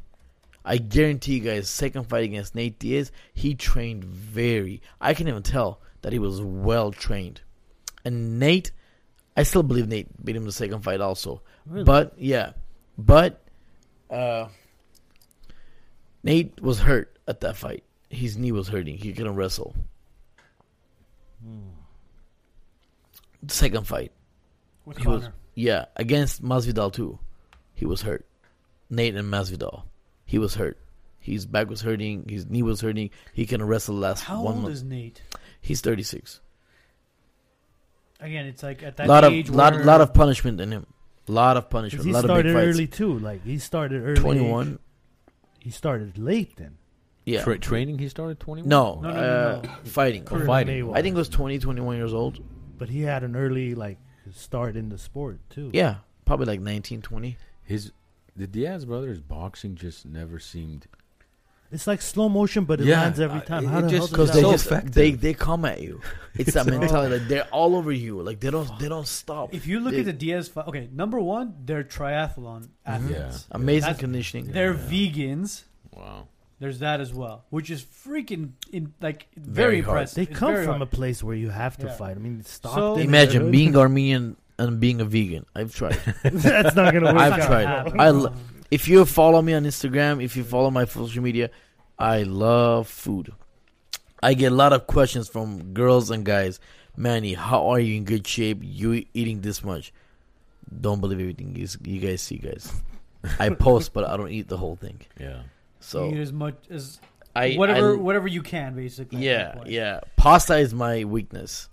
I 0.65 0.77
guarantee 0.77 1.35
you 1.35 1.41
guys, 1.41 1.69
second 1.69 2.05
fight 2.07 2.23
against 2.23 2.55
Nate 2.55 2.79
Diaz, 2.79 3.11
he 3.33 3.55
trained 3.55 4.03
very. 4.05 4.81
I 5.01 5.13
can 5.13 5.27
even 5.27 5.43
tell 5.43 5.81
that 6.01 6.13
he 6.13 6.19
was 6.19 6.41
well 6.41 6.91
trained. 6.91 7.41
And 8.05 8.39
Nate, 8.39 8.71
I 9.35 9.43
still 9.43 9.63
believe 9.63 9.87
Nate 9.87 10.23
beat 10.23 10.35
him 10.35 10.45
the 10.45 10.51
second 10.51 10.81
fight 10.81 11.01
also. 11.01 11.41
Really? 11.65 11.83
But 11.83 12.13
yeah, 12.17 12.53
but 12.97 13.43
uh, 14.09 14.47
Nate 16.23 16.61
was 16.61 16.79
hurt 16.79 17.17
at 17.27 17.41
that 17.41 17.55
fight. 17.55 17.83
His 18.09 18.37
knee 18.37 18.51
was 18.51 18.67
hurting. 18.67 18.97
He 18.97 19.13
couldn't 19.13 19.35
wrestle. 19.35 19.75
Hmm. 21.43 21.69
Second 23.47 23.87
fight. 23.87 24.11
with 24.85 24.97
he 24.97 25.07
was- 25.07 25.29
Yeah, 25.55 25.85
against 25.95 26.43
Masvidal 26.43 26.91
too. 26.91 27.19
He 27.73 27.85
was 27.85 28.01
hurt. 28.01 28.25
Nate 28.89 29.15
and 29.15 29.31
Masvidal. 29.31 29.83
He 30.25 30.37
was 30.39 30.55
hurt. 30.55 30.77
His 31.19 31.45
back 31.45 31.69
was 31.69 31.81
hurting. 31.81 32.27
His 32.27 32.47
knee 32.47 32.63
was 32.63 32.81
hurting. 32.81 33.11
He 33.33 33.45
can 33.45 33.61
wrestle 33.63 33.95
last 33.95 34.23
How 34.23 34.41
one 34.41 34.53
old 34.55 34.63
month. 34.63 34.73
is 34.73 34.83
Nate? 34.83 35.21
He's 35.61 35.81
thirty 35.81 36.03
six. 36.03 36.39
Again, 38.19 38.47
it's 38.47 38.63
like 38.63 38.83
at 38.83 38.97
that 38.97 39.07
Lot 39.07 39.23
of 39.23 39.31
age 39.31 39.49
lot 39.49 39.75
lot 39.85 40.01
of 40.01 40.13
punishment 40.13 40.59
in 40.59 40.71
him. 40.71 40.85
Lot 41.29 41.57
of 41.57 41.69
punishment. 41.69 42.05
he 42.05 42.11
lot 42.11 42.19
of 42.25 42.27
big 42.27 42.29
started 42.31 42.53
fights. 42.53 42.67
early 42.75 42.87
too. 42.87 43.19
Like 43.19 43.43
he 43.45 43.57
started 43.59 44.01
early. 44.03 44.15
Twenty 44.19 44.41
one. 44.41 44.79
He 45.59 45.69
started 45.71 46.17
late 46.17 46.55
then. 46.57 46.77
Yeah. 47.25 47.43
tra- 47.43 47.59
training 47.59 47.99
he 47.99 48.09
started 48.09 48.39
21? 48.39 48.67
no, 48.67 48.99
No, 49.01 49.01
no, 49.01 49.13
no, 49.13 49.19
uh, 49.21 49.61
no. 49.63 49.69
fighting. 49.83 50.27
Oh, 50.31 50.43
fighting. 50.45 50.83
Mayweather. 50.85 50.97
I 50.97 51.01
think 51.03 51.13
it 51.13 51.17
was 51.17 51.29
20, 51.29 51.59
21 51.59 51.95
years 51.97 52.11
old. 52.13 52.39
But 52.79 52.89
he 52.89 53.01
had 53.01 53.23
an 53.23 53.35
early 53.35 53.75
like 53.75 53.99
start 54.31 54.75
in 54.75 54.89
the 54.89 54.97
sport 54.97 55.39
too. 55.49 55.69
Yeah, 55.73 55.97
probably 56.25 56.47
like 56.47 56.61
19, 56.61 57.01
20. 57.03 57.37
His 57.63 57.91
the 58.35 58.47
Diaz 58.47 58.85
brothers 58.85 59.19
boxing 59.19 59.75
just 59.75 60.05
never 60.07 60.39
seemed 60.39 60.87
It's 61.71 61.85
like 61.85 62.01
slow 62.01 62.29
motion, 62.29 62.65
but 62.65 62.81
it 62.81 62.87
Yeah, 62.87 63.01
lands 63.01 63.19
every 63.19 63.39
uh, 63.39 63.41
time. 63.43 63.63
it- 63.65 63.67
How 63.67 63.79
it 63.79 63.81
the 63.83 63.89
hell 63.91 63.99
just- 63.99 64.01
does 64.01 64.09
because 64.11 64.27
that 64.29 64.35
they 64.37 64.41
so 64.41 64.51
just 64.51 64.65
effective. 64.65 64.93
they 64.93 65.11
they 65.11 65.33
come 65.33 65.65
at 65.65 65.81
you. 65.81 66.01
It's 66.35 66.53
that 66.53 66.65
So- 66.65 66.71
mentality. 66.71 67.19
Like 67.19 67.27
they're 67.27 67.47
all 67.51 67.75
over 67.75 67.91
you. 67.91 68.21
Like 68.21 68.39
they 68.39 68.49
don't 68.49 68.69
they 68.79 68.89
don't 68.89 69.07
stop. 69.07 69.53
If 69.53 69.67
you 69.67 69.79
look 69.79 69.93
They- 69.93 69.99
at 69.99 70.05
the 70.05 70.13
Diaz, 70.13 70.47
fi- 70.47 70.61
okay, 70.61 70.89
number 70.91 71.19
one, 71.19 71.53
they're 71.65 71.83
triathlon 71.83 72.69
athletes. 72.85 73.47
amazing 73.51 73.81
That's- 73.81 73.99
conditioning. 73.99 74.51
They're 74.51 74.73
Yeah. 74.73 74.79
vegans. 74.91 75.63
Wow. 75.95 76.27
There's 76.59 76.79
that 76.79 76.99
as 76.99 77.13
well, 77.13 77.45
which 77.51 77.69
is 77.69 77.83
freaking 77.83 78.51
in 78.73 78.93
like 79.01 79.27
very, 79.37 79.53
Very 79.55 79.81
hard. 79.81 79.97
impressive. 79.97 80.15
They 80.15 80.31
It's 80.31 80.39
come 80.39 80.51
very 80.53 80.65
from 80.65 80.77
hard. 80.79 80.93
a 80.93 80.95
place 80.97 81.23
where 81.23 81.35
you 81.35 81.49
have 81.49 81.77
to 81.77 81.85
Yeah. 81.87 81.93
fight. 81.93 82.17
I 82.17 82.19
mean, 82.19 82.43
Stockton. 82.43 83.01
Imagine 83.03 83.49
being 83.51 83.77
Armenian 83.77 84.35
and 84.57 84.77
being 84.79 84.99
a 84.99 85.05
vegan. 85.05 85.45
I've 85.55 85.73
tried. 85.73 85.97
That's 86.23 86.75
not 86.75 86.93
gonna 86.93 87.13
work. 87.13 87.15
I've 87.15 87.33
out. 87.39 87.47
tried. 87.47 87.65
happen. 87.67 87.99
I 87.99 88.07
l- 88.07 88.33
if 88.71 88.87
you 88.87 89.05
follow 89.05 89.41
me 89.41 89.53
on 89.53 89.63
Instagram, 89.63 90.23
if 90.23 90.35
you 90.37 90.43
follow 90.43 90.69
my 90.71 90.85
social 90.85 91.23
media, 91.23 91.49
I 91.97 92.23
love 92.23 92.87
food. 92.87 93.33
I 94.21 94.33
get 94.33 94.51
a 94.51 94.55
lot 94.55 94.73
of 94.73 94.87
questions 94.87 95.27
from 95.29 95.73
girls 95.73 96.11
and 96.11 96.25
guys. 96.25 96.59
Manny, 96.95 97.33
how 97.33 97.67
are 97.69 97.79
you 97.79 97.95
in 97.95 98.03
good 98.03 98.27
shape? 98.27 98.59
You 98.61 99.05
eating 99.13 99.41
this 99.41 99.63
much? 99.63 99.93
Don't 100.81 100.99
believe 101.01 101.19
everything 101.19 101.55
you, 101.55 101.67
you 101.83 101.99
guys 101.99 102.21
see, 102.21 102.37
guys. 102.37 102.71
I 103.39 103.49
post, 103.67 103.93
but 103.93 104.03
I 104.07 104.17
don't 104.17 104.29
eat 104.31 104.47
the 104.49 104.57
whole 104.57 104.75
thing. 104.75 104.99
Yeah. 105.19 105.41
So 105.79 106.09
you 106.09 106.15
eat 106.17 106.21
as 106.21 106.33
much 106.33 106.55
as 106.69 106.99
I 107.35 107.53
whatever 107.55 107.93
I- 107.93 107.97
whatever 107.97 108.27
you 108.27 108.41
can, 108.41 108.75
basically. 108.75 109.19
yeah, 109.25 109.55
yeah. 109.65 110.01
Pasta 110.17 110.57
is 110.57 110.73
my 110.73 111.05
weakness. 111.05 111.69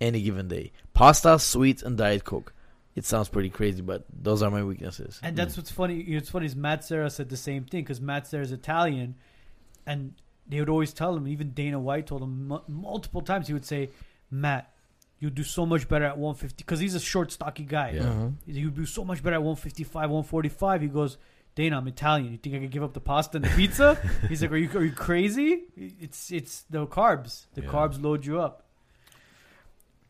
Any 0.00 0.22
given 0.22 0.48
day, 0.48 0.72
pasta, 0.94 1.38
sweets, 1.38 1.82
and 1.82 1.98
diet 1.98 2.24
coke. 2.24 2.54
It 2.94 3.04
sounds 3.04 3.28
pretty 3.28 3.50
crazy, 3.50 3.82
but 3.82 4.04
those 4.12 4.42
are 4.42 4.50
my 4.50 4.62
weaknesses. 4.64 5.20
And 5.22 5.36
that's 5.36 5.56
what's 5.56 5.70
funny. 5.70 6.00
It's 6.00 6.28
funny 6.30 6.46
is 6.46 6.56
Matt 6.56 6.84
Serra 6.84 7.08
said 7.10 7.28
the 7.28 7.36
same 7.36 7.64
thing 7.64 7.84
because 7.84 8.00
Matt 8.00 8.26
Serra 8.26 8.42
is 8.42 8.52
Italian, 8.52 9.14
and 9.86 10.14
they 10.46 10.58
would 10.58 10.68
always 10.68 10.92
tell 10.92 11.16
him. 11.16 11.28
Even 11.28 11.50
Dana 11.50 11.78
White 11.78 12.06
told 12.08 12.22
him 12.22 12.48
mu- 12.48 12.60
multiple 12.68 13.22
times. 13.22 13.46
He 13.46 13.52
would 13.52 13.64
say, 13.64 13.90
"Matt, 14.30 14.72
you 15.20 15.30
do 15.30 15.44
so 15.44 15.64
much 15.64 15.88
better 15.88 16.04
at 16.04 16.18
150 16.18 16.64
because 16.64 16.80
he's 16.80 16.94
a 16.96 17.00
short, 17.00 17.30
stocky 17.30 17.64
guy. 17.64 17.92
Yeah. 17.92 18.02
Mhm. 18.02 18.34
You 18.46 18.70
do 18.70 18.84
so 18.86 19.04
much 19.04 19.22
better 19.22 19.34
at 19.34 19.42
155, 19.42 20.10
145." 20.10 20.82
He 20.82 20.88
goes, 20.88 21.16
"Dana, 21.54 21.76
I'm 21.78 21.86
Italian. 21.86 22.32
You 22.32 22.38
think 22.38 22.56
I 22.56 22.58
could 22.58 22.70
give 22.72 22.82
up 22.82 22.94
the 22.94 23.00
pasta 23.00 23.36
and 23.36 23.44
the 23.44 23.50
pizza?" 23.50 23.94
he's 24.28 24.42
like, 24.42 24.50
"Are 24.50 24.56
you 24.56 24.68
are 24.76 24.84
you 24.84 24.92
crazy? 24.92 25.62
It's 25.76 26.32
it's 26.32 26.62
the 26.62 26.86
carbs. 26.88 27.46
The 27.54 27.62
Yeah. 27.62 27.68
carbs 27.68 28.02
load 28.02 28.26
you 28.26 28.40
up." 28.40 28.66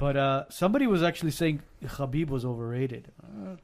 But 0.01 0.17
uh, 0.17 0.45
somebody 0.49 0.87
was 0.87 1.03
actually 1.03 1.33
saying 1.33 1.61
Khabib 1.85 2.31
was 2.31 2.47
overrated. 2.47 3.13
Uh, 3.23 3.57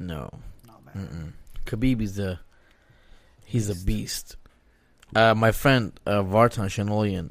No. 0.00 0.28
no 0.66 0.74
man. 0.84 1.06
Mm-mm. 1.06 1.32
Khabib 1.66 2.00
is 2.02 2.18
a 2.18 2.40
he's 3.44 3.70
a 3.70 3.76
beast. 3.86 4.36
Uh, 5.14 5.34
my 5.36 5.52
friend 5.52 5.92
uh, 6.04 6.24
Vartan 6.24 6.66
Shanolian, 6.66 7.30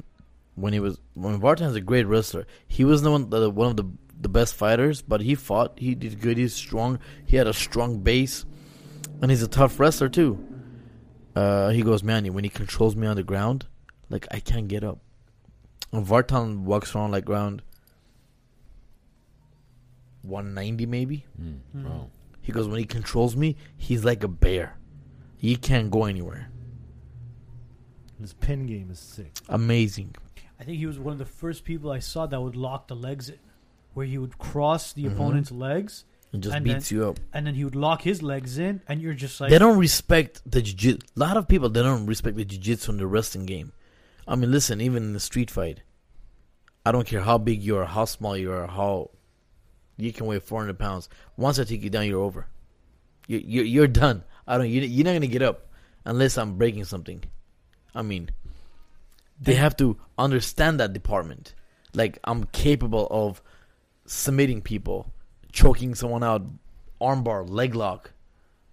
when 0.54 0.72
he 0.72 0.80
was 0.80 0.98
when 1.12 1.38
Vartan's 1.38 1.72
is 1.72 1.76
a 1.76 1.82
great 1.82 2.06
wrestler, 2.06 2.46
he 2.66 2.86
was 2.86 3.02
the 3.02 3.10
one 3.10 3.28
the, 3.28 3.50
one 3.50 3.68
of 3.68 3.76
the 3.76 3.84
the 4.18 4.30
best 4.30 4.54
fighters, 4.54 5.02
but 5.02 5.20
he 5.20 5.34
fought. 5.34 5.78
He 5.78 5.94
did 5.94 6.18
good. 6.18 6.38
He's 6.38 6.54
strong. 6.54 7.00
He 7.26 7.36
had 7.36 7.46
a 7.46 7.52
strong 7.52 7.98
base, 8.00 8.46
and 9.20 9.30
he's 9.30 9.42
a 9.42 9.48
tough 9.48 9.78
wrestler 9.78 10.08
too. 10.08 10.42
Uh, 11.36 11.68
he 11.68 11.82
goes, 11.82 12.02
Manny, 12.02 12.30
when 12.30 12.44
he 12.44 12.50
controls 12.50 12.96
me 12.96 13.06
on 13.06 13.16
the 13.16 13.22
ground, 13.22 13.66
like 14.08 14.26
I 14.30 14.40
can't 14.40 14.68
get 14.68 14.82
up. 14.82 15.00
And 15.92 16.06
Vartan 16.06 16.60
walks 16.60 16.94
around 16.94 17.12
like 17.12 17.28
around 17.28 17.62
190 20.22 20.86
maybe. 20.86 21.24
Mm. 21.40 21.58
Wow. 21.84 22.10
He 22.42 22.52
goes, 22.52 22.66
when 22.68 22.78
he 22.78 22.84
controls 22.86 23.36
me, 23.36 23.56
he's 23.76 24.04
like 24.04 24.24
a 24.24 24.28
bear. 24.28 24.78
He 25.36 25.56
can't 25.56 25.90
go 25.90 26.04
anywhere. 26.04 26.50
His 28.20 28.32
pin 28.32 28.66
game 28.66 28.90
is 28.90 28.98
sick. 28.98 29.32
Amazing. 29.48 30.16
I 30.58 30.64
think 30.64 30.78
he 30.78 30.86
was 30.86 30.98
one 30.98 31.12
of 31.12 31.18
the 31.18 31.24
first 31.24 31.64
people 31.64 31.90
I 31.92 32.00
saw 32.00 32.26
that 32.26 32.40
would 32.40 32.56
lock 32.56 32.88
the 32.88 32.96
legs 32.96 33.28
in, 33.28 33.38
where 33.94 34.06
he 34.06 34.18
would 34.18 34.38
cross 34.38 34.92
the 34.92 35.04
Mhm. 35.04 35.12
opponent's 35.12 35.52
legs 35.52 36.04
and 36.32 36.42
just 36.42 36.56
And 36.56 36.64
beats 36.64 36.90
you 36.90 37.06
up. 37.06 37.20
and 37.32 37.46
then 37.46 37.54
he 37.54 37.62
would 37.64 37.76
lock 37.76 38.02
his 38.02 38.22
legs 38.22 38.58
in, 38.58 38.80
and 38.88 39.00
you're 39.00 39.14
just 39.14 39.40
like, 39.40 39.50
they 39.50 39.58
don't 39.58 39.78
respect 39.78 40.42
the 40.44 40.60
jiu-jitsu. 40.60 41.06
A 41.16 41.20
lot 41.20 41.36
of 41.36 41.46
people, 41.46 41.68
they 41.68 41.82
don't 41.82 42.06
respect 42.06 42.36
the 42.36 42.44
jiu-jitsu 42.44 42.90
in 42.92 42.98
the 42.98 43.06
wrestling 43.06 43.46
game. 43.46 43.72
I 44.26 44.34
mean, 44.34 44.50
listen, 44.50 44.80
even 44.80 45.04
in 45.04 45.12
the 45.12 45.20
street 45.20 45.50
fight, 45.50 45.82
I 46.84 46.90
don't 46.92 47.06
care 47.06 47.20
how 47.22 47.38
big 47.38 47.62
you 47.62 47.76
are, 47.76 47.84
how 47.86 48.04
small 48.04 48.36
you 48.36 48.50
are, 48.52 48.66
how 48.66 49.10
you 49.98 50.12
can 50.12 50.26
weigh 50.26 50.38
400 50.38 50.78
pounds. 50.78 51.08
Once 51.36 51.58
I 51.58 51.64
take 51.64 51.82
you 51.82 51.90
down, 51.90 52.06
you're 52.06 52.22
over. 52.22 52.46
You, 53.26 53.38
you, 53.44 53.62
you're 53.62 53.88
done. 53.88 54.24
I 54.46 54.56
don't. 54.56 54.68
You, 54.70 54.80
you're 54.80 55.04
not 55.04 55.12
gonna 55.12 55.26
get 55.26 55.42
up 55.42 55.66
unless 56.06 56.38
I'm 56.38 56.56
breaking 56.56 56.84
something. 56.84 57.22
I 57.94 58.02
mean, 58.02 58.30
they 59.40 59.54
have 59.54 59.76
to 59.78 59.98
understand 60.16 60.80
that 60.80 60.92
department. 60.92 61.54
Like 61.94 62.18
I'm 62.24 62.44
capable 62.44 63.06
of 63.10 63.42
submitting 64.06 64.62
people, 64.62 65.12
choking 65.52 65.94
someone 65.94 66.24
out, 66.24 66.42
armbar, 67.00 67.48
leg 67.48 67.74
lock, 67.74 68.12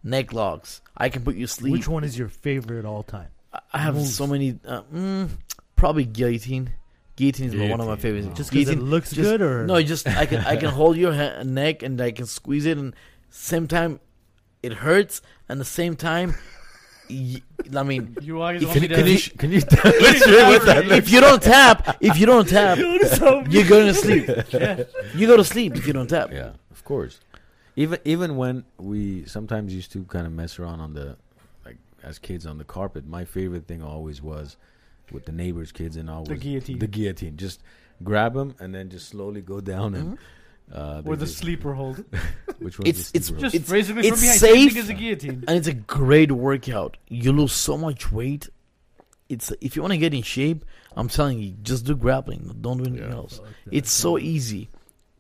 neck 0.04 0.32
locks. 0.32 0.82
I 0.96 1.10
can 1.10 1.24
put 1.24 1.36
you 1.36 1.48
to 1.48 1.52
sleep. 1.52 1.74
Which 1.74 1.88
one 1.88 2.04
is 2.04 2.18
your 2.18 2.30
favorite 2.30 2.86
all 2.86 3.04
time? 3.04 3.30
I- 3.74 3.80
have 3.80 3.96
moves? 3.96 4.16
so 4.16 4.28
many. 4.28 4.60
Uh, 4.66 4.84
mm, 4.94 5.30
probably 5.76 6.06
guillotine. 6.06 6.74
Guillotine 7.16 7.54
is 7.54 7.70
one 7.72 7.80
of 7.80 7.88
my 7.88 7.96
favorites. 7.96 8.28
wow. 8.28 8.34
Just 8.34 8.52
because 8.52 8.70
it 8.70 8.80
looks 8.80 9.10
just- 9.12 9.22
good, 9.22 9.42
or 9.42 9.66
No, 9.66 9.82
just 9.82 10.08
I 10.08 10.26
can 10.26 10.40
I 10.46 10.56
can 10.58 10.70
hold 10.80 10.98
your 10.98 11.14
ha- 11.14 11.44
neck 11.44 11.82
and 11.84 12.00
I 12.02 12.12
can 12.12 12.26
squeeze 12.26 12.66
it, 12.66 12.78
and 12.78 12.94
same 13.30 13.68
time 13.68 14.00
it 14.62 14.74
hurts, 14.74 15.22
and 15.48 15.60
the 15.60 15.66
same 15.66 15.96
time, 15.96 16.36
y- 17.10 17.42
I 17.76 17.84
mean, 17.84 18.18
you 18.22 18.42
always 18.42 18.62
If 18.64 18.68
want 18.70 18.82
you- 18.82 18.90
me 18.90 18.96
can 18.96 19.06
to. 19.06 19.12
you- 19.12 19.32
Can 19.38 19.52
you 19.52 19.62
demonstrate 19.78 20.46
what 20.48 20.66
that 20.66 20.86
if 20.92 21.10
you 21.12 21.22
don't 21.22 21.42
tap, 21.42 21.98
if 22.02 22.20
you 22.20 22.26
don't 22.26 22.48
tap, 22.50 22.78
you're 22.78 23.68
going 23.68 23.88
to 23.88 23.94
sleep. 23.94 24.28
You 25.16 25.28
go 25.28 25.38
to 25.38 25.44
sleep 25.44 25.76
if 25.78 25.88
you 25.88 25.94
don't 25.94 26.10
tap. 26.10 26.32
Yeah, 26.34 26.52
of 26.72 26.84
course. 26.84 27.20
Even 27.78 28.00
even 28.06 28.36
when 28.38 28.64
we 28.78 29.26
sometimes 29.26 29.74
used 29.74 29.92
to 29.94 30.04
kind 30.06 30.26
of 30.26 30.34
mess 30.34 30.60
around 30.60 30.80
on 30.80 30.94
the 30.94 31.18
like 31.66 31.78
as 32.04 32.20
kids 32.20 32.46
on 32.46 32.58
the 32.58 32.64
carpet, 32.64 33.06
my 33.08 33.24
favorite 33.26 33.68
thing 33.68 33.82
always 33.84 34.22
was 34.22 34.56
with 35.12 35.26
the 35.26 35.32
neighbors' 35.32 35.72
kids 35.72 35.96
and 35.98 36.10
all 36.10 36.24
The 36.24 36.36
guillotine. 36.36 36.80
The 36.80 36.88
guillotine. 36.88 37.38
Just 37.38 37.62
grab 38.04 38.34
them 38.34 38.56
and 38.60 38.74
then 38.76 38.90
just 38.90 39.10
slowly 39.10 39.42
go 39.42 39.62
down 39.62 39.96
and 39.96 40.18
uh, 40.74 41.02
or 41.06 41.16
the 41.16 41.26
just- 41.26 41.38
sleeper 41.38 41.74
hold. 41.74 42.04
Which 42.60 42.80
one's 42.80 42.90
It's- 42.90 43.12
the 43.12 43.18
it's 43.18 43.28
sleeper? 43.28 43.42
Just 43.42 43.56
It's- 43.56 43.70
basically 43.72 44.08
it's 44.08 44.18
from 44.18 44.22
behind. 44.22 44.40
Safe. 44.40 44.74
thing 44.74 44.82
as 44.82 44.90
a 44.90 44.94
guillotine. 44.94 45.44
and 45.48 45.58
it's 45.58 45.68
a 45.68 45.74
great 45.74 46.32
workout. 46.32 46.98
You 47.08 47.32
lose 47.34 47.54
so 47.54 47.78
much 47.78 48.12
weight. 48.12 48.50
It's 49.30 49.52
if 49.62 49.76
you 49.76 49.82
want 49.82 49.94
to 49.94 49.98
get 49.98 50.14
in 50.14 50.22
shape, 50.22 50.66
I'm 50.96 51.08
telling 51.10 51.40
you, 51.40 51.56
just 51.64 51.86
do 51.86 51.96
grappling. 51.96 52.58
Don't 52.62 52.78
do 52.78 52.86
anything 52.90 53.10
Yeah. 53.10 53.16
else. 53.16 53.42
It's 53.72 53.92
so 53.92 54.18
easy 54.20 54.70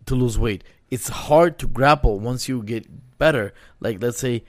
to 0.05 0.15
lose 0.15 0.37
weight. 0.37 0.63
It's 0.91 1.07
hard 1.09 1.57
to 1.59 1.67
grapple 1.67 2.19
once 2.19 2.47
you 2.47 2.61
get 2.61 2.85
better. 3.17 3.53
Like 3.79 4.01
let's 4.03 4.19
say, 4.19 4.43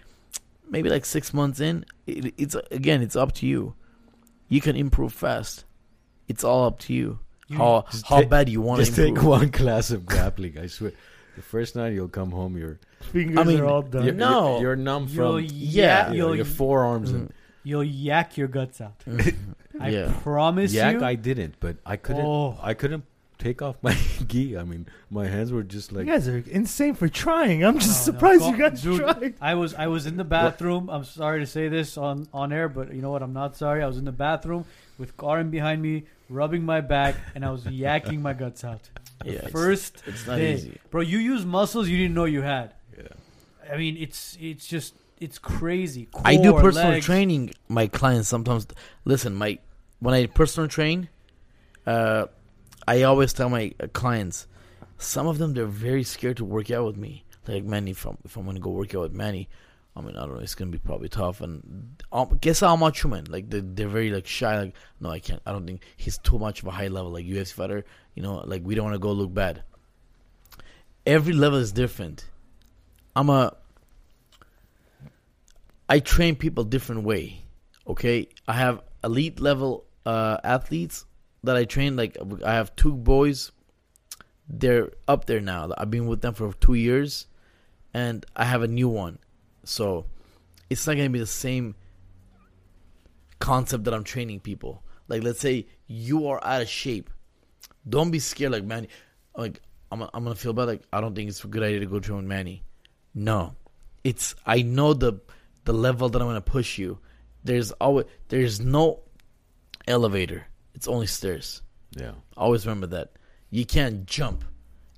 maybe 0.69 0.91
like 0.91 1.05
six 1.07 1.33
months 1.33 1.61
in, 1.61 1.87
it, 2.07 2.35
it's 2.37 2.55
again, 2.71 3.01
it's 3.01 3.17
up 3.17 3.33
to 3.37 3.47
you. 3.47 3.75
You 4.49 4.61
can 4.61 4.77
improve 4.77 5.13
fast. 5.13 5.65
It's 6.29 6.45
all 6.45 6.65
up 6.67 6.79
to 6.81 6.93
you. 6.95 7.19
You- 7.49 7.59
how 7.59 7.85
how 8.09 8.21
take- 8.21 8.31
bad 8.31 8.49
you 8.49 8.61
want 8.61 8.81
just 8.81 8.95
to 8.97 9.05
take 9.07 9.23
one 9.23 9.51
class 9.61 9.91
of 9.91 10.05
grappling. 10.07 10.59
I 10.59 10.67
swear. 10.67 10.93
The 11.37 11.43
first 11.43 11.77
night 11.77 11.93
you'll 11.93 12.09
come 12.09 12.31
home, 12.31 12.57
you're 12.57 12.81
fingers 13.13 13.37
I 13.37 13.45
mean, 13.45 13.61
are 13.61 13.67
all 13.67 13.83
done. 13.83 14.05
you're, 14.05 14.15
No. 14.15 14.53
you're, 14.55 14.63
you're 14.63 14.77
numb 14.77 15.07
You'll 15.11 15.37
from 15.39 15.45
yeah, 15.53 16.07
yak, 16.09 16.13
you 16.15 16.19
know, 16.23 16.33
your 16.33 16.47
forearms 16.47 17.13
Mm, 17.13 17.15
and 17.15 17.33
you'll 17.63 17.85
yak 17.85 18.39
your 18.39 18.49
guts 18.49 18.81
out. 18.81 18.99
mm, 19.07 19.35
I 19.79 19.91
yeah. 19.91 20.13
promise 20.23 20.73
yak. 20.73 20.95
you. 20.95 21.05
I 21.05 21.15
didn't, 21.15 21.57
but 21.61 21.77
I 21.85 21.97
couldn't. 21.99 22.25
Oh. 22.25 22.59
I 22.63 22.73
couldn't 22.73 23.05
take 23.39 23.63
off 23.63 23.77
my 23.83 23.97
gi. 24.29 24.57
I 24.57 24.65
mean, 24.65 24.87
my 25.11 25.27
hands 25.27 25.53
were 25.53 25.63
just 25.63 25.93
like 25.93 26.07
you 26.07 26.13
guys 26.13 26.29
are 26.29 26.39
insane 26.51 26.95
for 26.95 27.09
trying. 27.09 27.65
I'm 27.65 27.79
just 27.79 28.07
No, 28.07 28.13
no, 28.13 28.19
surprised 28.19 28.41
go- 28.43 28.51
you 28.51 28.57
guys 28.59 28.83
dude, 28.83 29.01
tried. 29.01 29.35
I 29.41 29.55
was 29.55 29.75
I 29.75 29.87
was 29.89 30.07
in 30.07 30.17
the 30.17 30.25
bathroom. 30.25 30.89
I'm 30.91 31.05
sorry 31.05 31.41
to 31.41 31.47
say 31.47 31.69
this 31.69 31.97
on 31.99 32.27
on 32.33 32.53
air, 32.53 32.69
but 32.69 32.93
you 32.95 33.03
know 33.03 33.11
what? 33.11 33.23
I'm 33.23 33.33
not 33.33 33.57
sorry. 33.57 33.83
I 33.83 33.87
was 33.87 33.99
in 33.99 34.05
the 34.05 34.13
bathroom 34.13 34.65
with 34.99 35.17
Karen 35.17 35.51
behind 35.51 35.83
me, 35.83 36.05
rubbing 36.29 36.65
my 36.65 36.81
back, 36.81 37.17
and 37.35 37.45
I 37.45 37.51
was 37.51 37.65
yakking 37.83 38.21
my 38.21 38.33
guts 38.33 38.65
out. 38.65 38.89
Yeah, 39.25 39.33
it's- 39.35 39.51
First 39.53 40.03
It's 40.07 40.27
not 40.27 40.37
day. 40.37 40.55
easy. 40.55 40.79
Bro, 40.91 41.03
you 41.03 41.19
use 41.19 41.45
muscles 41.45 41.89
you 41.89 41.97
didn't 41.99 42.15
know 42.15 42.25
you 42.27 42.43
had. 42.43 42.75
yeah. 42.97 43.09
I 43.73 43.77
mean, 43.77 43.97
it's 43.97 44.37
it's 44.41 44.67
just 44.67 44.95
it's 45.19 45.39
crazy. 45.39 46.09
I 46.25 46.37
do 46.37 46.53
personal 46.55 46.91
legs. 46.93 47.07
training. 47.07 47.51
My 47.69 47.87
clients 47.89 48.29
sometimes 48.29 48.67
listen. 49.05 49.35
My 49.35 49.59
when 49.99 50.15
I 50.15 50.27
personal 50.27 50.69
train, 50.69 51.09
uh, 51.87 52.27
I 52.87 53.03
always 53.03 53.33
tell 53.33 53.49
my 53.49 53.73
uh, 53.81 53.89
clients. 53.89 54.47
Some 54.99 55.27
of 55.27 55.39
them 55.39 55.55
they're 55.55 55.67
very 55.67 56.05
scared 56.05 56.39
to 56.39 56.45
work 56.45 56.71
out 56.71 56.87
with 56.87 56.97
me. 56.97 57.25
Like 57.47 57.65
Manny, 57.65 57.93
if 57.93 58.07
I'm 58.07 58.19
if 58.25 58.37
I'm 58.37 58.47
gonna 58.47 58.61
go 58.61 58.71
work 58.71 58.95
out 58.95 59.03
with 59.03 59.13
Manny, 59.13 59.49
I 59.95 60.01
mean 60.01 60.17
I 60.17 60.21
don't 60.21 60.35
know. 60.35 60.41
It's 60.41 60.55
gonna 60.55 60.71
be 60.71 60.79
probably 60.79 61.09
tough. 61.09 61.41
And 61.41 62.03
um, 62.13 62.39
guess 62.41 62.61
how 62.61 62.77
much 62.77 63.05
man? 63.05 63.25
Like 63.29 63.51
they 63.51 63.61
they're 63.61 63.89
very 63.89 64.11
like 64.11 64.27
shy. 64.27 64.59
Like 64.59 64.75
no, 65.01 65.11
I 65.11 65.19
can't. 65.19 65.43
I 65.47 65.53
don't 65.53 65.67
think 65.67 65.83
he's 65.97 66.19
too 66.19 66.39
much 66.39 66.63
of 66.63 66.69
a 66.69 66.73
high 66.73 66.89
level 66.89 67.13
like 67.13 67.27
UFC 67.27 67.53
fighter. 67.53 67.85
You 68.15 68.23
know, 68.23 68.37
like 68.47 68.63
we 68.65 68.75
don't 68.75 68.85
want 68.85 68.95
to 68.95 69.01
go 69.01 69.13
look 69.13 69.33
bad. 69.35 69.63
Every 71.05 71.33
level 71.33 71.59
is 71.59 71.73
different. 71.73 72.25
I'm 73.15 73.31
a 73.31 73.57
I 75.89 76.01
train 76.01 76.37
people 76.37 76.65
different 76.65 77.05
way. 77.05 77.43
Okay, 77.87 78.29
I 78.49 78.55
have 78.55 78.83
elite 79.05 79.41
level 79.41 79.85
uh, 80.05 80.39
athletes 80.43 81.05
that 81.47 81.57
I 81.57 81.65
train. 81.65 81.97
Like 81.97 82.17
I 82.45 82.55
have 82.55 82.77
two 82.77 82.93
boys. 82.93 83.53
They're 84.49 84.91
up 85.09 85.27
there 85.27 85.41
now. 85.41 85.73
I've 85.77 85.91
been 85.91 86.07
with 86.07 86.21
them 86.21 86.35
for 86.35 86.53
two 86.53 86.75
years, 86.75 87.27
and 87.93 88.25
I 88.37 88.45
have 88.45 88.63
a 88.63 88.69
new 88.69 88.89
one. 88.89 89.19
So 89.65 90.07
it's 90.71 90.87
not 90.87 90.97
gonna 90.97 91.11
be 91.11 91.19
the 91.19 91.27
same 91.27 91.75
concept 93.39 93.85
that 93.85 93.95
I'm 93.95 94.05
training 94.05 94.41
people. 94.41 94.83
Like 95.09 95.23
let's 95.23 95.41
say 95.41 95.67
you 95.87 96.29
are 96.29 96.43
out 96.45 96.63
of 96.63 96.69
shape. 96.69 97.11
Don't 97.89 98.11
be 98.11 98.19
scared. 98.19 98.53
Like 98.53 98.65
man, 98.65 98.89
like 99.37 99.61
I'm 99.91 100.03
I'm 100.03 100.25
gonna 100.25 100.35
feel 100.35 100.53
bad. 100.53 100.65
Like 100.69 100.83
I 100.93 101.01
don't 101.01 101.15
think 101.15 101.29
it's 101.29 101.43
a 101.45 101.49
good 101.49 101.63
idea 101.63 101.81
to 101.81 101.87
go 101.87 102.01
train 102.01 102.29
Manny. 102.29 102.65
No, 103.15 103.57
it's 104.05 104.35
I 104.45 104.63
know 104.63 104.95
the 104.95 105.21
the 105.65 105.73
level 105.73 106.09
that 106.09 106.21
I'm 106.21 106.29
gonna 106.29 106.41
push 106.41 106.79
you. 106.79 106.99
There's 107.45 107.73
always 107.73 108.07
there's 108.29 108.61
no 108.61 109.01
elevator. 109.87 110.47
It's 110.77 110.87
only 110.87 111.07
stairs. 111.07 111.63
Yeah. 111.93 112.13
Always 112.37 112.67
remember 112.67 112.87
that. 112.89 113.13
You 113.51 113.65
can't 113.65 114.05
jump. 114.07 114.45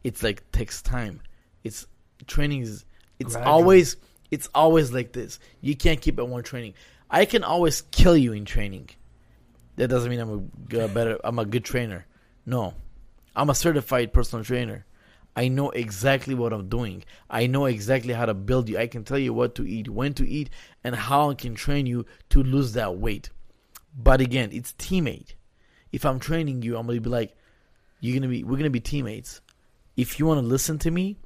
It's 0.03 0.23
like 0.25 0.51
takes 0.51 0.83
time. 0.83 1.21
It's 1.63 1.87
training 2.27 2.63
is 2.63 2.85
it's 3.21 3.35
Gradual. 3.35 3.53
always 3.53 3.97
it's 4.33 4.49
always 4.55 4.93
like 4.93 5.13
this. 5.13 5.39
You 5.61 5.77
can't 5.77 6.01
keep 6.01 6.19
at 6.19 6.27
one 6.29 6.43
training. 6.43 6.75
I 7.09 7.25
can 7.25 7.45
always 7.45 7.81
kill 7.81 8.17
you 8.17 8.33
in 8.33 8.45
training. 8.45 8.91
That 9.77 9.89
doesn't 9.89 10.11
mean 10.11 10.19
I'm 10.19 10.33
a 10.33 10.69
good, 10.69 10.93
better 10.93 11.19
I'm 11.23 11.39
a 11.39 11.45
good 11.45 11.65
trainer. 11.65 12.05
No. 12.45 12.75
I'm 13.37 13.49
a 13.49 13.55
certified 13.55 14.13
personal 14.13 14.45
trainer. 14.45 14.85
I 15.37 15.47
know 15.47 15.71
exactly 15.71 16.35
what 16.35 16.53
I'm 16.53 16.69
doing. 16.69 17.05
I 17.31 17.47
know 17.47 17.67
exactly 17.67 18.13
how 18.13 18.27
to 18.27 18.35
build 18.35 18.69
you. 18.69 18.79
I 18.79 18.89
can 18.89 19.05
tell 19.05 19.19
you 19.19 19.33
what 19.33 19.55
to 19.55 19.65
eat, 19.65 19.89
when 19.89 20.13
to 20.15 20.29
eat, 20.29 20.51
and 20.83 20.97
how 20.97 21.31
I 21.31 21.35
can 21.35 21.55
train 21.55 21.87
you 21.87 22.05
to 22.31 22.43
lose 22.43 22.73
that 22.73 22.97
weight. 22.97 23.31
But 23.97 24.21
again, 24.21 24.51
it's 24.53 24.73
teammate. 24.73 25.35
If 25.93 26.05
I'm 26.05 26.21
training 26.21 26.63
you, 26.63 26.77
I'm 26.77 26.87
gonna 26.87 27.01
be 27.01 27.09
like, 27.09 27.37
you're 28.01 28.19
gonna 28.19 28.29
be, 28.29 28.45
we're 28.45 28.57
gonna 28.57 28.71
be 28.71 28.81
teammates. 28.81 29.41
If 29.97 30.19
you 30.19 30.27
want 30.27 30.41
to 30.41 30.47
listen 30.47 30.79
to 30.81 30.91
me, 30.91 31.17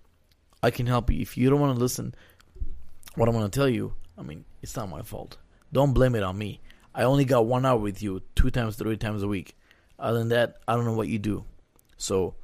I 0.63 0.71
can 0.71 0.87
help 0.87 1.11
you. 1.11 1.21
If 1.21 1.37
you 1.37 1.51
don't 1.51 1.61
want 1.61 1.75
to 1.77 1.81
listen, 1.81 2.15
what 3.17 3.29
I'm 3.29 3.35
gonna 3.35 3.49
tell 3.49 3.69
you, 3.69 3.95
I 4.17 4.23
mean, 4.23 4.45
it's 4.63 4.77
not 4.77 4.89
my 4.89 5.03
fault. 5.03 5.37
Don't 5.73 5.93
blame 5.93 6.15
it 6.15 6.23
on 6.23 6.39
me. 6.39 6.61
I 6.95 7.05
only 7.05 7.25
got 7.25 7.47
one 7.47 7.67
hour 7.67 7.79
with 7.79 8.03
you, 8.03 8.23
two 8.35 8.51
times, 8.51 8.77
three 8.77 8.97
times 8.97 9.23
a 9.23 9.29
week. 9.29 9.57
Other 9.99 10.19
than 10.19 10.29
that, 10.29 10.57
I 10.69 10.75
don't 10.75 10.85
know 10.85 10.95
what 10.95 11.09
you 11.09 11.19
do. 11.19 11.45
So 11.97 12.35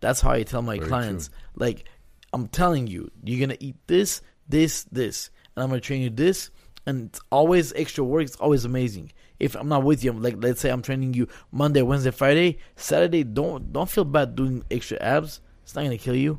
that's 0.00 0.20
how 0.20 0.30
I 0.30 0.42
tell 0.42 0.62
my 0.62 0.76
Very 0.76 0.88
clients. 0.88 1.30
Like, 1.54 1.84
I'm 2.32 2.48
telling 2.48 2.86
you, 2.86 3.10
you're 3.24 3.46
gonna 3.46 3.58
eat 3.60 3.76
this, 3.86 4.22
this, 4.48 4.84
this, 4.84 5.30
and 5.54 5.62
I'm 5.62 5.68
gonna 5.70 5.80
train 5.80 6.02
you 6.02 6.10
this, 6.10 6.50
and 6.86 7.06
it's 7.06 7.20
always 7.30 7.72
extra 7.72 8.04
work. 8.04 8.22
It's 8.22 8.36
always 8.36 8.64
amazing. 8.64 9.12
If 9.38 9.54
I'm 9.54 9.68
not 9.68 9.82
with 9.84 10.02
you, 10.02 10.12
like 10.12 10.36
let's 10.38 10.60
say 10.60 10.70
I'm 10.70 10.82
training 10.82 11.14
you 11.14 11.28
Monday, 11.52 11.82
Wednesday, 11.82 12.10
Friday, 12.10 12.58
Saturday. 12.76 13.22
Don't 13.24 13.72
don't 13.72 13.88
feel 13.88 14.04
bad 14.04 14.34
doing 14.34 14.64
extra 14.70 14.98
abs. 14.98 15.40
It's 15.62 15.74
not 15.74 15.82
gonna 15.82 15.98
kill 15.98 16.16
you. 16.16 16.38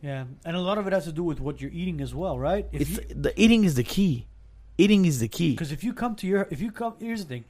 Yeah, 0.00 0.24
and 0.44 0.56
a 0.56 0.60
lot 0.60 0.76
of 0.78 0.86
it 0.86 0.92
has 0.92 1.04
to 1.04 1.12
do 1.12 1.22
with 1.22 1.40
what 1.40 1.60
you're 1.60 1.70
eating 1.70 2.00
as 2.00 2.14
well, 2.14 2.38
right? 2.38 2.66
If 2.72 2.80
It's 2.82 2.90
you, 2.90 3.22
the 3.22 3.32
eating 3.40 3.64
is 3.64 3.74
the 3.74 3.82
key. 3.84 4.26
Eating 4.76 5.04
is 5.06 5.20
the 5.20 5.28
key. 5.28 5.52
Because 5.52 5.72
if 5.72 5.82
you 5.82 5.94
come 5.94 6.14
to 6.16 6.26
your, 6.26 6.46
if 6.50 6.60
you 6.60 6.70
come, 6.70 6.94
here's 7.00 7.22
the 7.22 7.28
thing, 7.28 7.44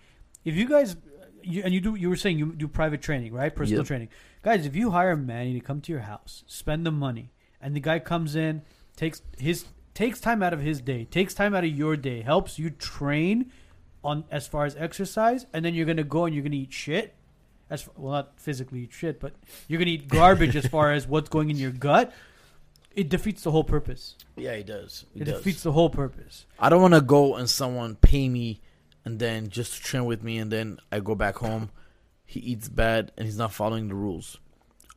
if 0.44 0.55
you 0.55 0.69
guys, 0.69 0.97
you, 1.43 1.62
and 1.65 1.74
you 1.74 1.81
do, 1.81 1.97
you 1.97 2.09
were 2.09 2.16
saying 2.16 2.39
you 2.39 2.52
do 2.52 2.69
private 2.69 3.02
training, 3.02 3.32
right? 3.32 3.55
Personal 3.55 3.81
Yep. 3.81 3.86
training, 3.86 4.09
guys. 4.43 4.66
If 4.66 4.77
you 4.77 4.90
hire 4.93 5.12
a 5.12 5.16
Manny 5.16 5.52
to 5.55 5.61
come 5.61 5.81
to 5.81 5.90
your 5.93 6.02
house, 6.02 6.44
spend 6.47 6.86
the 6.86 6.93
money, 6.93 7.32
and 7.61 7.74
the 7.74 7.81
guy 7.81 7.98
comes 7.98 8.36
in, 8.36 8.62
takes 8.97 9.23
his 9.36 9.65
takes 9.94 10.20
time 10.20 10.43
out 10.43 10.52
of 10.52 10.61
his 10.61 10.81
day, 10.81 11.05
takes 11.06 11.35
time 11.35 11.55
out 11.55 11.65
of 11.65 11.70
your 11.70 11.97
day, 11.97 12.20
helps 12.23 12.59
you 12.59 12.70
train 12.70 13.51
on 14.05 14.25
as 14.31 14.47
far 14.47 14.65
as 14.65 14.77
exercise, 14.77 15.47
and 15.53 15.65
then 15.65 15.75
you're 15.75 15.87
gonna 15.87 16.05
go 16.05 16.27
and 16.27 16.35
you're 16.35 16.45
gonna 16.45 16.57
eat 16.57 16.73
shit. 16.73 17.15
As 17.71 17.89
well, 17.97 18.13
not 18.13 18.39
physically 18.39 18.81
eat 18.81 18.93
shit, 18.93 19.19
but 19.19 19.35
you're 19.67 19.79
gonna 19.79 19.91
eat 19.91 20.09
garbage 20.21 20.55
as 20.55 20.67
far 20.67 20.93
as 20.93 21.07
what's 21.09 21.29
going 21.29 21.51
in 21.51 21.57
your 21.57 21.71
gut. 21.71 22.13
It 22.95 23.09
defeats 23.09 23.43
the 23.43 23.51
whole 23.51 23.65
purpose. 23.65 24.15
Yeah, 24.37 24.53
it 24.53 24.67
does. 24.67 25.05
It, 25.17 25.25
defeats 25.25 25.63
the 25.65 25.73
whole 25.73 25.91
purpose. 25.91 26.47
I 26.61 26.69
don't 26.69 26.81
want 26.81 26.95
to 26.95 27.01
go 27.01 27.35
and 27.35 27.51
someone 27.51 27.97
pay 27.97 28.29
me 28.29 28.61
and 29.05 29.19
then 29.19 29.49
just 29.49 29.83
train 29.83 30.05
with 30.05 30.23
me 30.23 30.39
and 30.39 30.53
then 30.53 30.79
I 30.93 31.01
go 31.01 31.17
back 31.17 31.37
home. 31.37 31.71
He 32.25 32.39
eats 32.39 32.69
bad 32.69 33.11
and 33.17 33.27
he's 33.27 33.37
not 33.37 33.53
following 33.53 33.89
the 33.89 33.97
rules. 33.97 34.39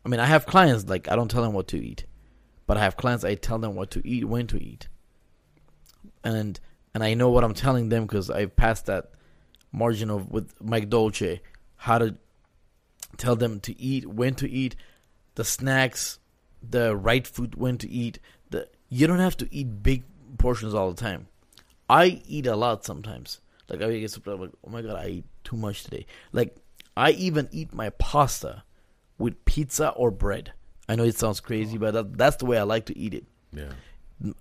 I 0.06 0.10
mean, 0.10 0.20
I 0.20 0.26
have 0.26 0.46
clients 0.46 0.88
like 0.88 1.10
I 1.10 1.16
don't 1.16 1.30
tell 1.30 1.42
them 1.42 1.54
what 1.54 1.68
to 1.70 1.84
eat, 1.84 2.06
but 2.66 2.78
I 2.78 2.82
have 2.82 2.98
clients 2.98 3.26
I 3.26 3.36
tell 3.36 3.58
them 3.58 3.76
what 3.76 3.92
to 3.92 4.08
eat, 4.08 4.26
when 4.26 4.48
to 4.48 4.58
eat, 4.58 4.88
and 6.24 6.60
and 6.98 7.04
I 7.04 7.14
know 7.14 7.30
what 7.30 7.44
I'm 7.44 7.54
telling 7.54 7.90
them 7.90 8.08
because 8.08 8.32
I've 8.32 8.56
passed 8.56 8.88
that 8.88 9.12
margin 9.72 10.10
of 10.10 10.32
with 10.32 10.52
Mike 10.60 10.90
Dolce 10.90 11.42
how 11.76 12.00
to 12.00 12.16
tell 13.18 13.36
them 13.36 13.60
to 13.60 13.80
eat, 13.80 14.08
when 14.08 14.34
to 14.34 14.50
eat, 14.50 14.76
the 15.36 15.44
snacks, 15.44 16.18
the 16.68 16.96
right 16.96 17.28
food 17.28 17.54
when 17.54 17.78
to 17.78 17.88
eat. 17.88 18.18
The 18.50 18.68
you 18.90 19.06
don't 19.06 19.20
have 19.20 19.38
to 19.38 19.48
eat 19.54 19.84
big 19.84 20.06
portions 20.40 20.74
all 20.74 20.90
the 20.90 21.00
time. 21.00 21.28
I 21.88 22.24
eat 22.26 22.48
a 22.48 22.56
lot 22.56 22.84
sometimes. 22.84 23.42
Like 23.70 23.84
I 23.84 24.00
get 24.00 24.10
surprised, 24.10 24.40
like, 24.40 24.50
oh 24.66 24.72
my 24.72 24.82
god, 24.82 24.96
I 24.96 25.08
eat 25.08 25.26
too 25.44 25.56
much 25.56 25.84
today. 25.84 26.08
Like 26.32 26.58
I 26.96 27.12
even 27.12 27.48
eat 27.52 27.76
my 27.76 27.92
pasta 27.92 28.64
with 29.20 29.46
pizza 29.46 29.90
or 29.90 30.10
bread. 30.10 30.52
I 30.90 30.96
know 30.96 31.04
it 31.04 31.16
sounds 31.16 31.42
crazy, 31.42 31.78
oh. 31.78 31.80
but 31.80 31.94
that, 31.94 32.18
that's 32.18 32.38
the 32.38 32.48
way 32.48 32.58
I 32.58 32.64
like 32.64 32.88
to 32.88 32.98
eat 32.98 33.14
it. 33.14 33.26
Yeah. 33.54 33.74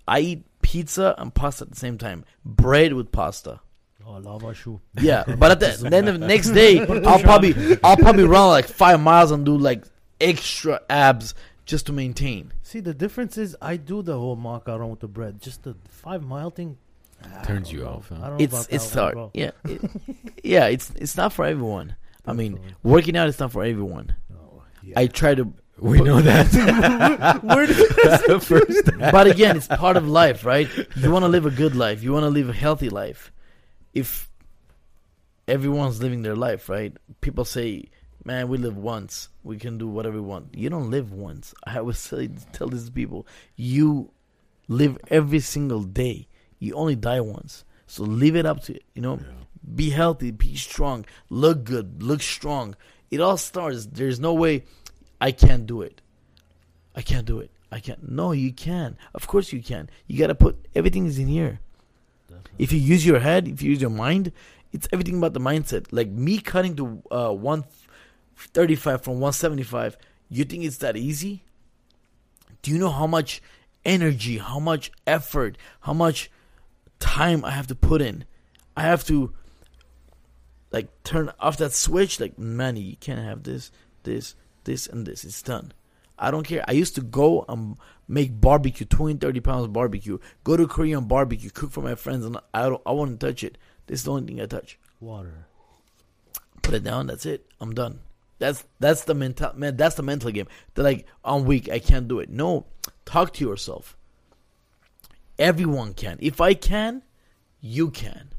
I 0.07 0.19
eat 0.19 0.45
pizza 0.61 1.15
and 1.17 1.33
pasta 1.33 1.63
at 1.65 1.71
the 1.71 1.77
same 1.77 1.97
time. 1.97 2.25
Bread 2.43 2.93
with 2.93 3.11
pasta. 3.11 3.59
Oh, 4.05 4.17
lava 4.19 4.53
shoe. 4.53 4.79
Yeah, 5.01 5.23
but 5.37 5.51
at 5.51 5.59
the, 5.59 5.89
then 5.89 6.05
the 6.05 6.17
next 6.17 6.51
day, 6.51 6.79
I'll 6.79 7.19
probably 7.19 7.77
I'll 7.83 7.97
probably 7.97 8.23
run 8.23 8.47
like 8.47 8.65
five 8.67 8.99
miles 9.01 9.31
and 9.31 9.45
do 9.45 9.57
like 9.57 9.83
extra 10.21 10.81
abs 10.89 11.33
just 11.65 11.87
to 11.87 11.93
maintain. 11.93 12.53
See, 12.63 12.79
the 12.79 12.93
difference 12.93 13.37
is 13.37 13.55
I 13.61 13.75
do 13.75 14.01
the 14.01 14.17
whole 14.17 14.37
macaron 14.37 14.89
with 14.89 15.01
the 15.01 15.07
bread. 15.09 15.41
Just 15.41 15.63
the 15.63 15.75
five 15.89 16.23
mile 16.23 16.49
thing 16.49 16.77
I 17.21 17.43
Turns 17.43 17.67
don't 17.69 17.73
you 17.73 17.79
know. 17.83 17.89
off, 17.89 18.09
huh? 18.09 18.15
I 18.15 18.27
don't 18.29 18.37
know 18.37 18.43
It's 18.43 18.53
about 18.53 18.67
it's 18.73 18.89
that 18.91 19.03
one, 19.15 19.17
hard. 19.17 19.31
Yeah, 19.33 19.51
it, 19.65 19.81
yeah. 20.43 20.65
It's 20.67 20.91
it's 20.95 21.17
not 21.17 21.33
for 21.33 21.45
everyone. 21.45 21.95
I 22.25 22.33
mean, 22.33 22.59
working 22.83 23.15
out 23.17 23.27
is 23.29 23.39
not 23.39 23.51
for 23.51 23.63
everyone. 23.63 24.15
Oh, 24.33 24.61
yeah. 24.83 24.99
I 24.99 25.07
try 25.07 25.33
to, 25.33 25.53
We 25.79 26.01
know 26.01 26.21
that. 26.21 26.47
Where 27.43 27.67
did 27.67 27.75
that 27.77 28.43
First. 28.43 28.89
but 29.11 29.27
again, 29.27 29.57
it's 29.57 29.67
part 29.67 29.95
of 29.97 30.07
life, 30.07 30.43
right? 30.43 30.67
You 30.95 31.11
want 31.11 31.23
to 31.23 31.29
live 31.29 31.45
a 31.45 31.51
good 31.51 31.75
life. 31.75 32.01
You 32.01 32.13
want 32.13 32.23
to 32.23 32.29
live 32.29 32.49
a 32.49 32.53
healthy 32.53 32.89
life. 32.89 33.31
If 33.93 34.29
everyone's 35.47 36.01
living 36.01 36.23
their 36.23 36.35
life, 36.35 36.67
right? 36.69 36.95
People 37.21 37.45
say, 37.45 37.85
"Man, 38.23 38.47
we 38.47 38.57
live 38.57 38.77
once. 38.77 39.29
We 39.43 39.57
can 39.57 39.77
do 39.77 39.87
whatever 39.87 40.15
we 40.15 40.21
want." 40.21 40.55
You 40.55 40.69
don't 40.69 40.89
live 40.89 41.13
once. 41.13 41.53
I 41.65 41.77
always 41.77 41.99
say, 41.99 42.29
tell 42.53 42.69
these 42.69 42.89
people, 42.89 43.27
you 43.55 44.11
live 44.67 44.97
every 45.09 45.39
single 45.39 45.83
day. 45.83 46.27
You 46.59 46.73
only 46.73 46.95
die 46.95 47.21
once. 47.21 47.63
So 47.85 48.03
live 48.03 48.35
it 48.35 48.45
up 48.45 48.63
to 48.63 48.79
you 48.95 49.01
know. 49.01 49.19
Be 49.75 49.89
healthy, 49.89 50.31
be 50.31 50.55
strong, 50.55 51.05
look 51.29 51.65
good, 51.65 52.01
look 52.01 52.21
strong. 52.21 52.75
It 53.11 53.19
all 53.19 53.35
starts. 53.37 53.85
There's 53.85 54.19
no 54.19 54.33
way 54.33 54.63
I 55.19 55.31
can't 55.31 55.65
do 55.65 55.81
it. 55.81 56.01
I 56.95 57.01
can't 57.01 57.25
do 57.25 57.39
it. 57.39 57.51
I 57.71 57.79
can't. 57.79 58.09
No, 58.09 58.31
you 58.31 58.53
can. 58.53 58.97
Of 59.13 59.27
course 59.27 59.51
you 59.51 59.61
can. 59.61 59.89
You 60.07 60.17
gotta 60.17 60.35
put 60.35 60.57
everything 60.73 61.05
is 61.05 61.19
in 61.19 61.27
here. 61.27 61.59
Definitely. 62.29 62.51
If 62.57 62.71
you 62.71 62.79
use 62.79 63.05
your 63.05 63.19
head, 63.19 63.47
if 63.47 63.61
you 63.61 63.69
use 63.71 63.81
your 63.81 63.89
mind, 63.89 64.31
it's 64.71 64.87
everything 64.91 65.17
about 65.17 65.33
the 65.33 65.39
mindset. 65.39 65.87
Like 65.91 66.09
me 66.09 66.39
cutting 66.39 66.75
to 66.77 67.03
uh, 67.11 67.31
one 67.31 67.65
thirty-five 68.37 69.03
from 69.03 69.19
one 69.19 69.33
seventy-five. 69.33 69.97
You 70.29 70.43
think 70.43 70.63
it's 70.63 70.77
that 70.77 70.97
easy? 70.97 71.43
Do 72.61 72.71
you 72.71 72.77
know 72.77 72.89
how 72.89 73.07
much 73.07 73.41
energy, 73.85 74.37
how 74.37 74.59
much 74.59 74.91
effort, 75.05 75.57
how 75.81 75.93
much 75.93 76.29
time 76.99 77.45
I 77.45 77.51
have 77.51 77.67
to 77.67 77.75
put 77.75 78.01
in? 78.01 78.25
I 78.75 78.81
have 78.81 79.05
to 79.05 79.33
like 80.71 80.87
turn 81.03 81.31
off 81.39 81.57
that 81.57 81.73
switch. 81.73 82.19
Like, 82.19 82.37
man, 82.37 82.75
you 82.75 82.95
can't 82.97 83.21
have 83.21 83.43
this, 83.43 83.71
this, 84.03 84.35
this, 84.67 84.85
and 84.85 85.07
this. 85.07 85.25
It's 85.25 85.41
done. 85.41 85.73
I 86.19 86.29
don't 86.29 86.43
care. 86.43 86.63
I 86.67 86.73
used 86.73 86.93
to 86.95 87.01
go 87.01 87.43
and 87.49 87.77
make 88.07 88.39
barbecue, 88.39 88.85
20, 88.85 89.15
30 89.15 89.39
pounds 89.39 89.67
barbecue. 89.67 90.19
Go 90.43 90.55
to 90.55 90.67
Korean 90.67 91.05
barbecue, 91.05 91.49
cook 91.49 91.71
for 91.71 91.81
my 91.81 91.95
friends, 91.95 92.23
and 92.23 92.37
I 92.53 92.69
don't. 92.69 92.81
I 92.85 92.91
wouldn't 92.91 93.19
touch 93.19 93.43
it. 93.43 93.57
This 93.87 94.01
is 94.01 94.05
the 94.05 94.11
only 94.11 94.27
thing 94.27 94.41
I 94.41 94.45
touch. 94.45 94.77
Water. 94.99 95.47
Put 96.61 96.75
it 96.75 96.83
down. 96.83 97.07
That's 97.07 97.25
it. 97.25 97.47
I'm 97.59 97.73
done. 97.73 98.01
That's 98.37 98.63
that's 98.79 99.05
the 99.05 99.15
mental 99.15 99.53
man. 99.55 99.77
That's 99.77 99.95
the 99.95 100.03
mental 100.03 100.29
game. 100.29 100.47
They're 100.75 100.83
like, 100.83 101.07
I'm 101.25 101.45
weak. 101.45 101.69
I 101.69 101.79
can't 101.79 102.07
do 102.07 102.19
it. 102.19 102.29
No, 102.29 102.65
talk 103.05 103.33
to 103.33 103.45
yourself. 103.45 103.97
Everyone 105.39 105.93
can. 105.93 106.17
If 106.21 106.41
I 106.41 106.53
can, 106.53 107.03
you 107.61 107.89
can. 107.89 108.29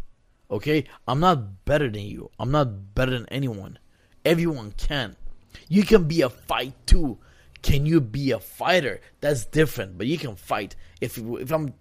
Okay? 0.51 0.85
I'm 1.07 1.21
not 1.21 1.65
better 1.65 1.89
than 1.89 2.03
you. 2.03 2.31
I'm 2.39 2.51
not 2.51 2.95
better 2.95 3.13
than 3.13 3.27
anyone. 3.29 3.79
Everyone 4.25 4.73
can. 4.73 5.17
You 5.68 5.82
can 5.82 6.05
be 6.05 6.22
a 6.22 6.28
fight 6.30 6.74
too. 6.86 7.18
Can 7.62 7.86
you 7.86 8.01
be 8.01 8.30
a 8.30 8.39
fighter? 8.39 9.01
That's 9.20 9.44
different, 9.44 9.98
but 9.98 10.06
you 10.06 10.16
can 10.18 10.36
fight. 10.36 10.76
If 11.01 11.18
if 11.18 11.51
I'm 11.52 11.74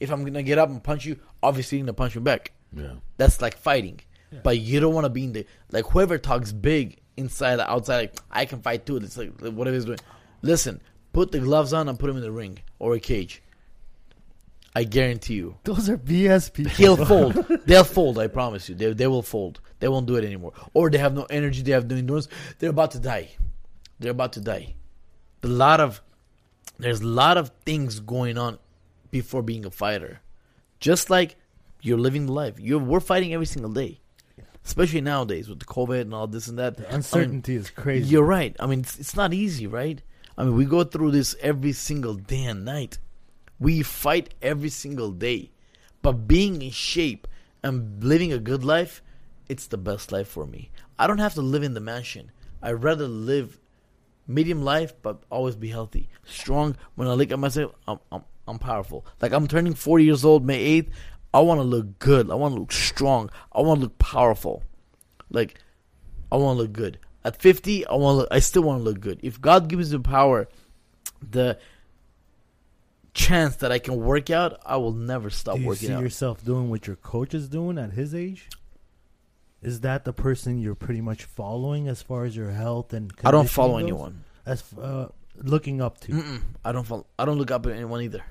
if 0.00 0.10
I'm 0.10 0.24
gonna 0.24 0.42
get 0.42 0.58
up 0.58 0.70
and 0.70 0.82
punch 0.82 1.04
you, 1.04 1.18
obviously 1.42 1.78
you're 1.78 1.84
gonna 1.84 1.92
punch 1.94 2.16
me 2.16 2.22
back. 2.22 2.52
Yeah. 2.74 2.94
That's 3.16 3.40
like 3.42 3.56
fighting. 3.56 4.00
but 4.42 4.58
you 4.58 4.78
don't 4.80 4.92
want 4.94 5.04
to 5.04 5.10
be 5.10 5.24
in 5.24 5.32
the 5.32 5.46
like 5.70 5.86
whoever 5.86 6.18
talks 6.18 6.52
big 6.52 6.98
inside 7.16 7.58
or 7.58 7.62
outside. 7.62 7.96
Like 7.98 8.20
I 8.30 8.44
can 8.44 8.60
fight 8.62 8.86
too. 8.86 8.96
It's 8.96 9.16
like 9.16 9.32
whatever 9.40 9.74
he's 9.74 9.84
doing. 9.86 9.98
Listen, 10.42 10.80
put 11.12 11.32
the 11.32 11.40
gloves 11.40 11.72
on 11.72 11.88
and 11.88 11.98
put 11.98 12.10
him 12.10 12.16
in 12.16 12.22
the 12.22 12.32
ring 12.32 12.58
or 12.78 12.94
a 12.94 13.00
cage. 13.00 13.42
I 14.80 14.84
guarantee 14.84 15.34
you, 15.42 15.56
Those 15.64 15.88
are 15.90 15.98
BS 15.98 16.52
people. 16.52 16.72
he'll 16.72 16.96
fold. 17.12 17.34
They'll 17.66 17.84
fold. 17.98 18.16
I 18.24 18.28
promise 18.28 18.68
you. 18.68 18.74
They 18.80 18.92
they 19.00 19.08
will 19.14 19.26
fold. 19.34 19.54
They 19.80 19.88
won't 19.88 20.06
do 20.06 20.16
it 20.20 20.24
anymore. 20.24 20.52
Or 20.72 20.84
they 20.90 20.98
have 20.98 21.14
no 21.20 21.24
energy. 21.38 21.60
They 21.62 21.72
have 21.78 21.86
no 21.90 21.96
endurance. 21.96 22.28
They're 22.58 22.70
about 22.78 22.92
to 22.92 23.00
die. 23.00 23.28
They're 23.98 24.16
about 24.18 24.32
to 24.34 24.40
die. 24.40 24.66
A 25.42 25.48
lot 25.64 25.80
of 25.86 26.00
there's 26.78 27.00
a 27.00 27.06
lot 27.24 27.36
of 27.42 27.50
things 27.66 27.98
going 28.16 28.38
on 28.38 28.58
before 29.10 29.42
being 29.42 29.64
a 29.66 29.70
fighter. 29.70 30.20
Just 30.78 31.10
like 31.10 31.30
you're 31.86 31.98
living 32.08 32.26
the 32.26 32.32
life. 32.32 32.54
You're 32.60 32.78
we're 32.92 33.00
fighting 33.12 33.34
every 33.34 33.46
single 33.46 33.72
day. 33.72 33.92
Especially 34.64 35.00
nowadays 35.00 35.48
with 35.48 35.60
the 35.60 35.64
COVID 35.76 36.02
and 36.02 36.14
all 36.14 36.26
this 36.28 36.46
and 36.46 36.58
that. 36.58 36.76
The 36.76 36.86
uncertainty 36.94 37.54
is 37.56 37.70
crazy. 37.70 38.06
You're 38.12 38.22
right. 38.38 38.54
I 38.60 38.66
mean, 38.66 38.80
it's, 38.80 38.98
it's 39.02 39.16
not 39.16 39.32
easy, 39.32 39.66
right? 39.66 39.98
I 40.36 40.44
mean, 40.44 40.54
we 40.54 40.66
go 40.66 40.84
through 40.84 41.10
this 41.12 41.34
every 41.40 41.72
single 41.72 42.14
day 42.14 42.44
and 42.44 42.64
night. 42.64 42.98
We 43.58 43.82
fight 43.82 44.34
every 44.40 44.68
single 44.68 45.10
day. 45.10 45.50
But 46.02 46.28
being 46.28 46.62
in 46.62 46.70
shape 46.70 47.26
and 47.62 48.02
living 48.02 48.32
a 48.32 48.38
good 48.38 48.64
life, 48.64 49.02
it's 49.48 49.66
the 49.66 49.78
best 49.78 50.12
life 50.12 50.28
for 50.28 50.46
me. 50.46 50.70
I 50.98 51.06
don't 51.06 51.18
have 51.18 51.34
to 51.34 51.42
live 51.42 51.62
in 51.62 51.74
the 51.74 51.80
mansion. 51.80 52.30
I'd 52.62 52.82
rather 52.82 53.08
live 53.08 53.58
medium 54.26 54.62
life, 54.62 54.92
but 55.02 55.22
always 55.30 55.56
be 55.56 55.68
healthy, 55.68 56.08
strong. 56.24 56.76
When 56.94 57.08
I 57.08 57.14
look 57.14 57.30
at 57.30 57.38
myself, 57.38 57.72
I'm 57.86 57.98
I'm, 58.12 58.24
I'm 58.46 58.58
powerful. 58.58 59.06
Like 59.20 59.32
I'm 59.32 59.48
turning 59.48 59.74
40 59.74 60.04
years 60.04 60.24
old 60.24 60.44
May 60.44 60.82
8th. 60.82 60.90
I 61.34 61.40
want 61.40 61.58
to 61.58 61.64
look 61.64 61.98
good. 61.98 62.30
I 62.30 62.34
want 62.34 62.54
to 62.54 62.60
look 62.60 62.72
strong. 62.72 63.30
I 63.52 63.60
want 63.60 63.80
to 63.80 63.84
look 63.84 63.98
powerful. 63.98 64.62
Like 65.30 65.60
I 66.30 66.36
want 66.36 66.56
to 66.56 66.62
look 66.62 66.72
good. 66.72 66.98
At 67.24 67.40
50, 67.40 67.86
I 67.86 67.94
want. 67.94 68.18
Look, 68.18 68.28
I 68.30 68.38
still 68.38 68.62
want 68.62 68.80
to 68.80 68.84
look 68.84 69.00
good. 69.00 69.20
If 69.22 69.40
God 69.40 69.68
gives 69.68 69.92
me 69.92 69.98
the 69.98 70.02
power, 70.02 70.48
the 71.30 71.58
chance 73.18 73.56
that 73.56 73.72
I 73.72 73.78
can 73.78 73.96
work 73.96 74.30
out, 74.30 74.60
I 74.64 74.76
will 74.76 74.92
never 74.92 75.30
stop 75.30 75.56
Do 75.56 75.62
you 75.62 75.66
working 75.66 75.88
see 75.88 75.94
out. 75.94 76.02
yourself 76.02 76.44
doing 76.44 76.70
what 76.70 76.86
your 76.86 76.96
coach 76.96 77.34
is 77.34 77.48
doing 77.48 77.76
at 77.78 77.92
his 77.92 78.14
age? 78.14 78.48
Is 79.60 79.80
that 79.80 80.04
the 80.04 80.12
person 80.12 80.60
you're 80.60 80.76
pretty 80.76 81.00
much 81.00 81.24
following 81.24 81.88
as 81.88 82.00
far 82.00 82.24
as 82.24 82.36
your 82.36 82.50
health 82.50 82.92
and? 82.92 83.12
I 83.24 83.30
don't 83.32 83.50
follow 83.50 83.74
goes? 83.74 83.82
anyone. 83.82 84.24
As 84.46 84.62
uh, 84.80 85.08
looking 85.36 85.82
up 85.82 85.98
to. 86.02 86.12
Mm-mm, 86.12 86.42
I 86.64 86.70
don't 86.72 86.86
follow. 86.86 87.06
I 87.18 87.24
don't 87.24 87.38
look 87.38 87.50
up 87.50 87.66
at 87.66 87.72
anyone 87.72 88.02
either. 88.02 88.24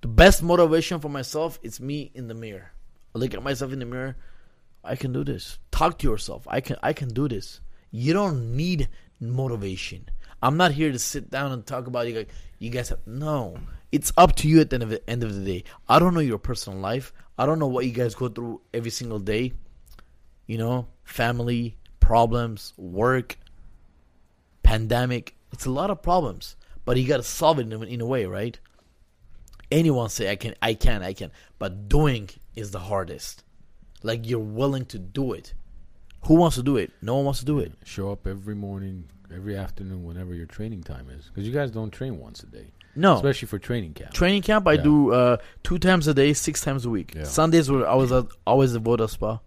The 0.00 0.08
best 0.08 0.42
motivation 0.42 1.00
for 1.00 1.08
myself 1.08 1.58
is 1.62 1.80
me 1.80 2.10
in 2.14 2.26
the 2.28 2.34
mirror. 2.34 2.72
I 3.14 3.18
look 3.20 3.32
at 3.32 3.42
myself 3.42 3.72
in 3.72 3.78
the 3.78 3.86
mirror. 3.86 4.16
I 4.82 4.96
can 4.96 5.12
do 5.12 5.24
this. 5.24 5.58
Talk 5.70 5.98
to 6.00 6.08
yourself. 6.10 6.46
I 6.50 6.60
can. 6.60 6.76
I 6.82 6.92
can 6.92 7.08
do 7.14 7.28
this. 7.28 7.60
You 7.90 8.12
don't 8.12 8.56
need 8.56 8.88
motivation. 9.20 10.08
I'm 10.42 10.56
not 10.56 10.72
here 10.72 10.92
to 10.92 10.98
sit 10.98 11.30
down 11.30 11.52
and 11.52 11.64
talk 11.64 11.86
about 11.86 12.08
you. 12.08 12.14
Like 12.16 12.28
you 12.58 12.70
guys 12.70 12.88
have 12.90 13.06
no. 13.06 13.56
It's 13.94 14.12
up 14.16 14.34
to 14.38 14.48
you 14.48 14.60
at 14.60 14.70
the 14.70 14.74
end 14.74 14.82
of 14.82 14.88
the 14.88 15.08
end 15.08 15.22
of 15.22 15.32
the 15.32 15.44
day. 15.44 15.62
I 15.88 16.00
don't 16.00 16.14
know 16.14 16.20
your 16.20 16.36
personal 16.36 16.80
life. 16.80 17.12
I 17.38 17.46
don't 17.46 17.60
know 17.60 17.68
what 17.68 17.86
you 17.86 17.92
guys 17.92 18.16
go 18.16 18.28
through 18.28 18.60
every 18.72 18.90
single 18.90 19.20
day. 19.20 19.52
You 20.48 20.58
know, 20.58 20.88
family 21.04 21.76
problems, 22.00 22.72
work, 22.76 23.38
pandemic. 24.64 25.36
It's 25.52 25.66
a 25.66 25.70
lot 25.70 25.90
of 25.90 26.02
problems, 26.02 26.56
but 26.84 26.96
you 26.96 27.06
got 27.06 27.18
to 27.18 27.22
solve 27.22 27.60
it 27.60 27.72
in 27.72 27.84
in 27.84 28.00
a 28.00 28.04
way, 28.04 28.26
right? 28.26 28.58
Anyone 29.70 30.08
say 30.08 30.28
I 30.28 30.34
can, 30.34 30.56
I 30.60 30.74
can, 30.74 31.04
I 31.04 31.12
can, 31.12 31.30
but 31.60 31.88
doing 31.88 32.30
is 32.56 32.72
the 32.72 32.80
hardest. 32.80 33.44
Like 34.02 34.28
you're 34.28 34.40
willing 34.40 34.86
to 34.86 34.98
do 34.98 35.34
it. 35.34 35.54
Who 36.26 36.34
wants 36.34 36.56
to 36.56 36.64
do 36.64 36.78
it? 36.78 36.90
No 37.00 37.14
one 37.14 37.26
wants 37.26 37.38
to 37.38 37.46
do 37.46 37.60
it. 37.60 37.72
Show 37.84 38.10
up 38.10 38.26
every 38.26 38.56
morning, 38.56 39.04
every 39.32 39.56
afternoon, 39.56 40.02
whenever 40.02 40.34
your 40.34 40.46
training 40.46 40.82
time 40.82 41.10
is, 41.10 41.26
because 41.26 41.46
you 41.46 41.54
guys 41.54 41.70
don't 41.70 41.92
train 41.92 42.18
once 42.18 42.42
a 42.42 42.46
day, 42.46 42.72
No. 42.96 43.14
especially 43.16 43.46
for 43.48 43.58
training 43.58 43.94
camp. 43.94 44.12
Training 44.12 44.42
camp, 44.42 44.66
I 44.68 44.74
Yeah. 44.74 44.82
do 44.82 45.12
uh, 45.12 45.36
two 45.62 45.78
times 45.78 46.06
a 46.08 46.14
day, 46.14 46.32
six 46.32 46.60
times 46.60 46.84
a 46.86 46.90
week. 46.90 47.14
Yeah. 47.14 47.24
Sundays 47.24 47.70
were 47.70 47.86
I 47.86 47.94
was 47.94 48.12
at, 48.12 48.26
always 48.46 48.74
at 48.76 48.82
Voda 48.82 49.08
Spa, 49.08 49.40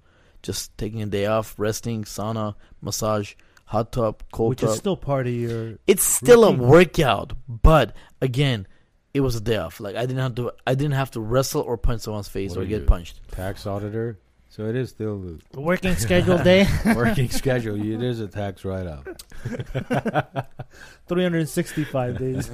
just 0.44 0.78
taking 0.78 1.02
a 1.02 1.06
day 1.06 1.26
off, 1.26 1.56
resting, 1.58 2.04
sauna, 2.04 2.56
massage, 2.82 3.34
hot 3.66 3.92
tub, 3.92 4.22
cold 4.32 4.50
which 4.52 4.60
tub. 4.62 4.70
is 4.72 4.76
still 4.78 4.98
part 4.98 5.28
of 5.28 5.34
your. 5.34 5.78
it's 5.88 6.04
still 6.04 6.44
routine. 6.52 6.60
a 6.66 6.68
workout, 6.68 7.34
but 7.48 7.96
again, 8.22 8.68
it 9.14 9.22
was 9.22 9.36
a 9.36 9.42
day 9.42 9.58
off. 9.58 9.80
Like 9.80 9.96
I 9.96 10.02
didn't 10.06 10.20
have 10.22 10.36
to, 10.36 10.52
I 10.66 10.76
didn't 10.76 10.94
have 10.94 11.12
to 11.12 11.20
wrestle 11.22 11.62
or 11.62 11.78
punch 11.78 12.02
someone's 12.02 12.28
face 12.30 12.52
What 12.56 12.62
or 12.64 12.66
get 12.66 12.82
you? 12.82 12.88
punched. 12.88 13.20
tax 13.32 13.66
auditor, 13.66 14.20
so 14.50 14.66
it 14.66 14.76
is 14.76 14.90
still 14.90 15.18
the 15.20 15.60
Working 15.60 15.96
schedule 15.96 16.38
day, 16.38 16.68
working 16.96 17.30
schedule. 17.30 17.76
It 17.82 18.04
is 18.04 18.20
a 18.20 18.28
tax 18.28 18.64
write-off. 18.64 19.06
365 21.08 22.18
days. 22.20 22.50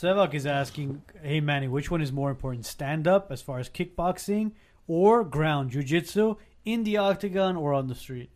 Sevak 0.00 0.32
is 0.32 0.46
asking, 0.46 1.02
"Hey 1.22 1.40
Manny, 1.40 1.66
which 1.66 1.90
one 1.90 2.00
is 2.00 2.12
more 2.12 2.30
important, 2.30 2.66
stand 2.66 3.08
up 3.08 3.32
as 3.32 3.42
far 3.42 3.58
as 3.58 3.68
kickboxing 3.68 4.52
or 4.86 5.24
ground 5.24 5.70
jiu-jitsu 5.70 6.36
in 6.64 6.84
the 6.84 6.96
octagon 6.96 7.56
or 7.56 7.74
on 7.74 7.88
the 7.88 7.94
street?" 7.94 8.30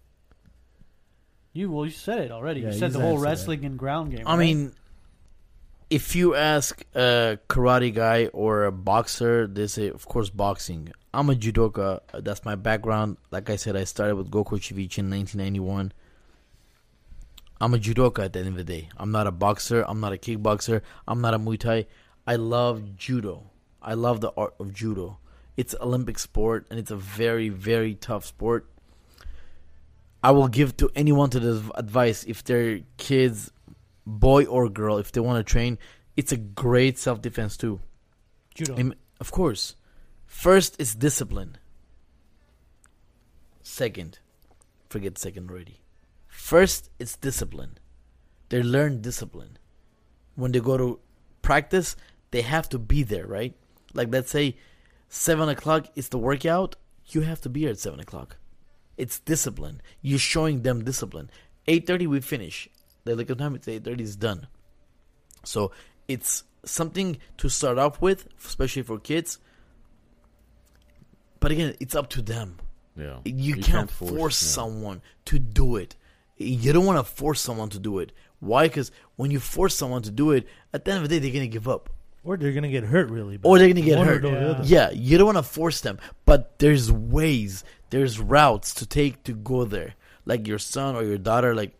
You 1.52 1.70
well, 1.70 1.84
you 1.84 1.92
said 1.92 2.18
it 2.18 2.32
already. 2.32 2.62
Yeah, 2.62 2.72
you 2.72 2.78
said 2.78 2.92
the 2.92 3.00
whole 3.00 3.12
answered 3.12 3.22
that. 3.22 3.28
wrestling 3.28 3.64
and 3.64 3.78
ground 3.78 4.10
game. 4.10 4.26
I 4.26 4.30
right? 4.30 4.38
mean, 4.38 4.72
if 5.88 6.16
you 6.16 6.34
ask 6.34 6.82
a 6.94 7.38
karate 7.48 7.94
guy 7.94 8.26
or 8.32 8.64
a 8.64 8.72
boxer, 8.72 9.46
they 9.46 9.66
say, 9.66 9.88
of 9.88 10.06
course, 10.06 10.30
boxing. 10.30 10.90
I'm 11.14 11.28
a 11.28 11.34
judoka. 11.34 12.00
That's 12.12 12.44
my 12.44 12.54
background. 12.54 13.18
Like 13.30 13.50
I 13.50 13.56
said, 13.56 13.76
I 13.76 13.84
started 13.84 14.16
with 14.16 14.30
Gokor 14.30 14.58
Chivichyan 14.58 15.06
in 15.06 15.10
1991. 15.10 15.92
I'm 17.62 17.74
a 17.74 17.78
judoka 17.78 18.24
at 18.24 18.32
the 18.32 18.40
end 18.40 18.48
of 18.48 18.56
the 18.56 18.64
day. 18.64 18.88
I'm 18.96 19.12
not 19.12 19.28
a 19.28 19.30
boxer. 19.30 19.84
I'm 19.86 20.00
not 20.00 20.12
a 20.12 20.16
kickboxer. 20.16 20.82
I'm 21.06 21.20
not 21.20 21.32
a 21.32 21.38
Muay 21.38 21.58
Thai. 21.60 21.86
I 22.26 22.34
love 22.34 22.96
judo. 22.96 23.50
I 23.80 23.94
love 23.94 24.20
the 24.20 24.32
art 24.36 24.54
of 24.58 24.74
judo. 24.74 25.18
It's 25.56 25.72
Olympic 25.80 26.18
sport 26.18 26.66
and 26.70 26.78
it's 26.80 26.90
a 26.90 26.96
very, 26.96 27.50
very 27.50 27.94
tough 27.94 28.26
sport. 28.26 28.68
I 30.24 30.32
will 30.32 30.48
give 30.48 30.76
to 30.78 30.90
anyone 30.96 31.30
to 31.30 31.38
this 31.40 31.62
advice 31.76 32.24
if 32.24 32.42
their 32.42 32.80
kids 32.96 33.52
boy 34.06 34.44
or 34.46 34.68
girl, 34.68 34.98
if 34.98 35.12
they 35.12 35.20
want 35.20 35.38
to 35.44 35.48
train, 35.48 35.78
it's 36.16 36.32
a 36.32 36.36
great 36.36 36.98
self 36.98 37.22
defense 37.22 37.56
too. 37.56 37.80
judo. 38.56 38.76
Im- 38.76 38.94
Of 39.20 39.30
course, 39.30 39.76
first 40.26 40.80
is 40.80 40.96
discipline. 40.96 41.58
Second, 43.62 44.18
forget 44.88 45.16
second 45.16 45.48
already. 45.50 45.81
First, 46.42 46.90
it's 46.98 47.16
discipline. 47.16 47.78
They 48.48 48.64
learn 48.64 49.00
discipline. 49.00 49.58
When 50.34 50.50
they 50.50 50.58
go 50.58 50.76
to 50.76 50.98
practice, 51.40 51.94
they 52.32 52.42
have 52.42 52.68
to 52.70 52.80
be 52.80 53.04
there, 53.04 53.28
right? 53.28 53.54
Like 53.94 54.08
let's 54.10 54.32
say 54.32 54.56
seven 55.08 55.48
o'clock 55.48 55.86
is 55.94 56.08
the 56.08 56.18
workout, 56.18 56.74
you 57.06 57.20
have 57.20 57.40
to 57.42 57.48
be 57.48 57.60
here 57.60 57.70
at 57.70 57.78
seven 57.78 58.00
o'clock. 58.00 58.38
It's 58.96 59.20
discipline. 59.20 59.80
You're 60.02 60.18
showing 60.18 60.62
them 60.62 60.82
discipline. 60.84 61.30
Eight 61.68 61.86
thirty 61.86 62.08
we 62.08 62.20
finish. 62.20 62.68
They 63.04 63.14
look 63.14 63.30
at 63.30 63.38
time. 63.38 63.54
It's 63.54 63.68
eight 63.68 63.84
thirty. 63.84 64.02
It's 64.02 64.16
done. 64.16 64.48
So 65.44 65.70
it's 66.08 66.42
something 66.64 67.18
to 67.38 67.48
start 67.48 67.78
off 67.78 68.02
with, 68.02 68.26
especially 68.44 68.82
for 68.82 68.98
kids. 68.98 69.38
But 71.38 71.52
again, 71.52 71.76
it's 71.78 71.94
up 71.94 72.10
to 72.10 72.20
them. 72.20 72.58
Yeah, 72.96 73.20
You, 73.24 73.56
can't, 73.56 73.90
force, 73.90 74.42
yeah. 74.42 74.48
someone 74.48 75.02
to 75.26 75.38
do 75.38 75.76
it. 75.76 75.94
You 76.42 76.72
don't 76.72 76.86
want 76.86 76.98
to 76.98 77.04
force 77.04 77.40
someone 77.40 77.68
to 77.70 77.78
do 77.78 77.98
it. 77.98 78.12
Why? 78.40 78.66
Because 78.68 78.90
when 79.16 79.30
you 79.30 79.40
force 79.40 79.74
someone 79.74 80.02
to 80.02 80.10
do 80.10 80.32
it, 80.32 80.46
at 80.72 80.84
the 80.84 80.92
end 80.92 81.02
of 81.02 81.08
the 81.08 81.14
day, 81.16 81.20
they're 81.20 81.32
gonna 81.32 81.46
give 81.46 81.68
up, 81.68 81.90
or 82.24 82.36
they're 82.36 82.52
gonna 82.52 82.68
get 82.70 82.84
hurt 82.84 83.10
really 83.10 83.36
bad. 83.36 83.48
or 83.48 83.58
they're 83.58 83.68
gonna 83.68 83.82
get 83.82 83.98
hurt. 83.98 84.24
Yeah. 84.24 84.62
Yeah, 84.64 84.90
you 84.90 85.16
don't 85.18 85.26
want 85.26 85.38
to 85.38 85.42
force 85.44 85.80
them, 85.80 85.98
but 86.24 86.58
there's 86.58 86.90
ways, 86.90 87.62
there's 87.90 88.18
routes 88.18 88.74
to 88.74 88.86
take 88.86 89.22
to 89.24 89.32
go 89.32 89.64
there. 89.64 89.94
Like 90.24 90.46
your 90.46 90.58
son 90.58 90.96
or 90.96 91.02
your 91.04 91.18
daughter, 91.18 91.54
like 91.54 91.74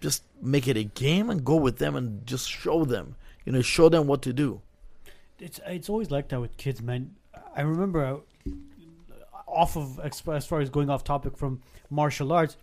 just 0.00 0.22
make 0.40 0.66
it 0.68 0.76
a 0.76 0.84
game 0.84 1.30
and 1.30 1.44
go 1.44 1.56
with 1.56 1.78
them 1.78 1.96
and 1.96 2.26
just 2.26 2.48
show 2.50 2.84
them. 2.84 3.16
You 3.44 3.52
know, 3.52 3.62
show 3.62 3.88
them 3.88 4.06
what 4.06 4.22
to 4.22 4.32
do. 4.32 4.60
it's 5.38 5.60
it's 5.66 5.88
always 5.88 6.10
like 6.10 6.28
that 6.28 6.40
with 6.40 6.56
kids, 6.56 6.80
man. 6.80 7.14
I 7.54 7.62
remember 7.62 8.04
uh, 8.04 8.50
off 9.46 9.76
of 9.76 10.00
as 10.00 10.22
as 10.28 10.46
far 10.46 10.60
as 10.60 10.70
going 10.70 10.88
off 10.88 11.04
topic 11.04 11.36
from 11.36 11.60
martial 11.90 12.32
arts, 12.32 12.56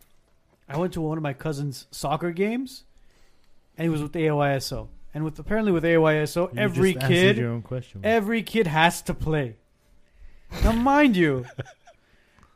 I 0.70 0.78
went 0.78 0.94
to 0.94 1.02
one 1.02 1.18
of 1.18 1.24
my 1.24 1.34
cousin's 1.34 1.88
soccer 1.92 2.32
games, 2.32 2.84
and 3.78 3.84
he 3.86 3.90
was 3.90 4.02
with 4.02 4.14
AYSO. 4.14 4.88
And 5.14 5.24
with 5.26 5.40
apparently 5.40 5.72
with 5.72 5.84
AYSO, 5.84 6.54
You 6.54 6.60
every 6.60 6.94
just 6.94 7.04
answered 7.06 7.16
kid, 7.16 7.38
your 7.38 7.50
own 7.52 7.62
question. 7.64 8.02
every 8.04 8.44
kid 8.44 8.68
has 8.68 9.02
to 9.04 9.14
play. 9.16 9.56
Now, 10.64 10.72
mind 10.72 11.16
you, 11.18 11.46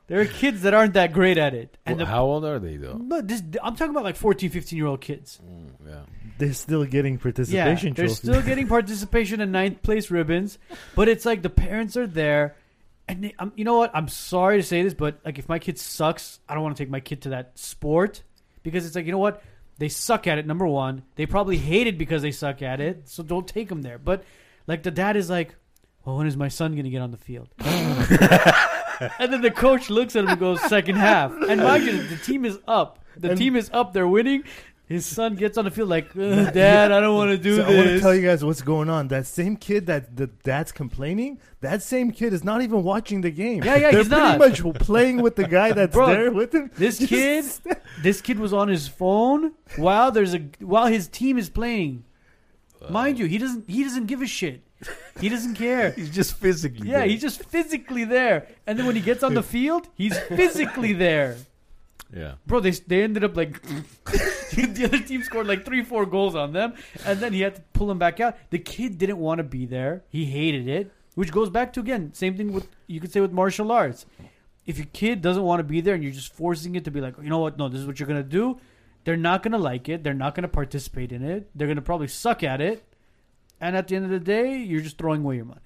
there 0.07 0.19
are 0.21 0.25
kids 0.25 0.61
that 0.61 0.73
aren't 0.73 0.93
that 0.93 1.13
great 1.13 1.37
at 1.39 1.53
it, 1.55 1.77
and 1.85 1.97
Well, 1.97 2.05
the, 2.05 2.11
how 2.11 2.23
old 2.25 2.45
are 2.45 2.59
they 2.59 2.77
though? 2.77 2.97
no, 2.97 3.21
this, 3.21 3.41
I'm 3.63 3.75
talking 3.75 3.91
about 3.91 4.03
like 4.03 4.15
14, 4.15 4.49
15 4.51 4.77
year 4.77 4.85
old 4.87 5.01
kids. 5.01 5.39
Mm, 5.43 5.69
yeah, 5.87 6.01
they're 6.37 6.53
still 6.53 6.85
getting 6.85 7.17
participation 7.17 7.87
yeah, 7.89 7.93
they're 7.95 8.05
trophies. 8.07 8.17
still 8.17 8.41
getting 8.41 8.67
participation 8.67 9.41
and 9.41 9.51
ninth 9.51 9.81
place 9.81 10.11
ribbons, 10.11 10.59
but 10.95 11.07
it's 11.09 11.25
like 11.25 11.41
the 11.41 11.49
parents 11.49 11.97
are 11.97 12.07
there, 12.07 12.55
And 13.07 13.23
they, 13.25 13.35
um, 13.37 13.51
you 13.55 13.65
know 13.65 13.77
what? 13.77 13.91
I'm 13.93 14.07
sorry 14.07 14.57
to 14.57 14.63
say 14.63 14.81
this, 14.81 14.93
but 14.93 15.19
like 15.25 15.37
if 15.37 15.49
my 15.49 15.59
kid 15.59 15.77
sucks, 15.77 16.39
I 16.47 16.53
don't 16.53 16.63
want 16.63 16.77
to 16.77 16.83
take 16.83 16.89
my 16.89 17.01
kid 17.01 17.23
to 17.23 17.29
that 17.29 17.57
sport 17.59 18.23
because 18.63 18.85
it's 18.85 18.95
like 18.95 19.05
you 19.05 19.11
know 19.11 19.17
what? 19.17 19.41
They 19.77 19.89
suck 19.89 20.27
at 20.27 20.37
it. 20.37 20.45
Number 20.45 20.67
one, 20.67 21.03
they 21.15 21.25
probably 21.25 21.57
hate 21.57 21.87
it 21.87 21.97
because 21.97 22.21
they 22.21 22.31
suck 22.31 22.61
at 22.61 22.79
it. 22.79 23.09
So 23.09 23.23
don't 23.23 23.47
take 23.47 23.67
them 23.69 23.81
there. 23.81 23.97
But 23.97 24.23
like 24.67 24.83
the 24.83 24.91
dad 24.91 25.17
is 25.17 25.29
like, 25.29 25.55
well, 26.05 26.17
when 26.17 26.27
is 26.27 26.37
my 26.37 26.47
son 26.47 26.73
going 26.73 26.85
to 26.85 26.89
get 26.89 27.01
on 27.01 27.11
the 27.11 27.17
field? 27.17 27.49
and 27.59 29.33
then 29.33 29.41
the 29.41 29.51
coach 29.51 29.89
looks 29.89 30.15
at 30.15 30.23
him 30.23 30.29
and 30.29 30.39
goes, 30.39 30.61
second 30.69 30.95
half. 30.95 31.31
And 31.49 31.61
mind 31.61 31.85
you, 31.85 32.03
the 32.03 32.17
team 32.17 32.45
is 32.45 32.59
up. 32.67 32.99
The 33.17 33.29
And- 33.31 33.37
team 33.37 33.55
is 33.55 33.69
up. 33.73 33.93
They're 33.93 34.07
winning. 34.07 34.43
His 34.85 35.05
son 35.05 35.35
gets 35.35 35.57
on 35.57 35.63
the 35.65 35.71
field 35.71 35.87
like, 35.89 36.09
"Ugh, 36.15 36.53
Dad, 36.53 36.91
I 36.91 36.99
don't 36.99 37.15
want 37.15 37.31
to 37.31 37.37
do 37.37 37.55
So 37.55 37.63
I 37.63 37.67
want 37.67 37.87
to 37.87 37.93
this. 37.93 38.01
tell 38.01 38.13
you 38.13 38.21
guys 38.21 38.43
what's 38.43 38.61
going 38.61 38.89
on. 38.89 39.07
That 39.07 39.25
same 39.25 39.55
kid 39.55 39.85
that 39.87 40.17
the 40.17 40.27
dad's 40.27 40.71
complaining, 40.73 41.39
that 41.61 41.81
same 41.81 42.11
kid 42.11 42.33
is 42.33 42.43
not 42.43 42.61
even 42.61 42.83
watching 42.83 43.21
the 43.21 43.31
game. 43.31 43.63
Yeah, 43.63 43.75
yeah, 43.75 43.91
They're 43.91 43.99
he's 44.01 44.09
pretty 44.09 44.21
not. 44.21 44.39
much 44.39 44.61
playing 44.79 45.21
with 45.21 45.35
the 45.37 45.47
guy 45.47 45.71
that's 45.71 45.93
Bro, 45.93 46.07
there 46.07 46.31
with 46.31 46.53
him. 46.53 46.69
This 46.75 46.99
kid, 47.07 47.45
this 48.03 48.21
kid 48.21 48.37
was 48.39 48.51
on 48.51 48.67
his 48.67 48.87
phone 48.89 49.53
while 49.77 50.11
there's 50.11 50.33
a 50.35 50.39
while 50.59 50.87
his 50.87 51.07
team 51.07 51.37
is 51.37 51.49
playing. 51.49 52.03
Mind 52.89 53.17
you, 53.17 53.25
he 53.25 53.37
doesn't 53.37 53.69
he 53.69 53.83
doesn't 53.85 54.07
give 54.07 54.21
a 54.21 54.27
shit. 54.27 54.61
He 55.21 55.29
doesn't 55.29 55.55
care. 55.55 55.91
He's 55.95 56.09
just 56.09 56.33
physically. 56.35 56.89
Yeah, 56.89 56.99
there. 56.99 57.07
he's 57.07 57.21
just 57.21 57.45
physically 57.45 58.03
there. 58.03 58.47
And 58.67 58.77
then 58.77 58.85
when 58.85 58.95
he 58.97 59.01
gets 59.01 59.23
on 59.23 59.33
the 59.33 59.41
field, 59.43 59.87
he's 59.95 60.17
physically 60.19 60.91
there. 60.91 61.37
Yeah. 62.15 62.35
Bro, 62.45 62.61
they 62.61 62.71
they 62.71 63.03
ended 63.03 63.23
up 63.23 63.35
like 63.35 63.61
the 64.03 64.83
other 64.85 64.99
team 64.99 65.23
scored 65.23 65.47
like 65.47 65.65
three, 65.65 65.83
four 65.83 66.05
goals 66.05 66.35
on 66.35 66.53
them, 66.53 66.73
and 67.05 67.19
then 67.19 67.33
he 67.33 67.41
had 67.41 67.55
to 67.55 67.61
pull 67.73 67.89
him 67.89 67.97
back 67.99 68.19
out. 68.19 68.37
The 68.51 68.59
kid 68.59 68.97
didn't 68.97 69.17
want 69.17 69.39
to 69.39 69.43
be 69.43 69.65
there; 69.65 70.03
he 70.09 70.25
hated 70.25 70.67
it, 70.67 70.91
which 71.15 71.31
goes 71.31 71.49
back 71.49 71.73
to 71.73 71.79
again 71.79 72.13
same 72.13 72.37
thing 72.37 72.51
with 72.53 72.67
you 72.87 72.99
could 72.99 73.11
say 73.11 73.19
with 73.21 73.31
martial 73.31 73.71
arts. 73.71 74.05
If 74.65 74.77
your 74.77 74.87
kid 74.93 75.21
doesn't 75.21 75.43
want 75.43 75.59
to 75.59 75.63
be 75.63 75.81
there 75.81 75.93
and 75.95 76.03
you're 76.03 76.13
just 76.13 76.33
forcing 76.33 76.75
it 76.75 76.85
to 76.85 76.91
be 76.91 77.01
like, 77.01 77.15
you 77.21 77.29
know 77.29 77.39
what, 77.39 77.57
no, 77.57 77.67
this 77.67 77.81
is 77.81 77.85
what 77.87 77.99
you're 77.99 78.07
gonna 78.07 78.23
do, 78.23 78.59
they're 79.03 79.17
not 79.17 79.43
gonna 79.43 79.57
like 79.57 79.89
it. 79.89 80.03
They're 80.03 80.13
not 80.13 80.35
gonna 80.35 80.47
participate 80.47 81.11
in 81.11 81.21
it. 81.21 81.49
They're 81.53 81.67
gonna 81.67 81.81
probably 81.81 82.07
suck 82.07 82.43
at 82.43 82.61
it, 82.61 82.83
and 83.59 83.75
at 83.75 83.87
the 83.89 83.95
end 83.97 84.05
of 84.05 84.11
the 84.11 84.19
day, 84.21 84.57
you're 84.57 84.81
just 84.81 84.97
throwing 84.97 85.21
away 85.21 85.35
your 85.37 85.45
money. 85.45 85.59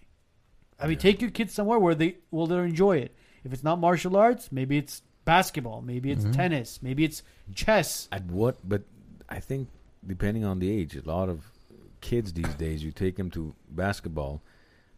I 0.80 0.84
mean, 0.86 0.94
Yeah. 0.94 1.00
take 1.02 1.22
your 1.22 1.30
kids 1.32 1.54
somewhere 1.54 1.78
where 1.78 1.94
they 1.96 2.18
will 2.32 2.48
they 2.48 2.58
enjoy 2.58 2.98
it. 2.98 3.16
If 3.44 3.54
it's 3.54 3.64
not 3.64 3.80
martial 3.80 4.18
arts, 4.18 4.52
maybe 4.52 4.78
it's 4.78 5.02
basketball, 5.28 5.82
maybe 5.82 6.10
it's 6.10 6.24
Mhm. 6.26 6.34
tennis, 6.42 6.82
maybe 6.82 7.04
it's 7.04 7.22
chess. 7.54 8.08
At 8.14 8.26
what? 8.26 8.56
But 8.68 8.84
I 9.28 9.40
think 9.42 9.68
depending 10.14 10.46
on 10.46 10.60
the 10.60 10.70
age, 10.72 10.96
a 10.96 11.02
lot 11.06 11.28
of 11.28 11.52
kids 12.00 12.32
these 12.34 12.54
days, 12.56 12.82
you 12.86 12.92
take 12.92 13.18
them 13.18 13.30
to 13.32 13.54
basketball. 13.70 14.42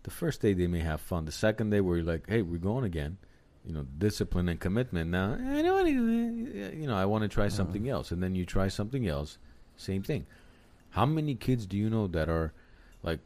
The 0.03 0.11
first 0.11 0.41
day 0.41 0.53
they 0.53 0.67
may 0.67 0.81
have 0.91 1.01
fun. 1.01 1.25
The 1.25 1.31
second 1.31 1.71
day 1.71 1.81
where 1.81 1.97
you're 1.97 2.05
like, 2.05 2.29
"Hey, 2.29 2.41
we're 2.43 2.59
going 2.71 2.85
again," 2.85 3.17
you 3.65 3.73
know, 3.73 3.85
discipline 3.97 4.47
and 4.47 4.59
commitment. 4.59 5.09
Now 5.09 5.33
I 5.33 5.61
don't 5.63 5.75
want 5.79 5.87
to, 5.87 6.77
you 6.81 6.87
know, 6.87 6.95
I 6.95 7.05
want 7.05 7.23
to 7.23 7.27
try 7.27 7.47
something 7.49 7.89
else, 7.89 8.11
and 8.11 8.21
then 8.21 8.35
you 8.35 8.45
try 8.45 8.67
something 8.69 9.07
else. 9.07 9.37
Same 9.77 10.03
thing. 10.03 10.25
How 10.91 11.05
many 11.05 11.33
kids 11.35 11.65
do 11.65 11.75
you 11.77 11.89
know 11.89 12.05
that 12.07 12.29
are 12.29 12.53
like, 13.01 13.19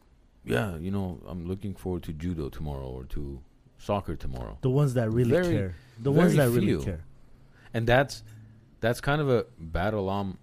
yeah, 0.46 0.78
you 0.78 0.92
know, 0.92 1.20
I'm 1.28 1.46
looking 1.52 1.74
forward 1.76 2.04
to 2.04 2.14
judo 2.14 2.50
tomorrow 2.50 2.88
or 2.88 3.04
to 3.16 3.42
soccer 3.84 4.16
tomorrow, 4.16 4.58
The 4.62 4.70
ones 4.70 4.94
that 4.96 5.12
really 5.12 5.32
Very- 5.32 5.54
care. 5.54 5.76
The 6.00 6.12
ones 6.12 6.34
very 6.34 6.50
that 6.50 6.60
really 6.60 6.84
care. 6.84 7.04
and 7.74 7.86
that's 7.88 8.24
that's 8.80 9.00
kind 9.02 9.22
of 9.22 9.30
a 9.30 9.46
battle 9.60 10.10
I'm 10.10 10.38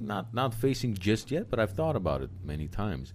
not 0.00 0.34
not 0.34 0.54
facing 0.54 0.94
just 0.94 1.30
yet, 1.30 1.48
but 1.50 1.58
I've 1.60 1.72
thought 1.72 1.96
about 1.96 2.20
it 2.22 2.30
many 2.42 2.68
times. 2.68 3.14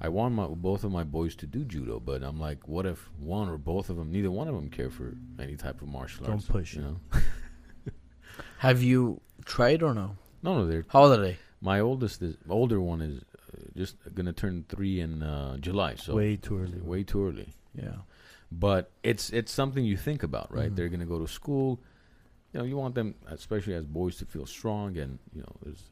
I 0.00 0.08
want 0.08 0.34
my 0.34 0.46
both 0.46 0.84
of 0.84 0.92
my 0.92 1.04
boys 1.04 1.34
to 1.36 1.46
do 1.46 1.64
judo, 1.64 2.00
but 2.00 2.22
I'm 2.22 2.38
like, 2.40 2.66
what 2.68 2.86
if 2.86 3.10
one 3.18 3.48
or 3.48 3.58
both 3.58 3.90
of 3.90 3.96
them, 3.96 4.10
neither 4.12 4.30
one 4.30 4.48
of 4.48 4.54
them 4.54 4.70
care 4.70 4.88
for 4.90 5.14
any 5.38 5.56
type 5.56 5.82
of 5.82 5.88
martial 5.88 6.26
arts. 6.26 6.44
Don't 6.46 6.52
push 6.52 6.74
you 6.74 6.82
know. 6.82 6.96
Have 8.58 8.82
you 8.82 9.20
tried 9.44 9.82
or 9.82 9.94
no? 9.94 10.16
No, 10.42 10.54
no, 10.58 10.66
they're 10.66 10.84
How 10.88 11.02
old 11.04 11.18
are 11.18 11.22
they? 11.22 11.36
my 11.60 11.80
oldest 11.80 12.22
is 12.22 12.36
older 12.48 12.80
one 12.80 13.02
is 13.02 13.20
uh, 13.20 13.60
just 13.76 13.96
gonna 14.14 14.32
turn 14.32 14.64
three 14.68 15.00
in 15.00 15.22
uh, 15.22 15.56
July, 15.58 15.96
so 15.96 16.14
Way 16.14 16.36
too 16.36 16.58
early. 16.58 16.80
way 16.80 17.02
too 17.02 17.26
early. 17.26 17.52
Yeah. 17.74 17.96
But 18.52 18.90
it's 19.02 19.30
it's 19.30 19.52
something 19.52 19.84
you 19.84 19.96
think 19.96 20.22
about, 20.22 20.52
right? 20.52 20.70
Mhm. 20.72 20.76
They're 20.76 20.88
going 20.88 21.00
to 21.00 21.06
go 21.06 21.18
to 21.18 21.28
school. 21.28 21.80
You 22.52 22.58
know, 22.60 22.64
you 22.66 22.76
want 22.76 22.94
them, 22.96 23.14
especially 23.28 23.74
as 23.74 23.86
boys, 23.86 24.16
to 24.18 24.26
feel 24.26 24.46
strong, 24.46 24.96
and 24.98 25.18
you 25.32 25.42
know, 25.42 25.52
there's 25.62 25.84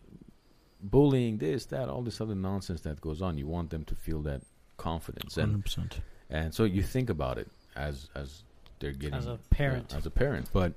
bullying, 0.80 1.39
this, 1.39 1.66
that, 1.66 1.89
all 1.89 2.02
this 2.02 2.20
other 2.20 2.35
nonsense 2.35 2.80
that 2.82 3.01
goes 3.01 3.22
on. 3.22 3.39
You 3.39 3.47
want 3.47 3.70
them 3.70 3.85
to 3.85 3.94
feel 3.94 4.22
that 4.22 4.43
confidence, 4.76 5.36
and 5.36 5.52
Hundred 5.52 5.64
percent. 5.64 6.01
and 6.30 6.55
so 6.55 6.64
you 6.64 6.82
think 6.82 7.10
about 7.10 7.39
it 7.39 7.48
as 7.76 8.09
as 8.14 8.43
they're 8.80 8.93
getting 8.93 9.14
As 9.14 9.26
a 9.26 9.30
yeah, 9.30 9.36
parent. 9.51 9.94
as 9.94 10.06
a 10.06 10.10
parent, 10.10 10.48
but 10.52 10.72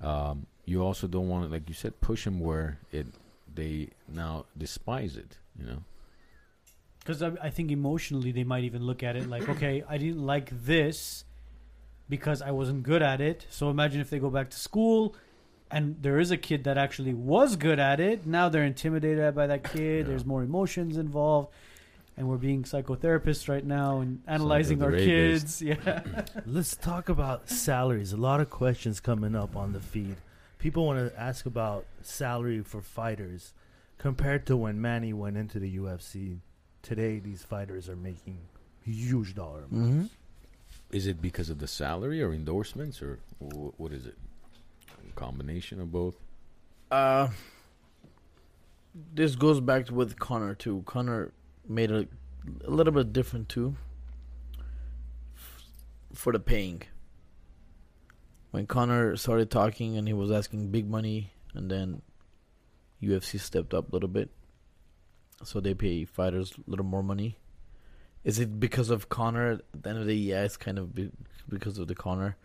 um, 0.00 0.46
you 0.64 0.82
also 0.82 1.06
don't 1.06 1.28
want 1.28 1.44
to, 1.44 1.50
like 1.50 1.68
you 1.68 1.74
said, 1.74 2.00
push 2.00 2.24
them 2.24 2.40
where 2.40 2.78
it 2.92 3.06
they 3.52 3.88
now 4.08 4.46
despise 4.56 5.16
it. 5.16 5.38
You 5.58 5.66
know, 5.66 5.82
Because 7.00 7.22
I, 7.22 7.32
I 7.42 7.50
think 7.50 7.70
emotionally 7.70 8.30
they 8.32 8.44
might 8.44 8.64
even 8.64 8.82
look 8.82 9.02
at 9.02 9.16
it 9.16 9.28
like, 9.28 9.48
okay, 9.48 9.82
I 9.88 9.98
didn't 9.98 10.24
like 10.24 10.50
this 10.64 11.24
because 12.08 12.42
I 12.42 12.50
wasn't 12.50 12.82
good 12.82 13.02
at 13.02 13.20
it. 13.20 13.46
So 13.50 13.70
imagine 13.70 14.00
if 14.00 14.10
they 14.10 14.18
go 14.18 14.30
back 14.30 14.50
to 14.50 14.58
school 14.58 15.14
and 15.70 15.96
there 16.02 16.18
is 16.18 16.30
a 16.30 16.36
kid 16.36 16.64
that 16.64 16.76
actually 16.76 17.14
was 17.14 17.56
good 17.56 17.78
at 17.78 18.00
it. 18.00 18.26
Now 18.26 18.48
they're 18.48 18.64
intimidated 18.64 19.34
by 19.34 19.46
that 19.46 19.64
kid. 19.64 20.00
Yeah. 20.00 20.02
There's 20.10 20.26
more 20.26 20.42
emotions 20.42 20.96
involved. 20.96 21.48
And 22.16 22.28
we're 22.28 22.36
being 22.36 22.64
psychotherapists 22.64 23.48
right 23.48 23.64
now 23.64 24.00
and 24.00 24.20
analyzing 24.26 24.82
our 24.82 24.92
kids. 24.92 25.62
Yeah. 25.62 26.02
Let's 26.44 26.76
talk 26.76 27.08
about 27.08 27.48
salaries. 27.48 28.12
A 28.12 28.16
lot 28.18 28.40
of 28.40 28.50
questions 28.50 29.00
coming 29.00 29.34
up 29.34 29.56
on 29.56 29.72
the 29.72 29.80
feed. 29.80 30.16
People 30.58 30.84
want 30.84 30.98
to 30.98 31.18
ask 31.18 31.46
about 31.46 31.86
salary 32.02 32.60
for 32.62 32.82
fighters 32.82 33.54
compared 33.96 34.44
to 34.46 34.56
when 34.56 34.80
Manny 34.80 35.14
went 35.14 35.38
into 35.38 35.58
the 35.58 35.78
UFC. 35.78 36.40
Today, 36.82 37.18
these 37.18 37.42
fighters 37.42 37.88
are 37.88 37.96
making 37.96 38.38
huge 38.84 39.34
dollar 39.34 39.64
amounts. 39.70 40.08
Mhm. 40.08 40.10
is 40.92 41.06
it 41.06 41.20
because 41.22 41.50
of 41.50 41.58
the 41.58 41.68
salary 41.68 42.20
or 42.22 42.32
endorsements 42.32 43.00
or 43.00 43.20
wh- 43.38 43.78
what 43.78 43.92
is 43.92 44.06
it? 44.06 44.16
A 45.08 45.12
combination 45.14 45.80
of 45.80 45.92
both. 45.92 46.16
Uh, 46.90 47.28
this 49.14 49.36
goes 49.36 49.60
back 49.60 49.86
to 49.86 49.94
with 49.94 50.18
Conor 50.18 50.54
too. 50.54 50.82
Conor 50.86 51.32
made 51.68 51.92
a, 51.92 52.08
a 52.64 52.70
little 52.70 52.92
bit 52.92 53.12
different 53.12 53.48
too. 53.48 53.76
f- 55.36 55.62
For 56.12 56.32
the 56.32 56.40
paying. 56.40 56.82
When 58.50 58.66
Conor 58.66 59.16
started 59.16 59.48
talking 59.50 59.96
and 59.96 60.08
he 60.08 60.14
was 60.14 60.32
asking 60.32 60.70
big 60.72 60.88
money, 60.90 61.32
and 61.54 61.70
then 61.70 62.02
UFC 63.00 63.38
stepped 63.38 63.72
up 63.74 63.90
a 63.92 63.94
little 63.94 64.08
bit, 64.08 64.28
so 65.42 65.60
they 65.60 65.74
pay 65.74 66.04
fighters 66.04 66.52
a 66.56 66.70
little 66.70 66.84
more 66.84 67.02
money. 67.02 67.38
Is 68.24 68.38
it 68.38 68.60
because 68.60 68.90
of 68.90 69.08
Conor? 69.08 69.52
At 69.52 69.82
the 69.82 69.90
end 69.90 69.98
of 69.98 70.06
the 70.06 70.12
day, 70.14 70.20
yeah, 70.20 70.44
it's 70.44 70.56
kind 70.56 70.78
of 70.78 70.94
be- 70.94 71.10
because 71.48 71.78
of 71.78 71.88
the 71.88 71.94
Conor. 71.94 72.36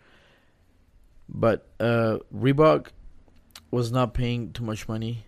But 1.28 1.68
uh, 1.80 2.18
Reebok 2.34 2.88
was 3.70 3.92
not 3.92 4.14
paying 4.14 4.52
too 4.52 4.64
much 4.64 4.88
money 4.88 5.26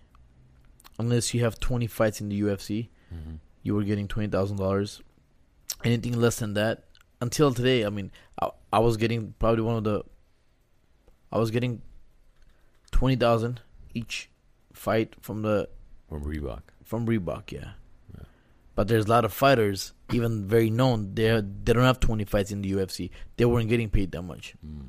unless 0.97 1.33
you 1.33 1.43
have 1.43 1.59
20 1.59 1.87
fights 1.87 2.19
in 2.21 2.29
the 2.29 2.41
UFC. 2.41 2.89
Mm-hmm. 3.13 3.35
You 3.63 3.75
were 3.75 3.83
getting 3.83 4.07
twenty 4.07 4.29
thousand 4.29 4.57
dollars. 4.57 5.01
Anything 5.83 6.19
less 6.19 6.37
than 6.39 6.53
that, 6.55 6.85
until 7.21 7.53
today, 7.53 7.85
I 7.85 7.89
mean, 7.89 8.11
I, 8.41 8.49
I 8.71 8.79
was 8.79 8.97
getting 8.97 9.33
probably 9.37 9.63
one 9.63 9.75
of 9.75 9.83
the. 9.83 10.03
I 11.31 11.37
was 11.37 11.51
getting 11.51 11.81
twenty 12.91 13.15
thousand 13.15 13.61
each 13.93 14.29
fight 14.73 15.15
from 15.21 15.41
the 15.41 15.69
from 16.07 16.23
Reebok. 16.23 16.61
From 16.89 17.05
Reebok, 17.05 17.51
yeah. 17.51 17.73
Yeah. 18.15 18.23
But 18.73 18.87
there's 18.87 19.05
a 19.05 19.09
lot 19.09 19.23
of 19.23 19.31
fighters, 19.31 19.93
even 20.11 20.47
very 20.47 20.71
known. 20.71 21.13
They 21.13 21.29
they 21.63 21.73
don't 21.73 21.83
have 21.83 21.99
twenty 21.99 22.25
fights 22.25 22.49
in 22.49 22.63
the 22.63 22.71
UFC. 22.71 23.11
They 23.37 23.45
weren't 23.45 23.69
getting 23.69 23.91
paid 23.91 24.11
that 24.13 24.23
much. 24.23 24.55
Mm. 24.65 24.87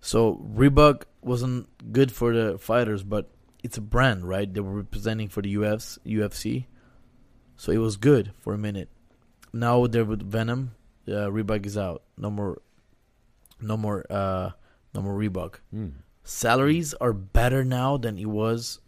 So 0.00 0.42
Reebok 0.52 1.04
wasn't 1.22 1.68
good 1.92 2.10
for 2.10 2.34
the 2.34 2.58
fighters, 2.58 3.04
but 3.04 3.30
it's 3.62 3.78
a 3.78 3.80
brand, 3.80 4.28
right? 4.28 4.52
They 4.52 4.58
were 4.58 4.74
representing 4.74 5.28
for 5.28 5.40
the 5.40 5.54
UFC, 5.54 5.98
UFC. 6.04 6.66
So 7.56 7.70
it 7.70 7.78
was 7.78 7.96
good 7.96 8.32
for 8.40 8.52
a 8.52 8.58
minute. 8.58 8.88
Now 9.52 9.86
they're 9.86 10.04
with 10.04 10.28
Venum. 10.28 10.70
Uh, 11.06 11.30
Reebok 11.30 11.64
is 11.64 11.78
out. 11.78 12.02
No 12.18 12.28
more. 12.30 12.60
No 13.60 13.76
more. 13.76 14.04
Uh, 14.10 14.50
no 14.94 15.00
more 15.00 15.14
Reebok. 15.14 15.60
Mm. 15.72 15.92
Salaries 16.24 16.92
are 16.94 17.12
better 17.12 17.62
now 17.62 17.96
than 17.98 18.18
it 18.18 18.26
was. 18.26 18.80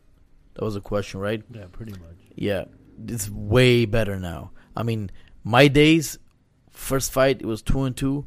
That 0.54 0.64
was 0.64 0.76
a 0.76 0.80
question, 0.80 1.20
right? 1.20 1.42
Yeah, 1.50 1.64
pretty 1.72 1.92
much. 1.92 2.16
Yeah, 2.34 2.64
it's 3.08 3.28
way 3.30 3.84
better 3.86 4.18
now. 4.18 4.50
I 4.76 4.82
mean, 4.82 5.10
my 5.44 5.68
days, 5.68 6.18
first 6.70 7.12
fight 7.12 7.40
it 7.40 7.46
was 7.46 7.62
two 7.62 7.82
and 7.82 7.96
two. 7.96 8.26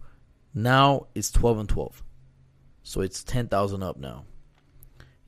Now 0.53 1.07
it's 1.15 1.31
twelve 1.31 1.59
and 1.59 1.67
twelve, 1.69 2.03
so 2.83 3.01
it's 3.01 3.23
ten 3.23 3.47
thousand 3.47 3.83
up 3.83 3.97
now. 3.97 4.25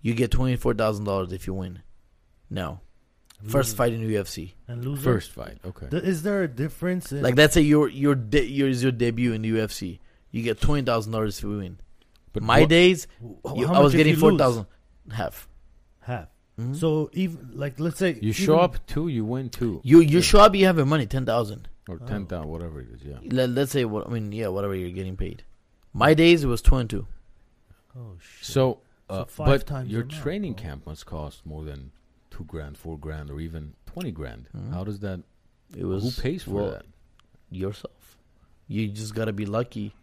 You 0.02 0.14
get 0.14 0.32
twenty 0.32 0.56
four 0.56 0.74
thousand 0.74 1.06
dollars 1.06 1.34
if 1.34 1.48
you 1.48 1.54
win. 1.54 1.82
Now, 2.50 2.82
first 3.48 3.76
fight 3.76 3.92
in 3.94 4.02
UFC. 4.08 4.54
and 4.68 4.84
loser. 4.86 5.04
First 5.04 5.32
fight. 5.32 5.58
Okay. 5.66 5.88
Th- 5.90 6.04
is 6.04 6.24
there 6.24 6.44
a 6.44 6.48
difference? 6.48 7.12
In, 7.12 7.22
Like 7.22 7.36
that's 7.36 7.58
a 7.58 7.62
your 7.62 7.90
your 7.90 8.16
de- 8.16 8.46
your 8.48 8.70
is 8.70 8.82
your 8.82 8.92
debut 8.94 9.34
in 9.34 9.42
the 9.42 9.52
UFC. 9.52 10.00
You 10.32 10.44
get 10.44 10.62
twenty 10.62 10.84
thousand 10.86 11.12
dollars 11.12 11.38
if 11.40 11.44
you 11.44 11.58
win. 11.58 11.80
But 12.34 12.44
My 12.44 12.62
what- 12.62 12.70
days, 12.70 13.08
How 13.46 13.56
you, 13.56 13.68
I 13.68 13.80
was 13.80 13.94
getting 13.94 14.14
you 14.14 14.20
four 14.20 14.32
lose? 14.32 14.64
half. 15.12 15.48
half. 16.02 16.28
Mhm. 16.60 16.76
So 16.76 17.10
even 17.14 17.50
like 17.54 17.80
let's 17.80 17.98
say 17.98 18.18
you 18.22 18.34
show 18.34 18.58
up 18.60 18.86
two, 18.88 19.08
you 19.10 19.24
win 19.26 19.50
two, 19.50 19.80
you 19.84 20.00
you 20.00 20.22
show 20.22 20.40
up, 20.40 20.56
you 20.56 20.66
have 20.66 20.78
your 20.78 20.86
money 20.88 21.06
ten 21.06 21.26
thousand. 21.26 21.68
or 21.90 22.00
Oh. 22.02 22.06
ten 22.06 22.26
thousand, 22.26 22.50
whatever 22.50 22.82
it 22.82 22.90
is. 22.96 23.02
Yeah. 23.04 23.20
Let, 23.32 23.50
let's 23.52 23.72
say 23.72 23.86
what 23.86 24.08
I 24.08 24.10
mean, 24.10 24.32
yeah, 24.34 24.48
whatever 24.48 24.76
you're 24.76 24.90
getting 24.92 25.16
paid. 25.16 25.44
My 25.94 26.14
days 26.14 26.44
it 26.44 26.48
was 26.48 26.62
twenty 26.62 26.88
two. 26.90 27.08
Oh 27.98 28.18
shit. 28.20 28.46
So, 28.46 28.82
uh, 29.10 29.24
five 29.26 29.48
but 29.48 29.66
times 29.68 29.90
your 29.90 30.02
the 30.04 30.10
amount, 30.10 30.22
training 30.24 30.54
bro. 30.54 30.64
camp 30.64 30.86
must 30.86 31.06
cost 31.06 31.46
more 31.46 31.64
than 31.64 31.92
two 32.30 32.44
grand, 32.44 32.78
four 32.78 32.98
grand, 32.98 33.30
or 33.32 33.40
even 33.40 33.74
twenty 33.86 34.12
grand. 34.12 34.50
Mhm. 34.56 34.74
How 34.74 34.84
does 34.84 35.00
that? 35.00 35.22
It 35.76 35.86
was 35.86 36.04
Who 36.04 36.22
pays 36.22 36.44
for 36.44 36.52
well, 36.52 36.72
that? 36.72 36.86
yourself. 37.52 38.18
You 38.68 38.88
just 38.90 39.16
gotta 39.16 39.32
be 39.32 39.46
lucky 39.46 39.94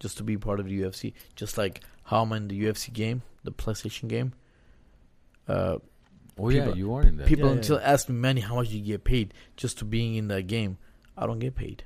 just 0.00 0.16
to 0.18 0.22
be 0.22 0.36
part 0.38 0.60
of 0.60 0.66
the 0.66 0.80
UFC. 0.80 1.12
Just 1.36 1.58
like 1.58 1.82
how 2.04 2.22
I'm 2.22 2.32
in 2.32 2.48
the 2.48 2.58
UFC 2.58 2.90
game, 2.92 3.22
the 3.42 3.52
PlayStation 3.52 4.08
game. 4.08 4.32
Uh, 5.46 5.78
Oh 6.38 6.48
yeah, 6.50 6.72
you 6.74 6.92
are 6.94 7.02
in 7.02 7.16
that. 7.18 7.26
people 7.26 7.46
Yeah, 7.46 7.52
yeah, 7.52 7.56
until 7.58 7.80
ask 7.82 8.08
me, 8.08 8.14
Manny, 8.16 8.40
how 8.40 8.56
much 8.56 8.68
do 8.70 8.76
you 8.78 8.84
get 8.84 9.04
paid 9.04 9.32
just 9.56 9.78
to 9.78 9.84
being 9.84 10.16
in 10.16 10.28
that 10.28 10.46
game? 10.48 10.78
I 11.16 11.26
don't 11.26 11.38
get 11.38 11.54
paid. 11.54 11.84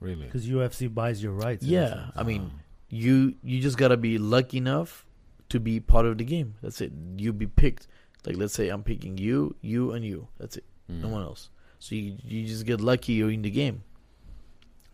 really? 0.00 0.24
because 0.26 0.46
UFC 0.46 0.92
buys 0.92 1.22
your 1.22 1.32
rights. 1.32 1.64
Yeah. 1.64 2.10
I 2.16 2.22
mean, 2.22 2.50
Ah. 2.54 2.58
you 2.90 3.34
you 3.42 3.60
just 3.60 3.78
gotta 3.78 3.96
be 3.96 4.18
lucky 4.18 4.58
enough 4.58 5.06
to 5.48 5.60
be 5.60 5.78
part 5.80 6.04
of 6.06 6.18
the 6.18 6.24
game. 6.24 6.54
That's 6.62 6.80
it. 6.80 6.92
You 7.16 7.32
be 7.32 7.46
picked. 7.46 7.86
Like 8.26 8.36
let's 8.36 8.52
say 8.54 8.68
I'm 8.68 8.82
picking 8.82 9.16
you, 9.18 9.54
you, 9.62 9.92
and 9.92 10.04
you. 10.04 10.28
That's 10.38 10.56
it. 10.56 10.64
No 10.88 11.08
Mm. 11.08 11.12
one 11.12 11.22
else. 11.22 11.48
So 11.78 11.94
you 11.94 12.16
you 12.24 12.44
just 12.46 12.66
get 12.66 12.80
lucky 12.80 13.12
you're 13.14 13.30
in 13.30 13.42
the 13.42 13.50
game. 13.50 13.82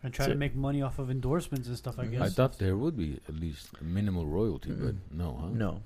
and 0.05 0.13
try 0.13 0.25
So- 0.25 0.33
to 0.33 0.37
make 0.37 0.53
money 0.53 0.81
off 0.81 0.99
of 0.99 1.09
endorsements 1.09 1.65
and 1.69 1.77
stuff. 1.77 1.97
I 1.97 2.05
Mhm. 2.05 2.11
guess. 2.11 2.21
I 2.21 2.29
thought 2.29 2.59
there 2.59 2.75
would 2.75 2.97
be 2.97 3.21
at 3.29 3.35
least 3.39 3.69
minimal 3.81 4.25
royalty, 4.27 4.71
but 4.73 4.95
Mm-mm. 4.95 5.11
no, 5.21 5.37
huh? 5.39 5.49
No. 5.49 5.81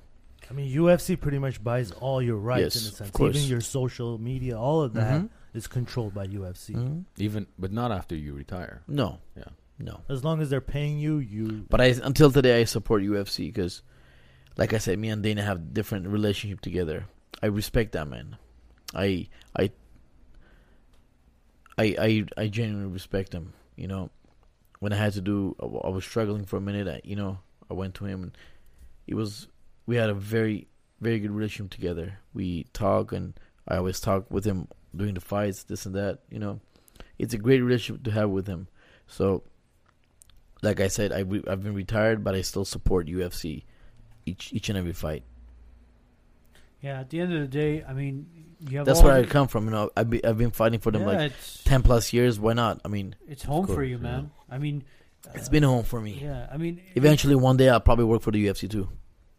I 0.50 0.54
mean 0.54 0.74
UFC 0.74 1.20
pretty 1.20 1.40
much 1.40 1.64
buys 1.64 1.92
all 1.92 2.22
your 2.22 2.38
rights 2.38 2.76
in 2.76 2.82
Yes, 2.82 2.86
a 2.86 2.90
of 2.90 2.96
sense. 2.96 3.12
course. 3.12 3.36
Even 3.36 3.50
your 3.50 3.62
social 3.62 4.18
media, 4.18 4.58
all 4.58 4.82
of 4.82 4.94
that 4.94 5.22
Mhm. 5.22 5.30
is 5.54 5.68
controlled 5.68 6.14
by 6.14 6.26
UFC. 6.28 6.74
Mhm. 6.74 7.06
Even, 7.18 7.48
but 7.60 7.72
not 7.72 7.92
after 7.92 8.16
you 8.16 8.34
retire. 8.34 8.82
No. 8.88 9.20
Yeah. 9.36 9.50
No. 9.80 10.02
As 10.10 10.24
long 10.24 10.42
as 10.42 10.50
they're 10.50 10.62
paying 10.62 11.00
you, 11.00 11.18
you 11.18 11.66
But 11.70 11.82
I 11.82 11.88
until 12.04 12.32
today 12.32 12.62
I 12.62 12.64
support 12.64 13.04
UFC 13.04 13.48
because, 13.48 13.82
like 14.58 14.74
I 14.74 14.78
said, 14.80 14.98
me 15.00 15.10
and 15.10 15.22
Dana 15.22 15.44
have 15.44 15.74
different 15.74 16.08
relationship 16.08 16.62
together. 16.62 17.06
I 17.44 17.48
respect 17.48 17.92
that 17.92 18.08
man. 18.08 18.38
I 18.96 19.28
I 19.56 19.70
I 21.78 21.96
I, 22.00 22.26
I 22.38 22.48
genuinely 22.48 22.92
respect 22.92 23.34
him. 23.34 23.54
You 23.76 23.88
know, 23.88 24.10
when 24.80 24.94
I 24.94 24.96
had 24.96 25.14
to 25.14 25.22
do, 25.22 25.56
I 25.62 25.66
I 25.88 25.90
was 25.90 26.06
struggling 26.06 26.46
for 26.46 26.58
a 26.58 26.62
minute. 26.62 26.88
I, 26.88 27.02
you 27.04 27.16
know, 27.16 27.40
I 27.70 27.74
went 27.74 27.94
to 27.96 28.06
him 28.06 28.24
and 28.24 28.38
it 29.06 29.14
was 29.16 29.48
we 29.88 29.96
had 29.96 30.12
a 30.12 30.14
very 30.14 30.68
very 31.02 31.20
good 31.20 31.32
relationship 31.32 31.72
together. 31.72 32.20
We 32.34 32.66
talk 32.74 33.12
and 33.12 33.34
I 33.68 33.78
always 33.78 34.00
talk 34.00 34.30
with 34.30 34.46
him 34.46 34.68
during 34.96 35.16
the 35.16 35.22
fights, 35.22 35.64
this 35.64 35.86
and 35.86 35.96
that. 35.96 36.20
You 36.30 36.40
know, 36.40 36.60
it's 37.18 37.34
a 37.34 37.38
great 37.38 37.62
relationship 37.62 38.04
to 38.04 38.12
have 38.12 38.30
with 38.30 38.46
him. 38.46 38.68
So 39.08 39.44
like 40.62 40.80
I 40.80 40.88
said, 40.88 41.12
I 41.12 41.20
re- 41.20 41.44
I've 41.48 41.64
been 41.64 41.74
retired, 41.74 42.24
but 42.24 42.36
I 42.36 42.42
still 42.42 42.66
support 42.66 43.08
UFC 43.08 43.64
each 44.26 44.52
each 44.54 44.70
and 44.70 44.78
every 44.78 44.94
fight. 44.94 45.24
yeah. 46.82 47.00
At 47.00 47.10
the 47.10 47.20
end 47.22 47.34
of 47.34 47.42
the 47.42 47.48
day, 47.48 47.84
I 47.88 47.94
mean, 47.94 48.28
you 48.60 48.78
have. 48.78 48.86
That's 48.86 49.02
where 49.02 49.14
I 49.14 49.24
come 49.24 49.48
from. 49.48 49.66
You 49.66 49.72
know, 49.72 49.92
I've 49.96 50.10
be, 50.10 50.24
I've 50.24 50.38
been 50.38 50.52
fighting 50.52 50.80
for 50.80 50.92
them 50.92 51.02
yeah, 51.02 51.08
like 51.08 51.34
ten 51.64 51.84
plus 51.84 52.14
years. 52.14 52.40
Why 52.40 52.54
not? 52.54 52.82
I 52.84 52.88
mean, 52.88 53.16
it's 53.28 53.44
home 53.44 53.66
for 53.66 53.76
course, 53.76 53.88
you, 53.88 53.98
yeah. 53.98 54.02
man. 54.02 54.32
I 54.50 54.58
mean, 54.58 54.84
it's 55.34 55.48
uh, 55.48 55.52
been 55.52 55.64
home 55.64 55.84
for 55.84 56.02
me. 56.02 56.20
Yeah, 56.22 56.48
I 56.52 56.58
mean, 56.58 56.82
Eventually, 56.96 57.36
one 57.36 57.58
day 57.58 57.70
I'll 57.70 57.80
probably 57.80 58.06
work 58.06 58.22
for 58.22 58.32
the 58.32 58.46
UFC 58.46 58.70
too. 58.70 58.90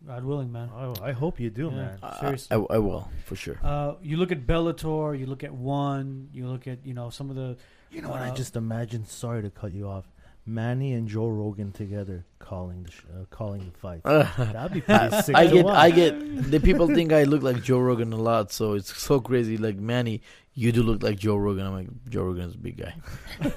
God 0.09 0.24
willing, 0.24 0.51
man. 0.51 0.70
Oh, 0.74 0.94
I 1.02 1.12
hope 1.12 1.39
you 1.39 1.51
do, 1.51 1.66
Yeah. 1.66 1.76
man. 1.76 1.98
I- 2.02 2.20
Seriously. 2.20 2.56
I, 2.56 2.74
I 2.76 2.78
will 2.78 3.09
for 3.26 3.36
sure. 3.36 3.59
Uh, 3.62 3.94
you 4.02 4.16
look 4.16 4.32
at 4.32 4.47
Bellator, 4.47 5.18
you 5.18 5.26
look 5.26 5.44
at 5.44 5.52
One, 5.52 6.30
you 6.32 6.47
look 6.48 6.66
at 6.66 6.78
you 6.85 6.94
know 6.94 7.10
some 7.10 7.28
of 7.30 7.36
the 7.36 7.56
You 7.90 8.01
know 8.02 8.09
what? 8.10 8.22
I 8.22 8.30
Uh, 8.30 8.35
just 8.35 8.56
imagine. 8.56 9.05
Sorry 9.05 9.43
to 9.43 9.51
cut 9.51 9.72
you 9.72 9.86
off. 9.86 10.06
Manny 10.47 10.94
and 10.94 11.06
Joe 11.09 11.28
Rogan 11.28 11.72
together 11.72 12.24
calling 12.39 12.85
the 12.85 12.90
sh- 12.90 13.05
uh, 13.14 13.24
calling 13.28 13.60
the 13.70 13.78
fight. 13.78 14.02
That'd 14.55 14.72
be 14.72 14.80
pretty 14.80 15.20
sick. 15.22 15.36
I 15.36 15.47
to 15.47 15.52
get 15.52 15.64
watch. 15.66 15.76
I 15.76 15.90
get 15.90 16.51
the 16.51 16.59
people 16.59 16.86
think 16.89 17.12
I 17.12 17.24
look 17.24 17.43
like 17.43 17.62
Joe 17.62 17.78
Rogan 17.80 18.14
a 18.14 18.16
lot, 18.16 18.51
so 18.51 18.72
it's 18.72 18.97
so 18.97 19.20
crazy. 19.20 19.59
Like 19.59 19.76
Manny, 19.76 20.22
you 20.55 20.72
do 20.72 20.82
look 20.82 21.02
like 21.02 21.18
Joe 21.18 21.36
Rogan. 21.36 21.66
I'm 21.66 21.74
like 21.74 21.89
Joe 22.09 22.22
Rogan's 22.24 22.55
a 22.55 22.59
big 22.59 22.78
guy. 22.78 22.94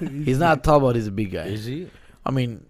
He's 0.28 0.38
not 0.38 0.62
tall, 0.64 0.80
but 0.80 0.96
he's 0.96 1.06
a 1.06 1.12
big 1.12 1.30
guy. 1.32 1.44
Is 1.46 1.64
he 1.64 1.88
I 2.26 2.30
mean, 2.30 2.66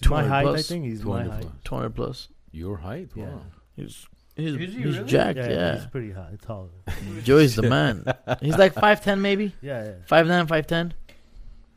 He's 0.00 0.10
my 0.10 0.22
200 0.22 0.28
height. 0.28 0.40
I 0.40 0.50
plus. 0.50 0.68
think 0.68 0.84
he's 0.84 1.04
my 1.04 1.22
height. 1.22 1.46
200 1.64 1.90
plus. 1.94 2.28
Your 2.52 2.76
height? 2.76 3.10
Yeah. 3.14 3.24
Wow. 3.30 3.42
He's 3.76 4.06
he's, 4.36 4.54
Is 4.54 4.58
he 4.58 4.66
he's 4.82 4.96
really? 4.98 5.08
jacked. 5.08 5.38
Yeah, 5.38 5.48
Yeah, 5.50 5.74
he's 5.76 5.86
pretty 5.86 6.12
high, 6.12 6.36
tall. 6.40 6.70
Joey's 7.24 7.56
the 7.56 7.62
man. 7.62 8.04
He's 8.40 8.56
like 8.58 8.74
five 8.74 9.02
ten, 9.02 9.20
maybe 9.22 9.54
Yeah, 9.62 9.84
yeah. 9.84 9.92
five 10.06 10.26
nine, 10.26 10.46
five 10.46 10.66
ten. 10.66 10.94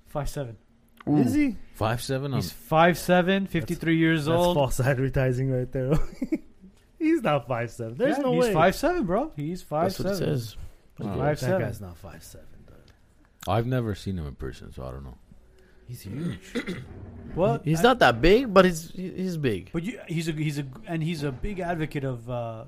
five 0.07 0.30
seven. 0.30 0.57
Is 1.07 1.34
he? 1.34 1.56
Five 1.76 2.02
seven 2.02 2.34
He's 2.34 2.52
five 2.52 2.97
seven, 2.97 3.45
53 3.47 3.95
years 3.97 4.26
That's 4.26 4.35
old. 4.38 4.56
false 4.56 4.80
advertising 4.80 5.52
right 5.52 5.72
there. 5.72 5.93
he's 6.99 7.22
not 7.22 7.47
five 7.47 7.69
seven. 7.72 7.95
There's 7.97 8.18
Yeah, 8.18 8.23
no 8.23 8.34
he's 8.34 8.45
way. 8.45 8.53
five 8.53 8.76
seven, 8.76 9.06
bro. 9.06 9.31
He's 9.35 9.61
five 9.61 9.89
That's 9.89 9.99
what 9.99 10.14
it 10.14 10.15
seven. 10.18 10.35
says. 10.39 10.57
Wow. 10.99 11.07
Five 11.10 11.18
that 11.18 11.39
seven. 11.39 11.61
guy's 11.61 11.81
not 11.81 11.97
five 11.97 12.23
seven. 12.23 12.47
I've 13.47 13.68
never 13.68 13.93
seen 13.93 14.18
him 14.18 14.26
in 14.26 14.34
person, 14.35 14.72
so 14.73 14.84
I 14.84 14.91
don't 14.91 15.03
know. 15.03 15.18
He's 15.88 16.02
huge. 16.02 16.40
Well, 17.36 17.60
He's 17.66 17.82
I- 17.82 17.84
not 17.84 17.99
that 17.99 18.22
big, 18.22 18.53
but 18.53 18.64
he's 18.64 18.91
he's 18.91 19.36
big. 19.36 19.70
But 19.74 19.84
you, 19.84 19.99
he's 20.07 20.30
a 20.30 20.32
he's 20.32 20.57
a 20.57 20.66
and 20.88 21.03
he's 21.03 21.24
a 21.24 21.34
big 21.34 21.60
advocate 21.60 22.06
of 22.06 22.30
uh, 22.30 22.64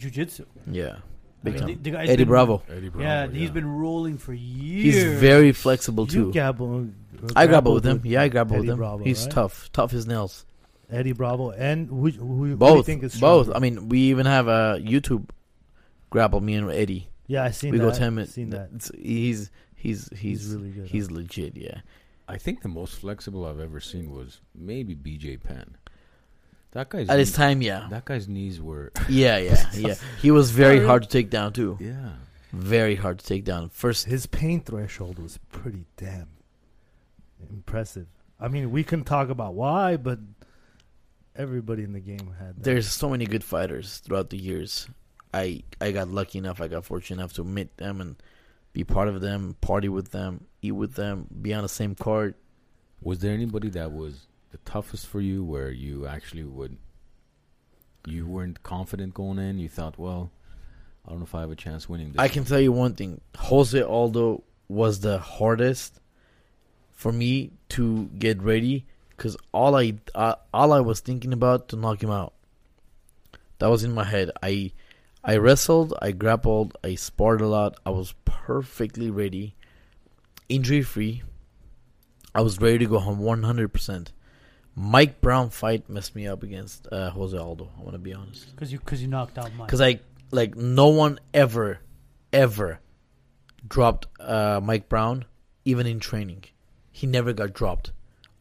jujitsu. 0.00 0.46
Yeah, 0.66 0.96
big 1.44 1.54
I 1.54 1.58
mean, 1.58 1.58
time. 1.58 1.66
the- 1.68 1.74
the 1.74 1.90
guy's 1.92 2.08
Eddie 2.08 2.16
been- 2.24 2.28
Bravo. 2.28 2.62
Eddie 2.68 2.86
yeah, 2.98 3.26
Bravo, 3.26 3.32
he's 3.38 3.50
been 3.52 3.68
rolling 3.78 4.18
for 4.18 4.32
years. 4.34 4.94
He's 4.96 5.04
very 5.20 5.52
flexible 5.52 6.06
you 6.06 6.10
too. 6.10 6.32
grapple. 6.32 6.88
I 7.36 7.46
grapple 7.46 7.72
with 7.74 7.84
him. 7.84 8.00
Yeah, 8.04 8.22
I 8.22 8.28
grapple 8.28 8.54
Eddie 8.56 8.62
with 8.62 8.70
him. 8.70 8.76
Bravo, 8.78 9.04
he's 9.04 9.22
right? 9.24 9.30
tough, 9.32 9.70
tough 9.72 9.92
as 9.94 10.08
nails. 10.08 10.44
Eddie 10.90 11.12
Bravo 11.12 11.50
and 11.52 11.88
who, 11.88 12.10
who, 12.10 12.10
who 12.26 12.44
do 12.46 12.50
you 12.50 12.56
Both, 12.56 12.86
think 12.86 13.04
is 13.04 13.20
both. 13.20 13.48
I 13.54 13.60
mean, 13.60 13.88
we 13.88 14.00
even 14.10 14.26
have 14.26 14.48
a 14.48 14.80
YouTube 14.82 15.28
grapple. 16.10 16.40
Me 16.40 16.54
and 16.54 16.68
Eddie. 16.68 17.08
yeah, 17.28 17.44
I 17.44 17.52
seen 17.52 17.70
we 17.70 17.78
that. 17.78 17.84
go 17.92 17.96
ten 17.96 18.16
minutes. 18.16 18.32
Seen 18.32 18.50
that. 18.50 18.70
He's 19.00 19.52
he's 19.76 20.08
he's 20.08 20.18
He's 20.18 20.52
really 20.56 20.70
good. 20.70 20.88
He's 20.88 21.12
legit. 21.12 21.56
Yeah. 21.56 21.82
I 22.30 22.38
think 22.38 22.62
the 22.62 22.68
most 22.68 22.94
flexible 23.00 23.44
I've 23.44 23.60
ever 23.60 23.80
seen 23.80 24.10
was 24.10 24.40
maybe 24.54 24.94
BJ 24.94 25.42
Penn. 25.42 25.76
That 26.72 26.88
guy's 26.88 27.08
At 27.08 27.18
his 27.18 27.32
knee- 27.32 27.36
time, 27.36 27.62
yeah, 27.62 27.88
That 27.90 28.04
guy's 28.04 28.28
knees 28.28 28.60
were 28.60 28.92
yeah, 29.08 29.38
yeah, 29.38 29.70
yeah. 29.74 29.94
He 30.22 30.30
was 30.30 30.50
very 30.52 30.84
hard 30.84 31.02
to 31.02 31.08
take 31.08 31.28
down 31.30 31.52
too. 31.52 31.76
yeah. 31.80 32.10
Very 32.52 32.96
hard 32.96 33.20
to 33.20 33.26
take 33.26 33.44
down. 33.44 33.68
First, 33.68 34.06
his 34.06 34.26
pain 34.26 34.60
threshold 34.60 35.18
was 35.20 35.38
pretty 35.52 35.84
damn 35.96 36.28
impressive. 37.48 38.06
I 38.40 38.48
mean, 38.48 38.70
we 38.70 38.82
can 38.84 39.04
talk 39.04 39.28
about 39.28 39.54
why, 39.54 39.96
but 39.96 40.18
everybody 41.36 41.84
in 41.84 41.92
the 41.92 42.00
game 42.00 42.34
had 42.38 42.56
that. 42.56 42.62
there's 42.64 42.88
so 42.90 43.08
many 43.08 43.24
good 43.26 43.44
fighters 43.44 43.98
throughout 43.98 44.30
the 44.30 44.36
years. 44.38 44.88
I 45.32 45.62
I 45.80 45.92
got 45.92 46.08
lucky 46.08 46.38
enough. 46.38 46.60
I 46.60 46.68
got 46.68 46.84
fortunate 46.84 47.18
enough 47.20 47.34
to 47.34 47.44
meet 47.44 47.76
them 47.76 48.00
and 48.00 48.16
be 48.72 48.84
part 48.84 49.08
of 49.08 49.20
them, 49.20 49.56
party 49.60 49.88
with 49.88 50.10
them, 50.12 50.46
eat 50.62 50.72
with 50.72 50.94
them, 50.94 51.26
be 51.42 51.52
on 51.52 51.62
the 51.62 51.68
same 51.68 51.94
card. 51.94 52.34
Was 53.02 53.20
there 53.20 53.32
anybody 53.32 53.70
that 53.70 53.92
was 53.92 54.26
the 54.50 54.58
toughest 54.58 55.06
for 55.06 55.20
you 55.20 55.42
where 55.42 55.70
you 55.70 56.06
actually 56.06 56.44
would 56.44 56.76
you 58.06 58.26
weren't 58.26 58.62
confident 58.62 59.14
going 59.14 59.38
in? 59.38 59.58
You 59.58 59.68
thought, 59.68 59.98
well, 59.98 60.30
I 61.06 61.10
don't 61.10 61.20
know 61.20 61.24
if 61.24 61.34
I 61.34 61.40
have 61.40 61.50
a 61.50 61.56
chance 61.56 61.88
winning 61.88 62.12
this. 62.12 62.18
I 62.18 62.28
can 62.28 62.44
tell 62.44 62.60
you 62.60 62.72
one 62.72 62.94
thing: 62.94 63.20
Jose 63.36 63.80
Aldo 63.80 64.44
was 64.68 65.00
the 65.00 65.18
hardest 65.18 66.00
for 66.92 67.10
me 67.10 67.50
to 67.70 68.06
get 68.18 68.42
ready 68.42 68.86
because 69.10 69.36
all 69.52 69.74
I 69.74 69.94
uh, 70.14 70.36
all 70.54 70.72
I 70.72 70.80
was 70.80 71.00
thinking 71.00 71.32
about 71.32 71.68
to 71.70 71.76
knock 71.76 72.02
him 72.02 72.10
out. 72.10 72.34
That 73.58 73.68
was 73.68 73.84
in 73.84 73.92
my 73.92 74.04
head. 74.04 74.30
I 74.42 74.72
I 75.22 75.36
wrestled, 75.36 75.94
I 76.00 76.12
grappled, 76.12 76.76
I 76.82 76.94
sparred 76.94 77.40
a 77.40 77.46
lot. 77.46 77.78
I 77.84 77.90
was 77.90 78.14
perfectly 78.24 79.10
ready, 79.10 79.54
injury 80.48 80.82
free. 80.82 81.22
I 82.34 82.40
was 82.40 82.60
ready 82.60 82.78
to 82.78 82.86
go 82.86 82.98
home 82.98 83.18
one 83.18 83.42
hundred 83.42 83.72
percent. 83.72 84.12
Mike 84.74 85.20
Brown 85.20 85.50
fight 85.50 85.90
messed 85.90 86.14
me 86.14 86.26
up 86.26 86.42
against 86.42 86.86
uh, 86.90 87.10
Jose 87.10 87.36
Aldo. 87.36 87.70
I 87.78 87.82
want 87.82 87.92
to 87.92 87.98
be 87.98 88.14
honest. 88.14 88.54
because 88.54 88.72
you 88.72 88.78
because 88.78 89.02
you 89.02 89.08
knocked 89.08 89.36
out 89.36 89.52
Mike. 89.56 89.66
Because 89.66 89.80
I 89.80 90.00
like 90.30 90.54
no 90.56 90.88
one 90.88 91.18
ever, 91.34 91.80
ever 92.32 92.80
dropped 93.66 94.06
uh, 94.20 94.60
Mike 94.62 94.88
Brown, 94.88 95.26
even 95.64 95.86
in 95.86 96.00
training. 96.00 96.44
He 96.92 97.06
never 97.06 97.32
got 97.32 97.52
dropped. 97.52 97.92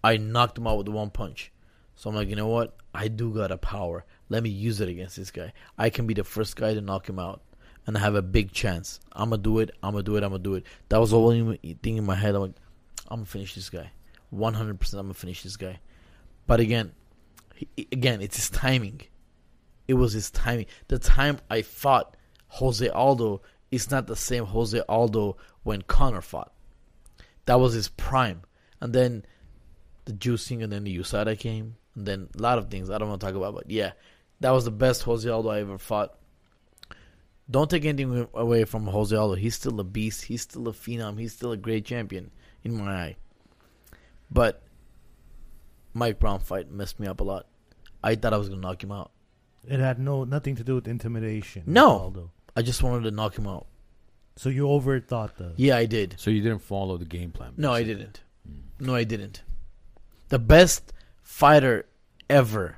I 0.03 0.17
knocked 0.17 0.57
him 0.57 0.67
out 0.67 0.77
with 0.77 0.87
one 0.87 1.09
punch. 1.09 1.51
So 1.95 2.09
I'm 2.09 2.15
like, 2.15 2.29
you 2.29 2.35
know 2.35 2.47
what? 2.47 2.77
I 2.93 3.09
do 3.09 3.33
got 3.33 3.51
a 3.51 3.57
power. 3.57 4.05
Let 4.29 4.43
me 4.43 4.49
use 4.49 4.79
it 4.79 4.89
against 4.89 5.15
this 5.15 5.31
guy. 5.31 5.53
I 5.77 5.89
can 5.89 6.07
be 6.07 6.13
the 6.13 6.23
first 6.23 6.55
guy 6.55 6.73
to 6.73 6.81
knock 6.81 7.09
him 7.09 7.19
out, 7.19 7.41
and 7.87 7.97
I 7.97 7.99
have 8.01 8.15
a 8.15 8.21
big 8.21 8.51
chance. 8.51 8.99
I'm 9.11 9.31
gonna 9.31 9.41
do 9.41 9.59
it. 9.59 9.71
I'm 9.81 9.93
gonna 9.93 10.03
do 10.03 10.15
it. 10.15 10.23
I'm 10.23 10.29
gonna 10.29 10.43
do 10.43 10.55
it. 10.55 10.65
That 10.89 10.99
was 10.99 11.11
the 11.11 11.19
only 11.19 11.57
thing 11.81 11.97
in 11.97 12.05
my 12.05 12.15
head. 12.15 12.35
I'm 12.35 12.41
like, 12.41 12.51
I'm 13.07 13.17
gonna 13.17 13.25
finish 13.25 13.55
this 13.55 13.69
guy. 13.69 13.91
100. 14.29 14.79
percent 14.79 14.99
I'm 14.99 15.07
gonna 15.07 15.15
finish 15.15 15.43
this 15.43 15.57
guy. 15.57 15.79
But 16.45 16.59
again, 16.59 16.93
he, 17.55 17.67
again, 17.91 18.21
it's 18.21 18.35
his 18.35 18.49
timing. 18.49 19.01
It 19.87 19.95
was 19.95 20.13
his 20.13 20.29
timing. 20.29 20.67
The 20.87 20.99
time 20.99 21.39
I 21.49 21.63
fought 21.63 22.15
Jose 22.47 22.87
Aldo 22.87 23.41
is 23.71 23.89
not 23.89 24.07
the 24.07 24.15
same 24.15 24.45
Jose 24.45 24.79
Aldo 24.87 25.37
when 25.63 25.81
Conor 25.81 26.21
fought. 26.21 26.53
That 27.45 27.59
was 27.59 27.73
his 27.73 27.89
prime. 27.89 28.41
And 28.81 28.93
then 28.93 29.25
the 30.05 30.13
juicing 30.13 30.63
and 30.63 30.71
then 30.71 30.83
the 30.83 30.97
USADA 30.97 31.37
came. 31.39 31.75
And 31.95 32.05
then 32.05 32.29
a 32.37 32.41
lot 32.41 32.57
of 32.57 32.69
things 32.69 32.89
I 32.89 32.97
don't 32.97 33.09
want 33.09 33.21
to 33.21 33.27
talk 33.27 33.35
about. 33.35 33.55
But 33.55 33.69
yeah, 33.69 33.91
that 34.39 34.51
was 34.51 34.65
the 34.65 34.71
best 34.71 35.03
Jose 35.03 35.29
Aldo 35.29 35.49
I 35.49 35.61
ever 35.61 35.77
fought. 35.77 36.15
Don't 37.51 37.69
take 37.69 37.85
anything 37.85 38.27
away 38.33 38.63
from 38.65 38.85
Jose 38.87 39.15
Aldo. 39.15 39.35
He's 39.35 39.55
still 39.55 39.79
a 39.79 39.83
beast. 39.83 40.25
He's 40.25 40.43
still 40.43 40.67
a 40.67 40.71
phenom. 40.71 41.19
He's 41.19 41.33
still 41.33 41.51
a 41.51 41.57
great 41.57 41.85
champion 41.85 42.31
in 42.63 42.77
my 42.77 42.91
eye. 42.93 43.15
But 44.29 44.61
Mike 45.93 46.19
Brown 46.19 46.39
fight 46.39 46.71
messed 46.71 46.99
me 46.99 47.07
up 47.07 47.19
a 47.19 47.23
lot. 47.23 47.47
I 48.03 48.15
thought 48.15 48.33
I 48.33 48.37
was 48.37 48.49
gonna 48.49 48.61
knock 48.61 48.83
him 48.83 48.91
out. 48.91 49.11
It 49.67 49.79
had 49.79 49.99
no 49.99 50.23
nothing 50.23 50.55
to 50.55 50.63
do 50.63 50.75
with 50.75 50.87
intimidation. 50.87 51.63
No. 51.65 51.89
Aldo. 51.89 52.31
I 52.55 52.61
just 52.61 52.83
wanted 52.83 53.03
to 53.03 53.11
knock 53.11 53.37
him 53.37 53.47
out. 53.47 53.67
So 54.35 54.49
you 54.49 54.67
overthought 54.67 55.35
the. 55.35 55.53
Yeah, 55.57 55.75
I 55.75 55.85
did. 55.85 56.15
So 56.17 56.29
you 56.29 56.41
didn't 56.41 56.61
follow 56.61 56.97
the 56.97 57.05
game 57.05 57.31
plan. 57.31 57.53
No, 57.57 57.73
I 57.73 57.83
didn't. 57.83 58.21
Hmm. 58.47 58.85
No, 58.85 58.95
I 58.95 59.03
didn't. 59.03 59.41
The 60.29 60.39
best 60.39 60.93
fighter 61.23 61.87
ever 62.29 62.67
to 62.69 62.75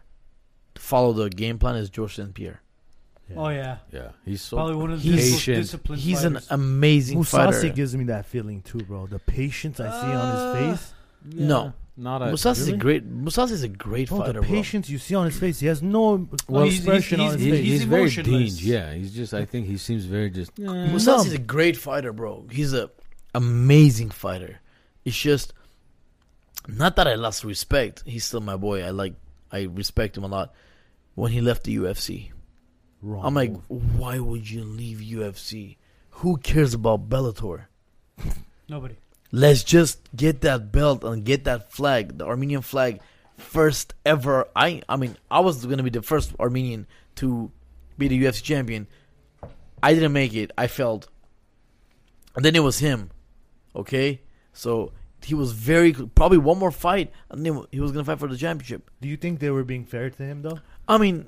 follow 0.81 1.13
the 1.13 1.29
game 1.29 1.57
plan 1.59 1.75
is 1.75 1.89
George 1.89 2.15
St. 2.15 2.33
Pierre. 2.33 2.61
Oh 3.33 3.47
yeah, 3.47 3.77
Yeah, 3.93 4.09
he's 4.25 4.41
so 4.41 4.57
probably 4.57 4.75
one 4.75 4.91
of 4.91 5.01
the 5.01 5.09
he's- 5.09 5.31
most 5.31 5.39
patient. 5.39 5.57
disciplined. 5.63 6.01
He's 6.01 6.23
an 6.25 6.33
fighters. 6.33 6.51
amazing 6.51 7.17
Mousasi 7.19 7.31
fighter. 7.61 7.69
gives 7.69 7.95
me 7.95 8.03
that 8.05 8.25
feeling 8.25 8.61
too, 8.61 8.79
bro. 8.79 9.07
The 9.07 9.19
patience 9.19 9.79
I 9.79 9.89
see 9.89 10.07
Uh, 10.11 10.19
on 10.21 10.27
his 10.35 10.79
face. 10.79 10.93
Yeah, 11.29 11.47
No. 11.47 11.73
not 11.95 12.21
a. 12.23 12.25
Mousasi's 12.25 12.65
really? 12.65 12.73
a 12.73 12.77
great. 12.77 13.09
Mousasi's 13.09 13.63
a 13.63 13.69
great 13.69 14.09
Bro, 14.09 14.17
fighter, 14.19 14.33
the 14.33 14.39
bro. 14.41 14.49
patience 14.49 14.89
you 14.89 14.97
see 14.97 15.15
on 15.15 15.27
his 15.27 15.39
face. 15.39 15.61
He 15.61 15.67
has 15.67 15.81
no 15.81 16.27
Well, 16.49 16.63
he's- 16.65 16.77
expression 16.79 17.19
he's- 17.21 17.31
on 17.33 17.37
his 17.39 17.45
he's- 17.45 17.55
face. 17.57 17.63
he's, 17.65 17.71
he's 17.79 17.83
very 17.87 18.01
emotionless. 18.01 18.55
deemed. 18.57 18.61
Yeah, 18.63 18.93
he's 18.95 19.13
just. 19.13 19.33
I 19.33 19.45
think 19.45 19.67
he 19.67 19.77
seems 19.77 20.03
very 20.03 20.29
just. 20.29 20.51
eh. 20.59 20.63
Mousasi's 20.63 21.31
a 21.33 21.37
great 21.37 21.77
fighter, 21.77 22.11
bro. 22.11 22.47
He's 22.51 22.73
a 22.73 22.89
amazing 23.33 24.09
fighter. 24.09 24.59
It's 25.05 25.15
just 25.17 25.53
not 26.67 26.97
that 26.97 27.07
I 27.07 27.15
lost 27.15 27.45
respect. 27.45 28.03
He's 28.05 28.25
still 28.25 28.41
my 28.41 28.57
boy. 28.57 28.83
I 28.83 28.89
like. 28.89 29.13
I 29.53 29.63
respect 29.71 30.17
him 30.17 30.25
a 30.25 30.27
lot. 30.27 30.53
When 31.15 31.31
he 31.31 31.41
left 31.41 31.65
the 31.65 31.75
UFC, 31.77 32.31
Wrong 33.01 33.25
I'm 33.25 33.33
like, 33.33 33.53
why 33.67 34.19
would 34.19 34.49
you 34.49 34.63
leave 34.63 34.99
UFC? 34.99 35.77
Who 36.21 36.37
cares 36.37 36.73
about 36.73 37.09
Bellator? 37.09 37.65
Nobody. 38.69 38.95
Let's 39.31 39.63
just 39.63 39.99
get 40.15 40.41
that 40.41 40.71
belt 40.71 41.03
and 41.03 41.23
get 41.23 41.45
that 41.45 41.71
flag, 41.71 42.17
the 42.17 42.25
Armenian 42.25 42.61
flag, 42.61 43.01
first 43.37 43.93
ever. 44.05 44.47
I 44.55 44.83
I 44.87 44.97
mean, 44.97 45.17
I 45.29 45.39
was 45.39 45.65
gonna 45.65 45.83
be 45.83 45.89
the 45.89 46.01
first 46.01 46.33
Armenian 46.39 46.85
to 47.15 47.51
be 47.97 48.07
the 48.07 48.23
UFC 48.23 48.43
champion. 48.43 48.87
I 49.81 49.93
didn't 49.93 50.13
make 50.13 50.33
it. 50.33 50.51
I 50.57 50.67
failed, 50.67 51.09
and 52.35 52.45
then 52.45 52.55
it 52.55 52.63
was 52.63 52.79
him. 52.79 53.09
Okay, 53.75 54.21
so 54.53 54.91
he 55.23 55.33
was 55.33 55.53
very 55.53 55.93
probably 55.93 56.37
one 56.37 56.59
more 56.59 56.71
fight, 56.71 57.11
and 57.29 57.45
then 57.45 57.63
he 57.71 57.79
was 57.79 57.91
gonna 57.91 58.05
fight 58.05 58.19
for 58.19 58.27
the 58.27 58.37
championship. 58.37 58.91
Do 59.01 59.07
you 59.07 59.17
think 59.17 59.39
they 59.39 59.49
were 59.49 59.63
being 59.63 59.85
fair 59.85 60.09
to 60.09 60.23
him 60.23 60.41
though? 60.41 60.59
I 60.91 60.97
mean, 60.97 61.27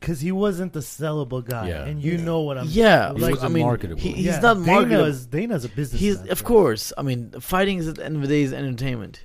Because 0.00 0.20
he 0.20 0.32
wasn't 0.32 0.72
the 0.72 0.80
sellable 0.80 1.44
guy, 1.44 1.68
Yeah. 1.68 1.84
and 1.84 2.02
you 2.02 2.12
Yeah. 2.16 2.24
know 2.24 2.40
what 2.40 2.58
I'm. 2.58 2.66
yeah, 2.68 3.12
He 3.14 3.20
like 3.20 3.30
I 3.30 3.34
wasn't 3.34 3.52
mean, 3.54 3.66
marketable. 3.66 4.00
he, 4.00 4.10
he's 4.12 4.24
Yeah, 4.26 4.40
not 4.40 4.58
marketable. 4.58 5.04
Dana's, 5.04 5.26
Dana's 5.26 5.64
a 5.64 5.68
business. 5.68 6.00
He's 6.00 6.16
of 6.26 6.42
course. 6.42 6.92
I 6.98 7.02
mean, 7.02 7.30
fighting 7.38 7.78
is 7.78 7.86
at 7.86 7.94
the 7.96 8.04
end 8.04 8.16
of 8.16 8.22
the 8.22 8.26
day 8.28 8.42
is 8.42 8.52
entertainment. 8.52 9.24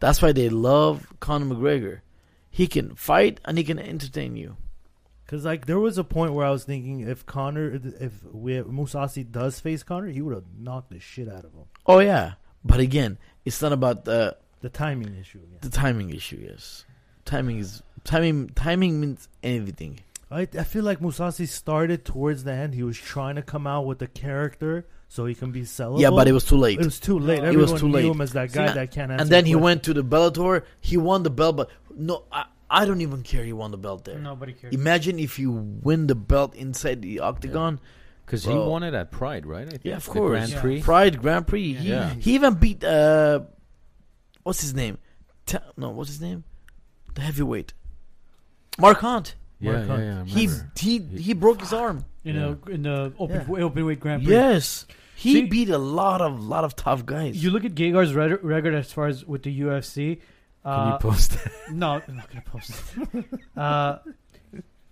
That's 0.00 0.22
why 0.22 0.32
they 0.32 0.48
love 0.48 1.06
Conor 1.20 1.54
McGregor. 1.54 2.00
He 2.50 2.66
can 2.66 2.94
fight 2.94 3.40
and 3.44 3.58
he 3.58 3.64
can 3.64 3.78
entertain 3.78 4.36
you. 4.36 4.56
Because 5.26 5.44
like 5.44 5.66
there 5.66 5.78
was 5.80 5.98
a 5.98 6.04
point 6.04 6.32
where 6.32 6.46
I 6.46 6.50
was 6.50 6.64
thinking 6.64 7.00
if 7.00 7.26
Conor, 7.26 7.78
if 8.00 8.22
we, 8.32 8.54
Mousasi 8.62 9.30
does 9.30 9.60
face 9.60 9.82
Conor, 9.82 10.06
he 10.08 10.22
would 10.22 10.34
have 10.34 10.44
knocked 10.58 10.90
the 10.92 10.98
shit 11.00 11.28
out 11.28 11.44
of 11.44 11.52
him. 11.52 11.64
Oh 11.84 11.98
yeah, 11.98 12.34
but 12.64 12.80
again, 12.80 13.18
it's 13.44 13.60
not 13.60 13.72
about 13.72 14.06
the 14.06 14.36
The 14.62 14.70
timing 14.70 15.14
issue. 15.18 15.40
Yeah. 15.52 15.58
the 15.60 15.68
timing 15.68 16.08
issue. 16.10 16.46
Yes, 16.48 16.86
timing 17.26 17.58
is 17.58 17.82
timing. 18.06 18.48
Timing 18.54 19.00
means 19.00 19.28
everything. 19.42 20.00
I 20.30 20.42
I 20.58 20.64
feel 20.64 20.82
like 20.84 21.00
Mousasi 21.00 21.46
started 21.46 22.04
towards 22.04 22.44
the 22.44 22.52
end. 22.52 22.74
He 22.74 22.82
was 22.82 22.96
trying 22.98 23.36
to 23.36 23.42
come 23.42 23.66
out 23.66 23.86
with 23.86 24.00
a 24.02 24.06
character 24.06 24.86
so 25.08 25.26
he 25.26 25.34
can 25.34 25.52
be 25.52 25.62
sellable. 25.62 26.00
Yeah, 26.00 26.10
but 26.10 26.26
it 26.26 26.32
was 26.32 26.44
too 26.44 26.56
late. 26.56 26.80
it 26.80 26.84
was 26.84 26.98
too 26.98 27.18
late. 27.18 27.38
It 27.38 27.44
Everyone 27.44 27.72
was 27.72 27.80
too 27.80 27.88
knew 27.88 27.94
late. 27.94 28.04
him 28.06 28.20
as 28.20 28.32
that 28.32 28.52
guy 28.52 28.66
man, 28.66 28.74
that 28.74 28.90
can't 28.90 29.12
and 29.12 29.30
then 29.30 29.44
he 29.46 29.54
went 29.54 29.82
to 29.84 29.94
the 29.94 30.02
Bellator. 30.02 30.64
He 30.80 30.96
won 30.96 31.22
the 31.22 31.30
belt, 31.30 31.56
but 31.56 31.70
no, 31.94 32.24
I, 32.32 32.46
I 32.68 32.84
don't 32.86 33.00
even 33.02 33.22
care. 33.22 33.44
He 33.44 33.52
won 33.52 33.70
the 33.70 33.78
belt 33.78 34.04
there. 34.04 34.18
Nobody 34.18 34.52
cares. 34.54 34.74
Imagine 34.74 35.18
if 35.20 35.38
you 35.38 35.52
win 35.52 36.08
the 36.08 36.16
belt 36.16 36.54
inside 36.56 37.02
the 37.02 37.20
octagon. 37.20 37.78
Because 38.24 38.42
he 38.42 38.52
won 38.52 38.82
it 38.82 38.92
at 38.94 39.12
Pride, 39.12 39.46
right? 39.46 39.68
I 39.68 39.70
think. 39.70 39.82
Yeah, 39.84 39.96
of 39.98 40.04
The 40.06 40.10
course. 40.10 40.30
Grand 40.30 40.50
Yeah. 40.50 40.60
Prix. 40.60 40.82
Pride 40.82 41.20
Grand 41.22 41.46
Prix. 41.46 41.74
He, 41.74 41.90
Yeah. 41.90 42.12
he 42.14 42.34
even 42.34 42.54
beat 42.54 42.82
uh, 42.82 43.42
what's 44.42 44.60
his 44.60 44.74
name? 44.74 44.98
Ta- 45.46 45.62
no, 45.76 45.90
what's 45.90 46.10
his 46.10 46.20
name? 46.20 46.42
The 47.14 47.20
heavyweight, 47.20 47.72
Mark 48.78 48.98
Hunt. 48.98 49.34
Yeah, 49.60 49.72
Mark 49.72 49.86
yeah, 49.86 49.92
Hunt. 49.94 50.04
yeah. 50.04 50.20
I 50.20 50.24
He 50.24 50.46
remember. 50.46 50.72
he 50.76 50.98
he 51.22 51.32
broke 51.34 51.60
his 51.60 51.72
arm. 51.72 52.04
in 52.24 52.36
a 52.36 52.58
in 52.68 52.82
the 52.82 53.12
open 53.18 53.44
Yeah. 53.48 53.64
open 53.64 53.86
weight 53.86 54.00
Grand 54.00 54.22
Prix. 54.24 54.32
Yes, 54.34 54.84
he 55.14 55.32
See- 55.34 55.42
beat 55.46 55.70
a 55.70 55.78
lot 55.78 56.20
of 56.20 56.40
lot 56.42 56.64
of 56.64 56.74
tough 56.76 57.06
guys. 57.06 57.42
You 57.42 57.50
look 57.50 57.64
at 57.64 57.74
Gegard's 57.74 58.14
red- 58.14 58.42
record 58.44 58.74
as 58.74 58.92
far 58.92 59.06
as 59.06 59.24
with 59.24 59.42
the 59.44 59.60
UFC. 59.60 60.16
Can 60.64 60.72
Uh, 60.72 60.92
you 60.92 60.98
post? 60.98 61.38
no, 61.72 62.02
I'm 62.06 62.16
not 62.16 62.28
gonna 62.28 62.42
post 62.44 62.72
it. 63.14 63.24
uh, 63.56 63.98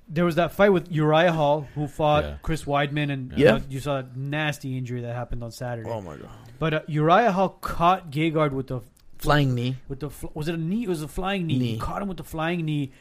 there 0.09 0.25
was 0.25 0.37
that 0.37 0.53
fight 0.53 0.69
with 0.71 0.91
Uriah 0.93 1.33
Hall, 1.33 1.67
who 1.75 1.87
fought 1.89 2.25
Yeah. 2.25 2.37
Chris 2.43 2.65
Weidman, 2.65 3.11
and 3.13 3.33
Yeah. 3.33 3.39
you, 3.39 3.45
know, 3.59 3.65
you 3.71 3.81
saw 3.81 3.97
a 3.99 4.07
nasty 4.15 4.77
injury 4.79 5.01
that 5.01 5.15
happened 5.15 5.43
on 5.43 5.51
Saturday. 5.51 5.89
oh 5.91 6.01
my 6.01 6.17
god, 6.17 6.29
But 6.59 6.75
uh, 6.75 6.81
Uriah 6.87 7.33
Hall 7.33 7.49
caught 7.61 8.11
Gegard 8.11 8.53
with 8.53 8.69
the 8.69 8.81
flying 9.19 9.55
knee. 9.55 9.77
with 9.89 10.01
the 10.01 10.11
fl- 10.11 10.27
was 10.35 10.47
it 10.49 10.55
a 10.55 10.59
knee? 10.59 10.85
It 10.85 10.89
was 10.89 11.03
a 11.03 11.09
flying 11.09 11.47
knee. 11.47 11.55
He 11.55 11.73
Knee. 11.73 11.79
caught 11.79 12.03
him 12.03 12.09
with 12.09 12.19
the 12.19 12.25
flying 12.25 12.65
knee, 12.65 12.93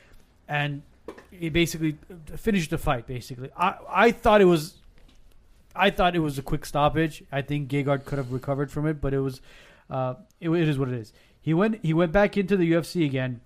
and 0.57 0.81
he 1.31 1.49
basically 1.49 1.97
finished 2.47 2.69
the 2.69 2.77
fight. 2.77 3.07
Basically, 3.07 3.49
I 3.57 3.69
I 4.05 4.07
thought 4.11 4.39
it 4.41 4.49
was, 4.55 4.63
I 5.75 5.89
thought 5.89 6.15
it 6.15 6.19
was 6.29 6.37
a 6.37 6.43
quick 6.51 6.65
stoppage. 6.65 7.23
I 7.31 7.41
think 7.41 7.69
Gegard 7.69 8.05
could 8.05 8.17
have 8.23 8.31
recovered 8.31 8.69
from 8.71 8.87
it, 8.91 9.01
but 9.01 9.13
it 9.13 9.19
was, 9.19 9.41
uh, 9.89 10.13
it, 10.39 10.49
it 10.49 10.67
is 10.67 10.77
what 10.77 10.89
it 10.89 10.95
is. 11.03 11.13
He 11.41 11.53
went 11.53 11.79
he 11.83 11.93
went 11.93 12.11
back 12.11 12.37
into 12.37 12.55
the 12.57 12.71
UFC 12.73 13.05
again. 13.05 13.41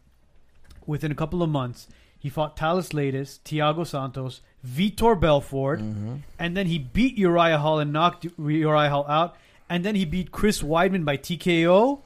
Within 0.85 1.11
a 1.11 1.15
couple 1.15 1.41
of 1.43 1.49
months, 1.49 1.87
he 2.17 2.29
fought 2.29 2.57
Thales 2.59 2.89
Leites, 2.89 3.39
Thiago 3.47 3.85
Santos, 3.85 4.41
Vitor 4.65 5.15
Belfort, 5.19 5.79
Mhm. 5.81 6.21
and 6.39 6.55
then 6.57 6.67
he 6.67 6.77
beat 6.79 7.17
Uriah 7.17 7.57
Hall 7.57 7.79
and 7.79 7.91
knocked 7.91 8.25
Uriah 8.37 8.89
Hall 8.89 9.05
out, 9.09 9.35
and 9.69 9.83
then 9.83 9.95
he 9.95 10.05
beat 10.05 10.31
Chris 10.31 10.61
Weidman 10.61 11.03
by 11.03 11.17
TKO. 11.17 12.01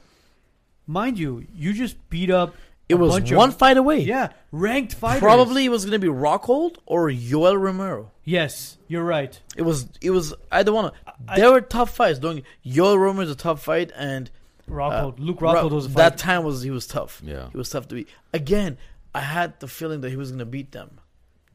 Mind 0.86 1.16
you, 1.18 1.46
you 1.54 1.72
just 1.72 1.96
beat 2.10 2.28
up. 2.30 2.54
It 2.92 2.94
a 2.94 2.98
was 2.98 3.12
bunch 3.14 3.32
one 3.32 3.48
of, 3.50 3.56
fight 3.56 3.76
away. 3.76 4.00
yeah, 4.00 4.28
ranked 4.52 4.94
fighters. 4.94 5.20
Probably 5.20 5.64
it 5.64 5.68
was 5.70 5.84
gonna 5.84 5.98
be 5.98 6.08
Rockhold 6.08 6.76
or 6.86 7.08
Yoel 7.10 7.58
Romero. 7.60 8.10
yes. 8.24 8.78
You're 8.88 9.04
right. 9.04 9.40
It 9.56 9.62
was. 9.62 9.86
It 10.02 10.10
was. 10.10 10.34
I 10.50 10.62
don't 10.62 10.74
want 10.74 10.92
to. 10.94 11.00
I- 11.28 11.36
There 11.36 11.50
were 11.50 11.62
tough 11.62 11.96
fights. 11.96 12.18
Don't. 12.18 12.44
Yoel 12.64 12.98
Romero 12.98 13.24
is 13.24 13.30
a 13.30 13.34
tough 13.34 13.62
fight, 13.62 13.90
and 13.96 14.30
Rockhold, 14.68 15.18
uh, 15.18 15.22
Luke 15.22 15.40
Ro- 15.40 15.54
Rockhold 15.54 15.70
was 15.72 15.86
a 15.86 15.88
that 15.90 16.18
time 16.18 16.44
was 16.44 16.62
he 16.62 16.70
was 16.70 16.86
tough. 16.86 17.22
Yeah. 17.24 17.48
He 17.50 17.56
was 17.56 17.70
tough 17.70 17.88
to 17.88 17.94
beat. 17.96 18.08
Again, 18.34 18.76
I 19.14 19.20
had 19.20 19.58
the 19.60 19.66
feeling 19.68 20.02
that 20.02 20.10
he 20.10 20.16
was 20.16 20.30
gonna 20.30 20.44
beat 20.44 20.72
them. 20.72 20.98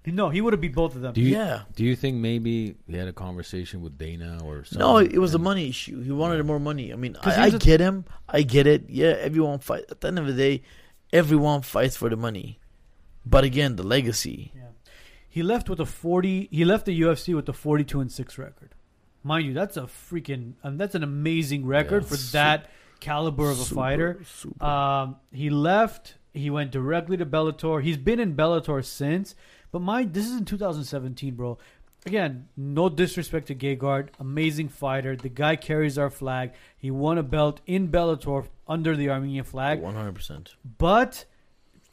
No, 0.10 0.30
he 0.30 0.40
would 0.40 0.54
have 0.54 0.62
beat 0.62 0.74
both 0.74 0.96
of 0.96 1.02
them. 1.02 1.14
Do 1.14 1.20
you 1.22 1.36
yeah. 1.36 1.64
do 1.76 1.84
you 1.84 1.94
think 1.94 2.16
maybe 2.16 2.76
he 2.88 2.96
had 2.96 3.10
a 3.10 3.14
conversation 3.14 3.82
with 3.82 3.98
Dana 3.98 4.40
or 4.44 4.64
something? 4.64 4.80
No, 4.80 4.98
it 5.00 5.18
was 5.20 5.34
a 5.36 5.38
money 5.40 5.68
issue. 5.68 6.02
He 6.02 6.12
wanted 6.14 6.44
more 6.46 6.60
money. 6.62 6.94
I 6.94 6.96
mean, 6.96 7.14
'Cause 7.14 7.36
he 7.36 7.42
I, 7.42 7.44
I 7.44 7.46
was 7.48 7.56
a- 7.56 7.60
get 7.60 7.82
him. 7.82 8.06
I 8.30 8.42
get 8.44 8.68
it. 8.68 8.86
Yeah, 8.88 9.16
everyone 9.20 9.60
fight. 9.60 9.84
At 9.92 10.00
the 10.00 10.08
end 10.08 10.18
of 10.18 10.26
the 10.26 10.34
day, 10.34 10.64
everyone 11.14 11.62
fights 11.62 11.96
for 11.96 12.10
the 12.10 12.16
money. 12.18 12.60
But 13.26 13.44
again, 13.44 13.76
the 13.76 13.84
legacy. 13.84 14.52
Yeah. 14.56 14.62
He 15.30 15.44
left 15.44 15.70
with 15.70 15.80
a 15.80 15.86
40 15.86 16.48
he 16.52 16.66
left 16.66 16.86
the 16.86 17.00
UFC 17.02 17.36
with 17.36 17.48
a 17.50 17.54
42 17.54 18.00
and 18.00 18.12
6 18.12 18.38
record. 18.38 18.74
Mind 19.24 19.46
you, 19.46 19.54
that's 19.54 19.78
a 19.78 19.82
freaking 19.84 20.54
um, 20.64 20.78
that's 20.78 20.96
an 20.96 21.04
amazing 21.04 21.66
record 21.66 22.04
Yeah. 22.04 22.10
for 22.10 22.16
Super- 22.18 22.32
that 22.38 22.70
caliber 23.00 23.52
of 23.52 23.60
a 23.60 23.64
Super, 23.64 23.76
fighter. 23.76 24.20
Super. 24.26 24.64
Um, 24.66 25.18
he 25.32 25.50
left. 25.50 26.16
He 26.34 26.50
went 26.50 26.72
directly 26.72 27.18
to 27.18 27.26
Bellator. 27.26 27.82
He's 27.84 27.98
been 27.98 28.20
in 28.20 28.36
Bellator 28.36 28.84
since. 28.84 29.36
But 29.72 29.82
my 29.82 30.04
this 30.06 30.26
is 30.26 30.34
in 30.38 30.46
2017, 30.46 31.36
bro. 31.36 31.58
Again, 32.06 32.48
no 32.56 32.88
disrespect 32.88 33.48
to 33.48 33.56
Gegard, 33.56 34.10
amazing 34.18 34.70
fighter. 34.70 35.16
The 35.18 35.28
guy 35.30 35.58
carries 35.58 35.98
our 35.98 36.10
flag. 36.10 36.54
He 36.78 36.90
won 36.90 37.18
a 37.18 37.24
belt 37.24 37.60
in 37.66 37.90
Bellator 37.90 38.48
under 38.68 38.96
the 38.96 39.10
Armenian 39.10 39.44
flag. 39.44 39.82
One 39.82 39.96
hundred 39.96 40.16
percent. 40.16 40.56
But, 40.78 41.26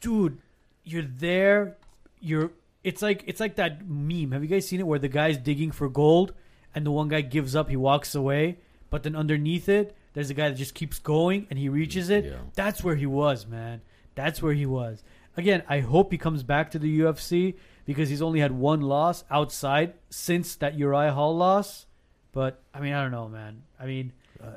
dude, 0.01 0.39
you're 0.83 1.03
there. 1.03 1.77
You're. 2.19 2.51
It's 2.83 3.01
like 3.01 3.23
it's 3.25 3.39
like 3.39 3.55
that 3.55 3.87
meme. 3.87 4.31
Have 4.31 4.43
you 4.43 4.49
guys 4.49 4.67
seen 4.67 4.79
it 4.79 4.87
where 4.87 4.99
the 4.99 5.07
guy's 5.07 5.37
digging 5.37 5.71
for 5.71 5.89
gold 5.89 6.33
and 6.75 6.85
the 6.85 6.91
one 6.91 7.07
guy 7.07 7.21
gives 7.21 7.55
up, 7.55 7.69
he 7.69 7.77
walks 7.77 8.13
away, 8.13 8.57
but 8.89 9.03
then 9.03 9.15
underneath 9.15 9.69
it, 9.69 9.95
there's 10.13 10.29
a 10.29 10.33
guy 10.33 10.49
that 10.49 10.57
just 10.57 10.75
keeps 10.75 10.99
going 10.99 11.47
and 11.49 11.57
he 11.57 11.69
reaches 11.69 12.09
it. 12.09 12.25
Yeah. 12.25 12.37
That's 12.53 12.83
where 12.83 12.95
he 12.95 13.05
was, 13.05 13.47
man. 13.47 13.81
That's 14.13 14.41
where 14.41 14.53
he 14.53 14.65
was. 14.65 15.03
Again, 15.37 15.63
I 15.67 15.79
hope 15.79 16.11
he 16.11 16.17
comes 16.17 16.43
back 16.43 16.71
to 16.71 16.79
the 16.79 16.99
UFC 16.99 17.55
because 17.85 18.09
he's 18.09 18.21
only 18.21 18.41
had 18.41 18.51
one 18.51 18.81
loss 18.81 19.23
outside 19.31 19.93
since 20.09 20.55
that 20.55 20.77
Uriah 20.77 21.13
Hall 21.13 21.35
loss. 21.35 21.85
But 22.31 22.61
I 22.73 22.81
mean, 22.81 22.93
I 22.93 23.01
don't 23.01 23.11
know, 23.11 23.29
man. 23.29 23.63
I 23.79 23.85
mean, 23.85 24.11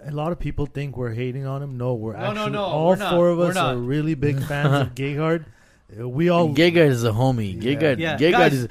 a 0.05 0.11
lot 0.11 0.33
of 0.33 0.39
people 0.39 0.67
think 0.67 0.97
we're 0.97 1.13
hating 1.15 1.47
on 1.47 1.63
him. 1.63 1.77
No, 1.79 1.95
we're 1.95 2.13
No, 2.15 2.19
no, 2.21 2.27
actually 2.31 2.53
no, 2.53 2.63
all 2.65 2.89
we're 2.89 2.97
not. 2.97 3.13
four 3.15 3.29
of 3.29 3.41
us 3.41 3.57
are 3.57 3.77
really 3.77 4.15
big 4.15 4.43
fans 4.51 4.89
of 4.89 4.95
Gegard. 4.95 5.45
Uh, 5.99 6.09
We 6.09 6.29
all 6.29 6.49
Gegard 6.51 6.89
is 6.89 7.05
a 7.05 7.11
homie. 7.11 7.55
Yeah. 7.63 7.75
Gegard, 7.75 7.99
yeah, 7.99 8.17
Gegard 8.19 8.33
guys, 8.33 8.55
is 8.55 8.69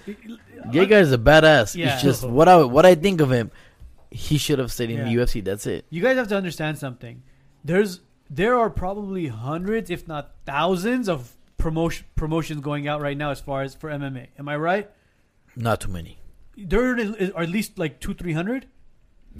Gegard 0.71 1.01
is 1.01 1.11
a 1.11 1.17
badass. 1.17 1.75
Yeah. 1.75 1.93
It's 1.93 2.03
just 2.03 2.23
what 2.27 2.47
I 2.47 2.63
what 2.63 2.85
I 2.85 2.95
think 2.95 3.21
of 3.21 3.31
him. 3.31 3.51
He 4.11 4.37
should 4.37 4.59
have 4.59 4.71
stayed 4.71 4.89
in 4.91 5.03
the 5.05 5.13
UFC. 5.15 5.43
That's 5.43 5.65
it. 5.67 5.85
you 5.89 6.01
guys 6.01 6.15
have 6.17 6.27
to 6.29 6.37
understand 6.37 6.77
something. 6.77 7.23
There's 7.63 8.01
there 8.29 8.55
are 8.57 8.69
probably 8.69 9.27
hundreds, 9.27 9.89
if 9.89 10.07
not 10.07 10.31
thousands, 10.45 11.07
of 11.09 11.35
promotion 11.57 12.05
promotions 12.15 12.61
going 12.61 12.87
out 12.87 13.01
right 13.01 13.17
now 13.17 13.31
as 13.31 13.39
far 13.41 13.63
as 13.63 13.73
for 13.75 13.89
MMA. 13.89 14.27
Am 14.37 14.47
I 14.47 14.55
right? 14.57 14.89
Not 15.55 15.81
too 15.81 15.91
many. 15.91 16.19
There 16.55 16.91
are 16.91 17.41
at 17.43 17.49
least 17.49 17.77
like 17.79 17.99
two, 17.99 18.13
three 18.13 18.33
hundred. 18.33 18.67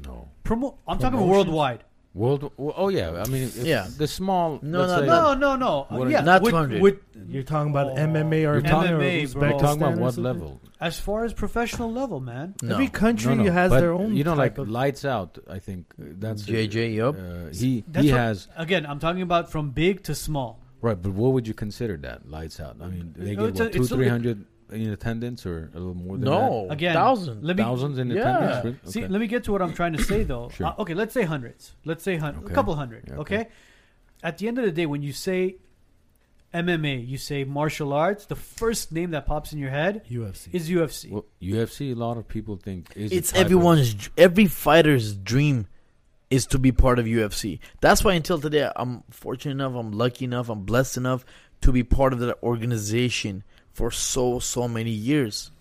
No. 0.06 0.30
Promo. 0.44 0.76
I'm 0.88 0.98
talking 1.00 1.20
Promotions? 1.20 1.48
worldwide. 1.48 1.84
World. 2.14 2.52
Oh 2.58 2.90
yeah. 2.90 3.22
I 3.24 3.30
mean, 3.30 3.44
if 3.44 3.58
Yeah. 3.58 3.88
The 3.96 4.08
small. 4.08 4.58
No, 4.64 4.80
let's 4.80 4.92
no, 4.92 5.00
say- 5.02 5.06
No, 5.06 5.34
no, 5.36 5.56
no. 5.56 5.86
What- 5.90 6.10
yeah, 6.10 6.22
Not 6.22 6.42
with, 6.42 6.52
200. 6.52 6.82
with 6.82 6.96
You're 7.30 7.44
talking 7.44 7.70
about 7.70 7.92
Oh. 7.92 7.96
MMA 7.96 8.38
or 8.48 8.54
You're 8.54 8.62
talking- 8.62 8.92
MMA, 8.94 9.26
We're 9.36 9.50
bro. 9.50 9.60
talking 9.60 9.84
about 9.84 9.98
what 10.00 10.18
level? 10.18 10.60
as 10.82 11.00
far 11.00 11.26
as 11.26 11.34
professional 11.34 11.92
level, 11.92 12.20
man. 12.20 12.56
No. 12.64 12.74
Every 12.74 12.88
country 12.88 13.36
No, 13.36 13.44
no, 13.44 13.52
has 13.52 13.70
but 13.70 13.82
their 13.82 13.92
own. 13.94 14.16
You 14.16 14.24
know, 14.24 14.32
type 14.32 14.38
like 14.38 14.58
of, 14.58 14.70
lights 14.70 15.06
out. 15.06 15.38
I 15.48 15.60
think 15.60 15.94
that's 15.98 16.44
JJ, 16.44 16.96
yup. 16.96 17.16
Uh, 17.16 17.54
he 17.54 17.84
That's 17.88 18.06
he 18.06 18.12
what- 18.12 18.20
has 18.20 18.48
Again, 18.58 18.86
I'm 18.88 18.98
talking 19.00 19.22
about 19.22 19.52
from 19.52 19.70
big 19.72 20.02
to 20.04 20.16
small. 20.16 20.60
right, 20.82 21.00
but 21.00 21.12
what 21.12 21.34
would 21.34 21.48
you 21.48 21.54
consider 21.54 21.98
that 21.98 22.28
lights 22.30 22.60
out? 22.60 22.78
I 22.82 22.88
mean, 22.88 23.14
they 23.16 23.36
No, 23.36 23.42
get 23.44 23.50
it's 23.50 23.60
a- 23.60 23.64
what 23.66 23.74
two, 23.74 23.82
it's 23.82 23.90
three 23.92 24.08
hundred 24.10 24.46
in 24.72 24.90
attendance, 24.92 25.46
or 25.46 25.70
a 25.74 25.78
little 25.80 25.94
more 25.96 26.18
than 26.18 26.26
No, 26.26 26.68
Again, 26.70 26.94
thousand. 26.94 27.44
Let 27.44 27.56
me 27.58 27.64
Thousands 27.64 27.98
in 28.00 28.10
Yeah. 28.10 28.22
attendance. 28.38 28.66
Really? 28.66 28.92
see. 28.92 29.08
Let 29.08 29.22
me 29.22 29.28
get 29.28 29.44
to 29.46 29.52
what 29.52 29.62
I'm 29.62 29.74
trying 29.74 29.94
to 29.94 30.04
say, 30.04 30.24
though. 30.24 30.50
Sure. 30.54 30.68
Uh, 30.68 30.74
okay, 30.80 30.94
let's 30.94 31.14
say 31.14 31.24
hundreds. 31.24 31.74
Let's 31.86 32.04
say 32.04 32.18
hun- 32.18 32.36
Okay. 32.44 32.52
a 32.52 32.56
couple 32.56 32.76
hundred. 32.76 33.06
Yeah, 33.08 33.16
okay. 33.18 33.40
okay. 33.42 33.50
At 34.24 34.38
the 34.40 34.48
end 34.48 34.58
of 34.60 34.66
the 34.66 34.72
day, 34.72 34.86
when 34.86 35.02
you 35.04 35.14
say 35.14 35.58
MMA, 36.54 37.06
you 37.08 37.18
say 37.18 37.44
martial 37.44 37.94
arts. 37.94 38.26
The 38.26 38.36
first 38.36 38.92
name 38.92 39.12
that 39.12 39.26
pops 39.26 39.54
in 39.54 39.60
your 39.60 39.70
head 39.70 40.04
UFC. 40.10 40.50
is 40.54 40.70
UFC. 40.70 41.12
Well, 41.12 41.26
UFC. 41.42 41.92
A 41.92 41.96
lot 41.96 42.18
of 42.18 42.28
people 42.28 42.56
think 42.58 42.88
is 42.96 43.12
it's 43.12 43.32
type 43.32 43.42
of- 43.42 43.46
everyone's 43.46 44.10
every 44.18 44.48
fighter's 44.48 45.16
dream 45.16 45.68
is 46.30 46.46
to 46.48 46.58
be 46.60 46.72
part 46.72 47.00
of 47.00 47.06
UFC. 47.06 47.60
That's 47.80 48.04
why 48.04 48.14
until 48.14 48.40
today 48.40 48.70
I'm 48.76 49.04
fortunate 49.10 49.52
enough, 49.54 49.76
I'm 49.76 49.92
lucky 49.92 50.26
enough, 50.26 50.50
I'm 50.50 50.64
blessed 50.64 50.98
enough 50.98 51.24
to 51.62 51.72
be 51.72 51.84
part 51.84 52.12
of 52.14 52.20
that 52.20 52.38
organization 52.44 53.44
for 53.78 53.92
so 53.92 54.40
so 54.40 54.68
many 54.68 54.90
years. 54.90 55.52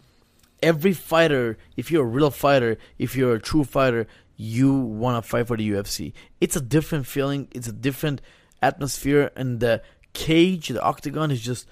Every 0.62 0.94
fighter, 0.94 1.58
if 1.76 1.90
you're 1.90 2.02
a 2.02 2.16
real 2.18 2.30
fighter, 2.30 2.78
if 2.98 3.14
you're 3.14 3.34
a 3.34 3.40
true 3.40 3.62
fighter, 3.62 4.06
you 4.38 4.72
want 4.72 5.22
to 5.22 5.28
fight 5.28 5.46
for 5.48 5.56
the 5.58 5.70
UFC. 5.70 6.14
It's 6.40 6.56
a 6.56 6.62
different 6.62 7.06
feeling, 7.06 7.48
it's 7.52 7.68
a 7.68 7.72
different 7.72 8.22
atmosphere 8.62 9.30
and 9.36 9.60
the 9.60 9.82
cage, 10.14 10.68
the 10.68 10.82
octagon 10.82 11.30
is 11.30 11.42
just 11.42 11.66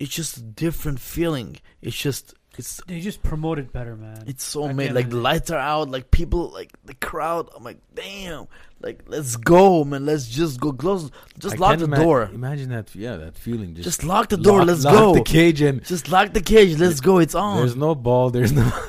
it's 0.00 0.10
just 0.10 0.36
a 0.36 0.42
different 0.42 0.98
feeling. 0.98 1.58
It's 1.80 1.96
just 1.96 2.34
it's 2.58 2.80
They 2.86 3.00
just 3.00 3.22
promote 3.22 3.58
it 3.58 3.72
better, 3.72 3.96
man. 3.96 4.24
it's 4.26 4.44
so 4.44 4.64
At 4.64 4.68
the 4.68 4.74
made. 4.74 4.92
Like 4.92 5.08
the 5.10 5.16
the 5.16 5.22
lights 5.22 5.50
are 5.50 5.58
out. 5.58 5.90
Like 5.90 6.10
people, 6.10 6.50
like 6.50 6.72
the 6.84 6.94
crowd. 6.94 7.48
I'm 7.56 7.64
like, 7.64 7.78
damn. 7.94 8.46
Like 8.80 9.04
let's 9.06 9.36
go, 9.36 9.84
man. 9.84 10.04
Let's 10.06 10.28
just 10.28 10.60
go 10.60 10.72
close. 10.72 11.10
Just 11.38 11.56
I 11.56 11.58
lock 11.58 11.78
the 11.78 11.84
ima- 11.84 11.96
door. 11.96 12.30
Imagine 12.32 12.68
that. 12.70 12.94
Yeah, 12.94 13.16
that 13.16 13.36
feeling. 13.36 13.74
Just, 13.74 13.84
Just 13.84 14.04
lock 14.04 14.28
the 14.28 14.36
door. 14.36 14.58
lock- 14.58 14.68
let's 14.68 14.84
go. 14.84 14.90
lock 14.90 14.98
go. 15.00 15.14
The 15.14 15.22
cage 15.22 15.60
and 15.62 15.84
Just 15.84 16.10
lock 16.10 16.32
the 16.32 16.42
cage. 16.42 16.78
Let's 16.78 17.00
go. 17.00 17.18
It's 17.18 17.34
on. 17.34 17.58
there's 17.58 17.76
no 17.76 17.94
ball. 17.94 18.30
There's 18.30 18.52
no. 18.52 18.70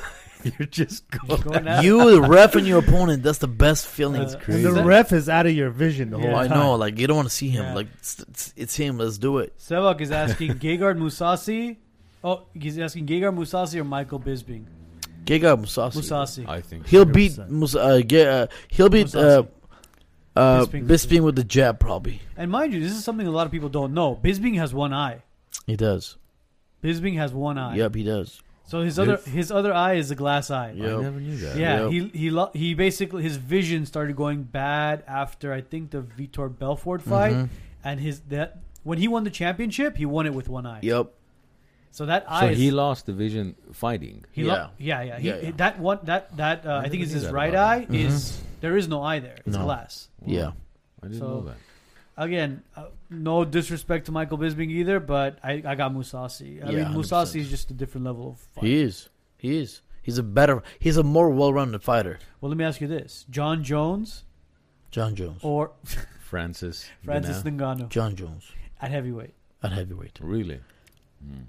You're 0.58 0.68
just 0.68 1.10
going. 1.10 1.40
Going 1.40 1.66
at- 1.66 1.82
You, 1.82 2.08
the 2.10 2.22
ref, 2.22 2.54
and 2.54 2.66
your 2.68 2.78
opponent. 2.78 3.22
That's 3.24 3.38
the 3.38 3.48
best 3.48 3.86
feeling. 3.88 4.20
Uh, 4.22 4.38
and 4.46 4.64
the 4.64 4.84
ref 4.84 5.12
is 5.12 5.28
out 5.28 5.46
of 5.46 5.52
your 5.52 5.70
vision 5.70 6.10
the 6.10 6.18
Yeah. 6.18 6.26
whole 6.26 6.36
I 6.36 6.46
know. 6.46 6.74
Like 6.76 6.98
you 7.00 7.06
don't 7.08 7.16
want 7.16 7.28
to 7.28 7.34
see 7.34 7.48
him. 7.48 7.64
Yeah. 7.64 7.74
Like 7.74 7.88
it's, 7.98 8.20
it's, 8.20 8.54
it's 8.56 8.76
him. 8.76 8.98
Let's 8.98 9.18
do 9.18 9.38
it. 9.38 9.58
Sevak 9.58 10.00
is 10.00 10.10
asking 10.12 10.54
Gegard 10.60 10.98
Mousasi. 10.98 11.78
Oh, 12.26 12.42
he's 12.54 12.76
asking 12.78 13.06
Gegard 13.06 13.36
Mousasi 13.36 13.76
or 13.80 13.84
Michael 13.84 14.18
Bisping. 14.20 14.64
Giga 15.24 15.56
Mousasi. 15.60 15.96
Mousasi. 15.98 16.48
I 16.48 16.60
think 16.60 16.86
He'll 16.88 17.04
beat 17.04 17.32
100%. 17.32 17.76
Uh, 17.76 18.00
Ge- 18.02 18.14
uh, 18.14 18.46
He'll 18.68 18.88
beat 18.88 19.14
uh, 19.14 19.42
Mousasi. 19.42 19.48
uh, 20.36 20.66
Bisping. 20.66 20.86
Bisping 20.86 21.20
with 21.20 21.36
the 21.36 21.44
jab. 21.44 21.78
Probably 21.78 22.20
And 22.36 22.50
mind 22.50 22.72
you, 22.74 22.80
this 22.80 22.92
is 22.92 23.04
something 23.04 23.26
a 23.26 23.30
lot 23.30 23.46
of 23.46 23.52
people 23.52 23.68
don't 23.68 23.94
know. 23.94 24.16
Bisping 24.16 24.56
has 24.58 24.74
one 24.74 24.92
eye. 24.92 25.22
he 25.66 25.76
does. 25.76 26.16
Bisping 26.82 27.16
has 27.16 27.32
one 27.32 27.58
eye. 27.58 27.76
Yep, 27.76 27.94
he 27.94 28.02
does. 28.04 28.42
So 28.68 28.82
his 28.82 28.98
other 28.98 29.14
If- 29.14 29.26
his 29.26 29.52
other 29.52 29.72
eye 29.72 29.94
is 29.94 30.10
a 30.10 30.16
glass 30.16 30.50
eye. 30.50 30.72
Yeah. 30.76 30.96
I 30.98 31.02
never 31.02 31.20
knew 31.20 31.36
that. 31.36 31.56
Yeah, 31.56 31.82
Yep. 31.82 31.90
he 31.92 32.18
he 32.18 32.30
lo- 32.30 32.50
he 32.52 32.74
basically 32.74 33.22
his 33.22 33.36
vision 33.36 33.86
started 33.86 34.16
going 34.16 34.42
bad 34.42 35.04
after 35.06 35.52
I 35.52 35.60
think 35.60 35.90
the 35.92 36.02
Vitor 36.02 36.48
Belfort 36.56 37.02
fight, 37.02 37.34
Mhm. 37.34 37.48
and 37.84 38.00
his 38.00 38.20
that 38.28 38.58
when 38.82 38.98
he 38.98 39.06
won 39.08 39.22
the 39.24 39.30
championship, 39.30 39.96
he 39.96 40.04
won 40.06 40.26
it 40.26 40.34
with 40.34 40.48
one 40.48 40.66
eye. 40.66 40.80
Yep. 40.82 41.12
So 41.90 42.06
that 42.06 42.24
So 42.24 42.28
eye, 42.30 42.48
is, 42.50 42.58
he 42.58 42.70
lost 42.70 43.06
the 43.06 43.12
vision 43.12 43.54
fighting. 43.72 44.24
he 44.32 44.42
Yeah. 44.44 44.52
lo- 44.52 44.70
yeah, 44.78 45.02
yeah, 45.02 45.18
he, 45.18 45.28
Yeah, 45.28 45.36
yeah. 45.42 45.50
That 45.56 45.78
one, 45.78 45.98
that 46.04 46.36
that 46.36 46.66
uh, 46.66 46.70
I 46.70 46.78
I, 46.78 46.82
think 46.88 47.00
never 47.02 47.16
is 47.16 47.22
his 47.22 47.30
right 47.30 47.50
about 47.50 47.68
eye. 47.68 47.80
him. 47.80 47.94
Is 47.94 48.42
there 48.60 48.76
is 48.76 48.86
no 48.88 49.02
eye 49.02 49.20
there? 49.20 49.38
It's 49.46 49.56
No. 49.56 49.64
glass. 49.64 50.08
Wow. 50.20 50.26
Yeah. 50.32 50.50
I 51.02 51.06
didn't 51.08 51.18
So- 51.20 51.28
know 51.28 51.40
that. 51.42 51.56
Again, 52.18 52.62
uh, 52.74 52.86
no 53.10 53.44
disrespect 53.44 54.06
to 54.06 54.12
Michael 54.12 54.38
Bisping 54.38 54.70
either, 54.70 55.00
but 55.00 55.38
I, 55.44 55.62
I 55.66 55.74
got 55.74 55.92
Mousasi. 55.92 56.64
I 56.66 56.70
Yeah, 56.70 56.76
mean, 56.88 56.94
100%. 56.94 56.96
Mousasi 56.96 57.40
is 57.40 57.50
just 57.50 57.70
a 57.70 57.74
different 57.74 58.06
level 58.06 58.30
of 58.30 58.38
fight. 58.38 58.64
He 58.64 58.80
is. 58.80 59.10
He 59.36 59.58
is. 59.58 59.82
He's 60.02 60.16
a 60.16 60.22
better. 60.22 60.62
He's 60.78 60.96
a 60.96 61.02
more 61.02 61.28
well-rounded 61.28 61.82
fighter. 61.82 62.18
Well, 62.40 62.48
let 62.48 62.56
me 62.56 62.64
ask 62.64 62.80
you 62.80 62.86
this: 62.88 63.26
Jon 63.28 63.62
Jones 63.64 64.24
Jon 64.90 65.14
Jones. 65.14 65.40
or 65.42 65.72
Francis. 66.20 66.86
Francis 67.04 67.42
Ngannou. 67.42 67.58
Ngannou 67.58 67.88
Jon 67.90 68.16
Jones 68.16 68.50
at 68.80 68.90
heavyweight? 68.90 69.34
at 69.62 69.72
heavyweight. 69.72 70.18
Really? 70.22 70.60
Mm. 71.22 71.44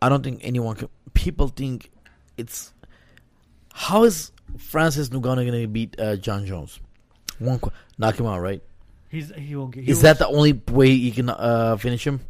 I 0.00 0.08
don't 0.08 0.22
think 0.22 0.40
anyone 0.42 0.76
can. 0.76 0.88
People 1.14 1.48
think 1.48 1.90
it's. 2.36 2.72
How 3.72 4.04
is 4.04 4.32
Francis 4.56 5.08
Ngannou 5.08 5.22
going 5.22 5.52
to 5.52 5.66
beat 5.66 5.98
uh, 5.98 6.16
Jon 6.16 6.46
Jones? 6.46 6.80
One 7.38 7.58
qu- 7.58 7.72
knock 7.98 8.18
him 8.18 8.26
out, 8.26 8.40
right? 8.40 8.62
He's 9.08 9.32
he 9.34 9.56
won't 9.56 9.72
get. 9.72 9.84
He 9.84 9.90
Is 9.90 10.02
that 10.02 10.18
the 10.18 10.26
only 10.28 10.52
way 10.70 10.90
you 10.90 11.12
can 11.12 11.30
uh, 11.30 11.76
finish 11.76 12.06
him? 12.06 12.20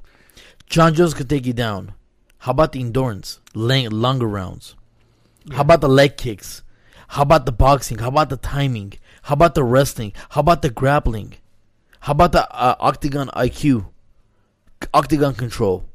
Jon 0.68 0.94
Jones 0.94 1.14
could 1.14 1.28
take 1.28 1.46
you 1.46 1.52
down. 1.52 1.92
How 2.38 2.52
about 2.52 2.72
the 2.72 2.80
endurance, 2.80 3.40
lang- 3.54 3.90
longer 3.90 4.26
rounds? 4.28 4.76
How 5.50 5.62
about 5.62 5.80
the 5.80 5.88
leg 5.88 6.16
kicks? 6.16 6.62
How 7.08 7.22
about 7.22 7.46
the 7.46 7.52
boxing? 7.52 7.98
How 7.98 8.08
about 8.08 8.28
the 8.28 8.36
timing? 8.36 8.94
How 9.22 9.32
about 9.32 9.54
the 9.54 9.64
wrestling? 9.64 10.12
How 10.30 10.40
about 10.40 10.62
the 10.62 10.70
grappling? 10.70 11.34
How 12.00 12.12
about 12.12 12.32
the 12.32 12.48
uh, 12.54 12.76
octagon 12.78 13.28
IQ? 13.28 13.86
Octagon 14.94 15.34
control. 15.34 15.87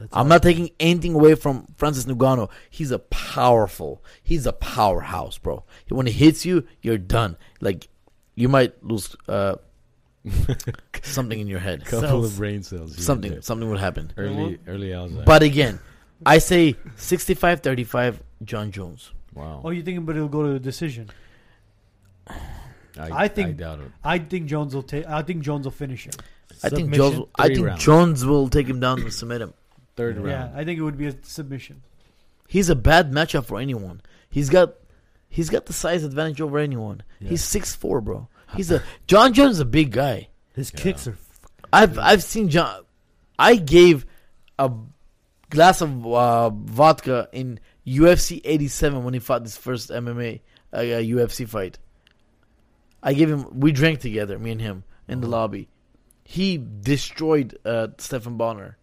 That's 0.00 0.10
I'm 0.14 0.20
all. 0.22 0.24
not 0.24 0.42
taking 0.42 0.70
anything 0.80 1.14
away 1.14 1.34
from 1.34 1.66
Francis 1.76 2.06
Ngannou. 2.06 2.48
He's 2.70 2.90
a 2.90 2.98
powerful. 2.98 4.02
He's 4.22 4.46
a 4.46 4.52
powerhouse, 4.52 5.36
bro. 5.38 5.62
When 5.90 6.06
he 6.06 6.12
hits 6.12 6.44
you, 6.46 6.66
you're 6.80 6.96
done. 6.98 7.36
Like 7.60 7.88
you 8.34 8.48
might 8.48 8.82
lose 8.82 9.14
uh, 9.28 9.56
something 11.02 11.38
in 11.38 11.46
your 11.46 11.58
head. 11.60 11.84
Couple 11.84 12.00
Cells. 12.00 12.32
of 12.32 12.38
brain 12.38 12.62
cells. 12.62 12.96
Something 13.04 13.32
there. 13.32 13.42
something 13.42 13.68
would 13.68 13.78
happen. 13.80 14.10
Early, 14.16 14.58
early 14.66 14.88
Alzheimer's. 14.88 15.24
But 15.26 15.42
again, 15.42 15.78
I 16.24 16.38
say 16.38 16.74
65-35 16.96 18.16
Jon 18.44 18.70
Jones. 18.70 19.12
wow. 19.34 19.60
Oh, 19.64 19.70
you 19.70 19.82
thinking, 19.82 20.04
but 20.06 20.16
it'll 20.16 20.28
go 20.28 20.42
to 20.44 20.54
a 20.54 20.58
decision? 20.58 21.10
I, 22.26 23.24
I 23.24 23.28
think- 23.28 23.48
I 23.48 23.52
doubt 23.52 23.80
it. 23.80 23.92
I 24.02 24.18
think 24.18 24.46
Jones 24.46 24.74
will 24.74 24.82
take. 24.82 25.06
I 25.06 25.22
think 25.22 25.42
Jones 25.42 25.64
will 25.66 25.70
finish 25.72 26.06
him. 26.06 26.12
I 26.62 26.68
think 26.68 26.92
Jones. 26.92 27.20
I 27.38 27.48
think 27.48 27.66
rounds. 27.66 27.84
Jones 27.84 28.24
will 28.26 28.48
take 28.48 28.66
him 28.66 28.80
down 28.80 29.00
and 29.00 29.12
submit 29.12 29.40
him. 29.40 29.54
Third 29.96 30.16
round. 30.16 30.28
Yeah. 30.54 30.58
I 30.60 30.64
think 30.64 30.78
it 30.78 30.82
would 30.82 30.96
be 30.98 31.06
a 31.06 31.14
submission. 31.22 31.82
He's 32.48 32.68
a 32.70 32.74
bad 32.76 33.12
matchup 33.12 33.44
for 33.46 33.58
anyone. 33.60 34.00
He's 34.28 34.48
got 34.50 34.74
he's 35.28 35.50
got 35.50 35.66
the 35.66 35.72
size 35.72 36.04
advantage 36.04 36.40
over 36.40 36.58
anyone. 36.58 37.02
Yeah. 37.20 37.30
He's 37.30 37.44
six 37.44 37.74
four, 37.74 38.00
bro. 38.00 38.28
He's 38.56 38.70
a 38.70 38.82
Jon 39.06 39.32
Jones 39.32 39.56
is 39.56 39.60
a 39.60 39.64
big 39.64 39.92
guy. 39.92 40.28
His 40.54 40.72
Yeah. 40.74 40.80
kicks 40.80 41.06
are. 41.06 41.12
f- 41.12 41.40
I've 41.72 41.98
I've 41.98 42.22
seen 42.22 42.48
Jon. 42.48 42.82
I 43.38 43.56
gave 43.56 44.04
a 44.58 44.70
glass 45.50 45.80
of 45.80 46.06
uh, 46.06 46.50
vodka 46.50 47.28
in 47.32 47.60
UFC 47.86 48.40
87 48.44 49.02
when 49.04 49.14
he 49.14 49.20
fought 49.20 49.42
his 49.42 49.56
first 49.56 49.90
MMA 49.90 50.40
uh, 50.72 50.78
UFC 50.78 51.48
fight. 51.48 51.78
I 53.02 53.14
gave 53.14 53.30
him. 53.30 53.46
We 53.58 53.72
drank 53.72 54.00
together, 54.00 54.38
me 54.38 54.50
and 54.52 54.60
him, 54.60 54.84
in 55.08 55.20
the 55.20 55.26
Mhm. 55.26 55.30
lobby. 55.30 55.68
He 56.24 56.58
destroyed 56.58 57.58
uh, 57.64 57.88
Stephan 57.98 58.36
Bonnar. 58.36 58.76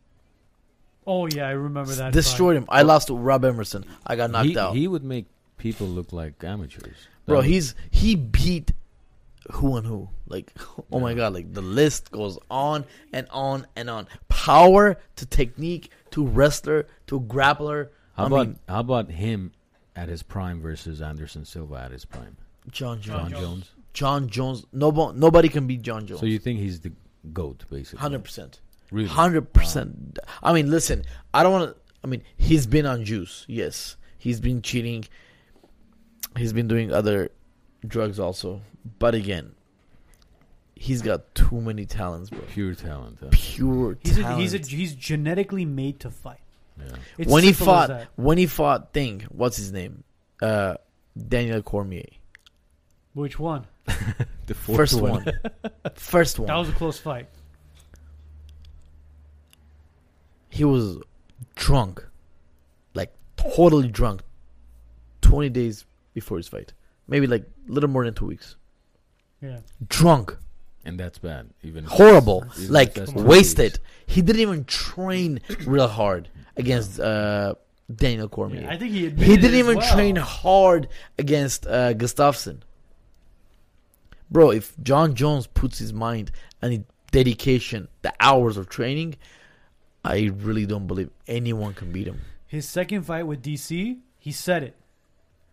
Oh 1.08 1.26
yeah, 1.26 1.48
I 1.48 1.52
remember 1.52 1.94
that. 1.94 2.12
destroyed 2.12 2.58
him. 2.58 2.66
I 2.68 2.82
lost 2.82 3.08
to 3.08 3.16
Rob 3.16 3.46
Emerson. 3.46 3.86
I 4.06 4.18
got 4.18 4.30
knocked 4.30 4.50
he, 4.50 4.58
out. 4.58 4.76
He 4.76 4.88
would 4.90 5.06
make 5.06 5.26
people 5.58 5.88
look 5.88 6.12
like 6.12 6.44
amateurs. 6.44 6.98
Bro, 7.26 7.38
would- 7.38 7.46
he's 7.46 7.76
he 7.90 8.16
beat 8.16 8.74
who 9.52 9.78
and 9.78 9.88
who. 9.88 10.10
Like, 10.28 10.52
oh 10.92 11.00
my 11.00 11.14
god, 11.14 11.34
like 11.34 11.54
the 11.54 11.62
list 11.62 12.12
goes 12.12 12.38
on 12.52 12.86
and 13.14 13.26
on 13.32 13.66
and 13.78 13.90
on. 13.90 14.08
Power 14.28 14.98
to 15.16 15.26
technique 15.26 15.92
to 16.12 16.26
wrestler 16.28 16.88
to 17.08 17.22
grappler. 17.22 17.88
How 18.18 18.24
I 18.24 18.28
about 18.28 18.48
mean- 18.48 18.60
how 18.68 18.82
about 18.82 19.10
him 19.12 19.54
at 19.96 20.10
his 20.10 20.24
prime 20.24 20.62
versus 20.62 21.02
Anderson 21.02 21.46
Silva 21.46 21.76
at 21.76 21.92
his 21.92 22.04
prime? 22.04 22.36
Jon 22.70 23.00
Jones. 23.00 23.06
Jon 23.06 23.30
Jones. 23.30 23.42
Jones. 23.42 23.72
Jon 23.94 24.30
Jones. 24.30 24.66
Nobo- 24.74 25.14
nobody 25.14 25.48
can 25.48 25.68
beat 25.68 25.82
Jon 25.84 26.06
Jones. 26.06 26.20
So 26.20 26.26
you 26.26 26.38
think 26.38 26.60
he's 26.60 26.82
the 26.82 26.92
goat, 27.32 27.64
basically? 27.70 28.00
Hundred 28.00 28.26
percent. 28.26 28.60
Really? 28.91 29.09
Hundred 29.09 29.51
percent. 29.53 30.19
I 30.41 30.53
mean, 30.53 30.69
listen. 30.72 31.03
I 31.34 31.43
don't 31.43 31.51
want 31.51 31.76
to. 31.76 31.81
I 32.03 32.07
mean, 32.07 32.23
he's 32.38 32.65
been 32.65 32.85
on 32.85 33.03
juice. 33.05 33.45
Yes, 33.47 33.97
he's 34.18 34.39
been 34.39 34.61
cheating. 34.61 35.05
He's 36.38 36.53
been 36.53 36.68
doing 36.68 36.93
other 36.93 37.31
drugs 37.85 38.19
also. 38.19 38.61
But 38.99 39.15
again, 39.15 39.53
he's 40.76 41.01
got 41.01 41.34
too 41.35 41.59
many 41.59 41.85
talents, 41.85 42.30
bro. 42.30 42.39
Pure 42.47 42.76
talent. 42.76 43.18
Huh? 43.22 43.27
Pure 43.31 43.97
He's 44.03 44.18
a, 44.18 44.22
talent. 44.22 44.41
he's 44.41 44.53
a, 44.53 44.57
he's 44.59 44.95
genetically 44.95 45.65
made 45.65 45.99
to 46.01 46.09
fight. 46.11 46.39
Yeah. 46.80 47.26
When 47.26 47.43
he 47.43 47.53
fought, 47.53 48.07
when 48.15 48.38
he 48.38 48.45
fought, 48.45 48.93
thing. 48.93 49.26
What's 49.30 49.57
his 49.57 49.72
name? 49.72 50.03
Uh, 50.41 50.76
Daniel 51.27 51.61
Cormier. 51.61 52.05
which 53.14 53.39
one? 53.39 53.65
The 54.45 54.53
fourth 54.53 54.77
First 54.77 55.01
one. 55.01 55.26
First 55.95 56.39
one. 56.39 56.47
That 56.47 56.55
was 56.55 56.69
a 56.69 56.72
close 56.72 56.97
fight. 56.97 57.27
He 60.58 60.64
was 60.66 60.98
drunk, 61.56 62.04
like 62.94 63.14
totally 63.38 63.88
drunk, 63.90 64.22
twenty 65.22 65.50
days 65.50 65.86
before 66.14 66.38
his 66.38 66.48
fight, 66.48 66.74
maybe 67.08 67.28
like 67.28 67.44
a 67.70 67.72
little 67.72 67.90
more 67.90 68.04
than 68.06 68.14
two 68.14 68.26
weeks. 68.26 68.56
Yeah. 69.42 69.60
Drunk, 69.88 70.36
and 70.84 71.00
that's 71.00 71.20
bad. 71.20 71.50
Even 71.62 71.84
horrible, 71.84 72.44
Even 72.58 72.74
like 72.74 72.88
if 72.90 72.94
that's 72.96 73.12
Come 73.12 73.20
on. 73.20 73.24
two 73.26 73.30
wasted. 73.30 73.74
days. 73.74 73.82
He 74.08 74.22
didn't 74.24 74.42
even 74.42 74.66
train 74.66 75.42
real 75.66 75.88
hard 75.88 76.28
against 76.56 77.00
uh, 77.00 77.54
Daniel 77.94 78.28
Cormier. 78.30 78.62
Yeah, 78.62 78.72
I 78.72 78.78
think 78.78 78.94
he 78.94 79.06
admitted 79.06 79.30
he 79.30 79.36
didn't 79.36 79.54
as 79.54 79.60
even 79.60 79.78
well. 79.78 79.94
train 79.96 80.16
hard 80.16 80.88
against 81.20 81.68
uh, 81.68 81.94
Gustafsson. 81.94 82.62
Bro, 84.32 84.52
if 84.52 84.74
Jon 84.82 85.14
Jones 85.14 85.46
puts 85.48 85.78
his 85.78 85.94
mind 85.94 86.32
and 86.62 86.72
his 86.74 86.82
dedication, 87.12 87.88
the 88.02 88.14
hours 88.20 88.58
of 88.58 88.68
training, 88.70 89.16
I 90.08 90.32
really 90.38 90.66
don't 90.66 90.88
believe 90.88 91.10
anyone 91.28 91.74
can 91.74 91.92
beat 91.92 92.08
him. 92.08 92.22
His 92.46 92.68
second 92.68 93.04
fight 93.04 93.24
with 93.28 93.44
DC, 93.44 93.98
he 94.20 94.32
said 94.32 94.64
it. 94.64 94.76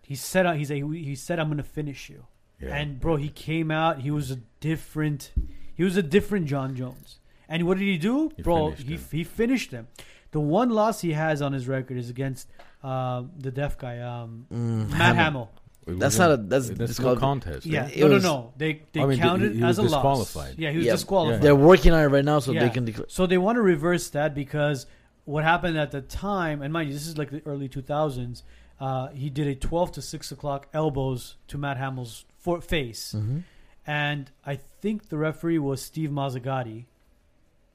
He 0.03 0.15
said 0.15 0.47
uh, 0.47 0.53
he's 0.53 0.71
a, 0.71 0.77
he 0.77 1.15
said 1.15 1.39
I'm 1.39 1.49
gonna 1.49 1.63
finish 1.63 2.09
you. 2.09 2.25
Yeah. 2.61 2.75
And 2.77 3.01
bro, 3.01 3.17
he 3.17 3.29
came 3.31 3.71
out. 3.71 4.01
He 4.01 4.11
was 4.11 4.31
a 4.31 4.37
different. 4.61 5.33
He 5.75 5.83
was 5.83 5.97
a 5.97 6.03
different 6.03 6.47
Jon 6.47 6.77
Jones. 6.77 7.19
And 7.49 7.67
what 7.67 7.79
did 7.79 7.85
he 7.87 7.99
do, 7.99 8.33
He 8.37 8.43
bro? 8.43 8.71
He 8.71 8.95
him. 8.95 9.01
he 9.11 9.25
finished 9.25 9.71
him. 9.73 9.89
The 10.31 10.41
one 10.41 10.71
loss 10.71 11.01
he 11.01 11.13
has 11.13 11.43
on 11.43 11.53
his 11.53 11.67
record 11.69 11.97
is 11.97 12.09
against 12.11 12.49
uh, 12.83 13.23
the 13.39 13.51
deaf 13.51 13.77
guy, 13.79 13.99
um, 14.01 14.47
Mm, 14.53 14.91
Matt 14.91 15.17
Hamill. 15.17 15.51
It 15.86 15.98
That's 15.98 16.19
wasn't- 16.19 16.44
a- 16.44 16.47
that's 16.48 16.69
that's 16.70 16.78
disqual- 16.93 17.15
no 17.15 17.20
contest. 17.20 17.66
Yeah, 17.66 17.82
right? 17.82 17.97
It 17.97 18.01
no, 18.01 18.09
was- 18.09 18.23
no, 18.23 18.32
no. 18.36 18.52
They 18.56 18.82
they 18.93 19.02
I 19.02 19.06
mean, 19.06 19.19
counted 19.19 19.52
he- 19.52 19.59
he 19.59 19.65
as 19.65 19.78
was 19.78 19.93
a 19.93 19.97
loss. 19.97 20.19
disqualified. 20.20 20.59
Yeah, 20.59 20.70
he 20.70 20.78
was 20.78 20.86
Yeah. 20.86 20.93
disqualified. 20.93 21.43
They're 21.43 21.55
working 21.55 21.93
on 21.93 22.01
it 22.02 22.06
right 22.06 22.24
now, 22.24 22.39
so 22.39 22.52
Yeah. 22.52 22.65
they 22.66 22.70
can 22.70 22.85
declare. 22.86 23.06
So 23.09 23.27
they 23.27 23.36
want 23.39 23.56
to 23.56 23.62
reverse 23.62 24.09
that 24.11 24.35
because 24.35 24.86
what 25.27 25.44
happened 25.44 25.77
at 25.77 25.90
the 25.90 26.01
time, 26.01 26.62
and 26.62 26.73
mind 26.73 26.89
you, 26.89 26.94
this 26.94 27.06
is 27.06 27.19
like 27.19 27.31
the 27.31 27.43
early 27.47 27.69
2000s. 27.69 28.43
Uh, 28.81 29.09
he 29.09 29.28
did 29.31 29.47
a 29.47 29.55
12 29.55 29.93
to 29.93 30.02
6 30.02 30.32
o'clock 30.32 30.66
elbows 30.73 31.36
to 31.48 31.56
Matt 31.59 31.77
Hamill's 31.77 32.24
for- 32.39 32.61
face, 32.61 33.15
Mm-hmm. 33.16 33.39
and 33.86 34.31
I 34.44 34.56
think 34.81 35.09
the 35.11 35.16
referee 35.19 35.59
was 35.59 35.81
Steve 35.82 36.11
Mazzagatti. 36.11 36.86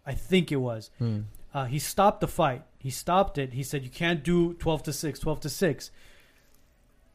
I 0.06 0.14
think 0.14 0.52
it 0.52 0.58
was. 0.58 0.90
Hmm. 0.98 1.20
Uh, 1.54 1.66
he 1.66 1.80
stopped 1.80 2.22
the 2.22 2.28
fight. 2.28 2.64
He 2.80 2.90
stopped 2.90 3.38
it. 3.38 3.54
He 3.54 3.64
said, 3.64 3.84
"You 3.84 3.90
can't 3.90 4.24
do 4.24 4.54
12 4.56 4.84
to 4.84 4.94
6, 4.94 5.20
12 5.20 5.40
to 5.42 5.50
6." 5.50 5.92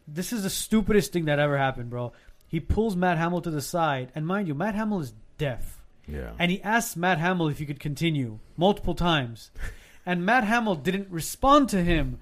This 0.07 0.33
is 0.33 0.43
the 0.43 0.51
stupidest 0.51 1.13
thing 1.13 1.25
that 1.27 1.39
ever 1.39 1.57
happened, 1.59 1.91
bro. 1.91 2.13
He 2.47 2.61
pulls 2.61 2.95
Matt 2.95 3.19
Hamill 3.19 3.41
to 3.43 3.51
the 3.51 3.63
side, 3.63 4.13
and 4.15 4.27
mind 4.27 4.47
you, 4.49 4.55
Matt 4.55 4.75
Hamill 4.75 5.01
is 5.01 5.13
deaf. 5.39 5.81
Yeah. 6.07 6.33
And 6.39 6.51
he 6.51 6.63
asked 6.63 6.97
Matt 6.97 7.19
Hamill 7.19 7.49
if 7.49 7.59
he 7.59 7.67
could 7.67 7.81
continue 7.81 8.39
multiple 8.57 8.95
times. 8.95 9.51
And 10.07 10.25
Matt 10.27 10.45
Hamill 10.45 10.75
didn't 10.77 11.09
respond 11.11 11.71
to 11.71 11.83
him 11.83 12.19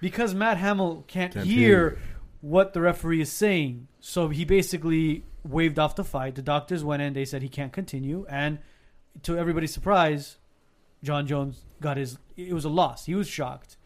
because 0.00 0.34
Matt 0.34 0.58
Hamill 0.58 1.04
can't, 1.08 1.32
Can't 1.32 1.46
hear 1.46 1.90
hear. 1.90 1.98
what 2.42 2.74
the 2.74 2.82
referee 2.82 3.22
is 3.22 3.32
saying. 3.32 3.88
So 4.00 4.28
he 4.28 4.44
basically 4.44 5.24
waved 5.44 5.78
off 5.78 5.96
the 5.96 6.04
fight. 6.04 6.34
The 6.34 6.42
doctors 6.42 6.84
went 6.84 7.00
in, 7.00 7.14
they 7.14 7.24
said 7.24 7.40
he 7.40 7.48
can't 7.48 7.72
continue. 7.72 8.26
And 8.28 8.58
to 9.22 9.38
everybody's 9.38 9.72
surprise, 9.72 10.36
Jon 11.02 11.26
Jones 11.26 11.62
got 11.80 11.96
his. 11.96 12.18
It 12.36 12.52
was 12.52 12.66
a 12.66 12.68
loss. 12.68 13.06
He 13.06 13.14
was 13.14 13.26
shocked. 13.28 13.78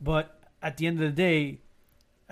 But 0.00 0.40
at 0.62 0.78
the 0.78 0.86
end 0.86 0.96
of 1.00 1.04
the 1.04 1.14
day, 1.14 1.60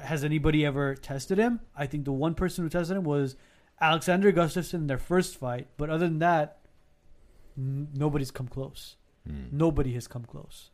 has 0.02 0.24
anybody 0.24 0.64
ever 0.64 0.94
tested 0.94 1.38
him? 1.38 1.60
I 1.76 1.86
think 1.86 2.04
the 2.04 2.12
one 2.12 2.34
person 2.34 2.64
who 2.64 2.70
tested 2.70 2.96
him 2.96 3.04
was 3.04 3.36
Alexander 3.80 4.32
Gustafsson 4.32 4.74
in 4.74 4.86
their 4.86 4.98
first 4.98 5.36
fight. 5.36 5.68
But 5.76 5.90
other 5.90 6.06
than 6.08 6.18
that, 6.20 6.58
n- 7.56 7.88
nobody's 7.94 8.30
come 8.30 8.48
close. 8.48 8.96
Mm. 9.28 9.52
Nobody 9.52 9.92
has 9.94 10.06
come 10.06 10.24
close. 10.24 10.70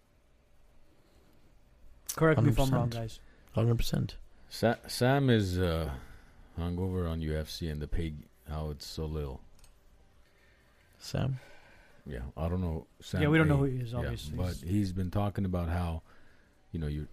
Correct 2.15 2.41
me 2.41 2.49
if 2.51 2.59
I'm 2.59 2.71
wrong, 2.71 2.89
guys. 2.89 3.21
Hundred 3.53 3.77
percent. 3.77 4.17
Sa- 4.49 4.77
Sam 4.87 5.29
is 5.29 5.59
uh, 5.59 5.91
hungover 6.59 7.11
on 7.11 7.21
UFC 7.21 7.71
and 7.71 7.81
the 7.81 7.87
pay 7.89 8.15
how 8.49 8.71
it's 8.71 8.87
so 8.87 9.05
little. 9.07 9.41
Sam. 10.99 11.39
Yeah, 12.07 12.21
I 12.37 12.49
don't 12.49 12.61
know. 12.61 12.87
Sam 13.01 13.23
yeah, 13.23 13.29
we 13.29 13.39
don't 13.39 13.49
know 13.49 13.57
who 13.57 13.65
he 13.65 13.79
is, 13.79 13.93
yeah, 13.93 13.99
obviously. 13.99 14.37
but 14.37 14.55
he's 14.65 14.93
been 14.93 15.11
talking 15.11 15.45
about 15.45 15.69
how, 15.69 16.03
you 16.71 16.79
know, 16.79 16.87
you 16.87 17.09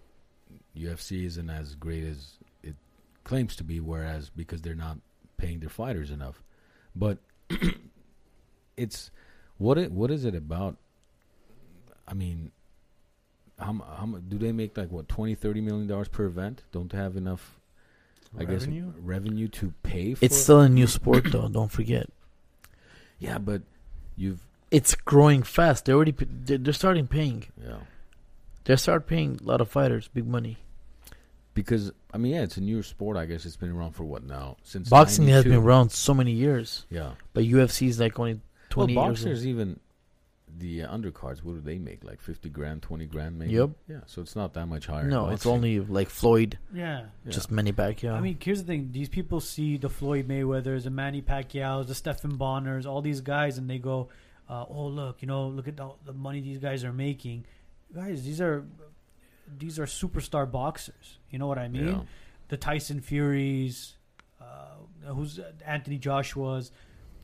UFC 0.78 1.26
isn't 1.26 1.50
as 1.50 1.76
great 1.76 2.04
as 2.04 2.34
it 2.64 2.76
claims 3.24 3.56
to 3.58 3.64
be, 3.64 3.80
whereas 3.80 4.30
because 4.30 4.62
they're 4.62 4.76
not 4.76 4.98
paying 5.38 5.60
their 5.60 5.70
fighters 5.70 6.10
enough. 6.12 6.42
But 6.96 7.18
it's 8.78 9.12
what 9.58 9.78
it 9.78 9.92
what 9.92 10.12
is 10.12 10.26
it 10.26 10.36
about? 10.36 10.78
I 12.08 12.14
mean, 12.14 12.52
how 13.60 13.74
how 13.74 14.06
do 14.28 14.38
they 14.38 14.52
make 14.52 14.78
like 14.78 14.92
what 14.92 15.08
20 15.08 15.36
30 15.36 15.62
million 15.62 15.88
dollars 15.88 16.08
per 16.08 16.26
event? 16.26 16.64
Don't 16.72 16.92
they 16.92 16.98
have 16.98 17.16
enough? 17.16 17.60
I 18.36 18.46
Revenue? 18.46 18.88
guess 18.88 18.96
revenue 19.00 19.48
to 19.50 19.74
pay 19.84 20.16
for. 20.16 20.26
It's 20.26 20.36
still 20.36 20.62
a 20.62 20.70
new 20.70 20.88
sport, 20.88 21.32
though. 21.32 21.48
Don't 21.48 21.72
forget. 21.72 22.10
yeah, 23.20 23.38
but 23.38 23.62
you've 24.18 24.42
It's 24.72 24.96
growing 24.96 25.44
fast. 25.44 25.86
They 25.86 25.94
already 25.94 26.14
p- 26.14 26.26
they're 26.28 26.58
they're 26.58 26.74
starting 26.74 27.06
paying. 27.08 27.46
yeah. 27.64 27.78
They 28.66 28.76
start 28.78 29.06
paying 29.08 29.40
a 29.40 29.44
lot 29.44 29.62
of 29.62 29.70
fighters 29.70 30.08
big 30.08 30.26
money. 30.26 30.58
Because 31.54 31.92
I 32.14 32.18
mean, 32.18 32.34
yeah, 32.34 32.42
it's 32.42 32.58
a 32.58 32.62
newer 32.62 32.84
sport. 32.84 33.16
I 33.18 33.26
guess 33.26 33.46
it's 33.46 33.56
been 33.56 33.70
around 33.72 33.92
for 33.94 34.04
what 34.04 34.24
now? 34.24 34.58
Since 34.64 34.90
Boxing 34.90 35.28
has 35.28 35.44
been 35.44 35.54
around 35.54 35.92
so 35.92 36.14
many 36.14 36.32
years, 36.32 36.86
Yeah, 36.90 37.12
but 37.34 37.44
UFC 37.44 37.88
is 37.88 38.00
like 38.00 38.20
only 38.20 38.42
twenty 38.70 38.94
years. 38.94 39.04
boxers 39.06 39.40
old. 39.42 39.48
even 39.48 39.80
the 40.58 40.84
uh, 40.84 40.96
undercards. 40.96 41.44
What 41.44 41.54
do 41.54 41.62
they 41.62 41.78
make? 41.78 42.04
Like 42.04 42.22
fifty 42.22 42.50
grand, 42.50 42.82
twenty 42.82 43.06
grand, 43.06 43.38
maybe. 43.38 43.54
Yep. 43.54 43.70
Yeah, 43.88 43.98
so 44.08 44.22
it's 44.22 44.36
not 44.36 44.54
that 44.56 44.66
much 44.68 44.88
higher. 44.88 45.06
No, 45.06 45.30
it's 45.30 45.46
only 45.46 45.80
like 45.80 46.10
Floyd, 46.10 46.58
yeah. 46.74 47.06
Yeah. 47.26 47.32
just 47.32 47.52
Manny 47.52 47.72
Pacquiao. 47.72 48.14
I 48.14 48.20
mean, 48.20 48.38
here's 48.42 48.62
the 48.62 48.68
thing: 48.68 48.90
these 48.92 49.10
people 49.10 49.40
see 49.40 49.78
the 49.78 49.90
Floyd 49.90 50.28
Mayweathers, 50.28 50.84
the 50.86 50.90
Manny 50.90 51.22
Pacquiao's, 51.22 51.88
the 51.88 51.96
Stephan 51.96 52.38
Bonnars, 52.38 52.86
all 52.88 53.02
these 53.02 53.22
guys, 53.22 53.58
and 53.60 53.70
they 53.70 53.78
go, 53.78 54.10
uh, 54.50 54.66
"Oh, 54.68 54.88
look, 54.88 55.22
you 55.22 55.28
know, 55.28 55.48
look 55.48 55.68
at 55.68 55.78
the, 55.78 55.90
the 56.06 56.14
money 56.14 56.42
these 56.42 56.60
guys 56.60 56.84
are 56.84 56.94
making." 56.94 57.46
Guys, 57.94 58.24
these 58.24 58.42
are 58.42 58.66
these 59.48 59.80
are 59.80 59.86
superstar 59.86 60.50
boxers. 60.50 61.20
You 61.30 61.40
know 61.40 61.48
what 61.48 61.58
I 61.58 61.68
mean? 61.68 61.88
Yeah. 61.88 62.02
The 62.50 62.58
Tyson 62.58 63.02
Furies, 63.02 63.96
uh, 64.42 65.12
who's 65.14 65.40
Anthony 65.66 65.98
Joshua's. 65.98 66.72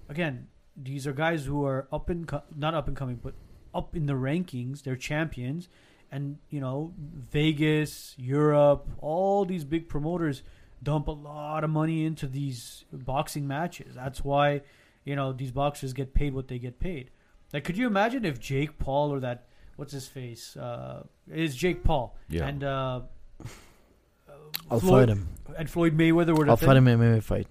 Again, 0.07 0.47
these 0.75 1.05
are 1.05 1.13
guys 1.13 1.45
who 1.45 1.65
are 1.65 1.87
up 1.91 2.09
and 2.09 2.27
co- 2.27 2.43
not 2.55 2.73
up 2.73 2.87
and 2.87 2.95
coming, 2.95 3.19
but 3.21 3.33
up 3.73 3.95
in 3.95 4.05
the 4.05 4.13
rankings. 4.13 4.83
They're 4.83 4.95
champions, 4.95 5.69
and 6.11 6.37
you 6.49 6.59
know, 6.59 6.93
Vegas, 6.97 8.15
Europe, 8.17 8.87
all 8.99 9.45
these 9.45 9.63
big 9.63 9.87
promoters 9.89 10.41
dump 10.81 11.07
a 11.07 11.11
lot 11.11 11.63
of 11.63 11.69
money 11.69 12.05
into 12.05 12.27
these 12.27 12.85
boxing 12.91 13.47
matches. 13.47 13.95
That's 13.95 14.23
why, 14.23 14.61
you 15.03 15.15
know, 15.15 15.33
these 15.33 15.51
boxers 15.51 15.93
get 15.93 16.13
paid 16.13 16.33
what 16.33 16.47
they 16.47 16.57
get 16.57 16.79
paid. 16.79 17.11
Like, 17.53 17.63
could 17.65 17.77
you 17.77 17.87
imagine 17.87 18.25
if 18.25 18.39
Jake 18.39 18.79
Paul 18.79 19.13
or 19.13 19.19
that 19.19 19.48
what's 19.79 19.93
his 19.93 20.07
face 20.07 20.55
uh, 20.57 21.03
is 21.31 21.55
Jake 21.55 21.83
Paul 21.83 22.15
Yeah. 22.29 22.45
and 22.47 22.63
uh, 22.63 23.01
I'll 24.69 24.79
Floyd, 24.79 25.07
fight 25.09 25.17
him. 25.17 25.27
and 25.57 25.69
Floyd 25.69 25.97
Mayweather 25.97 26.37
were 26.37 26.45
the 26.45 26.51
I'll 26.51 26.57
fight 26.57 26.77
him 26.77 26.87
in 26.87 26.99
MMA 26.99 27.23
fight. 27.23 27.47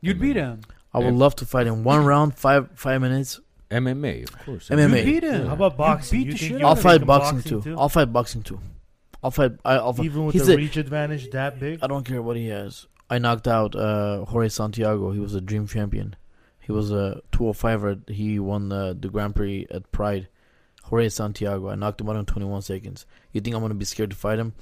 You'd 0.00 0.20
beat 0.20 0.36
him. 0.36 0.62
I 0.92 0.98
would 0.98 1.14
love 1.14 1.36
to 1.36 1.46
fight 1.46 1.66
in 1.66 1.84
one 1.84 2.04
round, 2.04 2.34
five 2.34 2.70
five 2.74 3.00
minutes. 3.00 3.40
MMA, 3.70 4.22
of 4.28 4.38
course. 4.46 4.68
MMA. 4.70 4.96
You'd 4.98 5.04
beat 5.04 5.22
him. 5.24 5.46
How 5.46 5.52
about 5.52 5.76
boxing? 5.76 6.18
beat 6.20 6.26
You 6.28 6.32
the 6.32 6.38
think 6.38 6.50
shit 6.52 6.60
you 6.60 6.66
out 6.66 6.70
I'll 6.70 6.76
fight 6.76 7.00
make 7.02 7.06
boxing, 7.06 7.42
too. 7.62 7.76
I'll 7.78 7.88
fight 7.90 8.12
boxing 8.12 8.42
too. 8.42 8.60
I'll 9.22 9.30
fight. 9.30 9.52
I, 9.64 9.74
I'll 9.74 9.92
fight. 9.92 10.06
Even 10.06 10.24
with 10.26 10.32
he's 10.34 10.46
the 10.46 10.54
a- 10.54 10.56
reach 10.56 10.76
advantage 10.78 11.30
that 11.30 11.60
big? 11.60 11.80
I 11.82 11.86
don't 11.86 12.04
care 12.04 12.22
what 12.22 12.36
he 12.36 12.48
has. 12.48 12.86
I 13.10 13.18
knocked 13.18 13.46
out 13.48 13.74
uh, 13.76 14.24
Jorge 14.24 14.48
Santiago. 14.48 15.10
He 15.12 15.18
was 15.20 15.34
a 15.34 15.40
dream 15.40 15.66
champion. 15.66 16.16
He 16.60 16.72
was 16.72 16.90
a 16.90 17.20
205er. 17.32 18.08
He 18.10 18.38
won 18.38 18.68
the, 18.68 18.96
the 18.98 19.08
Grand 19.08 19.34
Prix 19.34 19.66
at 19.70 19.90
Pride. 19.92 20.28
Jorge 20.88 21.08
Santiago. 21.08 21.68
I 21.68 21.74
knocked 21.74 22.00
him 22.00 22.08
out 22.08 22.16
in 22.16 22.24
21 22.26 22.62
seconds. 22.62 23.06
You 23.32 23.40
think 23.40 23.54
I'm 23.54 23.60
going 23.62 23.70
to 23.70 23.74
be 23.78 23.84
scared 23.84 24.10
to 24.10 24.16
fight 24.16 24.38
him? 24.38 24.54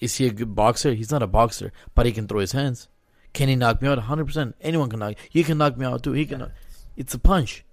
Is 0.00 0.16
he 0.16 0.26
a 0.26 0.32
good 0.32 0.54
boxer? 0.54 0.92
He's 0.94 1.10
not 1.10 1.22
a 1.22 1.26
boxer, 1.26 1.72
but 1.94 2.06
he 2.06 2.12
can 2.12 2.26
throw 2.26 2.40
his 2.40 2.52
hands. 2.52 2.88
Can 3.32 3.48
he 3.48 3.56
knock 3.56 3.80
me 3.82 3.88
out? 3.88 3.98
100%. 3.98 4.54
Anyone 4.60 4.88
can 4.90 5.00
knock. 5.00 5.14
You 5.32 5.44
can 5.44 5.58
knock 5.58 5.76
me 5.76 5.86
out 5.86 6.02
too. 6.02 6.12
He 6.12 6.26
can. 6.26 6.40
Knock. 6.40 6.50
It's 6.96 7.14
a 7.14 7.18
punch. 7.18 7.64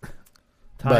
But- 0.00 0.10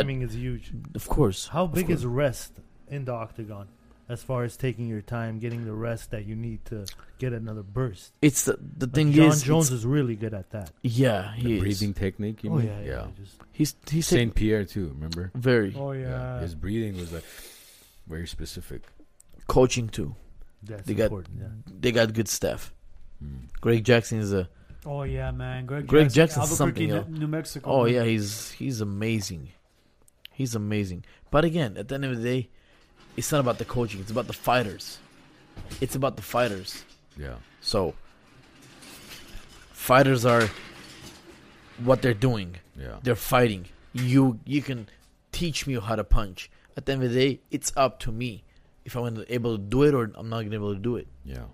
Timing 0.02 0.22
is 0.22 0.34
huge. 0.34 0.72
Of 0.94 1.08
course. 1.08 1.48
How 1.48 1.66
big 1.66 1.86
course. 1.86 2.00
is 2.00 2.06
rest 2.06 2.52
in 2.88 3.04
the 3.04 3.12
octagon? 3.12 3.68
As 4.08 4.22
far 4.22 4.44
as 4.44 4.56
taking 4.56 4.88
your 4.88 5.02
time, 5.02 5.38
getting 5.38 5.66
the 5.66 5.74
rest 5.74 6.12
that 6.12 6.24
you 6.24 6.34
need 6.34 6.64
to 6.66 6.86
get 7.18 7.34
another 7.34 7.62
burst. 7.62 8.12
It's 8.22 8.44
the, 8.44 8.58
the 8.58 8.86
Like 8.86 8.94
thing 8.94 9.12
Jon 9.12 9.28
is. 9.28 9.42
Jones 9.42 9.70
is 9.70 9.84
really 9.84 10.16
good 10.16 10.32
at 10.32 10.48
that. 10.50 10.70
yeah, 10.82 11.34
The 11.42 11.56
is. 11.56 11.60
breathing 11.60 11.92
technique, 11.92 12.42
you 12.42 12.50
oh 12.52 12.56
mean? 12.56 12.68
yeah, 12.68 12.80
yeah. 12.80 13.06
Just 13.20 13.36
He's 13.52 13.74
he's 13.90 14.08
taking 14.08 14.28
Saint 14.28 14.34
Pierre 14.34 14.64
too. 14.64 14.88
Remember? 14.94 15.30
very 15.34 15.74
Oh 15.76 15.92
yeah. 15.92 16.40
His 16.40 16.54
breathing 16.54 16.96
was 16.98 17.12
like 17.12 17.24
very 18.06 18.26
specific. 18.26 18.82
coaching 19.46 19.88
too. 19.90 20.14
that's 20.62 20.86
They 20.86 20.94
got- 20.94 21.04
important. 21.04 21.38
Yeah. 21.40 21.72
They 21.80 21.92
got 21.92 22.14
good 22.14 22.28
staff. 22.28 22.72
Mm. 23.22 23.48
Greg 23.60 23.84
Jackson 23.84 24.20
is 24.20 24.32
a 24.32 24.48
Oh 24.86 25.02
yeah, 25.02 25.32
man. 25.32 25.66
Greg, 25.66 25.86
Greg 25.86 26.04
Jackson, 26.10 26.40
Jackson's 26.44 26.60
Albuquerque, 26.60 26.88
something 26.88 27.12
New, 27.12 27.18
New 27.20 27.26
Mexico. 27.28 27.70
Oh 27.70 27.84
man. 27.84 27.92
yeah, 27.94 28.04
he's 28.04 28.52
he's 28.52 28.80
amazing. 28.80 29.50
He's 30.32 30.54
amazing. 30.54 31.04
But 31.30 31.44
again, 31.44 31.76
at 31.76 31.88
the 31.88 31.96
end 31.96 32.04
of 32.06 32.16
the 32.16 32.22
day, 32.22 32.48
it's 33.18 33.32
not 33.32 33.40
about 33.40 33.58
the 33.58 33.64
coaching. 33.64 34.00
It's 34.00 34.12
about 34.12 34.28
the 34.28 34.32
fighters. 34.32 34.98
It's 35.80 35.96
about 35.96 36.14
the 36.14 36.22
fighters. 36.22 36.84
Yeah. 37.16 37.34
So 37.60 37.94
fighters 39.72 40.24
are 40.24 40.48
what 41.82 42.00
they're 42.00 42.14
doing. 42.14 42.54
Yeah. 42.78 42.98
They're 43.02 43.16
fighting. 43.16 43.66
You 43.92 44.38
you 44.44 44.62
can 44.62 44.88
teach 45.32 45.66
me 45.66 45.74
how 45.80 45.96
to 45.96 46.04
punch. 46.04 46.48
At 46.76 46.86
the 46.86 46.92
end 46.92 47.02
of 47.02 47.12
the 47.12 47.18
day, 47.18 47.40
it's 47.50 47.72
up 47.76 47.98
to 48.00 48.12
me 48.12 48.44
if 48.84 48.94
I'm 48.94 49.24
able 49.28 49.58
to 49.58 49.62
do 49.62 49.82
it 49.82 49.94
or 49.94 50.12
I'm 50.14 50.28
not 50.28 50.38
gonna 50.38 50.50
be 50.50 50.56
able 50.56 50.74
to 50.74 50.80
do 50.80 50.94
it. 50.94 51.08
Yeah. 51.24 51.46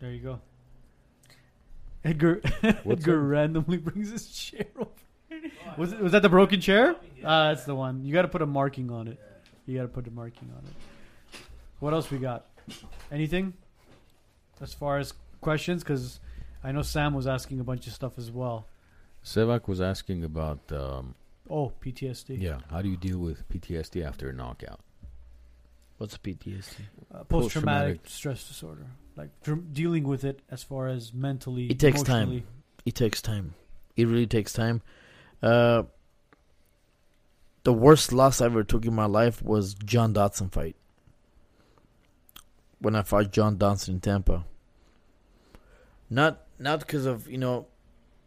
There 0.00 0.12
you 0.12 0.20
go. 0.20 0.40
Edgar 2.04 2.40
Edgar 2.62 3.24
up? 3.24 3.30
randomly 3.30 3.76
brings 3.88 4.10
his 4.10 4.28
chair 4.28 4.66
over. 4.78 4.90
Was 5.76 5.92
it, 5.92 5.98
was 5.98 6.12
that 6.12 6.22
the 6.22 6.28
broken 6.28 6.60
chair? 6.60 6.94
Ah, 7.24 7.48
that's 7.48 7.64
the 7.64 7.74
one. 7.74 8.04
You 8.04 8.12
got 8.12 8.22
to 8.22 8.28
put 8.28 8.40
a 8.40 8.46
marking 8.46 8.92
on 8.92 9.08
it. 9.08 9.18
You 9.66 9.76
got 9.76 9.82
to 9.82 9.88
put 9.88 10.06
a 10.06 10.10
marking 10.10 10.50
on 10.56 10.62
it. 10.64 11.40
What 11.80 11.92
else 11.94 12.10
we 12.10 12.18
got? 12.18 12.46
Anything 13.10 13.54
as 14.60 14.72
far 14.74 14.98
as 14.98 15.12
questions? 15.40 15.82
Because 15.82 16.20
I 16.62 16.72
know 16.72 16.82
Sam 16.82 17.14
was 17.14 17.26
asking 17.26 17.60
a 17.60 17.64
bunch 17.64 17.86
of 17.86 17.92
stuff 17.92 18.18
as 18.18 18.30
well. 18.30 18.66
Sevak 19.24 19.66
was 19.68 19.80
asking 19.80 20.24
about 20.24 20.60
um, 20.72 21.14
Oh, 21.48 21.72
PTSD. 21.82 22.40
yeah, 22.40 22.58
how 22.70 22.82
do 22.82 22.88
you 22.88 22.96
deal 22.96 23.18
with 23.18 23.48
PTSD 23.48 24.04
after 24.06 24.28
a 24.28 24.32
knockout? 24.32 24.80
What's 25.98 26.16
PTSD? 26.18 26.80
Uh, 27.14 27.24
post-traumatic 27.24 27.28
Post-traumatic. 27.28 28.00
stress 28.06 28.48
disorder. 28.48 28.86
Like 29.16 29.30
dr- 29.42 29.72
dealing 29.72 30.04
with 30.04 30.24
it 30.24 30.40
as 30.50 30.62
far 30.62 30.88
as 30.88 31.12
mentally. 31.14 31.66
It 31.66 31.78
takes 31.78 32.02
time. 32.02 32.42
It 32.84 32.94
takes 32.94 33.22
time. 33.22 33.54
It 33.96 34.06
really 34.08 34.26
takes 34.26 34.52
time. 34.52 34.82
Uh, 35.42 35.84
the 37.64 37.72
worst 37.72 38.12
loss 38.12 38.40
I 38.40 38.46
ever 38.46 38.62
took 38.62 38.84
in 38.84 38.94
my 38.94 39.06
life 39.06 39.42
was 39.42 39.74
John 39.74 40.12
Dodson 40.12 40.50
fight. 40.50 40.76
When 42.78 42.94
I 42.94 43.02
fought 43.02 43.32
John 43.32 43.56
Dodson 43.56 43.94
in 43.94 44.00
Tampa. 44.00 44.44
Not 46.10 46.42
not 46.58 46.80
because 46.80 47.06
of 47.06 47.28
you 47.28 47.38
know, 47.38 47.66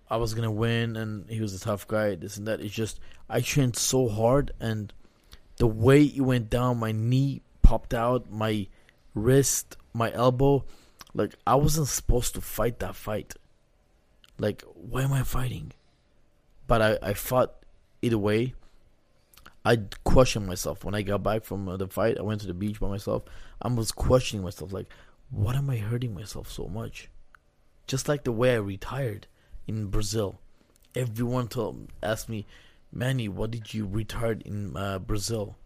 I 0.10 0.18
was 0.18 0.34
gonna 0.34 0.52
win 0.52 0.98
and 0.98 1.30
he 1.30 1.40
was 1.40 1.54
a 1.54 1.60
tough 1.60 1.88
guy. 1.88 2.16
This 2.16 2.38
and 2.38 2.48
that. 2.48 2.60
It's 2.60 2.74
just 2.74 3.00
I 3.30 3.42
trained 3.42 3.76
so 3.76 4.10
hard 4.10 4.52
and 4.60 4.92
the 5.58 5.68
way 5.68 6.04
it 6.04 6.22
went 6.22 6.50
down, 6.50 6.78
my 6.78 6.92
knee 6.92 7.42
popped 7.62 7.94
out, 7.94 8.32
my 8.32 8.68
wrist, 9.14 9.78
my 9.94 10.12
elbow. 10.14 10.66
Like 11.14 11.36
I 11.46 11.56
wasn't 11.56 11.88
supposed 11.88 12.34
to 12.36 12.42
fight 12.42 12.80
that 12.80 12.96
fight. 12.96 13.36
Like, 14.40 14.64
why 14.74 15.04
am 15.04 15.14
I 15.14 15.24
fighting? 15.24 15.74
But 16.68 16.82
I, 16.82 16.98
I 17.02 17.14
fought 17.14 17.56
either 18.02 18.18
way. 18.18 18.54
I 19.68 19.80
questioned 20.06 20.48
myself 20.48 20.86
when 20.86 20.96
I 20.96 21.02
got 21.02 21.24
back 21.24 21.44
from 21.44 21.68
uh, 21.68 21.76
the 21.76 21.88
fight. 21.90 22.18
I 22.18 22.22
went 22.22 22.40
to 22.40 22.48
the 22.48 22.54
beach 22.54 22.80
by 22.80 22.88
myself. 22.88 23.24
I 23.62 23.68
was 23.68 23.92
questioning 23.92 24.42
myself, 24.42 24.72
like, 24.72 24.88
what 25.30 25.58
am 25.58 25.70
I 25.70 25.76
hurting 25.76 26.14
myself 26.14 26.50
so 26.50 26.68
much? 26.70 27.10
Just 27.86 28.08
like 28.08 28.24
the 28.24 28.32
way 28.32 28.54
I 28.54 28.60
retired 28.60 29.28
in 29.68 29.88
Brazil. 29.88 30.40
Everyone 30.96 31.50
told 31.50 31.92
asked 32.02 32.30
me, 32.30 32.46
Manny, 32.94 33.28
what 33.28 33.52
did 33.52 33.74
you 33.74 33.86
retire 33.86 34.38
in 34.46 34.78
uh, 34.78 35.00
Brazil? 35.00 35.58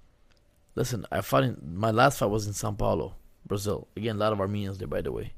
Listen, 0.74 1.06
I 1.12 1.22
fought 1.22 1.44
in 1.44 1.58
my 1.62 1.92
last 1.92 2.18
fight 2.18 2.32
was 2.32 2.48
in 2.48 2.54
Sao 2.54 2.72
Paulo, 2.72 3.14
Brazil. 3.46 3.88
Again, 3.96 4.16
a 4.16 4.20
lot 4.20 4.34
of 4.34 4.42
Armenians 4.42 4.80
there, 4.80 4.88
by 4.88 5.02
the 5.02 5.12
way. 5.12 5.34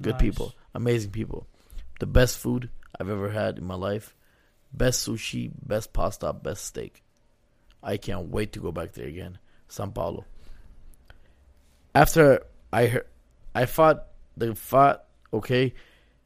Good 0.00 0.14
Nice. 0.14 0.20
people, 0.20 0.52
amazing 0.74 1.12
people. 1.12 1.46
The 2.00 2.06
best 2.06 2.38
food 2.38 2.70
I've 2.98 3.08
ever 3.08 3.30
had 3.30 3.58
in 3.58 3.64
my 3.64 3.76
life. 3.76 4.16
Best 4.72 5.06
sushi, 5.06 5.52
best 5.64 5.92
pasta, 5.92 6.32
best 6.32 6.64
steak. 6.64 7.04
I 7.82 7.96
can't 7.96 8.28
wait 8.28 8.52
to 8.52 8.60
go 8.60 8.72
back 8.72 8.92
there 8.92 9.06
again. 9.06 9.38
Sao 9.68 9.86
Paulo. 9.86 10.24
After 11.94 12.44
I 12.72 12.86
heard, 12.86 13.06
I 13.54 13.66
fought 13.66 14.06
the 14.36 14.54
fight. 14.54 14.98
Okay, 15.32 15.74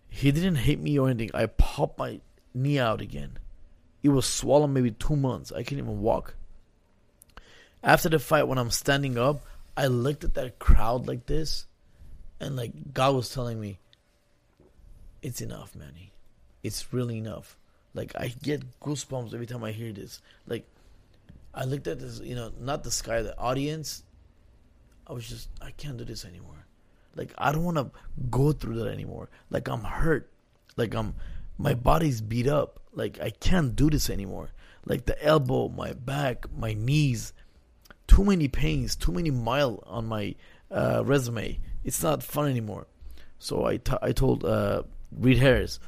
he 0.09 0.33
didn't 0.33 0.57
hit 0.57 0.81
me 0.81 0.99
or 0.99 1.09
anything. 1.09 1.31
I 1.35 1.47
popped 1.47 1.99
my 1.99 2.21
knee 2.55 2.79
out 2.79 3.01
again. 3.01 3.39
It 4.03 4.11
was 4.11 4.27
swollen 4.27 4.73
maybe 4.73 4.91
two 4.91 5.17
months. 5.17 5.53
I 5.53 5.63
couldn't 5.63 5.85
even 5.85 6.01
walk. 6.01 6.35
After 7.83 8.09
the 8.09 8.19
fight, 8.19 8.49
when 8.49 8.59
I'm 8.59 8.71
standing 8.71 9.19
up, 9.19 9.45
I 9.77 9.87
looked 9.87 10.25
at 10.25 10.35
that 10.35 10.59
crowd 10.59 11.07
like 11.07 11.27
this, 11.27 11.67
and 12.41 12.57
like 12.57 12.93
God 12.93 13.15
was 13.15 13.33
telling 13.33 13.61
me, 13.61 13.79
"It's 15.23 15.41
enough, 15.41 15.75
Manny. 15.75 16.13
It's 16.63 16.93
really 16.93 17.19
enough." 17.19 17.57
Like 17.95 18.13
I 18.17 18.29
get 18.43 18.81
goosebumps 18.81 19.35
every 19.35 19.47
time 19.47 19.65
I 19.65 19.73
hear 19.73 19.93
this. 19.93 20.21
Like 20.47 20.67
I 21.55 21.65
looked 21.65 21.87
at 21.87 22.01
this, 22.01 22.21
you 22.21 22.35
know, 22.35 22.53
not 22.59 22.83
the 22.83 22.91
sky, 22.91 23.23
the 23.23 23.39
audience. 23.39 24.03
I 25.07 25.13
was 25.13 25.29
just, 25.29 25.49
I 25.61 25.71
can't 25.71 25.97
do 25.97 26.05
this 26.05 26.25
anymore. 26.25 26.67
Like 27.17 27.33
I 27.39 27.53
don't 27.53 27.65
want 27.65 27.77
to 27.77 27.91
go 28.31 28.53
through 28.53 28.77
that 28.77 28.89
anymore. 28.89 29.29
Like 29.51 29.69
I'm 29.69 29.85
hurt. 29.85 30.31
Like 30.77 30.95
I'm, 30.95 31.15
my 31.59 31.75
body's 31.75 32.21
beat 32.21 32.49
up. 32.49 32.81
Like 32.93 33.21
I 33.21 33.31
can't 33.31 33.77
do 33.77 33.91
this 33.91 34.11
anymore. 34.11 34.51
Like 34.87 35.07
the 35.07 35.23
elbow, 35.23 35.69
my 35.69 35.93
back, 35.93 36.47
my 36.57 36.75
knees, 36.75 37.33
too 38.07 38.25
many 38.25 38.49
pains, 38.49 38.97
too 38.97 39.13
many 39.13 39.31
mile 39.31 39.83
on 39.87 40.07
my 40.07 40.35
uh, 40.71 41.03
resume. 41.05 41.59
It's 41.85 42.03
not 42.03 42.23
fun 42.23 42.51
anymore. 42.51 42.87
So 43.39 43.65
I, 43.65 43.77
t- 43.79 43.97
I 44.03 44.13
told 44.13 44.45
uh, 44.45 44.83
Reed 45.13 45.39
Harris, 45.39 45.79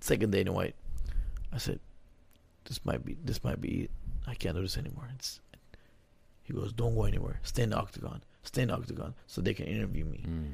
second 0.00 0.30
day 0.30 0.40
in 0.40 0.52
white. 0.52 0.74
I 1.52 1.58
said, 1.58 1.80
"This 2.64 2.84
might 2.84 3.04
be 3.04 3.16
this 3.22 3.42
might 3.44 3.60
be 3.60 3.84
it. 3.84 3.90
I 4.26 4.34
can't 4.34 4.56
do 4.56 4.62
this 4.62 4.78
anymore." 4.78 5.08
It's, 5.14 5.40
he 6.42 6.52
goes, 6.52 6.72
"Don't 6.72 6.94
go 6.94 7.04
anywhere. 7.04 7.40
Stay 7.42 7.62
in 7.62 7.70
the 7.70 7.76
octagon. 7.76 8.22
Stay 8.42 8.62
in 8.62 8.68
the 8.68 8.74
octagon, 8.74 9.14
so 9.26 9.40
they 9.40 9.54
can 9.54 9.66
interview 9.66 10.04
me." 10.04 10.24
Mm. 10.26 10.52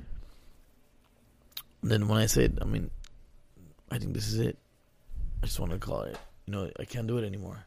Then 1.82 2.08
when 2.08 2.18
I 2.18 2.26
said, 2.26 2.58
"I 2.60 2.64
mean, 2.64 2.90
I 3.90 3.98
think 3.98 4.14
this 4.14 4.28
is 4.28 4.38
it. 4.38 4.58
I 5.42 5.46
just 5.46 5.58
want 5.58 5.72
to 5.72 5.78
call 5.78 6.02
it. 6.02 6.18
You 6.46 6.52
know, 6.52 6.70
I 6.78 6.84
can't 6.84 7.06
do 7.06 7.18
it 7.18 7.24
anymore." 7.24 7.64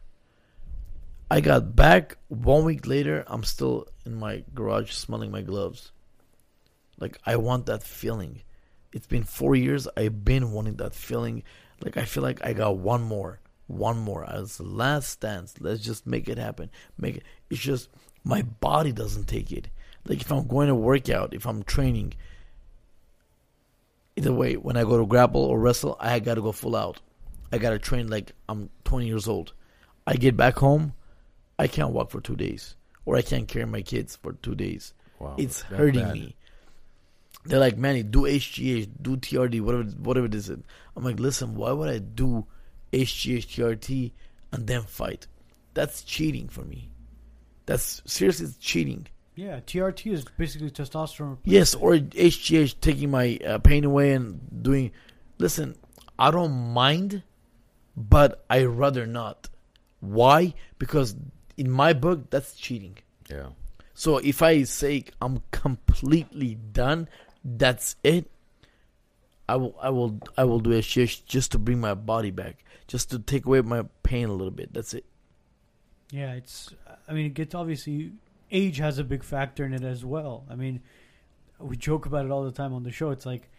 I 1.32 1.42
got 1.42 1.76
back 1.76 2.18
one 2.28 2.64
week 2.64 2.86
later. 2.86 3.24
I'm 3.26 3.44
still 3.44 3.88
in 4.06 4.16
my 4.16 4.44
garage 4.54 4.92
smelling 4.92 5.32
my 5.32 5.42
gloves. 5.42 5.92
Like 7.00 7.18
I 7.26 7.38
want 7.38 7.66
that 7.66 7.82
feeling. 7.82 8.44
It's 8.92 9.08
been 9.08 9.24
four 9.24 9.56
years. 9.56 9.88
I've 9.98 10.24
been 10.24 10.52
wanting 10.52 10.76
that 10.76 10.94
feeling. 10.94 11.42
Like 11.82 11.98
I 11.98 12.06
feel 12.06 12.22
like 12.22 12.46
I 12.46 12.54
got 12.54 12.78
one 12.78 13.02
more, 13.02 13.40
one 13.74 13.98
more 14.00 14.30
as 14.30 14.58
the 14.58 14.64
last 14.64 15.10
stance. 15.10 15.56
Let's 15.60 15.82
just 15.82 16.06
make 16.08 16.30
it 16.30 16.38
happen. 16.38 16.70
Make 16.98 17.18
it. 17.18 17.24
It's 17.50 17.60
just 17.60 17.90
my 18.24 18.42
body 18.42 18.92
doesn't 18.92 19.28
take 19.28 19.52
it. 19.52 19.70
Like 20.06 20.22
if 20.22 20.32
I'm 20.32 20.48
going 20.48 20.68
to 20.68 20.76
work 20.76 21.10
out, 21.10 21.34
if 21.34 21.46
I'm 21.46 21.64
training. 21.64 22.14
Either 24.16 24.34
way, 24.34 24.58
when 24.58 24.78
I 24.78 24.84
go 24.84 25.00
to 25.00 25.08
grapple 25.08 25.42
or 25.42 25.60
wrestle, 25.60 25.98
I 26.00 26.20
gotta 26.20 26.42
go 26.42 26.52
full 26.52 26.76
out. 26.76 27.02
I 27.52 27.58
gotta 27.58 27.80
train 27.80 28.10
like 28.10 28.32
I'm 28.48 28.70
20 28.84 29.08
years 29.08 29.28
old. 29.28 29.54
I 30.06 30.18
get 30.18 30.38
back 30.38 30.58
home, 30.58 30.94
I 31.58 31.68
can't 31.68 31.92
walk 31.92 32.12
for 32.12 32.22
two 32.22 32.36
days, 32.36 32.76
or 33.06 33.16
I 33.16 33.24
can't 33.24 33.48
carry 33.48 33.66
my 33.66 33.82
kids 33.82 34.16
for 34.16 34.34
two 34.34 34.54
days. 34.54 34.94
Wow. 35.20 35.36
It's 35.40 35.62
hurting 35.62 36.04
bad. 36.04 36.14
me. 36.14 36.36
They're 37.46 37.60
like, 37.60 37.78
Manny, 37.78 38.04
do 38.04 38.22
HGH, 38.22 38.90
do 39.02 39.18
TRT, 39.18 39.62
whatever, 39.62 39.84
whatever 39.84 40.26
it 40.28 40.36
is. 40.36 40.50
I'm 40.50 40.64
like, 40.96 41.20
listen, 41.20 41.56
why 41.56 41.72
would 41.72 41.90
I 41.90 41.98
do 41.98 42.46
HGH, 42.94 43.48
TRT, 43.48 44.12
and 44.52 44.68
then 44.68 44.84
fight? 44.84 45.28
That's 45.74 46.04
cheating 46.04 46.48
for 46.48 46.62
me. 46.62 46.90
That's 47.66 48.02
seriously 48.06 48.46
it's 48.48 48.58
cheating. 48.58 49.08
Yeah, 49.36 49.62
TRT 49.62 50.12
is 50.14 50.26
basically 50.38 50.70
testosterone. 50.70 51.38
Yes, 51.44 51.74
or 51.74 51.94
HGH 51.94 52.76
taking 52.82 53.10
my 53.10 53.40
uh, 53.46 53.58
pain 53.58 53.84
away 53.84 54.14
and 54.14 54.40
doing. 54.62 54.92
Listen, 55.40 55.76
I 56.20 56.30
don't 56.30 56.74
mind, 56.74 57.24
but 57.98 58.46
I 58.50 58.66
rather 58.66 59.08
not. 59.08 59.50
Why? 60.00 60.54
Because 60.78 61.16
in 61.58 61.72
my 61.72 61.94
book, 61.94 62.30
that's 62.30 62.56
cheating. 62.56 62.98
Yeah. 63.30 63.50
So 63.96 64.18
if 64.18 64.42
I 64.42 64.64
say 64.64 65.06
I'm 65.22 65.42
completely 65.52 66.56
done, 66.56 67.08
that's 67.44 67.96
it. 68.04 68.30
I 69.50 69.56
will, 69.56 69.76
I 69.82 69.90
will, 69.90 70.20
I 70.38 70.44
will 70.44 70.60
do 70.60 70.72
HGH 70.72 71.26
just 71.26 71.52
to 71.52 71.60
bring 71.60 71.80
my 71.80 71.94
body 71.94 72.32
back, 72.32 72.64
just 72.94 73.10
to 73.10 73.18
take 73.18 73.48
away 73.48 73.60
my 73.62 73.84
pain 74.04 74.30
a 74.30 74.34
little 74.34 74.52
bit. 74.52 74.72
That's 74.72 74.94
it. 74.94 75.04
Yeah, 76.12 76.34
it's. 76.34 76.72
I 77.10 77.14
mean, 77.14 77.26
it 77.26 77.34
gets 77.34 77.56
obviously 77.56 78.12
age 78.52 78.78
has 78.78 79.00
a 79.00 79.04
big 79.04 79.24
factor 79.24 79.66
in 79.66 79.74
it 79.74 79.82
as 79.82 80.06
well. 80.06 80.46
I 80.48 80.54
mean, 80.54 80.80
we 81.58 81.76
joke 81.76 82.06
about 82.06 82.26
it 82.26 82.30
all 82.30 82.44
the 82.44 82.52
time 82.52 82.72
on 82.72 82.84
the 82.84 82.92
show. 82.92 83.10
It's 83.10 83.26
like, 83.26 83.50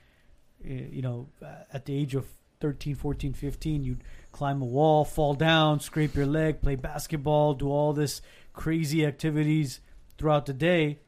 eh, 0.65 0.83
you 0.89 1.03
know, 1.03 1.27
at 1.73 1.85
the 1.85 1.97
age 1.97 2.15
of 2.15 2.27
13, 2.61 2.95
14, 2.95 3.33
15, 3.33 3.83
you'd 3.83 4.05
climb 4.31 4.63
a 4.63 4.65
wall, 4.65 5.05
fall 5.05 5.35
down, 5.35 5.81
scrape 5.81 6.15
your 6.15 6.27
leg, 6.27 6.63
play 6.63 6.77
basketball, 6.77 7.55
do 7.55 7.69
all 7.69 7.93
this 7.93 8.23
crazy 8.53 9.05
activities 9.05 9.81
throughout 10.17 10.47
the 10.47 10.53
day, 10.53 11.01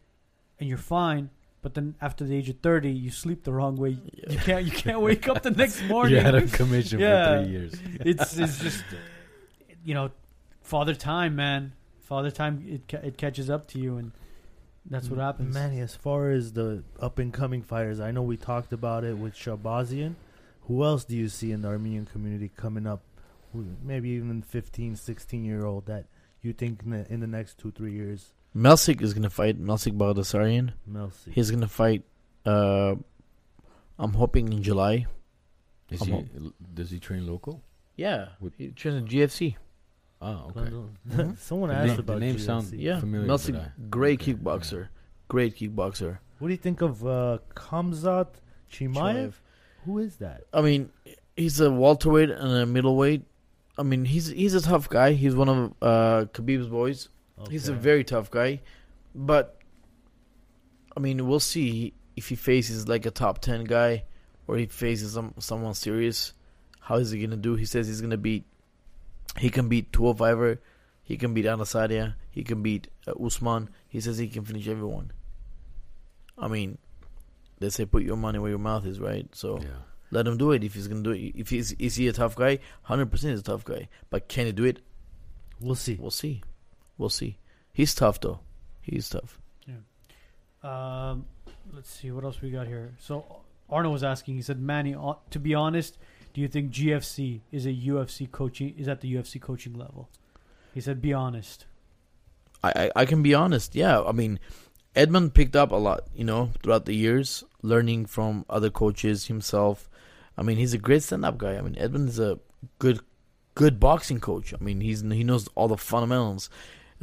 and 0.58 0.68
you're 0.68 0.78
fine. 0.78 1.30
But 1.66 1.74
then 1.74 1.96
after 2.00 2.24
the 2.24 2.36
age 2.36 2.48
of 2.48 2.60
30, 2.60 2.92
you 2.92 3.10
sleep 3.10 3.42
the 3.42 3.52
wrong 3.52 3.74
way. 3.74 3.98
You 4.30 4.38
can't. 4.38 4.64
You 4.64 4.70
can't 4.70 5.00
wake 5.00 5.26
up 5.28 5.42
the 5.42 5.50
next 5.62 5.82
morning. 5.86 6.14
You 6.14 6.20
had 6.20 6.36
a 6.36 6.46
commission 6.46 7.00
Yeah. 7.00 7.24
for 7.38 7.42
three 7.42 7.50
years. 7.52 7.74
it's 8.02 8.36
it's 8.38 8.60
just 8.60 8.84
you 9.84 9.92
know 9.94 10.12
father 10.62 10.94
time 10.94 11.34
man 11.34 11.72
father 12.02 12.30
time 12.30 12.64
it 12.68 12.86
ca- 12.86 13.04
it 13.04 13.18
catches 13.18 13.50
up 13.50 13.66
to 13.72 13.80
you 13.80 13.96
and 13.96 14.12
that's 14.88 15.08
what 15.08 15.18
happens 15.18 15.52
Manny, 15.54 15.80
as 15.80 15.96
far 15.96 16.30
as 16.30 16.52
the 16.52 16.84
up 17.00 17.18
and 17.18 17.32
coming 17.32 17.62
fighters, 17.64 17.98
I 17.98 18.12
know 18.12 18.22
we 18.22 18.36
talked 18.36 18.72
about 18.72 19.02
it 19.02 19.18
with 19.18 19.34
Shahbazyan. 19.34 20.14
Who 20.68 20.84
else 20.84 21.04
do 21.04 21.16
you 21.16 21.28
see 21.28 21.50
in 21.50 21.62
the 21.62 21.68
Armenian 21.68 22.06
community 22.06 22.48
coming 22.56 22.86
up? 22.86 23.02
Maybe 23.82 24.10
even 24.10 24.40
15, 24.42 24.94
16 24.94 25.44
year 25.44 25.64
old 25.64 25.86
that 25.86 26.04
you 26.42 26.52
think 26.52 26.84
in 26.84 26.90
the, 26.90 27.12
in 27.12 27.18
the 27.18 27.26
next 27.26 27.58
two, 27.58 27.72
three 27.72 27.92
years, 27.92 28.34
Melsik 28.56 29.02
is 29.02 29.12
gonna 29.12 29.28
fight 29.30 29.60
Melsik 29.62 29.96
Baghdasaryan. 29.98 30.72
Melsi. 30.90 31.32
He's 31.32 31.50
gonna 31.50 31.68
fight. 31.68 32.02
Uh, 32.44 32.94
I'm 33.98 34.14
hoping 34.14 34.52
in 34.52 34.62
July. 34.62 35.06
Is 35.90 36.00
I'm 36.00 36.06
he, 36.08 36.12
hop- 36.14 36.54
does 36.74 36.90
he 36.90 36.98
train 36.98 37.26
local? 37.26 37.62
Yeah, 37.96 38.28
With- 38.40 38.54
he 38.56 38.68
trains 38.68 39.02
at 39.02 39.04
GFC. 39.08 39.56
Oh, 40.22 40.50
okay. 40.56 40.70
Mhm. 41.10 41.38
Someone 41.48 41.68
The 41.70 41.74
asked 41.76 41.86
name- 41.88 41.96
the 41.96 42.02
about 42.02 42.20
name 42.20 42.36
GFC. 42.36 42.40
sound- 42.46 42.72
Yeah, 42.72 43.00
Familiar, 43.00 43.28
Melsik, 43.28 43.72
great 43.90 44.20
okay, 44.22 44.32
kickboxer, 44.34 44.88
great 45.28 45.56
kickboxer. 45.56 46.18
What 46.38 46.48
do 46.48 46.52
you 46.54 46.58
think 46.58 46.80
of 46.82 47.06
uh, 47.06 47.38
Kamzat 47.54 48.28
Chimaev? 48.70 49.34
Who 49.84 49.98
is 49.98 50.16
that? 50.16 50.44
I 50.52 50.62
mean, 50.62 50.90
he's 51.36 51.60
a 51.60 51.70
welterweight 51.70 52.30
and 52.30 52.50
a 52.52 52.66
middleweight. 52.66 53.22
I 53.78 53.82
mean, 53.82 54.04
he's 54.06 54.28
he's 54.28 54.54
a 54.54 54.60
tough 54.62 54.88
guy. 54.88 55.12
He's 55.12 55.34
one 55.36 55.48
of 55.48 55.72
uh, 55.82 56.24
Khabib's 56.32 56.68
boys. 56.68 57.08
He's 57.50 57.68
a 57.68 57.74
very 57.74 58.02
tough 58.04 58.30
guy, 58.30 58.62
but 59.14 59.58
I 60.96 61.00
mean, 61.00 61.26
we'll 61.28 61.40
see 61.40 61.92
if 62.16 62.28
he 62.28 62.34
faces 62.34 62.88
like 62.88 63.04
a 63.06 63.10
top 63.10 63.40
ten 63.40 63.64
guy 63.64 64.04
or 64.46 64.56
he 64.56 64.66
faces 64.66 65.12
some 65.12 65.34
someone 65.38 65.74
serious. 65.74 66.32
How 66.80 66.96
is 66.96 67.10
he 67.10 67.20
gonna 67.20 67.36
do? 67.36 67.54
He 67.56 67.64
says 67.66 67.86
he's 67.88 68.00
gonna 68.00 68.16
beat. 68.16 68.44
He 69.38 69.50
can 69.50 69.68
beat 69.68 69.92
205er. 69.92 70.58
He 71.02 71.16
can 71.18 71.34
beat 71.34 71.44
Anasadia. 71.44 72.14
He 72.30 72.42
can 72.42 72.62
beat 72.62 72.88
uh, 73.06 73.12
Usman. 73.22 73.68
He 73.88 74.00
says 74.00 74.16
he 74.18 74.28
can 74.28 74.44
finish 74.44 74.66
everyone. 74.66 75.12
I 76.38 76.48
mean, 76.48 76.78
they 77.58 77.68
say 77.70 77.84
put 77.84 78.02
your 78.02 78.16
money 78.16 78.38
where 78.38 78.50
your 78.50 78.58
mouth 78.58 78.86
is, 78.86 78.98
right? 78.98 79.28
So 79.34 79.58
Yeah. 79.60 79.68
let 80.10 80.26
him 80.26 80.36
do 80.38 80.52
it 80.52 80.64
if 80.64 80.74
he's 80.74 80.88
gonna 80.88 81.02
do 81.02 81.10
it. 81.10 81.34
If 81.36 81.50
he's 81.50 81.72
is 81.72 81.96
he 81.96 82.08
a 82.08 82.12
tough 82.14 82.34
guy? 82.34 82.60
Hundred 82.84 83.10
percent 83.10 83.34
is 83.34 83.40
a 83.40 83.44
tough 83.44 83.64
guy. 83.64 83.88
But 84.08 84.28
can 84.28 84.46
he 84.46 84.52
do 84.52 84.64
it? 84.64 84.80
We'll 85.60 85.74
see. 85.74 85.96
We'll 86.00 86.10
see. 86.10 86.42
We'll 86.98 87.08
see. 87.10 87.38
He's 87.72 87.94
tough 87.94 88.20
though. 88.20 88.40
He's 88.82 89.08
tough. 89.08 89.38
Yeah. 89.66 89.82
um 90.62 91.26
let's 91.74 91.90
see 91.90 92.10
what 92.10 92.24
else 92.24 92.40
we 92.40 92.50
got 92.50 92.66
here 92.68 92.94
so 92.98 93.24
arnold 93.68 93.92
was 93.92 94.04
asking 94.04 94.36
he 94.36 94.42
said 94.42 94.60
manny 94.60 94.94
uh, 94.94 95.14
to 95.30 95.40
be 95.40 95.52
honest 95.54 95.98
do 96.32 96.40
you 96.40 96.46
think 96.46 96.70
gfc 96.70 97.40
is 97.50 97.66
a 97.66 97.72
ufc 97.72 98.30
coaching 98.30 98.72
is 98.78 98.86
at 98.86 99.00
the 99.00 99.12
ufc 99.14 99.40
coaching 99.40 99.74
level 99.74 100.08
he 100.72 100.80
said 100.80 101.02
be 101.02 101.12
honest 101.12 101.66
I, 102.62 102.72
I 102.76 102.90
I 103.02 103.04
can 103.04 103.22
be 103.22 103.34
honest. 103.34 103.74
Yeah, 103.74 104.00
I 104.02 104.12
mean, 104.12 104.38
Edmund 104.94 105.34
picked 105.34 105.56
up 105.56 105.72
a 105.72 105.76
lot, 105.76 106.02
you 106.14 106.24
know, 106.24 106.50
throughout 106.62 106.86
the 106.86 106.94
years, 106.94 107.44
learning 107.62 108.06
from 108.06 108.44
other 108.48 108.70
coaches 108.70 109.26
himself. 109.26 109.88
I 110.38 110.42
mean, 110.42 110.56
he's 110.58 110.74
a 110.74 110.78
great 110.78 111.02
stand-up 111.02 111.38
guy. 111.38 111.56
I 111.56 111.60
mean, 111.60 111.76
Edmund 111.78 112.08
is 112.08 112.18
a 112.18 112.38
good, 112.78 113.00
good 113.54 113.78
boxing 113.80 114.20
coach. 114.20 114.52
I 114.54 114.62
mean, 114.62 114.80
he's 114.80 115.02
he 115.02 115.24
knows 115.24 115.48
all 115.54 115.68
the 115.68 115.76
fundamentals. 115.76 116.48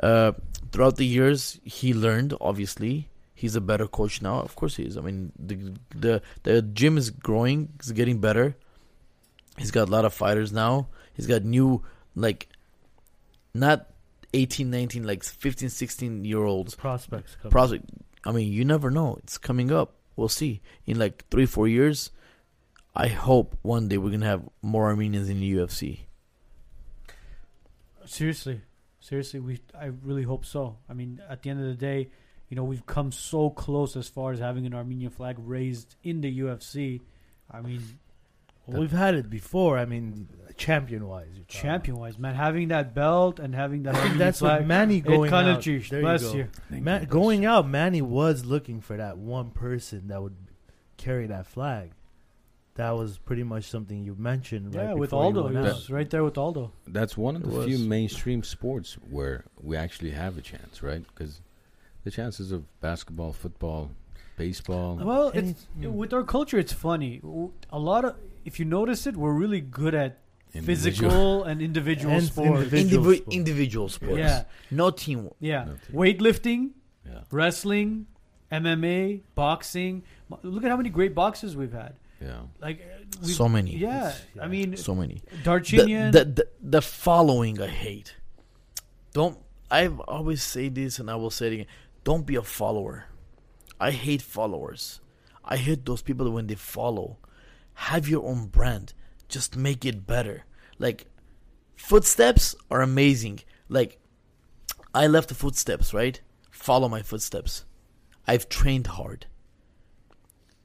Uh, 0.01 0.33
throughout 0.71 0.97
the 0.97 1.05
years, 1.05 1.59
he 1.63 1.93
learned. 1.93 2.33
Obviously, 2.41 3.09
he's 3.33 3.55
a 3.55 3.61
better 3.61 3.87
coach 3.87 4.21
now. 4.21 4.39
Of 4.39 4.55
course, 4.55 4.75
he 4.75 4.83
is. 4.83 4.97
I 4.97 5.01
mean, 5.01 5.31
the 5.37 5.73
the 5.95 6.21
the 6.43 6.61
gym 6.61 6.97
is 6.97 7.09
growing. 7.09 7.69
It's 7.75 7.91
getting 7.91 8.19
better. 8.19 8.55
He's 9.57 9.71
got 9.71 9.87
a 9.87 9.91
lot 9.91 10.05
of 10.05 10.13
fighters 10.13 10.51
now. 10.51 10.87
He's 11.13 11.27
got 11.27 11.43
new 11.43 11.83
like, 12.15 12.49
not 13.53 13.89
18, 14.33 14.69
19, 14.71 15.03
like 15.03 15.23
15, 15.23 15.69
16 15.69 16.25
year 16.25 16.43
olds 16.43 16.73
Prospects. 16.73 17.35
Coming. 17.35 17.51
project. 17.51 17.85
I 18.25 18.31
mean, 18.31 18.51
you 18.51 18.65
never 18.65 18.89
know. 18.89 19.17
It's 19.23 19.37
coming 19.37 19.71
up. 19.71 19.95
We'll 20.15 20.29
see. 20.29 20.61
In 20.87 20.97
like 20.97 21.25
three, 21.29 21.45
four 21.45 21.67
years, 21.67 22.09
I 22.95 23.07
hope 23.07 23.55
one 23.61 23.87
day 23.89 23.97
we're 23.97 24.11
gonna 24.11 24.25
have 24.25 24.47
more 24.61 24.85
Armenians 24.85 25.29
in 25.29 25.39
the 25.39 25.53
UFC. 25.53 25.99
seriously 28.05 28.61
seriously 29.09 29.39
we 29.39 29.59
i 29.79 29.87
really 30.09 30.23
hope 30.23 30.45
so 30.45 30.77
i 30.89 30.93
mean 30.93 31.21
at 31.29 31.41
the 31.41 31.49
end 31.49 31.59
of 31.59 31.67
the 31.67 31.73
day 31.91 32.09
you 32.49 32.55
know 32.55 32.63
we've 32.63 32.85
come 32.85 33.11
so 33.11 33.49
close 33.49 33.97
as 33.97 34.07
far 34.07 34.31
as 34.31 34.39
having 34.39 34.65
an 34.65 34.73
armenian 34.73 35.11
flag 35.11 35.35
raised 35.39 35.95
in 36.03 36.21
the 36.21 36.39
ufc 36.39 37.01
i 37.51 37.59
mean 37.61 37.81
Well, 38.65 38.79
we've 38.79 38.91
had 39.05 39.13
it 39.15 39.29
before. 39.29 39.77
I 39.77 39.83
mean, 39.83 40.29
champion 40.55 41.05
wise. 41.05 41.27
champion 41.49 41.97
wise 41.97 42.17
man 42.17 42.33
having 42.35 42.69
that 42.69 42.93
belt 42.95 43.35
and 43.43 43.53
having 43.53 43.83
that 43.83 43.89
I 43.95 43.97
think 43.97 44.03
armenian 44.05 44.19
that's 44.25 44.39
flag 44.39 44.59
what 44.61 44.67
Manny 44.67 45.01
going 45.01 45.27
it 45.27 45.35
kind 45.35 45.49
out. 45.49 45.57
of 45.57 45.63
juice 45.67 45.89
there 45.89 45.99
bless 46.01 46.21
you 46.23 46.29
go. 46.31 46.37
you, 46.37 46.47
Thank 46.69 46.83
Ma- 46.85 46.99
you. 46.99 47.05
going 47.05 47.41
out, 47.45 47.67
Manny 47.67 48.01
was 48.01 48.45
looking 48.45 48.79
for 48.79 48.95
that 48.95 49.17
one 49.17 49.49
person 49.51 50.07
that 50.07 50.21
would 50.23 50.37
carry 50.95 51.27
that 51.27 51.45
flag. 51.45 51.91
That 52.75 52.91
was 52.97 53.19
pretty 53.19 53.43
much 53.43 53.65
something 53.65 54.03
you 54.03 54.15
mentioned. 54.17 54.73
yeah 54.73 54.87
right 54.87 54.97
with 54.97 55.13
aldo 55.13 55.43
went 55.43 55.55
he 55.55 55.61
was 55.61 55.89
right 55.89 56.09
there 56.09 56.23
with 56.23 56.37
aldo 56.37 56.71
That's 56.87 57.15
one 57.17 57.35
of 57.35 57.43
It 57.43 57.49
the 57.51 57.65
few 57.65 57.77
mainstream 57.79 58.43
sports 58.43 58.97
where 59.09 59.43
we 59.61 59.77
actually 59.77 60.11
have 60.11 60.37
a 60.37 60.41
chance, 60.41 60.81
right? 60.81 61.03
Because 61.07 61.41
the 62.03 62.11
chances 62.11 62.51
of 62.51 62.63
basketball, 62.81 63.31
football, 63.33 63.91
baseball. 64.37 64.95
well 65.03 65.27
it's, 65.29 65.37
it's- 65.51 65.67
hmm. 65.79 65.93
with 65.93 66.11
our 66.13 66.23
culture 66.23 66.57
it's 66.57 66.73
funny 66.73 67.21
A 67.71 67.79
lot 67.79 68.03
of 68.05 68.15
if 68.45 68.59
you 68.59 68.65
notice 68.65 69.05
it 69.07 69.15
we're 69.15 69.33
really 69.33 69.61
good 69.61 69.93
at 69.95 70.17
Individual. 70.55 71.09
physical 71.11 71.43
and 71.45 71.61
individual 71.61 72.13
And 72.13 72.23
sports 72.25 72.73
individual 72.73 73.05
Indivi- 73.05 73.17
sport. 73.21 73.33
individual 73.33 73.89
sports. 73.89 74.17
yeah 74.17 74.43
No 74.71 74.89
teamwork. 74.91 75.35
yeah 75.39 75.65
Nothing. 75.65 75.95
weightlifting 75.95 76.61
Yeah. 77.05 77.21
wrestling, 77.31 78.07
MMA, 78.51 79.21
boxing. 79.35 80.03
Look 80.43 80.63
at 80.63 80.69
how 80.69 80.77
many 80.77 80.89
great 80.89 81.13
boxers 81.15 81.55
we've 81.55 81.73
had. 81.73 81.93
Yeah. 82.23 82.41
Like 82.61 82.81
uh, 82.81 83.25
So 83.25 83.49
many. 83.49 83.75
Yeah, 83.75 84.13
yeah. 84.35 84.43
I 84.43 84.47
mean, 84.47 84.77
So 84.77 84.95
many. 84.95 85.21
The, 85.29 85.37
Darchinyan. 85.49 86.11
the, 86.11 86.25
the, 86.25 86.47
the 86.61 86.81
following 86.81 87.61
I 87.61 87.67
hate. 87.67 88.15
Don't 89.13 89.37
I've 89.69 89.99
always 90.01 90.41
say 90.43 90.69
this 90.69 90.99
and 90.99 91.09
I 91.09 91.15
will 91.15 91.31
say 91.31 91.47
it 91.47 91.53
again. 91.53 91.65
Don't 92.03 92.25
be 92.25 92.35
a 92.35 92.43
follower. 92.43 93.05
I 93.79 93.91
hate 93.91 94.21
followers. 94.21 95.01
I 95.43 95.57
hate 95.57 95.85
those 95.85 96.01
people 96.01 96.29
when 96.31 96.47
they 96.47 96.55
follow. 96.55 97.17
Have 97.73 98.07
your 98.07 98.23
own 98.23 98.47
brand. 98.47 98.93
Just 99.27 99.57
make 99.57 99.83
it 99.83 100.05
better. 100.07 100.45
Like 100.79 101.07
footsteps 101.75 102.55
are 102.71 102.81
amazing. 102.81 103.39
Like 103.67 103.99
I 104.93 105.07
left 105.07 105.29
the 105.29 105.35
footsteps, 105.35 105.93
right? 105.93 106.21
Follow 106.51 106.87
my 106.87 107.01
footsteps. 107.01 107.65
I've 108.27 108.47
trained 108.47 108.87
hard. 108.87 109.25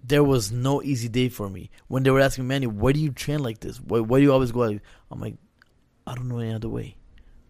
There 0.08 0.24
was 0.24 0.50
no 0.50 0.82
easy 0.82 1.08
day 1.08 1.28
for 1.28 1.50
me. 1.50 1.70
When 1.88 2.02
they 2.02 2.10
were 2.10 2.20
asking 2.20 2.46
Manny, 2.46 2.66
why 2.66 2.92
do 2.92 3.00
you 3.00 3.12
train 3.12 3.42
like 3.42 3.60
this? 3.60 3.78
Why, 3.78 4.00
why 4.00 4.18
do 4.18 4.24
you 4.24 4.32
always 4.32 4.52
go 4.52 4.60
like 4.60 4.82
I'm 5.10 5.20
like, 5.20 5.36
I 6.06 6.14
don't 6.14 6.28
know 6.28 6.38
any 6.38 6.54
other 6.54 6.68
way. 6.68 6.96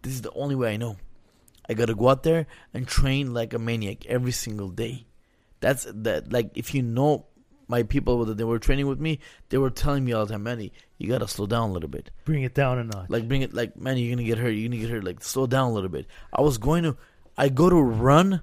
This 0.03 0.15
is 0.15 0.23
the 0.23 0.33
only 0.33 0.57
way 0.57 0.75
I 0.75 0.77
know. 0.77 0.97
I 1.69 1.75
gotta 1.75 1.95
go 1.95 2.09
out 2.09 2.25
there 2.25 2.47
and 2.75 2.87
train 2.87 3.33
like 3.33 3.55
a 3.55 3.59
maniac 3.59 4.07
every 4.07 4.33
single 4.33 4.71
day. 4.71 5.07
That's 5.61 5.87
that. 5.89 6.33
Like 6.33 6.51
if 6.57 6.75
you 6.75 6.83
know 6.83 7.27
my 7.69 7.85
people 7.85 8.25
that 8.25 8.37
they 8.37 8.45
were 8.45 8.59
training 8.59 8.89
with 8.89 8.99
me, 8.99 9.21
they 9.51 9.59
were 9.59 9.71
telling 9.71 10.05
me 10.05 10.13
all 10.13 10.27
the 10.27 10.33
time, 10.33 10.43
Manny, 10.43 10.73
you 10.97 11.09
gotta 11.09 11.29
slow 11.29 11.47
down 11.47 11.71
a 11.71 11.73
little 11.73 11.89
bit. 11.89 12.11
Bring 12.25 12.43
it 12.43 12.55
down 12.55 12.79
a 12.79 12.85
notch. 12.85 13.09
Like 13.09 13.29
bring 13.29 13.43
it, 13.43 13.55
like 13.55 13.77
Manny, 13.77 14.03
you're 14.03 14.17
gonna 14.17 14.27
get 14.27 14.39
hurt. 14.39 14.51
You're 14.51 14.69
gonna 14.69 14.81
get 14.81 14.91
hurt. 14.91 15.05
Like 15.05 15.23
slow 15.23 15.47
down 15.47 15.71
a 15.71 15.73
little 15.73 15.91
bit. 15.91 16.07
I 16.33 16.41
was 16.41 16.59
going 16.59 16.83
to, 16.83 16.97
I 17.37 17.51
go 17.51 17.71
to 17.71 17.77
run 17.77 18.43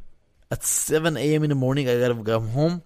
at 0.52 0.64
7 0.64 1.18
a.m. 1.18 1.44
in 1.44 1.50
the 1.50 1.56
morning. 1.56 1.90
I 1.90 2.00
gotta 2.00 2.16
come 2.24 2.48
home. 2.50 2.84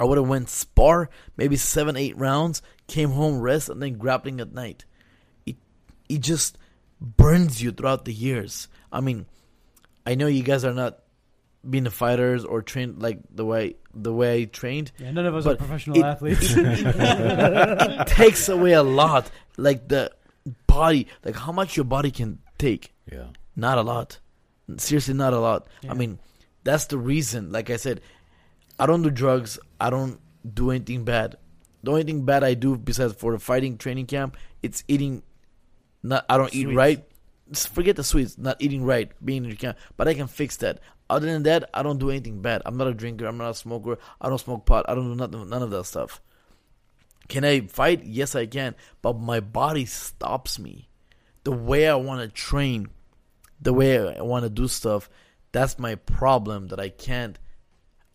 I 0.00 0.04
would 0.04 0.16
have 0.16 0.26
went 0.26 0.48
spar, 0.48 1.10
maybe 1.36 1.56
seven, 1.56 1.94
eight 1.94 2.16
rounds. 2.16 2.62
Came 2.88 3.10
home, 3.10 3.38
rest, 3.38 3.68
and 3.68 3.82
then 3.82 3.98
grappling 3.98 4.40
at 4.40 4.52
night. 4.54 4.86
It 5.44 5.56
it 6.08 6.22
just 6.22 6.56
burns 7.00 7.62
you 7.62 7.70
throughout 7.70 8.06
the 8.06 8.12
years. 8.14 8.66
I 8.90 9.00
mean, 9.00 9.26
I 10.06 10.14
know 10.14 10.26
you 10.26 10.42
guys 10.42 10.64
are 10.64 10.72
not 10.72 11.00
being 11.68 11.84
the 11.84 11.90
fighters 11.90 12.46
or 12.46 12.62
trained 12.62 13.02
like 13.02 13.18
the 13.30 13.44
way 13.44 13.76
the 13.92 14.12
way 14.12 14.40
I 14.40 14.44
trained. 14.46 14.90
Yeah, 14.98 15.10
none 15.10 15.26
of 15.26 15.36
us 15.36 15.44
are 15.44 15.54
professional 15.56 15.98
it- 15.98 16.04
athletes. 16.04 16.54
it 16.56 18.06
takes 18.06 18.48
away 18.48 18.72
a 18.72 18.82
lot. 18.82 19.30
Like 19.58 19.86
the 19.86 20.10
body, 20.66 21.08
like 21.24 21.36
how 21.36 21.52
much 21.52 21.76
your 21.76 21.84
body 21.84 22.10
can 22.10 22.38
take. 22.58 22.94
Yeah. 23.12 23.26
Not 23.54 23.76
a 23.76 23.82
lot. 23.82 24.18
Seriously, 24.78 25.12
not 25.14 25.34
a 25.34 25.40
lot. 25.40 25.66
Yeah. 25.82 25.90
I 25.90 25.94
mean, 25.94 26.18
that's 26.64 26.86
the 26.86 26.96
reason. 26.96 27.52
Like 27.52 27.68
I 27.68 27.76
said, 27.76 28.00
I 28.80 28.86
don't 28.86 29.02
do 29.02 29.10
drugs. 29.10 29.58
I 29.78 29.90
don't 29.90 30.18
do 30.54 30.70
anything 30.70 31.04
bad. 31.04 31.36
The 31.82 31.90
only 31.90 32.02
thing 32.02 32.24
bad 32.24 32.42
I 32.42 32.54
do 32.54 32.76
besides 32.76 33.12
for 33.14 33.32
the 33.32 33.38
fighting 33.38 33.76
training 33.76 34.06
camp, 34.06 34.36
it's 34.62 34.82
eating. 34.88 35.22
Not 36.02 36.24
I 36.30 36.38
don't 36.38 36.54
eat 36.54 36.74
right. 36.74 37.04
Just 37.50 37.68
forget 37.68 37.96
the 37.96 38.04
sweets. 38.04 38.38
Not 38.38 38.56
eating 38.58 38.84
right, 38.84 39.12
being 39.22 39.44
in 39.44 39.50
the 39.50 39.56
camp. 39.56 39.76
But 39.96 40.08
I 40.08 40.14
can 40.14 40.28
fix 40.28 40.56
that. 40.58 40.80
Other 41.10 41.26
than 41.26 41.42
that, 41.42 41.68
I 41.74 41.82
don't 41.82 41.98
do 41.98 42.08
anything 42.08 42.40
bad. 42.40 42.62
I'm 42.64 42.76
not 42.76 42.86
a 42.86 42.94
drinker. 42.94 43.26
I'm 43.26 43.36
not 43.36 43.50
a 43.50 43.54
smoker. 43.54 43.98
I 44.20 44.28
don't 44.28 44.38
smoke 44.38 44.64
pot. 44.64 44.86
I 44.88 44.94
don't 44.94 45.10
do 45.10 45.14
nothing. 45.14 45.48
None 45.48 45.62
of 45.62 45.70
that 45.70 45.84
stuff. 45.84 46.22
Can 47.28 47.44
I 47.44 47.60
fight? 47.60 48.04
Yes, 48.04 48.34
I 48.34 48.46
can. 48.46 48.74
But 49.02 49.18
my 49.18 49.40
body 49.40 49.84
stops 49.84 50.58
me. 50.58 50.88
The 51.44 51.52
way 51.52 51.88
I 51.88 51.96
want 51.96 52.22
to 52.22 52.28
train, 52.28 52.88
the 53.60 53.72
way 53.72 54.16
I 54.16 54.22
want 54.22 54.44
to 54.44 54.50
do 54.50 54.68
stuff, 54.68 55.10
that's 55.52 55.78
my 55.78 55.96
problem 55.96 56.68
that 56.68 56.80
I 56.80 56.88
can't 56.88 57.38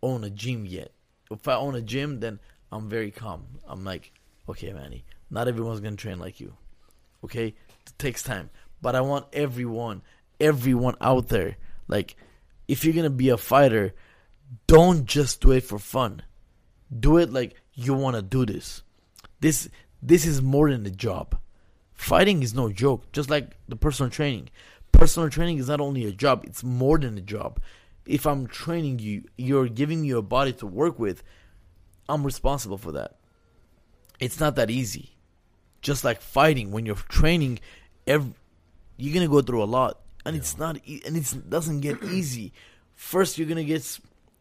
own 0.05 0.23
a 0.23 0.29
gym 0.29 0.65
yet. 0.65 0.91
If 1.31 1.47
I 1.47 1.55
own 1.55 1.75
a 1.75 1.81
gym, 1.81 2.19
then 2.19 2.39
I'm 2.71 2.87
very 2.89 3.11
calm. 3.11 3.45
I'm 3.67 3.83
like, 3.83 4.11
okay, 4.47 4.71
Manny, 4.71 5.03
not 5.29 5.47
everyone's 5.47 5.81
to 5.81 5.95
train 5.95 6.19
like 6.19 6.39
you. 6.39 6.53
Okay? 7.23 7.47
It 7.47 7.93
takes 7.97 8.23
time. 8.23 8.49
But 8.81 8.95
I 8.95 9.01
want 9.01 9.25
everyone, 9.33 10.03
everyone 10.39 10.95
out 11.01 11.29
there, 11.29 11.57
like, 11.87 12.15
if 12.67 12.83
you're 12.83 12.93
to 13.03 13.09
be 13.09 13.29
a 13.29 13.37
fighter, 13.37 13.93
don't 14.67 15.05
just 15.05 15.41
do 15.41 15.51
it 15.51 15.63
for 15.63 15.79
fun. 15.79 16.21
Do 16.97 17.17
it 17.17 17.31
like 17.31 17.55
you 17.73 17.93
want 17.93 18.15
to 18.15 18.21
do 18.21 18.45
this. 18.45 18.83
This 19.39 19.69
this 20.01 20.25
is 20.25 20.41
more 20.41 20.69
than 20.69 20.85
a 20.85 20.91
job. 20.91 21.37
Fighting 21.93 22.43
is 22.43 22.53
no 22.53 22.71
joke, 22.71 23.11
just 23.11 23.29
like 23.29 23.57
the 23.67 23.75
personal 23.75 24.09
training. 24.09 24.49
Personal 24.91 25.29
training 25.29 25.57
is 25.57 25.67
not 25.67 25.81
only 25.81 26.05
a 26.05 26.11
job, 26.11 26.43
it's 26.45 26.63
more 26.63 26.97
than 26.97 27.17
a 27.17 27.21
job. 27.21 27.59
If 28.05 28.25
I'm 28.25 28.47
training 28.47 28.99
you, 28.99 29.23
you're 29.37 29.67
giving 29.67 30.01
me 30.01 30.11
a 30.11 30.21
body 30.21 30.53
to 30.53 30.67
work 30.67 30.99
with, 30.99 31.23
I'm 32.07 32.23
responsible 32.23 32.77
for 32.77 32.91
that. 32.93 33.15
It's 34.19 34.39
not 34.39 34.55
that 34.55 34.69
easy. 34.69 35.15
Just 35.81 36.03
like 36.03 36.21
fighting, 36.21 36.71
when 36.71 36.85
you're 36.85 36.95
training, 36.95 37.59
ev 38.07 38.33
you're 38.97 39.13
gonna 39.13 39.27
go 39.27 39.41
through 39.41 39.61
a 39.63 39.65
lot, 39.65 39.99
and 40.25 40.35
it's 40.35 40.57
not, 40.57 40.77
e- 40.85 41.01
and 41.05 41.17
it 41.17 41.49
doesn't 41.49 41.81
get 41.81 42.01
easy. 42.17 42.53
First, 42.95 43.37
you're 43.37 43.47
gonna 43.47 43.63
get 43.63 43.99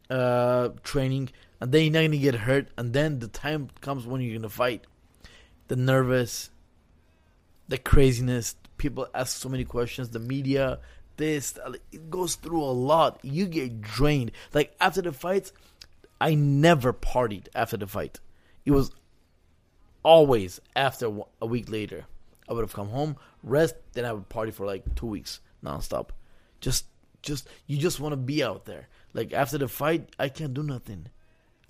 uh, 0.09 0.69
training, 0.83 1.29
and 1.59 1.71
then 1.71 1.83
you're 1.83 1.93
not 1.93 2.01
gonna 2.01 2.17
get 2.17 2.35
hurt, 2.35 2.69
and 2.77 2.93
then 2.93 3.19
the 3.19 3.27
time 3.27 3.69
comes 3.81 4.05
when 4.05 4.21
you're 4.21 4.37
gonna 4.37 4.49
fight. 4.49 4.85
The 5.67 5.75
nervous, 5.75 6.51
the 7.67 7.77
craziness, 7.77 8.55
people 8.77 9.07
ask 9.13 9.37
so 9.37 9.49
many 9.49 9.65
questions, 9.65 10.09
the 10.09 10.19
media, 10.19 10.79
this, 11.17 11.57
it 11.91 12.09
goes 12.09 12.35
through 12.35 12.63
a 12.63 12.71
lot. 12.71 13.19
You 13.23 13.45
get 13.45 13.81
drained. 13.81 14.31
Like 14.53 14.75
after 14.79 15.01
the 15.01 15.11
fights, 15.11 15.53
I 16.19 16.35
never 16.35 16.93
partied 16.93 17.47
after 17.53 17.77
the 17.77 17.87
fight. 17.87 18.19
It 18.65 18.71
was 18.71 18.91
always 20.03 20.61
after 20.75 21.11
a 21.41 21.45
week 21.45 21.69
later. 21.69 22.05
I 22.47 22.53
would 22.53 22.61
have 22.61 22.73
come 22.73 22.89
home, 22.89 23.17
rest, 23.43 23.75
then 23.93 24.05
I 24.05 24.13
would 24.13 24.29
party 24.29 24.51
for 24.51 24.65
like 24.65 24.95
two 24.95 25.07
weeks 25.07 25.39
nonstop. 25.63 26.09
Just, 26.61 26.85
just 27.21 27.47
you 27.65 27.77
just 27.77 27.99
want 27.99 28.13
to 28.13 28.17
be 28.17 28.43
out 28.43 28.65
there. 28.65 28.87
Like 29.13 29.33
after 29.33 29.57
the 29.57 29.67
fight, 29.67 30.09
I 30.19 30.29
can't 30.29 30.53
do 30.53 30.63
nothing. 30.63 31.07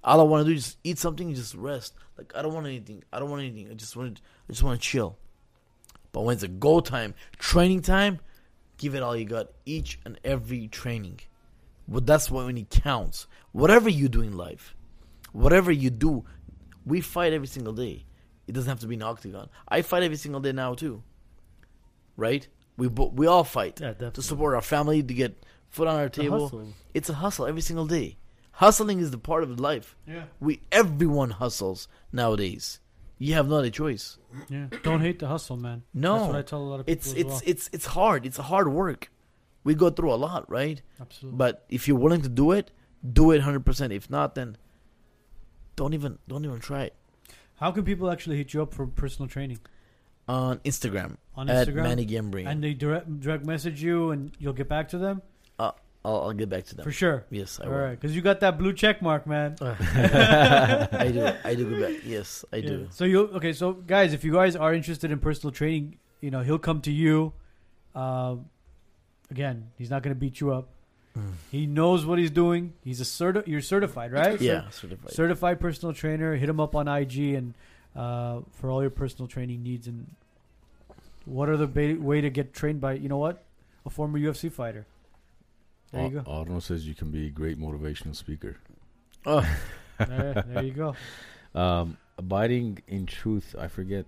All 0.03 0.19
I 0.19 0.23
want 0.23 0.45
to 0.45 0.51
do 0.51 0.55
is 0.55 0.75
eat 0.83 0.99
something 0.99 1.27
and 1.27 1.35
just 1.35 1.55
rest. 1.55 1.93
Like 2.17 2.33
I 2.35 2.41
don't 2.41 2.53
want 2.53 2.67
anything. 2.67 3.03
I 3.11 3.19
don't 3.19 3.29
want 3.29 3.41
anything. 3.41 3.71
I 3.71 3.73
just 3.73 3.95
want, 3.95 4.21
I 4.47 4.51
just 4.51 4.63
want 4.63 4.79
to 4.79 4.87
chill. 4.87 5.17
But 6.11 6.21
when 6.21 6.33
it's 6.35 6.43
a 6.43 6.47
go 6.47 6.79
time, 6.79 7.13
training 7.39 7.81
time, 7.81 8.19
give 8.77 8.95
it 8.95 9.03
all 9.03 9.15
you 9.15 9.25
got. 9.25 9.47
Each 9.65 9.99
and 10.05 10.19
every 10.23 10.67
training. 10.67 11.19
But 11.87 12.05
that's 12.05 12.31
what 12.31 12.45
when 12.45 12.57
it 12.57 12.69
counts. 12.69 13.27
Whatever 13.51 13.89
you 13.89 14.09
do 14.09 14.21
in 14.21 14.35
life, 14.35 14.75
whatever 15.33 15.71
you 15.71 15.89
do, 15.89 16.25
we 16.85 17.01
fight 17.01 17.33
every 17.33 17.47
single 17.47 17.73
day. 17.73 18.05
It 18.47 18.53
doesn't 18.53 18.69
have 18.69 18.79
to 18.81 18.87
be 18.87 18.95
an 18.95 19.01
octagon. 19.03 19.49
I 19.67 19.81
fight 19.81 20.03
every 20.03 20.17
single 20.17 20.41
day 20.41 20.51
now 20.51 20.73
too. 20.73 21.03
Right? 22.17 22.47
We 22.77 22.87
bo- 22.89 23.11
we 23.15 23.27
all 23.27 23.43
fight 23.43 23.79
Yeah, 23.81 23.93
to 23.93 24.21
support 24.21 24.55
our 24.55 24.61
family, 24.61 25.01
to 25.03 25.13
get 25.13 25.43
food 25.69 25.87
on 25.87 25.95
our 25.97 26.05
The 26.09 26.21
table. 26.23 26.43
hustle. 26.43 26.67
It's 26.93 27.09
a 27.09 27.13
hustle 27.15 27.45
every 27.45 27.61
single 27.61 27.85
day. 27.85 28.17
Hustling 28.53 28.99
is 28.99 29.11
the 29.11 29.17
part 29.17 29.43
of 29.43 29.59
life. 29.59 29.95
yeah, 30.07 30.25
We 30.39 30.61
everyone 30.71 31.31
hustles 31.31 31.87
nowadays. 32.11 32.79
You 33.17 33.33
have 33.35 33.47
no 33.47 33.57
other 33.57 33.69
choice. 33.69 34.17
yeah. 34.49 34.67
Don't 34.83 34.99
hate 35.01 35.19
the 35.19 35.27
hustle, 35.27 35.55
man. 35.57 35.83
No, 35.93 36.17
That's 36.17 36.27
what 36.27 36.35
I 36.35 36.41
tell 36.41 36.61
a 36.61 36.63
lot 36.63 36.79
of 36.81 36.85
people. 36.85 36.97
it's 37.01 37.13
it's 37.13 37.27
well. 37.29 37.41
it's 37.45 37.69
it's 37.73 37.85
hard. 37.85 38.25
It's 38.25 38.37
hard 38.37 38.67
work. 38.71 39.09
We 39.63 39.73
go 39.73 39.89
through 39.89 40.13
a 40.13 40.15
lot, 40.15 40.49
right? 40.49 40.81
absolutely. 41.01 41.37
But 41.37 41.65
if 41.69 41.87
you're 41.87 41.97
willing 41.97 42.21
to 42.21 42.29
do 42.29 42.51
it, 42.51 42.71
do 43.13 43.31
it 43.31 43.41
hundred 43.41 43.65
percent. 43.65 43.93
If 43.93 44.09
not, 44.09 44.35
then 44.35 44.57
don't 45.75 45.93
even 45.93 46.19
don't 46.27 46.43
even 46.45 46.59
try 46.59 46.83
it. 46.83 46.95
How 47.55 47.71
can 47.71 47.83
people 47.85 48.11
actually 48.11 48.35
hit 48.37 48.53
you 48.53 48.61
up 48.61 48.73
for 48.73 48.85
personal 48.85 49.29
training 49.29 49.59
On 50.27 50.59
Instagram, 50.59 51.15
on 51.35 51.49
at 51.49 51.67
Instagram? 51.67 51.83
Manny 51.83 52.05
Gamburyan. 52.05 52.47
and 52.47 52.63
they 52.63 52.73
direct 52.73 53.19
direct 53.21 53.45
message 53.45 53.81
you, 53.81 54.11
and 54.11 54.31
you'll 54.39 54.53
get 54.53 54.67
back 54.67 54.89
to 54.89 54.97
them 54.97 55.21
I'll, 56.05 56.21
I'll 56.21 56.33
get 56.33 56.49
back 56.49 56.63
to 56.65 56.75
them. 56.75 56.83
for 56.83 56.91
sure. 56.91 57.25
Yes, 57.31 57.59
I 57.59 57.65
All 57.65 57.71
will. 57.71 57.79
right, 57.79 57.99
because 57.99 58.15
you 58.15 58.21
got 58.21 58.39
that 58.41 58.57
blue 58.59 58.73
check 58.73 59.01
mark, 59.01 59.25
man. 59.25 59.55
I 59.61 61.09
do. 61.11 61.31
I 61.43 61.55
do 61.55 61.69
get 61.69 61.81
back. 61.81 62.01
Yes, 62.05 62.45
I 62.53 62.57
Yeah. 62.57 62.69
do. 62.69 62.87
So 62.91 63.05
you 63.05 63.21
okay? 63.39 63.53
So 63.53 63.73
guys, 63.73 64.13
if 64.13 64.23
you 64.23 64.33
guys 64.33 64.55
are 64.55 64.73
interested 64.73 65.11
in 65.11 65.19
personal 65.19 65.51
training, 65.51 65.97
you 66.21 66.31
know 66.31 66.41
he'll 66.41 66.59
come 66.59 66.81
to 66.81 66.91
you. 66.91 67.33
Um, 67.95 68.45
again, 69.31 69.71
he's 69.77 69.89
not 69.89 70.03
going 70.03 70.13
to 70.15 70.19
beat 70.19 70.39
you 70.39 70.51
up. 70.53 70.69
Mm. 71.17 71.31
He 71.51 71.65
knows 71.65 72.05
what 72.05 72.19
he's 72.19 72.31
doing. 72.31 72.73
He's 72.83 72.99
a 73.01 73.05
certi- 73.05 73.47
You're 73.47 73.61
certified, 73.61 74.11
right? 74.11 74.39
Yeah, 74.39 74.69
certified. 74.69 75.11
certified 75.11 75.59
personal 75.59 75.93
trainer. 75.93 76.35
Hit 76.35 76.49
him 76.49 76.59
up 76.59 76.75
on 76.75 76.87
IG 76.87 77.17
and 77.35 77.53
uh, 77.95 78.41
for 78.51 78.69
all 78.69 78.81
your 78.81 78.91
personal 78.91 79.27
training 79.27 79.63
needs. 79.63 79.87
And 79.87 80.11
what 81.25 81.47
are 81.49 81.55
the 81.57 81.67
ba- 81.67 81.97
way 81.99 82.19
to 82.21 82.29
get 82.29 82.53
trained 82.53 82.81
by? 82.81 82.93
You 82.93 83.07
know 83.09 83.17
what? 83.17 83.43
A 83.85 83.89
former 83.89 84.19
UFC 84.19 84.51
fighter. 84.51 84.85
There 85.95 86.05
you 86.07 86.21
go. 86.21 86.23
Arnold 86.31 86.63
says 86.63 86.87
you 86.87 86.95
can 86.95 87.11
be 87.11 87.27
a 87.27 87.29
great 87.29 87.59
motivational 87.59 88.15
speaker. 88.15 88.57
Oh, 89.25 89.41
there, 89.97 90.43
there 90.47 90.63
you 90.63 90.71
go. 90.73 90.95
Um, 91.53 91.97
abiding 92.17 92.79
in 92.87 93.05
truth. 93.05 93.55
I 93.57 93.67
forget 93.67 94.05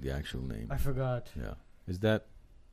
the 0.00 0.10
actual 0.12 0.42
name. 0.42 0.68
I 0.70 0.76
forgot. 0.76 1.28
Yeah. 1.36 1.54
Is 1.86 1.98
that 2.00 2.26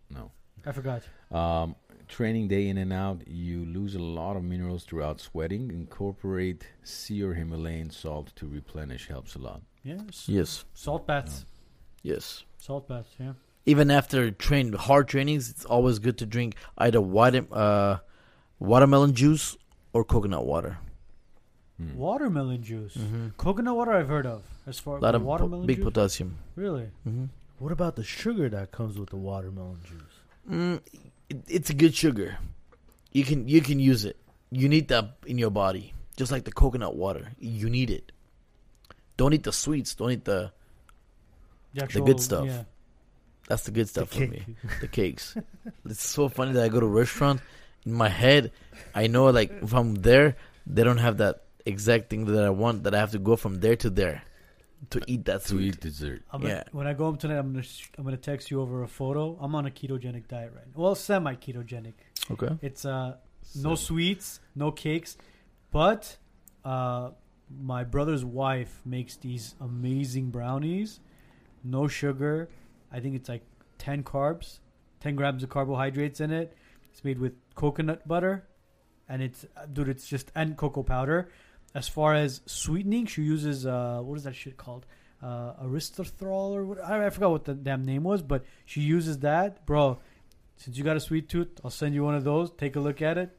no? 0.10 0.32
I 0.66 0.72
forgot. 0.72 1.04
Um, 1.32 1.76
training 2.08 2.48
day 2.48 2.68
in 2.68 2.78
and 2.78 2.92
out, 2.92 3.22
you 3.28 3.66
lose 3.66 3.96
a 3.96 4.00
lot 4.00 4.36
of 4.36 4.44
minerals 4.44 4.84
throughout 4.84 5.22
sweating. 5.22 5.70
Incorporate 5.72 6.66
sea 6.84 7.22
or 7.24 7.34
Himalayan 7.34 7.90
salt 7.92 8.32
to 8.38 8.48
replenish 8.48 9.08
helps 9.08 9.36
a 9.36 9.40
lot. 9.40 9.62
Yes. 9.84 10.26
yes, 10.28 10.66
Salt 10.74 11.06
baths. 11.06 11.46
yes. 12.02 12.44
Salt 12.58 12.88
baths. 12.88 13.10
Yeah. 13.20 13.34
Even 13.68 13.92
after 13.92 14.32
train 14.32 14.74
hard 14.74 15.08
trainings, 15.08 15.50
it's 15.52 15.66
always 15.66 16.00
good 16.00 16.18
to 16.20 16.26
drink 16.26 16.56
either 16.80 17.00
water, 17.02 17.46
uh, 17.52 17.98
watermelon 18.60 19.14
juice 19.14 19.58
or 19.94 20.04
coconut 20.04 20.46
water. 20.46 20.78
Hmm. 21.80 21.96
Watermelon 21.96 22.64
juice. 22.64 22.96
Mm-hmm. 22.96 23.30
Coconut 23.38 23.76
water 23.76 23.92
I've 23.94 24.08
heard 24.08 24.26
of. 24.26 24.44
As 24.66 24.80
far 24.80 24.98
as 24.98 25.02
A 25.02 25.06
lot 25.06 25.16
of 25.16 25.22
po- 25.22 25.28
watermelon 25.28 25.66
big 25.68 25.78
juice. 25.78 25.86
potassium. 25.86 26.38
really? 26.56 26.90
Mm-hmm. 27.08 27.26
What 27.60 27.72
about 27.72 27.96
the 27.96 28.04
sugar 28.04 28.50
that 28.50 28.72
comes 28.72 28.98
with 28.98 29.10
the 29.10 29.18
watermelon 29.18 29.80
juice? 29.88 30.14
Mm, 30.50 30.82
it, 31.30 31.38
it's 31.48 31.70
a 31.70 31.74
good 31.74 31.96
sugar. 31.96 32.38
You 33.12 33.24
can 33.24 33.48
you 33.48 33.62
can 33.62 33.80
use 33.80 34.04
it. 34.06 34.18
You 34.52 34.68
need 34.70 34.90
that 34.90 35.16
in 35.26 35.38
your 35.38 35.50
body, 35.50 35.94
just 36.18 36.32
like 36.32 36.44
the 36.44 36.52
coconut 36.52 36.96
water. 36.96 37.32
You 37.40 37.70
need 37.70 37.90
it. 37.90 38.12
Don't 39.18 39.34
eat 39.34 39.44
the 39.44 39.54
sweets. 39.54 39.96
Don't 39.96 40.12
eat 40.12 40.26
the. 40.26 40.52
The, 41.74 42.02
good 42.02 42.22
stuff. 42.22 42.46
Yeah. 42.46 42.64
That's 43.50 43.64
the 43.64 43.72
good 43.72 43.90
stuff 43.90 44.10
The 44.10 44.16
for 44.16 44.28
cake. 44.32 44.48
me. 44.48 44.56
The 44.80 44.88
cakes. 44.88 45.36
it's 45.86 46.04
so 46.08 46.30
funny 46.30 46.54
that 46.54 46.64
I 46.64 46.70
go 46.70 46.80
to 46.80 46.86
a 46.86 46.90
restaurant. 46.90 47.42
In 47.86 47.94
my 47.94 48.10
head, 48.10 48.52
I 48.94 49.08
know 49.08 49.26
like 49.30 49.68
from 49.68 49.96
there, 49.96 50.36
they 50.66 50.84
don't 50.84 50.98
have 50.98 51.18
that 51.18 51.44
exact 51.66 52.10
thing 52.10 52.26
that 52.26 52.44
I 52.44 52.50
want. 52.50 52.84
That 52.84 52.96
I 52.96 53.00
have 53.00 53.12
to 53.12 53.20
go 53.20 53.36
from 53.36 53.60
there 53.60 53.76
to 53.78 53.90
there 53.90 54.24
to 54.90 55.02
eat 55.08 55.26
that 55.26 55.42
To 55.42 55.48
sweet. 55.48 55.68
eat 55.76 55.80
dessert. 55.80 56.24
I'm 56.32 56.42
Yeah. 56.42 56.48
gonna, 56.50 56.64
when 56.72 56.88
I 56.88 56.94
go 56.94 57.06
home 57.06 57.18
tonight, 57.18 57.38
I'm 57.38 57.52
gonna 57.54 57.64
sh- 57.64 57.90
I'm 57.98 58.04
gonna 58.04 58.18
text 58.18 58.50
you 58.52 58.62
over 58.62 58.84
a 58.84 58.88
photo. 58.88 59.38
I'm 59.40 59.54
on 59.56 59.66
a 59.66 59.72
ketogenic 59.72 60.28
diet 60.28 60.52
right 60.56 60.66
now. 60.68 60.82
Well, 60.82 60.96
semi 60.96 61.36
ketogenic. 61.36 61.94
Okay. 62.32 62.58
It's 62.62 62.86
uh 62.86 63.18
no 63.56 63.76
sweets, 63.76 64.40
no 64.56 64.72
cakes, 64.72 65.18
but 65.72 66.18
uh, 66.64 67.12
my 67.62 67.84
brother's 67.84 68.26
wife 68.26 68.82
makes 68.86 69.16
these 69.18 69.54
amazing 69.62 70.32
brownies, 70.32 71.00
no 71.64 71.88
sugar. 71.88 72.50
I 72.92 73.00
think 73.00 73.16
it's 73.16 73.30
like 73.30 73.44
ten 73.78 74.04
carbs, 74.04 74.60
ten 75.00 75.16
grams 75.16 75.44
of 75.44 75.50
carbohydrates 75.50 76.20
in 76.20 76.32
it. 76.32 76.56
It's 76.92 77.04
made 77.04 77.20
with 77.20 77.34
coconut 77.56 78.08
butter, 78.08 78.48
and 79.10 79.22
it's 79.22 79.46
dude, 79.74 79.90
it's 79.90 80.08
just 80.08 80.32
and 80.36 80.56
cocoa 80.58 80.84
powder. 80.84 81.30
As 81.74 81.88
far 81.88 82.14
as 82.14 82.42
sweetening, 82.46 83.06
she 83.06 83.22
uses 83.24 83.66
uh, 83.66 84.00
what 84.02 84.16
is 84.18 84.24
that 84.24 84.36
shit 84.36 84.56
called? 84.58 84.86
Uh, 85.22 85.54
Aristothrol 85.64 86.54
or 86.56 86.66
what? 86.66 86.84
I, 86.84 87.06
I 87.06 87.10
forgot 87.10 87.32
what 87.32 87.46
the 87.46 87.54
damn 87.54 87.84
name 87.84 88.04
was, 88.04 88.22
but 88.22 88.46
she 88.66 88.82
uses 88.82 89.20
that, 89.20 89.66
bro. 89.66 90.00
Since 90.58 90.78
you 90.78 90.84
got 90.84 90.96
a 90.96 91.02
sweet 91.02 91.28
tooth, 91.28 91.60
I'll 91.64 91.72
send 91.72 91.94
you 91.96 92.04
one 92.04 92.16
of 92.16 92.24
those. 92.24 92.52
Take 92.52 92.76
a 92.76 92.80
look 92.80 93.02
at 93.02 93.18
it. 93.18 93.36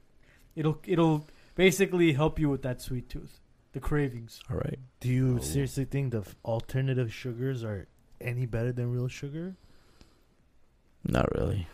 It'll 0.55 0.79
it'll 0.87 1.27
basically 1.55 2.13
help 2.13 2.39
you 2.39 2.49
with 2.51 2.63
that 2.63 2.83
sweet 2.83 3.09
tooth, 3.09 3.41
the 3.73 3.81
cravings. 3.81 4.41
All 4.51 4.57
right. 4.57 4.79
Do 5.01 5.09
you 5.09 5.37
Oh. 5.37 5.41
seriously 5.43 5.85
think 5.87 6.13
the 6.13 6.19
f- 6.21 6.35
alternative 6.45 7.13
sugars 7.13 7.63
are 7.65 7.87
any 8.21 8.45
better 8.47 8.73
than 8.73 8.91
real 8.93 9.09
sugar? 9.09 9.57
Not 11.05 11.33
really. 11.35 11.67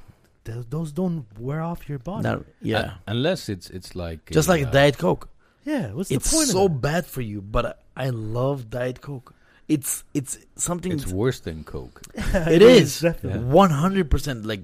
Th- 0.44 0.66
those 0.68 0.92
don't 0.92 1.26
wear 1.38 1.60
off 1.60 1.88
your 1.88 1.98
body. 1.98 2.24
Not 2.24 2.44
yeah. 2.60 2.80
Un- 2.82 2.92
unless 3.08 3.48
it's 3.48 3.70
it's 3.70 3.94
like 3.94 4.30
Just 4.30 4.48
a, 4.48 4.52
like 4.52 4.66
uh, 4.66 4.70
Diet 4.70 4.98
Coke. 4.98 5.28
yeah, 5.64 5.92
what's 5.92 6.10
It's 6.10 6.30
the 6.30 6.36
point 6.36 6.48
so 6.48 6.66
of 6.66 6.72
that? 6.72 6.80
bad 6.80 7.06
for 7.06 7.20
you, 7.20 7.40
but 7.40 7.64
I, 7.96 8.06
I 8.06 8.10
love 8.10 8.68
Diet 8.70 9.00
Coke. 9.00 9.34
It's 9.68 10.02
it's 10.12 10.38
something. 10.56 10.92
It's 10.92 11.06
worse 11.06 11.40
than 11.40 11.62
Coke. 11.64 12.02
it 12.14 12.60
is 12.62 13.00
definitely. 13.00 13.44
one 13.44 13.70
hundred 13.70 14.10
percent. 14.10 14.44
Like 14.44 14.60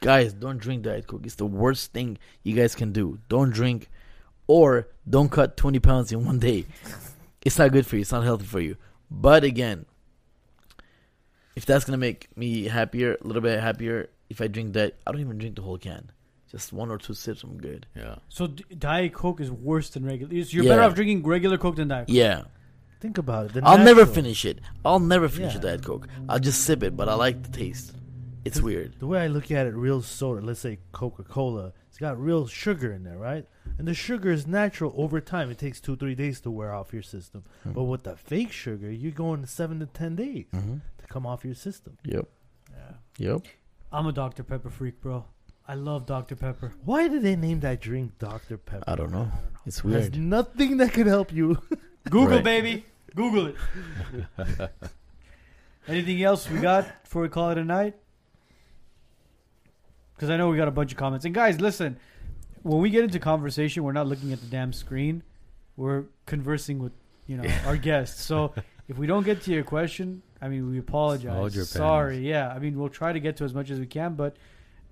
guys, 0.00 0.32
don't 0.34 0.58
drink 0.58 0.82
Diet 0.82 1.06
Coke. 1.06 1.22
It's 1.24 1.36
the 1.36 1.46
worst 1.46 1.92
thing 1.92 2.18
you 2.42 2.54
guys 2.54 2.74
can 2.74 2.92
do. 2.92 3.18
Don't 3.28 3.50
drink, 3.50 3.88
or 4.46 4.88
don't 5.08 5.30
cut 5.30 5.56
twenty 5.56 5.78
pounds 5.80 6.12
in 6.12 6.24
one 6.26 6.38
day. 6.38 6.66
It's 7.44 7.58
not 7.58 7.72
good 7.72 7.86
for 7.86 7.96
you. 7.96 8.02
It's 8.02 8.12
not 8.12 8.22
healthy 8.22 8.44
for 8.44 8.60
you. 8.60 8.76
But 9.10 9.42
again, 9.42 9.86
if 11.56 11.64
that's 11.66 11.84
gonna 11.84 11.98
make 11.98 12.28
me 12.36 12.64
happier, 12.68 13.16
a 13.20 13.26
little 13.26 13.42
bit 13.42 13.58
happier, 13.60 14.10
if 14.32 14.40
I 14.40 14.48
drink 14.48 14.72
that, 14.74 14.96
I 15.06 15.12
don't 15.12 15.20
even 15.20 15.38
drink 15.38 15.54
the 15.56 15.62
whole 15.62 15.78
can. 15.78 16.10
Just 16.50 16.72
one 16.72 16.90
or 16.90 16.98
two 16.98 17.14
sips, 17.14 17.42
I'm 17.44 17.56
good. 17.56 17.86
Yeah. 17.96 18.16
So 18.28 18.46
D- 18.48 18.64
Diet 18.78 19.14
Coke 19.14 19.40
is 19.40 19.50
worse 19.50 19.88
than 19.90 20.04
regular. 20.04 20.34
You're 20.34 20.64
better 20.64 20.82
off 20.82 20.94
drinking 20.94 21.22
regular 21.22 21.56
Coke 21.58 21.76
than 21.76 21.88
Diet 21.88 22.08
Coke. 22.08 22.14
Yeah, 22.16 22.42
Think 23.00 23.16
about 23.18 23.46
it. 23.46 23.52
the 23.54 23.62
I'll 23.64 23.78
never 23.78 24.04
finish 24.06 24.44
it. 24.44 24.60
I'll 24.84 24.98
never 25.00 25.28
finish 25.28 25.54
Yeah. 25.54 25.60
a 25.60 25.62
Diet 25.62 25.84
Coke. 25.84 26.08
I'll 26.28 26.38
just 26.38 26.62
sip 26.64 26.82
it, 26.82 26.96
but 26.96 27.08
I 27.08 27.14
like 27.14 27.42
the 27.42 27.48
taste. 27.50 27.94
It's 28.44 28.60
weird. 28.60 28.96
The 28.98 29.06
way 29.06 29.20
I 29.22 29.28
look 29.28 29.50
at 29.50 29.66
it, 29.66 29.74
real 29.74 30.02
soda, 30.02 30.44
let's 30.44 30.60
say 30.60 30.78
Coca 30.92 31.22
Cola, 31.22 31.72
it's 31.88 31.98
got 31.98 32.20
real 32.20 32.46
sugar 32.48 32.92
in 32.92 33.02
there, 33.04 33.16
right? 33.18 33.46
And 33.78 33.86
the 33.88 33.94
sugar 33.94 34.30
is 34.30 34.46
natural 34.46 34.92
over 34.96 35.20
time. 35.20 35.48
It 35.50 35.58
takes 35.58 35.80
two, 35.80 35.96
three 35.96 36.14
days 36.16 36.40
to 36.42 36.50
wear 36.50 36.74
off 36.74 36.92
your 36.92 37.02
system. 37.02 37.44
Hmm. 37.62 37.72
But 37.72 37.84
with 37.84 38.02
the 38.02 38.16
fake 38.16 38.52
sugar, 38.52 38.90
you're 38.90 39.12
going 39.12 39.46
seven 39.46 39.78
to 39.80 39.86
ten 39.86 40.16
days 40.16 40.46
Mm-hmm. 40.52 40.74
to 40.98 41.06
come 41.08 41.24
off 41.24 41.44
your 41.44 41.54
system. 41.54 41.96
Yep. 42.04 42.28
Yeah. 42.70 42.92
Yep. 43.30 43.42
I'm 43.92 44.06
a 44.06 44.12
Dr 44.12 44.42
Pepper 44.42 44.70
freak, 44.70 45.00
bro. 45.00 45.24
I 45.68 45.74
love 45.74 46.06
Dr 46.06 46.34
Pepper. 46.34 46.72
Why 46.84 47.08
did 47.08 47.22
they 47.22 47.36
name 47.36 47.60
that 47.60 47.80
drink 47.80 48.18
Dr. 48.18 48.56
Pepper? 48.56 48.84
I 48.86 48.94
don't 48.96 49.12
know. 49.12 49.18
I 49.20 49.24
don't 49.24 49.30
know. 49.30 49.38
It's 49.66 49.80
There's 49.82 50.10
weird. 50.10 50.18
nothing 50.18 50.76
that 50.78 50.92
could 50.92 51.06
help 51.06 51.32
you. 51.32 51.58
Google, 52.10 52.36
Right. 52.36 52.44
baby. 52.44 52.84
Google 53.14 53.48
it. 53.48 53.56
Anything 55.88 56.22
else 56.22 56.48
we 56.48 56.58
got 56.60 57.02
before 57.04 57.22
we 57.22 57.28
call 57.28 57.50
it 57.50 57.58
a 57.58 57.64
night? 57.64 57.94
Because 60.14 60.30
I 60.30 60.36
know 60.36 60.48
we 60.48 60.56
got 60.56 60.68
a 60.68 60.72
bunch 60.72 60.92
of 60.92 60.98
comments. 60.98 61.24
And 61.24 61.34
guys, 61.34 61.60
listen, 61.60 61.98
when 62.62 62.80
we 62.80 62.90
get 62.90 63.04
into 63.04 63.18
conversation, 63.18 63.82
we're 63.84 63.92
not 63.92 64.06
looking 64.06 64.32
at 64.32 64.40
the 64.40 64.46
damn 64.46 64.72
screen. 64.72 65.22
We're 65.76 66.04
conversing 66.26 66.78
with, 66.78 66.92
you 67.26 67.36
know, 67.36 67.48
our 67.66 67.76
guests. 67.88 68.24
So 68.24 68.52
if 68.88 68.98
we 68.98 69.06
don't 69.06 69.24
get 69.24 69.42
to 69.42 69.52
your 69.52 69.64
question, 69.64 70.22
I 70.42 70.48
mean, 70.48 70.68
we 70.68 70.78
apologize. 70.78 71.32
Hold 71.34 71.54
your 71.54 71.64
Sorry. 71.64 72.16
pens. 72.16 72.24
Yeah. 72.26 72.48
I 72.48 72.58
mean, 72.58 72.76
we'll 72.78 72.88
try 72.88 73.12
to 73.12 73.20
get 73.20 73.36
to 73.38 73.44
as 73.44 73.54
much 73.54 73.70
as 73.70 73.78
we 73.78 73.86
can, 73.86 74.14
but 74.14 74.36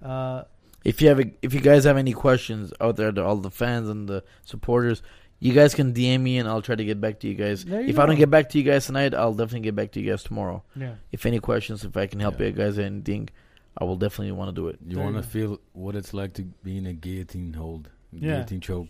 uh, 0.03 0.45
If 0.85 1.03
you 1.03 1.09
have, 1.09 1.19
a, 1.21 1.31
if 1.43 1.53
you 1.53 1.61
guys 1.61 1.85
have 1.85 1.97
any 1.99 2.13
questions 2.13 2.73
out 2.81 2.97
there, 2.97 3.13
to 3.13 3.23
all 3.25 3.37
the 3.37 3.51
fans 3.51 3.89
and 3.89 4.09
the 4.09 4.23
supporters, 4.47 5.03
you 5.41 5.53
guys 5.53 5.75
can 5.75 5.93
DM 5.93 6.21
me 6.21 6.39
and 6.39 6.49
I'll 6.49 6.63
try 6.63 6.75
to 6.77 6.85
get 6.85 7.01
back 7.01 7.21
to 7.21 7.29
you 7.29 7.35
guys. 7.35 7.65
You 7.65 7.77
If 7.81 7.99
I 7.99 8.07
don't 8.07 8.17
get 8.17 8.31
back 8.31 8.49
to 8.51 8.59
you 8.59 8.65
guys 8.65 8.87
tonight, 8.87 9.13
I'll 9.15 9.35
definitely 9.35 9.61
get 9.61 9.75
back 9.75 9.91
to 9.93 10.01
you 10.01 10.11
guys 10.11 10.23
tomorrow. 10.23 10.63
yeah. 10.77 10.95
If 11.13 11.27
any 11.27 11.41
questions, 11.41 11.85
if 11.85 11.97
I 11.97 12.07
can 12.07 12.21
help 12.21 12.39
Yeah. 12.39 12.47
you 12.47 12.53
guys 12.53 12.79
anything, 12.79 13.29
I 13.77 13.85
will 13.85 13.97
definitely 13.97 14.33
want 14.33 14.55
to 14.55 14.61
do 14.61 14.69
it. 14.69 14.79
You 14.87 14.99
want 14.99 15.17
to 15.17 15.23
feel 15.23 15.59
what 15.73 15.95
it's 15.97 16.13
like 16.15 16.35
to 16.35 16.43
be 16.43 16.77
in 16.79 16.87
a 16.87 16.93
guillotine 16.93 17.55
hold, 17.55 17.89
Yeah. 18.13 18.21
guillotine 18.35 18.61
choke. 18.61 18.89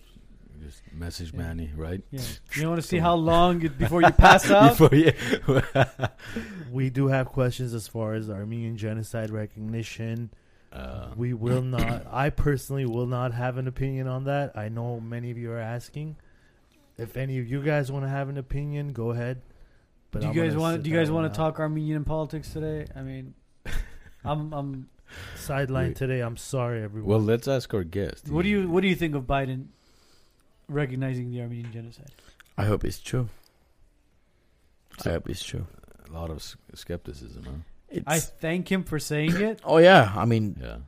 Just 0.63 0.83
message 0.93 1.33
Yeah. 1.33 1.39
Manny, 1.41 1.71
right? 1.77 2.03
Yeah. 2.11 2.21
You 2.57 2.69
want 2.69 2.81
to 2.83 2.87
see 2.87 2.99
how 2.99 3.15
long 3.15 3.63
it- 3.65 3.79
before 3.79 4.03
you 4.03 4.11
pass 4.27 4.51
out? 4.51 4.77
Before 4.77 4.95
you- 4.97 5.13
we 6.73 6.91
do 6.91 7.09
have 7.09 7.29
questions 7.29 7.75
as 7.75 7.89
far 7.89 8.15
as 8.15 8.29
Armenian 8.29 8.77
genocide 8.77 9.31
recognition. 9.31 10.31
uh, 10.73 11.09
We 11.17 11.35
will 11.35 11.63
not. 11.63 12.07
I 12.11 12.31
personally 12.31 12.87
will 12.87 13.07
not 13.07 13.33
have 13.33 13.57
an 13.59 13.67
opinion 13.69 14.07
on 14.07 14.25
that. 14.25 14.57
I 14.57 14.69
know 14.69 15.01
many 15.01 15.31
of 15.31 15.39
you 15.39 15.51
are 15.53 15.59
asking. 15.59 16.17
If 16.99 17.17
any 17.17 17.39
of 17.39 17.49
you 17.49 17.63
guys 17.63 17.91
want 17.91 18.05
to 18.05 18.09
have 18.11 18.29
an 18.29 18.37
opinion, 18.37 18.93
go 18.93 19.11
ahead. 19.11 19.41
But 20.11 20.21
do 20.21 20.27
you 20.27 20.33
I'm 20.43 20.49
guys 20.49 20.57
want? 20.57 20.83
Do 20.83 20.91
you 20.91 20.97
guys 20.97 21.11
want 21.11 21.33
to 21.33 21.37
talk 21.37 21.59
Armenian 21.61 22.05
politics 22.05 22.53
today? 22.53 22.87
I 22.95 23.01
mean, 23.03 23.35
I'm. 24.25 24.53
I'm. 24.53 24.89
sideline 25.37 25.95
today? 25.95 26.21
I'm 26.21 26.37
sorry, 26.37 26.83
everyone. 26.83 27.09
well, 27.11 27.21
let's 27.21 27.49
ask 27.49 27.73
our 27.75 27.85
guest. 27.85 28.29
What 28.29 28.43
do 28.43 28.49
you 28.49 28.69
What 28.69 28.83
do 28.83 28.89
you 28.89 28.97
think 28.97 29.15
of 29.15 29.23
Biden 29.25 29.67
recognizing 30.71 31.31
the 31.31 31.41
Armenian 31.43 31.73
genocide? 31.73 32.11
I 32.57 32.65
hope 32.65 32.85
it's 32.85 33.01
true. 33.01 33.29
So- 34.99 35.11
I 35.11 35.13
hope 35.15 35.29
it's 35.31 35.43
true. 35.45 35.67
A 36.09 36.13
lot 36.13 36.31
of 36.31 36.43
skepticism, 36.75 37.45
huh? 37.45 37.51
It's, 37.89 38.05
I 38.07 38.19
thank 38.21 38.71
him 38.71 38.85
for 38.85 38.99
saying 38.99 39.35
it. 39.41 39.61
oh 39.65 39.79
yeah, 39.79 40.13
I 40.17 40.25
mean, 40.25 40.57
Yeah. 40.61 40.79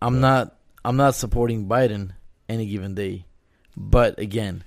I'm 0.00 0.14
Yeah. 0.16 0.20
not, 0.20 0.56
I'm 0.84 0.96
not 0.96 1.14
supporting 1.14 1.66
Biden 1.68 2.12
any 2.48 2.66
given 2.66 2.94
day, 2.94 3.24
but 3.76 4.18
again, 4.18 4.64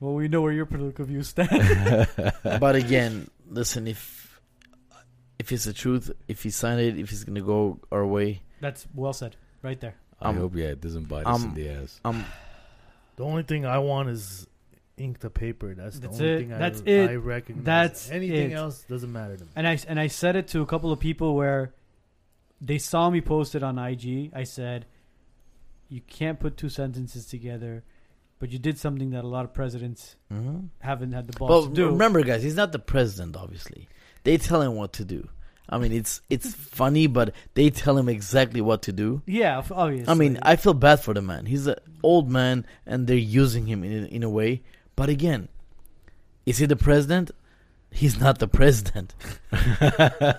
Well, 0.00 0.14
we 0.14 0.28
know 0.28 0.40
where 0.42 0.52
your 0.52 0.66
political 0.66 1.04
views 1.04 1.28
stand. 1.28 1.50
but 2.42 2.74
again, 2.76 3.28
listen, 3.48 3.86
if 3.86 4.40
if 5.38 5.52
it's 5.52 5.64
the 5.64 5.72
truth, 5.72 6.10
if 6.26 6.42
he 6.42 6.50
signed 6.50 6.80
it, 6.80 6.98
if 6.98 7.10
he's 7.10 7.22
gonna 7.24 7.42
go 7.42 7.78
our 7.92 8.06
way, 8.06 8.42
That's 8.60 8.86
well 8.94 9.12
said, 9.12 9.36
right 9.62 9.78
there. 9.80 9.94
I 10.20 10.30
Um, 10.30 10.36
hope 10.38 10.56
yeah, 10.56 10.66
it 10.74 10.80
doesn't 10.80 11.06
bite 11.08 11.26
us 11.26 11.42
in 11.44 11.54
the 11.54 11.68
ass. 11.70 12.00
I'm 12.04 12.24
the 13.18 13.24
only 13.24 13.42
thing 13.42 13.66
I 13.66 13.78
want 13.78 14.08
is 14.08 14.46
ink 14.96 15.18
to 15.20 15.30
paper. 15.30 15.74
That's 15.74 15.98
the 15.98 16.08
only 16.08 16.24
it. 16.28 16.38
thing 16.38 16.48
That's 16.48 16.80
I, 16.80 16.90
it. 16.90 17.10
I 17.10 17.14
recognize. 17.16 17.64
That's 17.64 18.10
anything 18.10 18.52
it. 18.52 18.54
else 18.54 18.82
doesn't 18.88 19.12
matter 19.12 19.36
to 19.36 19.44
me. 19.44 19.50
And 19.54 19.68
I 19.68 19.78
and 19.86 20.00
I 20.00 20.06
said 20.06 20.34
it 20.36 20.48
to 20.48 20.62
a 20.62 20.66
couple 20.66 20.90
of 20.92 20.98
people 20.98 21.34
where 21.36 21.74
they 22.60 22.78
saw 22.78 23.10
me 23.10 23.20
post 23.20 23.54
it 23.54 23.62
on 23.62 23.78
IG. 23.78 24.30
I 24.34 24.44
said, 24.44 24.86
"You 25.88 26.00
can't 26.00 26.40
put 26.40 26.56
two 26.56 26.68
sentences 26.68 27.26
together, 27.26 27.84
but 28.40 28.50
you 28.50 28.58
did 28.58 28.78
something 28.78 29.10
that 29.10 29.24
a 29.24 29.28
lot 29.28 29.44
of 29.44 29.52
presidents 29.54 30.16
Mhm. 30.32 30.68
haven't 30.80 31.12
had 31.12 31.26
the 31.28 31.38
balls 31.38 31.50
Well, 31.50 31.66
to 31.66 31.74
do." 31.74 31.86
remember, 31.90 32.22
guys, 32.24 32.42
he's 32.42 32.56
not 32.56 32.72
the 32.72 32.78
president. 32.80 33.36
Obviously, 33.36 33.88
they 34.24 34.36
tell 34.38 34.62
him 34.62 34.74
what 34.74 34.92
to 34.94 35.04
do. 35.04 35.28
I 35.68 35.78
mean, 35.78 35.92
it's 35.92 36.22
it's 36.30 36.54
funny, 36.54 37.06
but 37.06 37.34
they 37.54 37.70
tell 37.70 37.98
him 37.98 38.08
exactly 38.08 38.60
what 38.60 38.82
to 38.82 38.92
do. 38.92 39.22
yeah, 39.26 39.62
obviously. 39.70 40.08
I 40.10 40.14
mean, 40.14 40.38
I 40.42 40.56
feel 40.56 40.74
bad 40.74 41.00
for 41.00 41.12
the 41.14 41.20
man. 41.22 41.46
He's 41.46 41.66
an 41.66 41.76
old 42.02 42.30
man, 42.30 42.64
and 42.86 43.06
they're 43.06 43.16
using 43.16 43.66
him 43.66 43.84
in 43.84 44.06
in 44.06 44.22
a 44.22 44.30
way. 44.30 44.62
But 44.96 45.08
again, 45.08 45.48
is 46.46 46.58
he 46.58 46.66
the 46.66 46.76
president? 46.76 47.30
He's 47.90 48.18
not 48.20 48.38
the 48.38 48.48
president. 48.48 49.14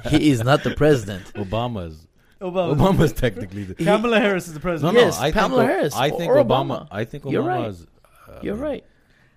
he 0.10 0.30
is 0.30 0.43
not 0.43 0.64
the 0.64 0.73
president. 0.76 1.34
Obama's 1.34 2.07
Obama. 2.41 2.76
Obama's 2.76 3.14
technically 3.14 3.64
the 3.64 3.76
Kamala 3.84 4.19
Harris 4.19 4.47
is 4.47 4.53
the 4.53 4.60
president. 4.60 4.95
no. 4.95 5.01
Yes, 5.01 5.19
I 5.19 5.31
Kamala 5.31 5.61
think, 5.64 5.69
O- 5.72 5.73
Harris 5.73 5.95
I 5.95 6.10
think 6.10 6.31
or 6.31 6.35
Obama, 6.35 6.45
Obama. 6.84 6.88
I 6.91 7.06
think 7.06 7.26
You're 7.26 7.43
right. 7.43 7.65
Obama's. 7.65 7.88
Uh, 8.27 8.39
You're 8.41 8.56
right. 8.56 8.84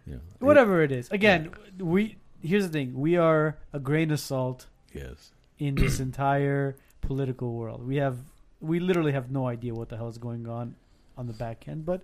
Yeah. 0.07 0.17
Whatever 0.39 0.83
it 0.83 0.93
is. 0.93 1.11
Again, 1.11 1.51
we 1.79 2.17
here's 2.43 2.67
the 2.67 2.73
thing: 2.73 2.95
we 2.99 3.17
are 3.17 3.57
a 3.73 3.79
grain 3.79 4.11
of 4.11 4.21
salt 4.21 4.67
Yes. 4.93 5.33
In 5.63 5.75
this 5.77 6.01
entire 6.01 6.77
political 7.01 7.53
world. 7.55 7.87
We 7.87 7.97
have 7.97 8.19
we 8.61 8.81
literally 8.81 9.13
have 9.13 9.31
no 9.31 9.47
idea 9.47 9.75
what 9.75 9.89
the 9.89 9.97
hell 9.97 10.09
is 10.09 10.19
going 10.19 10.49
on 10.49 10.75
on 11.17 11.27
the 11.27 11.33
back 11.33 11.69
end, 11.69 11.85
but 11.85 12.03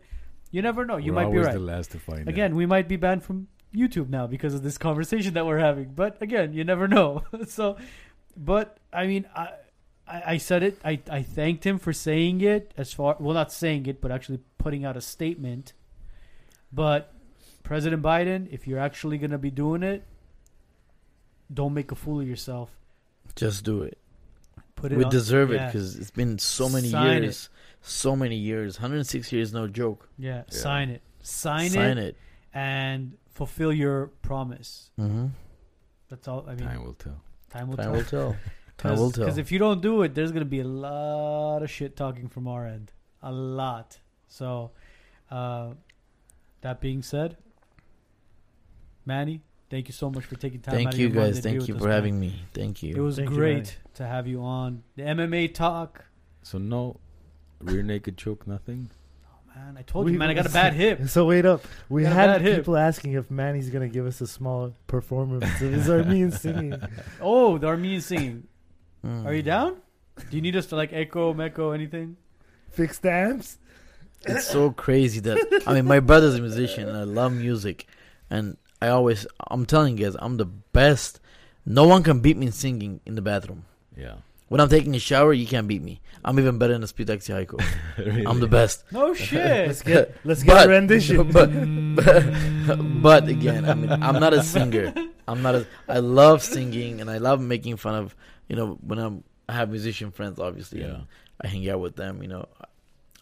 you 0.51 0.62
never 0.62 0.85
know. 0.85 0.97
You 0.97 1.12
We're 1.12 1.24
might 1.24 1.32
be 1.32 1.39
right. 1.39 1.52
the 1.52 1.59
last 1.59 1.90
to 1.93 1.98
find 1.98 2.20
out. 2.20 2.28
Again, 2.28 2.55
we 2.55 2.66
might 2.66 2.89
be 2.89 2.97
banned 2.97 3.22
from 3.22 3.48
YouTube 3.74 4.09
now 4.09 4.26
because 4.26 4.55
of 4.55 4.62
this 4.62 4.78
conversation 4.89 5.35
that 5.35 5.47
we're 5.47 5.59
having. 5.59 5.93
But 5.94 6.22
again, 6.22 6.52
you 6.52 6.64
never 6.64 6.89
know. 6.89 7.24
so, 7.47 7.76
but 8.36 8.78
I 8.93 9.06
mean, 9.06 9.26
I, 9.35 9.51
I, 10.06 10.22
I 10.26 10.36
said 10.39 10.62
it. 10.62 10.80
I, 10.85 11.01
I 11.10 11.22
thanked 11.22 11.64
him 11.64 11.78
for 11.78 11.93
saying 11.93 12.40
it. 12.40 12.72
As 12.76 12.93
far 12.93 13.16
well, 13.18 13.35
not 13.35 13.52
saying 13.52 13.86
it, 13.86 14.01
but 14.01 14.10
actually 14.10 14.40
putting 14.56 14.85
out 14.85 14.97
a 14.97 15.01
statement. 15.01 15.72
But 16.72 17.12
President 17.62 18.02
Biden, 18.02 18.48
if 18.51 18.66
you're 18.66 18.78
actually 18.78 19.18
gonna 19.18 19.39
be 19.39 19.51
doing 19.51 19.82
it, 19.82 20.05
don't 21.52 21.74
make 21.74 21.90
a 21.90 21.94
fool 21.94 22.20
of 22.20 22.28
yourself. 22.28 22.77
Just 23.36 23.64
do 23.64 23.82
it. 23.82 23.98
Put 24.74 24.92
it. 24.92 24.98
We 24.98 25.05
on- 25.05 25.10
deserve 25.10 25.50
it 25.52 25.64
because 25.66 25.96
it's 25.96 26.10
been 26.10 26.38
so 26.38 26.68
many 26.68 26.88
Sign 26.90 27.22
years 27.22 27.48
so 27.80 28.16
many 28.16 28.36
years. 28.36 28.78
106 28.78 29.32
years, 29.32 29.52
no 29.52 29.66
joke. 29.68 30.09
Yeah, 30.18 30.42
sign 30.48 30.90
it. 30.90 31.02
Sign, 31.22 31.70
Sign 31.70 31.98
it, 31.98 32.09
it. 32.09 32.16
and 32.55 33.16
fulfill 33.30 33.72
your 33.72 34.09
promise. 34.22 34.90
Mm-hmm. 34.98 35.26
That's 36.09 36.26
all. 36.28 36.44
I 36.48 36.55
mean, 36.55 36.66
Time 36.66 36.84
will 36.84 36.94
tell. 36.94 37.20
time 37.50 37.68
will 37.68 37.76
Time 37.76 37.84
tell. 37.86 37.92
will 37.94 38.05
tell. 38.05 38.36
Time 38.78 38.96
will 38.96 39.10
tell. 39.10 39.24
Because 39.24 39.38
if 39.38 39.50
you 39.52 39.59
don't 39.59 39.82
do 39.82 40.02
it, 40.02 40.14
there's 40.14 40.32
gonna 40.32 40.44
be 40.44 40.60
a 40.60 40.64
lot 40.66 41.62
of 41.62 41.70
shit 41.70 41.96
talking 41.96 42.28
from 42.28 42.46
our 42.48 42.66
end. 42.66 42.92
A 43.22 43.32
lot. 43.32 43.98
So, 44.28 44.70
uh, 45.30 45.70
that 46.60 46.80
being 46.80 47.02
said, 47.02 47.36
Manny, 49.05 49.40
thank 49.70 49.89
you 49.89 49.93
so 49.93 50.11
much 50.11 50.24
for 50.24 50.36
taking 50.36 50.61
time. 50.61 50.74
out 50.74 50.77
Thank 50.77 50.93
of 50.95 50.99
you 50.99 51.09
your 51.09 51.24
guys. 51.24 51.40
Thank 51.40 51.66
you 51.69 51.74
us, 51.74 51.81
for 51.81 51.86
man. 51.89 51.95
having 51.95 52.20
me. 52.20 52.43
Thank 52.55 52.82
you. 52.82 52.95
It 52.97 53.01
was 53.01 53.16
Thank 53.16 53.28
great 53.31 53.55
Manny. 53.55 53.69
to 53.95 54.07
have 54.07 54.27
you 54.27 54.43
on 54.43 54.82
the 54.97 55.03
MMA 55.03 55.53
talk. 55.55 56.05
So 56.43 56.59
no 56.59 56.99
rear 57.61 57.82
naked 57.82 58.16
choke, 58.16 58.47
nothing. 58.47 58.90
Oh, 59.27 59.55
man, 59.55 59.77
I 59.78 59.82
told 59.82 60.07
We- 60.07 60.12
you, 60.12 60.19
man, 60.19 60.31
I 60.31 60.35
got 60.35 60.47
a 60.47 60.51
bad 60.51 60.73
hip. 60.82 61.09
So 61.09 61.27
wait 61.27 61.45
up. 61.45 61.65
We 61.89 62.05
had 62.05 62.15
bad 62.27 62.40
hip. 62.43 62.57
people 62.59 62.77
asking 62.77 63.12
if 63.15 63.31
Manny's 63.31 63.70
gonna 63.70 63.89
give 63.89 64.07
us 64.07 64.20
a 64.20 64.27
small 64.27 64.74
performance 64.86 65.45
of 65.45 65.73
his 65.73 65.89
Armenian 65.90 66.32
singing. 66.32 66.74
Oh, 67.20 67.59
the 67.59 67.66
Armenian 67.66 68.01
singing. 68.01 68.45
Mm. 69.05 69.24
Are 69.27 69.35
you 69.35 69.43
down? 69.43 69.77
Do 70.31 70.36
you 70.36 70.43
need 70.43 70.57
us 70.57 70.66
to 70.66 70.77
like 70.77 70.93
echo, 70.93 71.32
meko, 71.35 71.73
anything? 71.74 72.16
Fixed 72.70 73.05
amps. 73.07 73.59
It's 74.27 74.47
so 74.49 74.70
crazy 74.73 75.20
that 75.20 75.62
I 75.66 75.74
mean, 75.74 75.85
my 75.85 76.01
brother's 76.01 76.35
a 76.35 76.40
musician 76.40 76.89
and 76.89 76.97
I 76.99 77.05
love 77.05 77.32
music, 77.32 77.86
and 78.28 78.57
I 78.80 78.88
always 78.88 79.26
I'm 79.50 79.66
telling 79.66 79.98
you 79.98 80.05
guys 80.06 80.16
I'm 80.18 80.36
the 80.36 80.44
best. 80.46 81.20
No 81.66 81.86
one 81.86 82.02
can 82.02 82.20
beat 82.20 82.36
me 82.36 82.46
in 82.46 82.52
singing 82.52 83.00
in 83.06 83.14
the 83.14 83.22
bathroom. 83.22 83.64
Yeah. 83.96 84.14
When 84.48 84.60
I'm 84.62 84.68
taking 84.70 84.94
a 84.94 84.98
shower, 84.98 85.32
you 85.34 85.46
can't 85.46 85.68
beat 85.68 85.82
me. 85.82 86.00
I'm 86.24 86.38
even 86.38 86.56
better 86.59 86.72
than 86.72 86.82
a 86.82 86.86
Spitakci 86.86 87.34
Hayko. 87.36 88.26
I'm 88.28 88.40
the 88.40 88.46
best. 88.48 88.84
No 88.92 89.12
shit. 89.12 89.66
Let's 89.68 89.82
get 89.82 90.16
let's 90.24 90.42
get 90.42 90.55
But- 90.55 90.66
a 90.66 90.68
rendition. 90.70 91.30
But 91.32 93.02
but 93.02 93.28
again, 93.28 93.64
I 93.64 93.74
mean, 93.74 93.90
I'm 93.90 94.20
not 94.20 94.32
a 94.34 94.42
singer. 94.42 94.92
I'm 95.26 95.42
not 95.42 95.55
a. 95.55 95.66
I 95.88 95.98
love 95.98 96.42
singing 96.42 97.00
and 97.00 97.10
I 97.10 97.18
love 97.18 97.40
making 97.40 97.76
fun 97.76 97.94
of. 97.94 98.14
You 98.48 98.56
know, 98.56 98.78
when 98.80 98.98
I'm 98.98 99.24
I 99.48 99.52
have 99.55 99.70
musician 99.70 100.10
friends, 100.10 100.38
obviously, 100.38 100.80
Yeah. 100.80 100.86
and 100.86 101.06
I 101.42 101.48
hang 101.48 101.68
out 101.68 101.80
with 101.80 101.96
them. 101.96 102.22
You 102.22 102.28
know, 102.28 102.46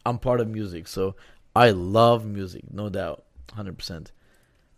I'm 0.04 0.18
part 0.18 0.40
of 0.40 0.48
music, 0.48 0.86
so 0.88 1.16
I 1.54 1.70
love 1.70 2.24
music, 2.24 2.64
no 2.72 2.88
doubt, 2.88 3.24
hundred 3.52 3.76
percent. 3.78 4.12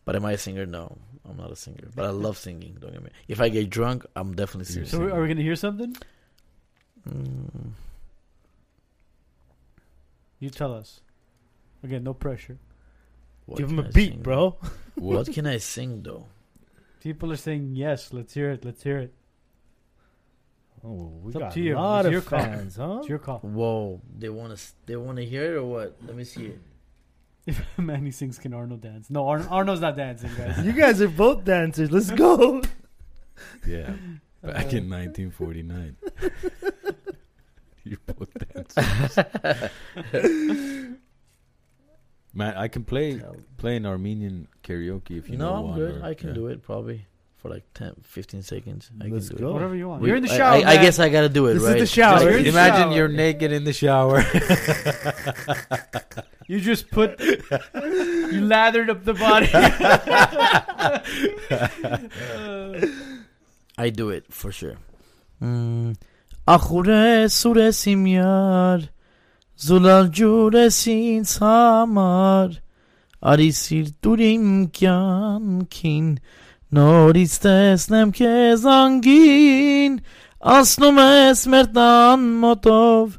But 0.09 0.17
am 0.17 0.25
I 0.25 0.33
a 0.33 0.39
singer? 0.39 0.65
No, 0.65 0.97
I'm 1.29 1.37
not 1.37 1.53
a 1.53 1.57
singer. 1.57 1.91
But 1.95 2.07
I 2.07 2.09
love 2.17 2.39
singing. 2.39 2.79
Don't 2.81 2.93
get 2.95 3.03
me. 3.05 3.11
If 3.29 3.43
I 3.43 3.51
get 3.51 3.69
drunk, 3.69 4.07
I'm 4.17 4.33
definitely 4.35 4.73
You're 4.75 4.87
singing. 4.89 5.11
So 5.11 5.15
are 5.15 5.21
we 5.21 5.29
gonna 5.29 5.43
hear 5.43 5.55
something? 5.55 5.95
Mm, 7.07 7.73
You 10.41 10.49
tell 10.49 10.73
us. 10.73 11.03
Again, 11.83 12.05
no 12.05 12.15
pressure. 12.15 12.57
what 13.45 13.59
Give 13.59 13.69
him 13.69 13.77
can 13.77 13.85
a 13.85 13.89
I 13.89 13.93
beat, 13.93 14.13
sing? 14.13 14.23
bro. 14.23 14.57
What 14.95 15.31
can 15.31 15.47
I 15.47 15.59
sing 15.59 16.03
though? 16.03 16.25
People 17.01 17.31
are 17.31 17.37
saying 17.37 17.77
yes. 17.77 18.11
Let's 18.13 18.33
hear 18.35 18.51
it. 18.51 18.65
Let's 18.65 18.83
hear 18.83 18.99
it. 18.99 19.13
Oh, 20.83 21.13
we 21.23 21.29
It's 21.29 21.37
up 21.37 21.43
got 21.43 21.53
to 21.53 21.61
you. 21.61 21.77
a 21.77 21.79
lot 21.79 22.07
It's 22.07 22.13
your 22.13 22.21
of 22.21 22.27
call. 22.27 22.39
fans, 22.41 22.77
huh? 22.77 22.97
It's 23.01 23.09
your 23.09 23.19
call. 23.19 23.39
Whoa, 23.41 24.01
they 24.17 24.29
want 24.31 24.57
to. 24.57 24.65
They 24.87 24.97
want 24.97 25.19
to 25.19 25.25
hear 25.27 25.45
it 25.55 25.57
or 25.59 25.65
what? 25.67 25.97
Let 26.07 26.17
me 26.17 26.25
see 26.25 26.47
it. 26.47 26.61
If 27.49 27.65
Manny 27.79 28.11
sings, 28.11 28.39
can 28.39 28.53
Arnold 28.53 28.83
dance? 28.83 29.09
No, 29.09 29.27
Ar- 29.27 29.49
Arnold's 29.49 29.81
not 29.81 29.97
dancing, 29.97 30.31
guys. 30.37 30.63
You 30.63 30.73
guys 30.73 31.01
are 31.01 31.09
both 31.09 31.45
dancers. 31.45 31.91
Let's 31.91 32.11
go. 32.11 32.63
Yeah. 33.65 33.93
Back 34.43 34.73
in 34.73 34.93
uh. 34.93 34.99
1949. 34.99 35.97
you 37.85 37.97
both 38.05 38.29
dancers. 38.35 39.71
Man, 42.35 42.57
I 42.57 42.67
can 42.67 42.83
play 42.83 43.23
play 43.59 43.77
an 43.77 43.87
Armenian 43.87 44.49
karaoke 44.65 45.19
if 45.19 45.31
you 45.31 45.37
no, 45.37 45.45
know 45.55 45.63
No, 45.63 45.69
I'm 45.69 45.79
good. 45.79 46.03
or- 46.03 46.05
I 46.05 46.15
can 46.15 46.31
yeah. 46.31 46.35
do 46.35 46.49
it 46.49 46.63
probably 46.65 47.07
for 47.49 47.55
like 47.55 47.65
10, 47.75 47.95
15 48.03 48.43
seconds. 48.43 48.91
I 49.01 49.09
Let's 49.09 49.29
can 49.29 49.39
do 49.39 49.45
go. 49.45 49.53
Whatever 49.53 49.75
you 49.75 49.89
want. 49.89 50.03
We, 50.03 50.09
You're 50.09 50.17
in 50.17 50.23
the 50.23 50.29
shower. 50.29 50.55
I, 50.55 50.61
I, 50.61 50.71
I 50.73 50.77
guess 50.77 50.99
I 50.99 51.09
gotta 51.09 51.29
do 51.29 51.47
it. 51.47 51.55
This 51.55 51.63
right? 51.63 51.77
is 51.77 51.91
the 51.91 51.95
shower. 51.95 52.31
You're 52.31 52.43
the 52.43 52.49
Imagine 52.49 52.83
shower. 52.83 52.95
you're 52.95 53.09
naked 53.09 53.53
in 53.53 53.65
the 53.65 53.73
shower. 53.73 54.21
you 56.47 56.61
just 56.61 56.91
put, 56.91 57.19
you 57.21 58.41
lathered 58.43 58.91
up 58.91 59.05
the 59.05 59.15
body. 59.15 59.49
I 63.79 63.91
do 63.91 64.11
it 64.11 64.33
for 64.33 64.53
sure. 64.53 64.77
Mm. 65.43 65.97
آخوره 66.49 67.29
simyar 67.29 68.09
یار 68.09 68.83
زلال 69.57 70.11
جورسین 70.11 71.25
samar 71.25 72.51
arisir 73.23 73.87
turim 74.03 74.73
kyan 74.73 75.67
kin 75.71 76.19
Նորից 76.77 77.35
տեսնեմ 77.41 78.11
քեզ 78.13 78.65
անգին 78.69 79.95
Ասնում 80.55 80.99
ես 81.01 81.45
մեր 81.49 81.69
տան 81.79 82.27
մոտով 82.43 83.15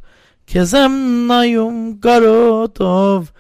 Քեզ 0.54 0.74
եմ 0.78 0.98
նայում 1.32 1.80
կարոտով 2.04 3.32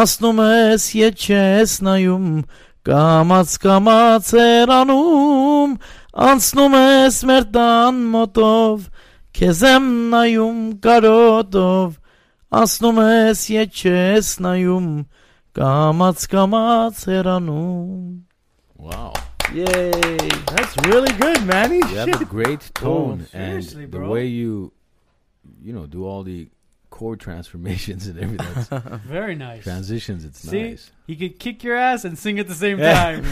Ասնում 0.00 0.40
ես 0.46 0.86
ետ 0.96 1.26
չես 1.26 1.74
նայում 1.84 2.30
Կամաց 2.88 3.52
կամաց 3.66 4.32
երանում 4.40 5.76
Անցնում 6.30 6.76
ես 6.80 7.18
մեր 7.28 7.48
տան 7.58 8.02
մոտով 8.16 8.86
Քեզ 9.36 9.64
եմ 9.74 9.90
նայում 10.14 10.62
կարոտով 10.88 11.98
Ասնում 12.64 13.02
ես 13.04 13.44
ետ 13.60 13.82
չես 13.84 14.32
նայում 14.46 14.88
Կամաց 15.60 16.30
կամաց 16.32 17.04
երանում 17.12 18.00
wow. 18.80 19.29
Yay 19.52 19.90
That's 20.52 20.76
really 20.86 21.12
good, 21.14 21.44
Manny. 21.44 21.76
You 21.76 21.96
have 21.96 22.20
a 22.20 22.24
great 22.24 22.70
oh, 22.76 22.80
tone 22.80 23.18
and 23.32 23.64
seriously, 23.64 23.86
the 23.86 23.98
bro. 23.98 24.08
way 24.10 24.26
you 24.26 24.72
you 25.62 25.72
know 25.72 25.86
do 25.86 26.04
all 26.06 26.22
the 26.22 26.48
chord 26.90 27.18
transformations 27.20 28.06
and 28.06 28.18
everything. 28.18 28.52
That's- 28.54 29.00
Very 29.06 29.34
nice. 29.34 29.62
transitions, 29.64 30.24
it's 30.24 30.40
See? 30.40 30.62
nice. 30.70 30.90
He 31.06 31.16
could 31.16 31.38
kick 31.38 31.64
your 31.64 31.76
ass 31.76 32.04
and 32.04 32.18
sing 32.18 32.38
at 32.38 32.46
the 32.48 32.54
same 32.54 32.78
time. 32.94 33.24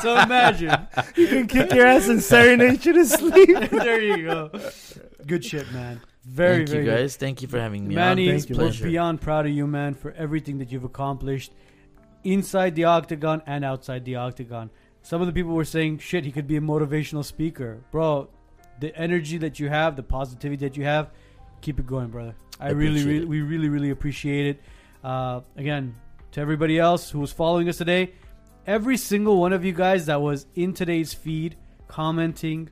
so 0.00 0.16
imagine. 0.20 0.74
You 1.16 1.28
can 1.28 1.46
kick 1.46 1.72
your 1.72 1.86
ass 1.86 2.08
and 2.08 2.22
serenade 2.22 2.84
you 2.84 2.92
to 2.92 3.04
sleep. 3.04 3.70
there 3.70 4.02
you 4.02 4.24
go. 4.24 4.50
Good 5.26 5.44
shit, 5.44 5.70
man. 5.72 6.00
Very, 6.24 6.58
Thank 6.58 6.68
very 6.68 6.84
you 6.84 6.90
good. 6.90 6.96
guys 6.98 7.16
Thank 7.16 7.42
you 7.42 7.48
for 7.48 7.60
having 7.60 7.86
me 7.86 7.94
Manny, 7.94 8.28
on. 8.30 8.38
Thank 8.38 8.50
you, 8.50 8.56
we're 8.56 8.62
Pleasure. 8.64 8.84
beyond 8.84 9.20
proud 9.20 9.46
of 9.46 9.52
you, 9.52 9.66
man, 9.66 9.94
for 9.94 10.12
everything 10.12 10.58
that 10.58 10.72
you've 10.72 10.84
accomplished 10.84 11.52
inside 12.24 12.74
the 12.74 12.84
octagon 12.84 13.42
and 13.46 13.64
outside 13.64 14.04
the 14.04 14.16
octagon. 14.16 14.70
Some 15.04 15.20
of 15.20 15.26
the 15.26 15.34
people 15.34 15.52
were 15.52 15.66
saying, 15.66 15.98
shit, 15.98 16.24
he 16.24 16.32
could 16.32 16.46
be 16.46 16.56
a 16.56 16.62
motivational 16.62 17.22
speaker. 17.22 17.84
Bro, 17.90 18.30
the 18.80 18.96
energy 18.96 19.36
that 19.36 19.60
you 19.60 19.68
have, 19.68 19.96
the 19.96 20.02
positivity 20.02 20.66
that 20.66 20.78
you 20.78 20.84
have, 20.84 21.10
keep 21.60 21.78
it 21.78 21.86
going, 21.86 22.08
brother. 22.08 22.34
I, 22.58 22.68
I 22.68 22.70
really, 22.70 23.04
really, 23.04 23.26
we 23.26 23.42
really, 23.42 23.68
really 23.68 23.90
appreciate 23.90 24.46
it. 24.46 24.62
Uh, 25.04 25.42
again, 25.56 25.94
to 26.32 26.40
everybody 26.40 26.78
else 26.78 27.10
who 27.10 27.20
was 27.20 27.32
following 27.32 27.68
us 27.68 27.76
today, 27.76 28.14
every 28.66 28.96
single 28.96 29.36
one 29.36 29.52
of 29.52 29.62
you 29.62 29.72
guys 29.72 30.06
that 30.06 30.22
was 30.22 30.46
in 30.54 30.72
today's 30.72 31.12
feed, 31.12 31.56
commenting, 31.86 32.70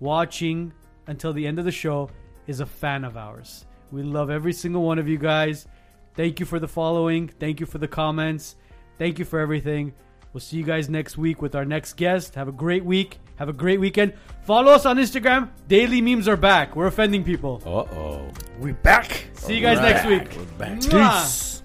watching 0.00 0.72
until 1.06 1.32
the 1.32 1.46
end 1.46 1.60
of 1.60 1.64
the 1.64 1.70
show, 1.70 2.10
is 2.48 2.58
a 2.58 2.66
fan 2.66 3.04
of 3.04 3.16
ours. 3.16 3.66
We 3.92 4.02
love 4.02 4.30
every 4.30 4.52
single 4.52 4.82
one 4.82 4.98
of 4.98 5.06
you 5.06 5.16
guys. 5.16 5.68
Thank 6.14 6.40
you 6.40 6.46
for 6.46 6.58
the 6.58 6.66
following. 6.66 7.28
Thank 7.28 7.60
you 7.60 7.66
for 7.66 7.78
the 7.78 7.86
comments. 7.86 8.56
Thank 8.98 9.20
you 9.20 9.24
for 9.24 9.38
everything. 9.38 9.94
We'll 10.32 10.40
see 10.40 10.56
you 10.58 10.64
guys 10.64 10.88
next 10.88 11.16
week 11.16 11.40
with 11.40 11.54
our 11.54 11.64
next 11.64 11.96
guest. 11.96 12.34
Have 12.34 12.48
a 12.48 12.52
great 12.52 12.84
week. 12.84 13.18
Have 13.36 13.48
a 13.48 13.52
great 13.52 13.80
weekend. 13.80 14.12
Follow 14.44 14.72
us 14.72 14.84
on 14.84 14.96
Instagram. 14.98 15.48
Daily 15.68 16.00
memes 16.00 16.28
are 16.28 16.36
back. 16.36 16.76
We're 16.76 16.86
offending 16.86 17.24
people. 17.24 17.62
Uh 17.64 17.94
oh. 17.94 18.30
We're 18.58 18.74
back. 18.74 19.26
See 19.34 19.54
you 19.56 19.62
guys 19.62 19.78
next 19.80 20.06
week. 20.06 20.28
We're 20.36 20.58
back. 20.58 20.78
Mwah. 20.80 21.22
Peace. 21.22 21.57